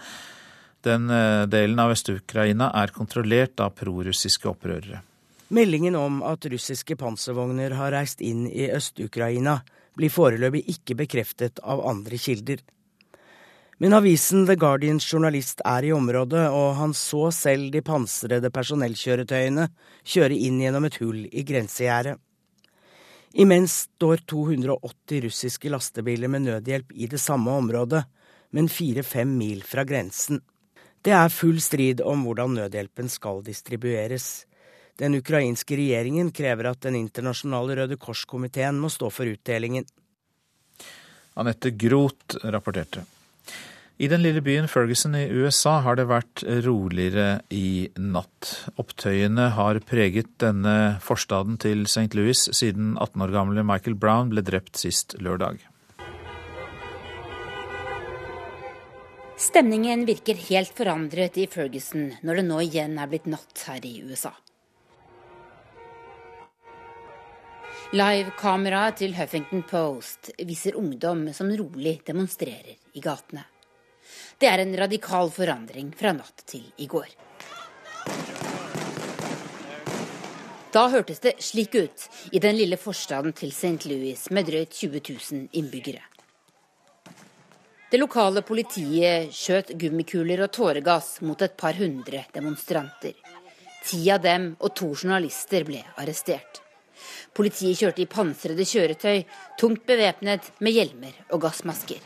Den 0.84 1.08
eh, 1.08 1.46
delen 1.48 1.80
av 1.80 1.96
Øst-Ukraina 1.96 2.74
er 2.76 2.92
kontrollert 2.92 3.64
av 3.64 3.72
prorussiske 3.80 4.52
opprørere. 4.52 5.00
Meldingen 5.56 5.96
om 5.96 6.20
at 6.28 6.44
russiske 6.52 6.98
panservogner 7.00 7.78
har 7.80 7.96
reist 7.96 8.20
inn 8.20 8.50
i 8.52 8.68
Øst-Ukraina, 8.68 9.62
blir 9.96 10.12
foreløpig 10.12 10.66
ikke 10.76 11.00
bekreftet 11.06 11.64
av 11.64 11.86
andre 11.88 12.20
kilder. 12.20 12.60
Men 13.84 13.94
avisen 13.94 14.46
The 14.48 14.56
Guardians 14.56 15.04
journalist 15.14 15.60
er 15.68 15.84
i 15.84 15.90
området, 15.92 16.46
og 16.56 16.78
han 16.78 16.94
så 16.96 17.26
selv 17.36 17.66
de 17.74 17.82
pansrede 17.84 18.48
personellkjøretøyene 18.56 19.66
kjøre 20.08 20.38
inn 20.40 20.62
gjennom 20.62 20.86
et 20.88 20.96
hull 21.02 21.26
i 21.28 21.42
grensegjerdet. 21.44 22.16
Imens 23.44 23.74
står 23.90 24.22
280 24.32 25.26
russiske 25.26 25.72
lastebiler 25.74 26.32
med 26.32 26.46
nødhjelp 26.46 26.94
i 26.96 27.10
det 27.12 27.20
samme 27.20 27.52
området, 27.60 28.06
men 28.56 28.72
fire-fem 28.72 29.34
mil 29.36 29.66
fra 29.68 29.84
grensen. 29.84 30.40
Det 31.04 31.12
er 31.18 31.36
full 31.36 31.60
strid 31.60 32.00
om 32.08 32.24
hvordan 32.24 32.56
nødhjelpen 32.62 33.12
skal 33.12 33.44
distribueres. 33.44 34.46
Den 34.96 35.18
ukrainske 35.20 35.76
regjeringen 35.76 36.32
krever 36.32 36.72
at 36.72 36.80
Den 36.88 36.96
internasjonale 37.02 37.76
Røde 37.82 38.00
Kors-komiteen 38.00 38.80
må 38.80 38.88
stå 38.88 39.12
for 39.12 39.28
utdelingen. 39.28 39.84
Anette 41.36 41.76
Groth 41.76 42.40
rapporterte. 42.48 43.04
I 44.02 44.08
den 44.10 44.24
lille 44.24 44.42
byen 44.42 44.66
Ferguson 44.68 45.14
i 45.16 45.28
USA 45.30 45.76
har 45.86 46.00
det 46.00 46.08
vært 46.10 46.42
roligere 46.66 47.44
i 47.54 47.92
natt. 48.02 48.50
Opptøyene 48.82 49.52
har 49.54 49.78
preget 49.86 50.32
denne 50.42 50.98
forstaden 51.04 51.60
til 51.62 51.86
St. 51.86 52.10
Louis 52.18 52.42
siden 52.58 52.96
18 52.98 53.22
år 53.28 53.36
gamle 53.36 53.66
Michael 53.68 53.94
Brown 53.94 54.34
ble 54.34 54.42
drept 54.42 54.82
sist 54.82 55.14
lørdag. 55.22 55.62
Stemningen 59.38 60.08
virker 60.10 60.42
helt 60.50 60.74
forandret 60.74 61.38
i 61.38 61.46
Ferguson 61.52 62.10
når 62.26 62.42
det 62.42 62.48
nå 62.50 62.60
igjen 62.66 62.98
er 62.98 63.14
blitt 63.14 63.30
natt 63.30 63.66
her 63.68 63.86
i 63.86 64.00
USA. 64.08 64.34
Live-kamera 67.94 68.88
til 68.98 69.14
Huffington 69.14 69.62
Post 69.70 70.34
viser 70.42 70.82
ungdom 70.82 71.28
som 71.38 71.54
rolig 71.54 72.00
demonstrerer 72.08 72.74
i 72.98 73.02
gatene. 73.04 73.44
Det 74.44 74.50
er 74.52 74.60
en 74.60 74.74
radikal 74.76 75.30
forandring 75.32 75.94
fra 75.96 76.12
natt 76.12 76.42
til 76.52 76.66
i 76.84 76.86
går. 76.92 77.08
Da 80.76 80.82
hørtes 80.92 81.22
det 81.24 81.38
slik 81.40 81.78
ut 81.78 82.04
i 82.36 82.42
den 82.44 82.58
lille 82.60 82.76
forstaden 82.76 83.32
til 83.40 83.54
St. 83.56 83.86
Louis 83.88 84.26
med 84.36 84.50
drøyt 84.50 84.76
20 84.76 85.00
000 85.00 85.48
innbyggere. 85.62 86.02
Det 87.88 88.02
lokale 88.02 88.44
politiet 88.44 89.32
skjøt 89.32 89.72
gummikuler 89.80 90.44
og 90.44 90.52
tåregass 90.60 91.22
mot 91.24 91.40
et 91.40 91.56
par 91.56 91.80
hundre 91.80 92.26
demonstranter. 92.36 93.16
Ti 93.88 94.02
av 94.12 94.28
dem 94.28 94.50
og 94.60 94.76
to 94.76 94.92
journalister 94.92 95.64
ble 95.64 95.86
arrestert. 95.96 96.60
Politiet 97.32 97.80
kjørte 97.80 98.04
i 98.04 98.12
pansrede 98.12 98.68
kjøretøy, 98.68 99.24
tungt 99.56 99.88
bevæpnet 99.88 100.52
med 100.60 100.76
hjelmer 100.82 101.16
og 101.32 101.46
gassmasker. 101.48 102.04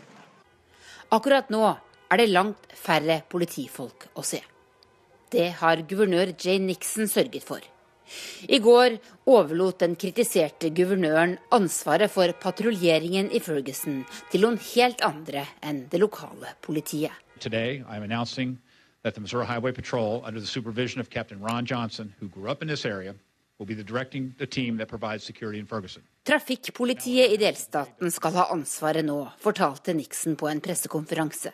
Akkurat 1.09 1.49
nå 1.49 1.65
er 2.11 2.21
det 2.21 2.29
langt 2.31 2.69
færre 2.75 3.21
politifolk 3.29 4.09
å 4.15 4.23
se. 4.25 4.41
Det 5.31 5.49
har 5.59 5.83
guvernør 5.89 6.31
Jane 6.39 6.71
Nixon 6.71 7.09
sørget 7.11 7.43
for. 7.43 7.63
I 8.47 8.59
går 8.63 8.95
overlot 9.27 9.81
den 9.83 9.97
kritiserte 9.99 10.69
guvernøren 10.71 11.35
ansvaret 11.51 12.11
for 12.11 12.31
patruljeringen 12.39 13.27
i 13.35 13.41
Ferguson 13.43 14.05
til 14.31 14.45
noen 14.45 14.55
helt 14.69 15.03
andre 15.03 15.43
enn 15.59 15.83
det 15.91 15.99
lokale 15.99 16.55
politiet. 16.63 17.11
Today, 17.39 17.83
that 19.03 19.15
the 19.15 19.21
Missouri 19.21 19.45
Highway 19.45 19.71
Patrol, 19.71 20.23
under 20.25 20.39
the 20.39 20.47
supervision 20.47 20.99
of 20.99 21.09
Captain 21.09 21.39
Ron 21.39 21.65
Johnson, 21.65 22.13
who 22.19 22.27
grew 22.27 22.49
up 22.49 22.61
in 22.61 22.67
this 22.67 22.85
area, 22.85 23.15
will 23.57 23.65
be 23.65 23.73
the 23.73 23.83
directing 23.83 24.35
the 24.37 24.47
team 24.47 24.77
that 24.77 24.87
provides 24.87 25.23
security 25.23 25.59
in 25.59 25.65
Ferguson. 25.65 26.03
Trafikkpolitiet 26.25 27.31
i 27.31 27.37
delstaten 27.37 28.11
skal 28.11 28.35
ha 28.35 28.49
ansvaret 28.51 29.05
nå, 29.05 29.21
fortalte 29.39 29.93
Nixon 29.93 30.35
på 30.35 30.49
en 30.51 30.61
pressekonferanse. 30.61 31.53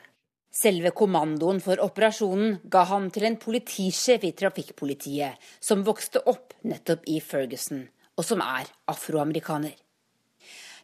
Selve 0.54 0.92
kommandoen 0.94 1.58
for 1.66 1.82
operasjonen 1.82 2.60
ga 2.70 2.84
han 2.92 3.08
til 3.14 3.26
en 3.26 3.40
politisjef 3.42 4.28
i 4.28 4.36
trafikkpolitiet, 4.38 5.40
som 5.58 5.82
vokste 5.86 6.22
opp 6.30 6.54
nettopp 6.70 7.08
i 7.10 7.18
Ferguson, 7.26 7.88
og 8.14 8.28
som 8.28 8.44
er 8.46 8.70
afroamerikaner. 8.94 9.74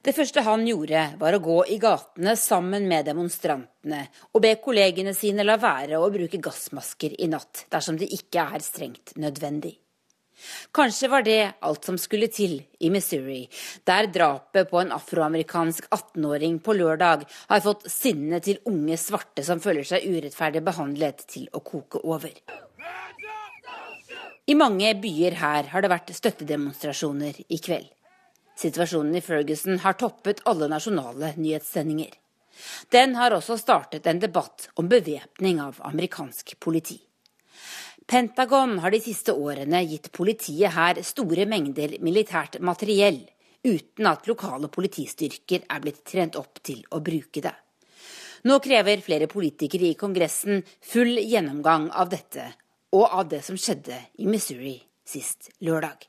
Det 0.01 0.15
første 0.15 0.41
han 0.41 0.63
gjorde, 0.65 1.03
var 1.19 1.35
å 1.35 1.41
gå 1.43 1.57
i 1.75 1.77
gatene 1.77 2.33
sammen 2.39 2.87
med 2.89 3.05
demonstrantene 3.11 4.05
og 4.31 4.41
be 4.45 4.55
kollegene 4.63 5.13
sine 5.13 5.43
la 5.43 5.59
være 5.59 5.99
å 5.99 6.07
bruke 6.13 6.39
gassmasker 6.41 7.19
i 7.19 7.27
natt 7.29 7.65
dersom 7.69 7.99
det 7.99 8.07
ikke 8.15 8.47
er 8.55 8.63
strengt 8.63 9.13
nødvendig. 9.19 9.75
Kanskje 10.75 11.09
var 11.11 11.25
det 11.25 11.53
alt 11.65 11.85
som 11.85 11.97
skulle 11.97 12.29
til 12.31 12.59
i 12.79 12.89
Missouri, 12.93 13.41
der 13.87 14.07
drapet 14.13 14.69
på 14.69 14.79
en 14.81 14.93
afroamerikansk 14.95 15.89
18-åring 15.91 16.59
på 16.63 16.75
lørdag 16.77 17.25
har 17.49 17.65
fått 17.65 17.87
sinnet 17.91 18.47
til 18.47 18.61
unge 18.69 18.97
svarte 18.97 19.43
som 19.45 19.61
føler 19.63 19.87
seg 19.87 20.07
urettferdig 20.07 20.63
behandlet, 20.65 21.25
til 21.29 21.49
å 21.53 21.61
koke 21.65 22.01
over. 22.03 22.33
I 24.49 24.55
mange 24.57 24.93
byer 24.97 25.35
her 25.41 25.67
har 25.73 25.83
det 25.83 25.91
vært 25.91 26.13
støttedemonstrasjoner 26.15 27.43
i 27.47 27.59
kveld. 27.61 27.89
Situasjonen 28.59 29.15
i 29.15 29.21
Ferguson 29.23 29.77
har 29.83 29.95
toppet 29.99 30.41
alle 30.49 30.67
nasjonale 30.71 31.35
nyhetssendinger. 31.37 32.15
Den 32.91 33.13
har 33.15 33.31
også 33.31 33.55
startet 33.59 34.07
en 34.07 34.19
debatt 34.19 34.67
om 34.75 34.89
bevæpning 34.91 35.61
av 35.63 35.79
amerikansk 35.91 36.57
politi. 36.59 36.97
Pentagon 38.09 38.79
har 38.79 38.89
de 38.89 38.97
siste 39.05 39.35
årene 39.37 39.83
gitt 39.85 40.07
politiet 40.09 40.73
her 40.73 40.97
store 41.05 41.43
mengder 41.45 41.91
militært 42.01 42.55
materiell, 42.65 43.19
uten 43.61 44.07
at 44.09 44.25
lokale 44.25 44.65
politistyrker 44.73 45.67
er 45.69 45.83
blitt 45.83 45.99
trent 46.09 46.39
opp 46.39 46.57
til 46.65 46.79
å 46.89 47.03
bruke 47.05 47.43
det. 47.45 47.53
Nå 48.49 48.57
krever 48.65 49.03
flere 49.05 49.27
politikere 49.29 49.91
i 49.91 49.99
Kongressen 49.99 50.63
full 50.89 51.19
gjennomgang 51.21 51.91
av 51.93 52.09
dette, 52.09 52.47
og 52.97 53.05
av 53.05 53.29
det 53.29 53.43
som 53.45 53.59
skjedde 53.61 54.01
i 54.17 54.25
Missouri 54.25 54.79
sist 55.05 55.51
lørdag. 55.61 56.07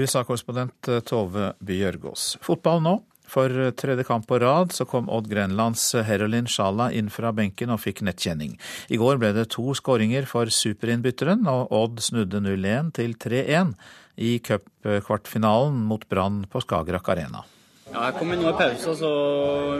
USA-korrespondent 0.00 0.94
Tove 1.04 1.52
Bjørgaas. 1.60 2.38
Fotball 2.40 2.80
nå. 2.86 2.96
For 3.30 3.70
tredje 3.78 4.06
kamp 4.08 4.26
på 4.26 4.40
rad 4.42 4.74
så 4.74 4.86
kom 4.90 5.10
Odd 5.12 5.28
Grenlands 5.30 5.84
Herolin 6.06 6.48
Sjala 6.50 6.88
inn 6.96 7.12
fra 7.14 7.30
benken 7.36 7.70
og 7.70 7.82
fikk 7.84 8.02
nettkjenning. 8.06 8.56
I 8.90 8.98
går 8.98 9.20
ble 9.22 9.30
det 9.36 9.50
to 9.54 9.70
skåringer 9.78 10.26
for 10.30 10.50
superinnbytteren, 10.50 11.46
og 11.50 11.70
Odd 11.70 12.02
snudde 12.02 12.42
0-1 12.42 12.90
til 12.98 13.14
3-1 13.14 13.76
i 14.20 14.34
cupkvartfinalen 14.44 15.80
mot 15.86 16.06
Brann 16.10 16.42
på 16.50 16.62
Skagerrak 16.64 17.14
Arena. 17.14 17.46
Ja, 17.90 18.04
jeg 18.06 18.14
kom 18.20 18.30
inn 18.30 18.38
nå 18.38 18.52
i 18.52 18.54
pausen, 18.54 18.94
så 19.00 19.08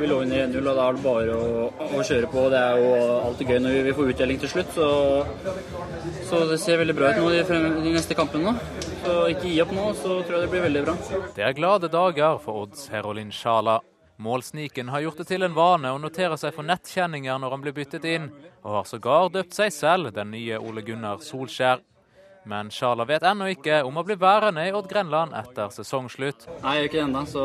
vi 0.01 0.09
lå 0.11 0.16
under 0.24 0.41
1-0. 0.49 0.65
og 0.66 0.78
Da 0.78 0.87
er 0.89 0.97
det 0.97 1.03
bare 1.05 1.37
å, 1.37 1.66
å, 1.87 2.01
kjøre 2.03 2.31
på. 2.32 2.47
Det 2.51 2.59
er 2.59 2.81
jo 2.82 2.89
alltid 3.28 3.53
gøy 3.53 3.61
når 3.62 3.77
vi 3.87 3.95
får 3.99 4.11
utdeling 4.15 4.41
til 4.43 4.51
slutt. 4.51 4.73
Så, 4.74 4.89
så 6.27 6.41
det 6.51 6.59
ser 6.62 6.81
veldig 6.82 6.97
bra 6.99 7.12
ut 7.12 7.20
nå 7.23 7.28
de, 7.31 7.61
de 7.85 7.95
neste 7.95 8.16
kampene. 8.19 8.51
nå. 8.51 8.89
Så 9.05 9.15
ikke 9.31 9.47
gi 9.47 9.61
opp 9.62 9.77
nå, 9.77 9.87
så 10.01 10.19
tror 10.24 10.37
jeg 10.37 10.43
det 10.43 10.51
blir 10.57 10.66
veldig 10.66 10.82
bra. 10.89 10.97
Det 11.39 11.47
er 11.47 11.57
glade 11.57 11.93
dager 11.93 12.43
for 12.43 12.65
Odds 12.65 12.89
Herolin 12.91 13.31
Sjala. 13.35 13.78
Målsniken 14.20 14.91
har 14.93 15.01
gjort 15.07 15.23
det 15.23 15.31
til 15.31 15.47
en 15.47 15.55
vane 15.57 15.95
å 15.95 16.01
notere 16.03 16.37
seg 16.37 16.53
for 16.53 16.66
nettkjenninger 16.69 17.39
når 17.41 17.55
han 17.55 17.62
blir 17.62 17.77
byttet 17.78 18.05
inn, 18.11 18.27
og 18.66 18.81
har 18.81 18.91
sågar 18.91 19.31
døpt 19.32 19.57
seg 19.57 19.73
selv 19.73 20.11
den 20.12 20.35
nye 20.35 20.59
Ole 20.61 20.82
Gunnar 20.85 21.23
Solskjær. 21.24 21.81
Men 22.49 22.71
Sjala 22.73 23.05
vet 23.09 23.25
ennå 23.27 23.51
ikke 23.53 23.83
om 23.87 24.01
å 24.01 24.05
bli 24.07 24.17
værende 24.21 24.65
i 24.67 24.73
Odd 24.73 24.89
Grenland 24.91 25.37
etter 25.37 25.73
sesongslutt. 25.75 26.49
Nei, 26.65 26.79
ikke 26.87 27.05
ennå, 27.05 27.27
så 27.29 27.45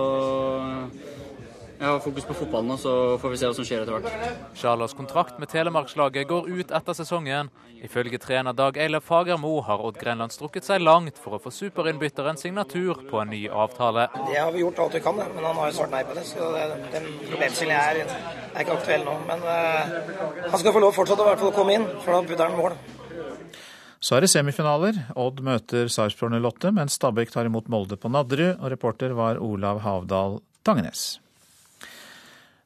jeg 1.76 1.90
har 1.90 2.00
fokus 2.00 2.24
på 2.24 2.34
fotballen 2.40 2.70
nå, 2.72 2.76
så 2.80 2.92
får 3.20 3.32
vi 3.34 3.38
se 3.40 3.48
hva 3.50 3.56
som 3.58 3.66
skjer 3.68 3.82
etter 3.84 3.98
hvert. 3.98 4.38
Sjalas 4.56 4.96
kontrakt 4.96 5.42
med 5.42 5.50
Telemarkslaget 5.52 6.30
går 6.30 6.48
ut 6.48 6.72
etter 6.72 6.96
sesongen. 6.96 7.50
Ifølge 7.84 8.18
trener 8.24 8.56
Dag 8.56 8.80
Eilef 8.80 9.04
Fagermo 9.10 9.58
har 9.68 9.84
Odd 9.84 10.00
Grenland 10.00 10.32
strukket 10.32 10.64
seg 10.64 10.80
langt 10.86 11.20
for 11.20 11.36
å 11.36 11.42
få 11.44 11.52
superinnbytterens 11.52 12.46
signatur 12.48 13.04
på 13.10 13.20
en 13.20 13.34
ny 13.36 13.44
avtale. 13.52 14.08
Det 14.30 14.40
har 14.40 14.56
vi 14.56 14.64
gjort 14.64 14.80
alt 14.86 14.96
vi 14.96 15.04
kan, 15.04 15.20
men 15.20 15.44
han 15.44 15.60
har 15.60 15.72
jo 15.72 15.78
svart 15.82 15.92
nei 15.92 16.06
på 16.08 16.16
det. 16.16 16.24
Så 16.32 16.52
den 16.96 17.12
problemstillingen 17.28 17.82
er, 17.82 18.04
er, 18.08 18.62
ikke 18.64 18.80
aktuell 18.80 19.04
nå. 19.10 19.20
Men 19.28 19.44
uh, 19.44 20.46
han 20.48 20.62
skal 20.62 20.72
få 20.72 20.86
lov 20.88 20.96
fortsatt 20.96 21.20
å 21.20 21.28
hvert 21.28 21.44
fall 21.44 21.58
komme 21.60 21.76
inn, 21.76 21.90
for 22.06 22.16
da 22.16 22.24
putter 22.24 22.48
han 22.48 22.56
mål. 22.56 22.80
Så 24.06 24.14
er 24.14 24.22
det 24.22 24.30
semifinaler. 24.30 25.00
Odd 25.18 25.40
møter 25.42 25.88
Sarpsborg 25.90 26.36
08, 26.38 26.70
mens 26.78 27.00
Stabæk 27.00 27.32
tar 27.34 27.48
imot 27.50 27.72
Molde 27.74 27.98
på 27.98 28.12
Nadderud. 28.14 28.60
Og 28.60 28.70
reporter 28.70 29.16
var 29.18 29.40
Olav 29.42 29.82
Havdal 29.82 30.38
Tangenes. 30.66 31.16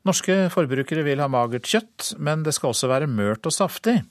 Norske 0.08 0.36
forbrukere 0.52 1.04
vil 1.06 1.22
ha 1.24 1.30
magert 1.32 1.68
kjøtt, 1.68 2.14
men 2.24 2.44
det 2.44 2.54
skal 2.56 2.74
også 2.74 2.90
være 2.92 3.08
mørt 3.08 3.48
og 3.48 3.56
saftig. 3.56 4.02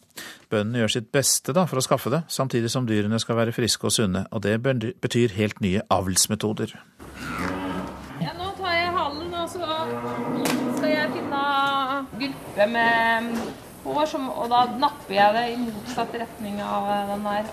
Bøndene 0.52 0.82
gjør 0.82 0.94
sitt 0.94 1.12
beste 1.12 1.52
da, 1.56 1.66
for 1.68 1.80
å 1.80 1.84
skaffe 1.84 2.12
det, 2.12 2.22
samtidig 2.32 2.72
som 2.72 2.88
dyrene 2.88 3.20
skal 3.20 3.40
være 3.40 3.56
friske 3.56 3.88
og 3.88 3.96
sunne. 3.96 4.24
Og 4.32 4.44
det 4.48 4.56
betyr 4.64 5.36
helt 5.36 5.60
nye 5.64 5.84
avlsmetoder. 5.92 6.76
Ja, 8.24 8.32
nå 8.40 8.52
tar 8.56 8.76
jeg 8.76 8.92
halen, 8.96 9.32
og 9.36 9.48
så 9.52 9.72
skal 10.80 10.92
jeg 10.94 11.16
finne 11.16 11.46
gulpe 12.20 12.72
med 12.72 13.67
hår, 13.84 14.06
som, 14.10 14.30
og 14.30 14.48
da 14.52 14.64
napper 14.78 15.14
jeg 15.16 15.36
det 15.36 15.44
i 15.52 15.58
motsatt 15.62 16.16
retning 16.22 16.62
av 16.64 16.88
den 17.12 17.28
der, 17.28 17.52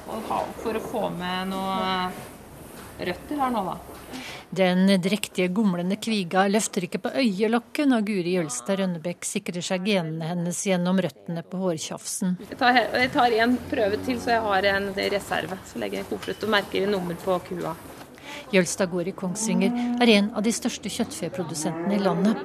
for 0.64 0.78
å 0.78 0.86
få 0.92 1.10
med 1.16 1.52
noe 1.54 1.84
røtter 3.06 3.42
her 3.42 3.54
nå, 3.54 3.66
da. 3.68 3.78
Den 4.56 4.88
drektige, 5.02 5.50
gomlende 5.52 5.98
kviga 6.00 6.46
løfter 6.48 6.86
ikke 6.88 7.02
på 7.04 7.12
øyelokket 7.20 7.90
når 7.92 8.06
Guri 8.08 8.36
Jølstad 8.38 8.80
Rønnebekk 8.80 9.28
sikrer 9.28 9.66
seg 9.66 9.90
genene 9.90 10.30
hennes 10.30 10.62
gjennom 10.70 11.02
røttene 11.04 11.44
på 11.44 11.60
hårtjafsen. 11.60 12.38
Jeg 12.54 12.60
tar, 13.12 13.36
én 13.36 13.44
en 13.50 13.58
prøve 13.72 14.00
til, 14.06 14.22
så 14.22 14.38
jeg 14.38 14.46
har 14.46 14.70
en 14.72 14.88
reserve. 14.96 15.60
Så 15.68 15.82
legger 15.82 16.04
jeg 16.04 16.10
koffert 16.14 16.48
og 16.48 16.54
merker 16.56 16.88
nummer 16.88 17.20
på 17.20 17.36
kua. 17.50 17.76
Jølstad 18.53 18.91
gård 18.91 19.10
i 19.12 19.16
Kongsvinger 19.16 20.02
er 20.02 20.12
en 20.18 20.32
av 20.36 20.45
de 20.45 20.53
største 20.56 20.91
kjøttfeprodusentene 20.91 21.98
i 21.98 22.03
landet. 22.03 22.41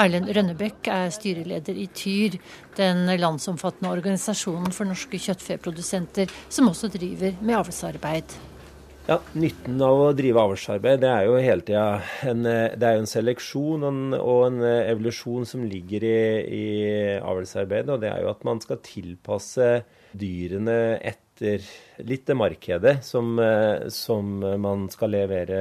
Erlend 0.00 0.30
Rønnebekk 0.34 0.90
er 0.92 1.12
styreleder 1.14 1.78
i 1.78 1.86
TYR, 1.90 2.38
den 2.78 3.06
landsomfattende 3.20 3.92
organisasjonen 3.94 4.74
for 4.74 4.88
norske 4.88 5.20
kjøttfeprodusenter, 5.20 6.32
som 6.48 6.70
også 6.70 6.90
driver 6.94 7.38
med 7.40 7.60
avlsarbeid. 7.62 8.36
Ja, 9.04 9.18
Nytten 9.36 9.82
av 9.84 9.98
å 10.00 10.12
drive 10.16 10.40
avlsarbeid 10.40 11.02
det 11.02 11.10
er 11.12 11.26
jo 11.28 11.34
hele 11.36 11.64
tida 11.66 11.88
en, 12.24 12.40
det 12.40 12.86
er 12.88 12.94
jo 12.96 13.02
en 13.02 13.10
seleksjon 13.10 13.84
og 14.16 14.38
en 14.46 14.62
evolusjon 14.64 15.44
som 15.48 15.66
ligger 15.68 16.06
i, 16.08 16.14
i 16.48 16.64
avlsarbeidet. 17.20 17.92
Og 17.92 18.00
det 18.00 18.08
er 18.08 18.24
jo 18.24 18.30
at 18.32 18.46
man 18.48 18.62
skal 18.64 18.80
tilpasse 18.86 19.68
dyrene 20.16 20.78
etter 21.02 21.23
litt 21.42 22.26
det 22.28 22.36
markedet 22.38 22.98
som, 23.04 23.34
som 23.90 24.38
man 24.60 24.86
skal 24.92 25.14
levere 25.16 25.58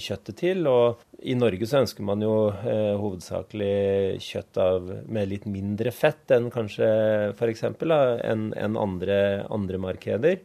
kjøttet 0.00 0.38
til. 0.40 0.66
Og 0.66 1.02
i 1.22 1.34
Norge 1.38 1.66
så 1.68 1.82
ønsker 1.82 2.02
man 2.06 2.22
jo 2.24 2.34
eh, 2.50 2.94
hovedsakelig 2.98 4.18
kjøtt 4.24 4.58
av, 4.58 4.88
med 5.06 5.30
litt 5.30 5.46
mindre 5.46 5.92
fett 5.94 6.34
enn 6.34 6.48
kanskje 6.52 6.88
f.eks. 7.36 7.62
enn 7.68 8.48
en 8.58 8.78
andre, 8.80 9.18
andre 9.46 9.80
markeder. 9.82 10.40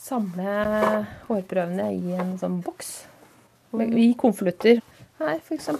Samle 0.00 0.54
hårprøvene 1.28 1.88
i 1.96 2.16
en 2.20 2.36
sånn 2.40 2.60
boks 2.64 2.92
i 3.80 4.10
konvolutter. 4.20 4.82
Her, 5.20 5.38
f.eks. 5.40 5.70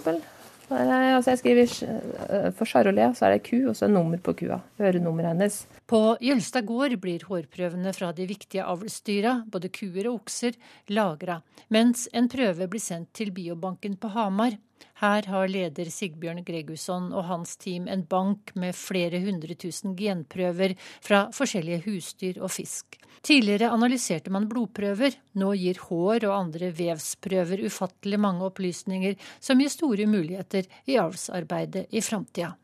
Altså 0.71 1.33
jeg 1.33 1.41
skriver 1.41 1.73
eh, 1.87 2.49
for 2.55 2.69
Charolais, 2.69 3.17
så 3.17 3.27
er 3.27 3.35
det 3.35 3.43
ku, 3.49 3.57
og 3.69 3.75
så 3.75 3.85
er 3.87 3.93
nummer 3.93 4.21
på 4.23 4.33
kua. 4.39 4.61
Ørenummeret 4.79 5.33
hennes. 5.33 5.57
På 5.87 6.15
Jølstad 6.23 6.65
gård 6.69 6.95
blir 7.03 7.25
hårprøvene 7.27 7.91
fra 7.95 8.13
de 8.15 8.27
viktige 8.29 8.63
avlsdyra, 8.63 9.41
både 9.51 9.71
kuer 9.75 10.07
og 10.07 10.21
okser, 10.21 10.55
lagra, 10.95 11.41
mens 11.73 12.07
en 12.15 12.31
prøve 12.31 12.69
blir 12.71 12.83
sendt 12.83 13.11
til 13.17 13.33
biobanken 13.35 13.99
på 13.99 14.13
Hamar. 14.15 14.55
Her 15.01 15.27
har 15.31 15.51
leder 15.51 15.89
Sigbjørn 15.91 16.43
Gregusson 16.47 17.11
og 17.13 17.25
hans 17.29 17.55
team 17.61 17.87
en 17.91 18.05
bank 18.09 18.53
med 18.55 18.77
flere 18.77 19.21
hundre 19.23 19.57
tusen 19.59 19.95
genprøver 19.97 20.75
fra 21.03 21.25
forskjellige 21.35 21.83
husdyr 21.87 22.41
og 22.41 22.53
fisk. 22.53 22.97
Tidligere 23.21 23.69
analyserte 23.69 24.33
man 24.33 24.47
blodprøver, 24.49 25.13
nå 25.37 25.51
gir 25.59 25.77
hår 25.89 26.25
og 26.25 26.37
andre 26.37 26.71
vevsprøver 26.73 27.67
ufattelig 27.67 28.17
mange 28.21 28.47
opplysninger 28.47 29.19
som 29.37 29.61
gir 29.61 29.69
store 29.73 30.07
muligheter 30.09 30.65
i 30.89 30.97
avlsarbeidet 31.01 31.85
i 31.93 32.01
framtida. 32.01 32.55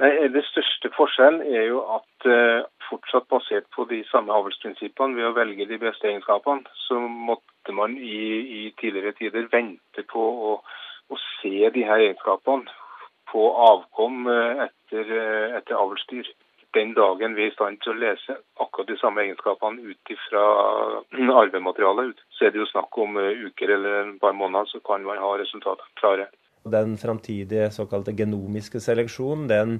Det 0.00 0.42
største 0.48 0.88
forskjellen 0.96 1.42
er 1.44 1.66
jo 1.68 1.82
at 1.92 2.26
uh, 2.26 2.66
fortsatt 2.88 3.26
basert 3.28 3.66
på 3.76 3.84
de 3.90 4.00
samme 4.08 4.32
avlsprinsippene, 4.32 5.16
ved 5.18 5.28
å 5.28 5.34
velge 5.36 5.66
de 5.68 5.78
beste 5.82 6.08
egenskapene, 6.08 6.64
så 6.86 6.98
måtte 7.30 7.74
man 7.76 7.96
i, 7.98 8.20
i 8.40 8.62
tidligere 8.80 9.12
tider 9.18 9.50
vente 9.52 10.06
på 10.10 10.24
å, 10.50 10.54
å 11.10 11.18
se 11.40 11.70
de 11.74 11.86
her 11.86 12.06
egenskapene 12.06 12.70
på 13.30 13.46
avkom 13.66 14.26
uh, 14.30 14.66
etter, 14.66 15.10
uh, 15.10 15.58
etter 15.58 15.78
avlsdyr 15.78 16.30
den 16.74 16.92
dagen 16.94 17.34
vi 17.34 17.46
er 17.46 17.50
i 17.50 17.54
stand 17.54 17.80
til 17.82 17.94
å 17.94 17.98
lese 17.98 18.36
akkurat 18.62 18.90
de 18.90 18.96
samme 19.00 19.24
egenskapene 19.24 19.90
ut 19.90 20.12
fra 20.28 20.44
arvematerialet, 21.42 22.20
så 22.36 22.46
er 22.46 22.54
det 22.54 22.62
jo 22.62 22.68
snakk 22.70 22.98
om 23.02 23.18
eh, 23.18 23.46
uker 23.48 23.74
eller 23.76 23.96
et 24.04 24.20
par 24.22 24.36
måneder, 24.38 24.70
så 24.70 24.82
kan 24.86 25.04
man 25.06 25.18
ha 25.22 25.32
resultatene 25.40 25.98
klare. 26.00 26.28
Den 26.70 26.96
framtidige 27.00 27.70
såkalte 27.72 28.14
genomiske 28.14 28.82
seleksjonen, 28.84 29.48
den 29.48 29.78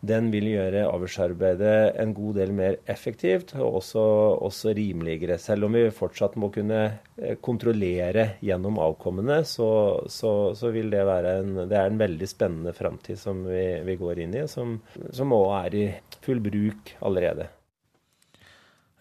den 0.00 0.28
vil 0.30 0.46
gjøre 0.52 0.84
avlsarbeidet 0.86 1.96
en 1.98 2.12
god 2.14 2.36
del 2.38 2.52
mer 2.54 2.76
effektivt 2.86 3.54
og 3.58 3.80
også, 3.80 4.04
også, 4.46 4.72
rimeligere. 4.76 5.38
Selv 5.42 5.66
om 5.66 5.74
vi 5.74 5.88
fortsatt 5.94 6.36
må 6.38 6.52
kunne 6.54 6.82
eh, 7.16 7.34
kontrollere 7.42 8.28
gjennom 8.44 8.78
avkommene, 8.82 9.40
så, 9.48 9.70
så, 10.06 10.54
så 10.58 10.70
vil 10.74 10.92
det 10.94 11.02
være 11.08 11.34
en, 11.40 11.52
det 11.66 11.80
en 11.82 11.98
veldig 11.98 12.30
spennende 12.30 12.74
framtid 12.76 13.18
som 13.18 13.42
vi, 13.48 13.64
vi, 13.86 13.98
går 13.98 14.22
inn 14.22 14.38
i, 14.38 14.46
som, 14.50 14.78
som 15.10 15.34
også 15.34 15.58
er 15.64 15.78
i 15.80 15.84
full 16.22 16.42
bruk 16.46 16.94
allerede. 17.02 17.50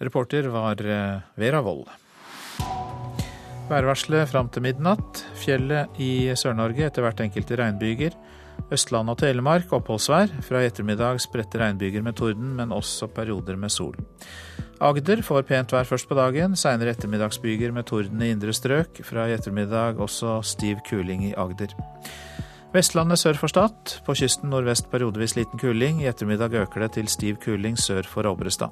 Reporter 0.02 0.50
var 0.54 0.82
eh, 0.82 1.24
Vera 1.38 1.62
Wold. 1.66 1.86
Værvarselet 3.68 4.30
fram 4.32 4.50
til 4.50 4.64
midnatt. 4.64 5.22
Fjellet 5.44 5.98
i 6.02 6.32
Sør-Norge 6.40 6.88
etter 6.88 7.04
hvert 7.06 7.22
enkelte 7.22 7.58
regnbyger. 7.60 8.18
Østland 8.72 9.12
og 9.12 9.18
Telemark 9.22 9.72
oppholdsvær. 9.74 10.34
Fra 10.44 10.62
i 10.62 10.68
ettermiddag 10.68 11.22
spredte 11.24 11.62
regnbyger 11.62 12.04
med 12.04 12.18
torden, 12.20 12.56
men 12.58 12.74
også 12.76 13.08
perioder 13.08 13.56
med 13.60 13.72
sol. 13.72 13.96
Agder 14.84 15.24
får 15.26 15.48
pent 15.50 15.72
vær 15.74 15.88
først 15.90 16.10
på 16.10 16.18
dagen, 16.18 16.56
seinere 16.60 16.94
ettermiddagsbyger 16.94 17.72
med 17.74 17.88
torden 17.90 18.22
i 18.22 18.30
indre 18.36 18.54
strøk. 18.54 19.02
Fra 19.08 19.26
i 19.30 19.34
ettermiddag 19.38 20.02
også 20.04 20.42
stiv 20.46 20.84
kuling 20.90 21.24
i 21.30 21.34
Agder. 21.38 21.74
Vestlandet 22.76 23.18
sør 23.22 23.40
for 23.40 23.50
Stad. 23.50 23.96
På 24.06 24.14
kysten 24.18 24.52
nordvest 24.52 24.92
periodevis 24.92 25.38
liten 25.38 25.60
kuling. 25.60 26.04
I 26.04 26.12
ettermiddag 26.12 26.54
øker 26.62 26.86
det 26.86 26.92
til 26.98 27.08
stiv 27.08 27.40
kuling 27.42 27.80
sør 27.80 28.06
for 28.06 28.28
Obrestad. 28.30 28.70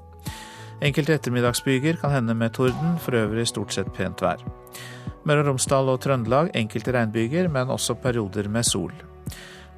Enkelte 0.84 1.16
ettermiddagsbyger 1.16 1.98
kan 2.02 2.12
hende 2.12 2.36
med 2.36 2.54
torden, 2.54 3.00
for 3.00 3.16
øvrig 3.16 3.48
stort 3.48 3.74
sett 3.74 3.94
pent 3.96 4.22
vær. 4.22 4.44
Møre 5.26 5.42
og 5.42 5.48
Romsdal 5.48 5.90
og 5.90 6.02
Trøndelag 6.04 6.52
enkelte 6.54 6.94
regnbyger, 6.94 7.48
men 7.48 7.72
også 7.72 7.96
perioder 8.04 8.50
med 8.52 8.68
sol. 8.68 8.92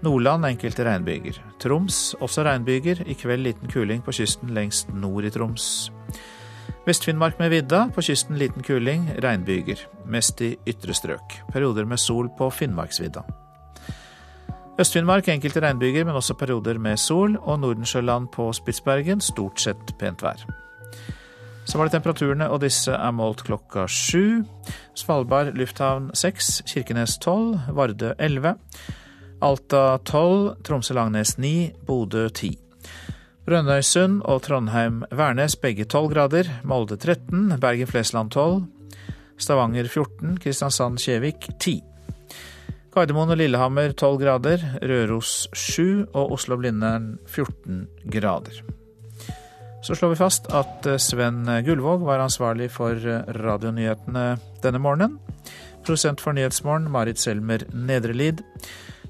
Nordland 0.06 0.46
enkelte 0.46 0.86
regnbyger. 0.86 1.40
Troms 1.60 2.14
også 2.22 2.44
regnbyger. 2.46 3.02
I 3.10 3.16
kveld 3.18 3.42
liten 3.48 3.72
kuling 3.72 4.04
på 4.06 4.14
kysten 4.14 4.52
lengst 4.54 4.92
nord 4.94 5.26
i 5.26 5.32
Troms. 5.34 5.90
Vest-Finnmark 6.86 7.40
med 7.40 7.50
vidda. 7.50 7.88
På 7.96 8.04
kysten 8.06 8.38
liten 8.38 8.64
kuling. 8.64 9.08
Regnbyger. 9.24 9.82
Mest 10.06 10.42
i 10.46 10.54
ytre 10.70 10.94
strøk. 10.94 11.40
Perioder 11.54 11.90
med 11.90 11.98
sol 11.98 12.30
på 12.38 12.50
Finnmarksvidda. 12.54 13.26
Øst-Finnmark 14.78 15.28
enkelte 15.34 15.62
regnbyger, 15.66 16.06
men 16.06 16.16
også 16.16 16.38
perioder 16.38 16.78
med 16.78 16.98
sol. 17.02 17.38
Og 17.42 17.60
Nordensjøland 17.60 18.30
på 18.36 18.52
Spitsbergen 18.54 19.22
stort 19.22 19.62
sett 19.62 19.96
pent 19.98 20.22
vær. 20.22 20.46
Så 21.66 21.78
var 21.78 21.90
det 21.90 21.98
temperaturene, 21.98 22.52
og 22.54 22.62
disse 22.62 22.94
er 22.94 23.12
målt 23.12 23.42
klokka 23.44 23.88
sju. 23.90 24.46
Svalbard 24.96 25.58
lufthavn 25.58 26.12
seks, 26.14 26.62
Kirkenes 26.70 27.18
tolv, 27.18 27.58
Vardø 27.74 28.14
elleve. 28.20 28.54
Alta 29.40 30.00
12, 30.04 30.56
Tromsø-Langnes 30.66 31.38
9, 31.38 31.74
Bodø 31.86 32.30
10. 32.30 32.56
Brønnøysund 33.46 34.24
og 34.26 34.42
Trondheim-Værnes 34.48 35.56
begge 35.62 35.86
12 35.86 36.10
grader, 36.12 36.50
Molde 36.66 36.98
13, 36.98 37.54
Bergen-Flesland 37.62 38.34
12, 38.34 38.64
Stavanger 39.38 39.88
14, 39.88 40.40
Kristiansand-Kjevik 40.42 41.46
10. 41.60 41.76
Gardermoen 42.96 43.36
og 43.36 43.38
Lillehammer 43.38 43.94
12 43.94 44.18
grader, 44.24 44.66
Røros 44.82 45.46
7 45.54 46.08
og 46.18 46.34
Oslo-Blindern 46.34 47.20
14 47.30 47.86
grader. 48.10 48.64
Så 49.86 49.96
slår 49.96 50.16
vi 50.16 50.20
fast 50.20 50.50
at 50.50 50.90
Sven 51.00 51.46
Gullvåg 51.64 52.02
var 52.10 52.26
ansvarlig 52.26 52.72
for 52.74 52.98
radionyhetene 53.38 54.26
denne 54.66 54.82
morgenen. 54.82 55.20
Prosent 55.86 56.20
for 56.20 56.34
Nyhetsmorgen 56.36 56.90
Marit 56.92 57.22
Selmer 57.22 57.64
Nedrelid. 57.72 58.42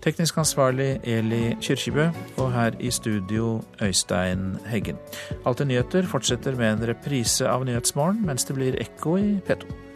Teknisk 0.02 0.38
ansvarlig 0.38 1.00
Eli 1.04 1.56
Kyrkjebø, 1.62 2.10
og 2.38 2.52
her 2.54 2.78
i 2.80 2.92
studio 2.92 3.62
Øystein 3.82 4.58
Heggen. 4.70 5.00
Alltid 5.46 5.66
nyheter 5.66 6.08
fortsetter 6.08 6.56
med 6.56 6.74
en 6.74 6.88
reprise 6.92 7.50
av 7.50 7.66
Nyhetsmorgen, 7.66 8.26
mens 8.26 8.46
det 8.46 8.56
blir 8.56 8.80
ekko 8.82 9.18
i 9.18 9.36
P2. 9.50 9.87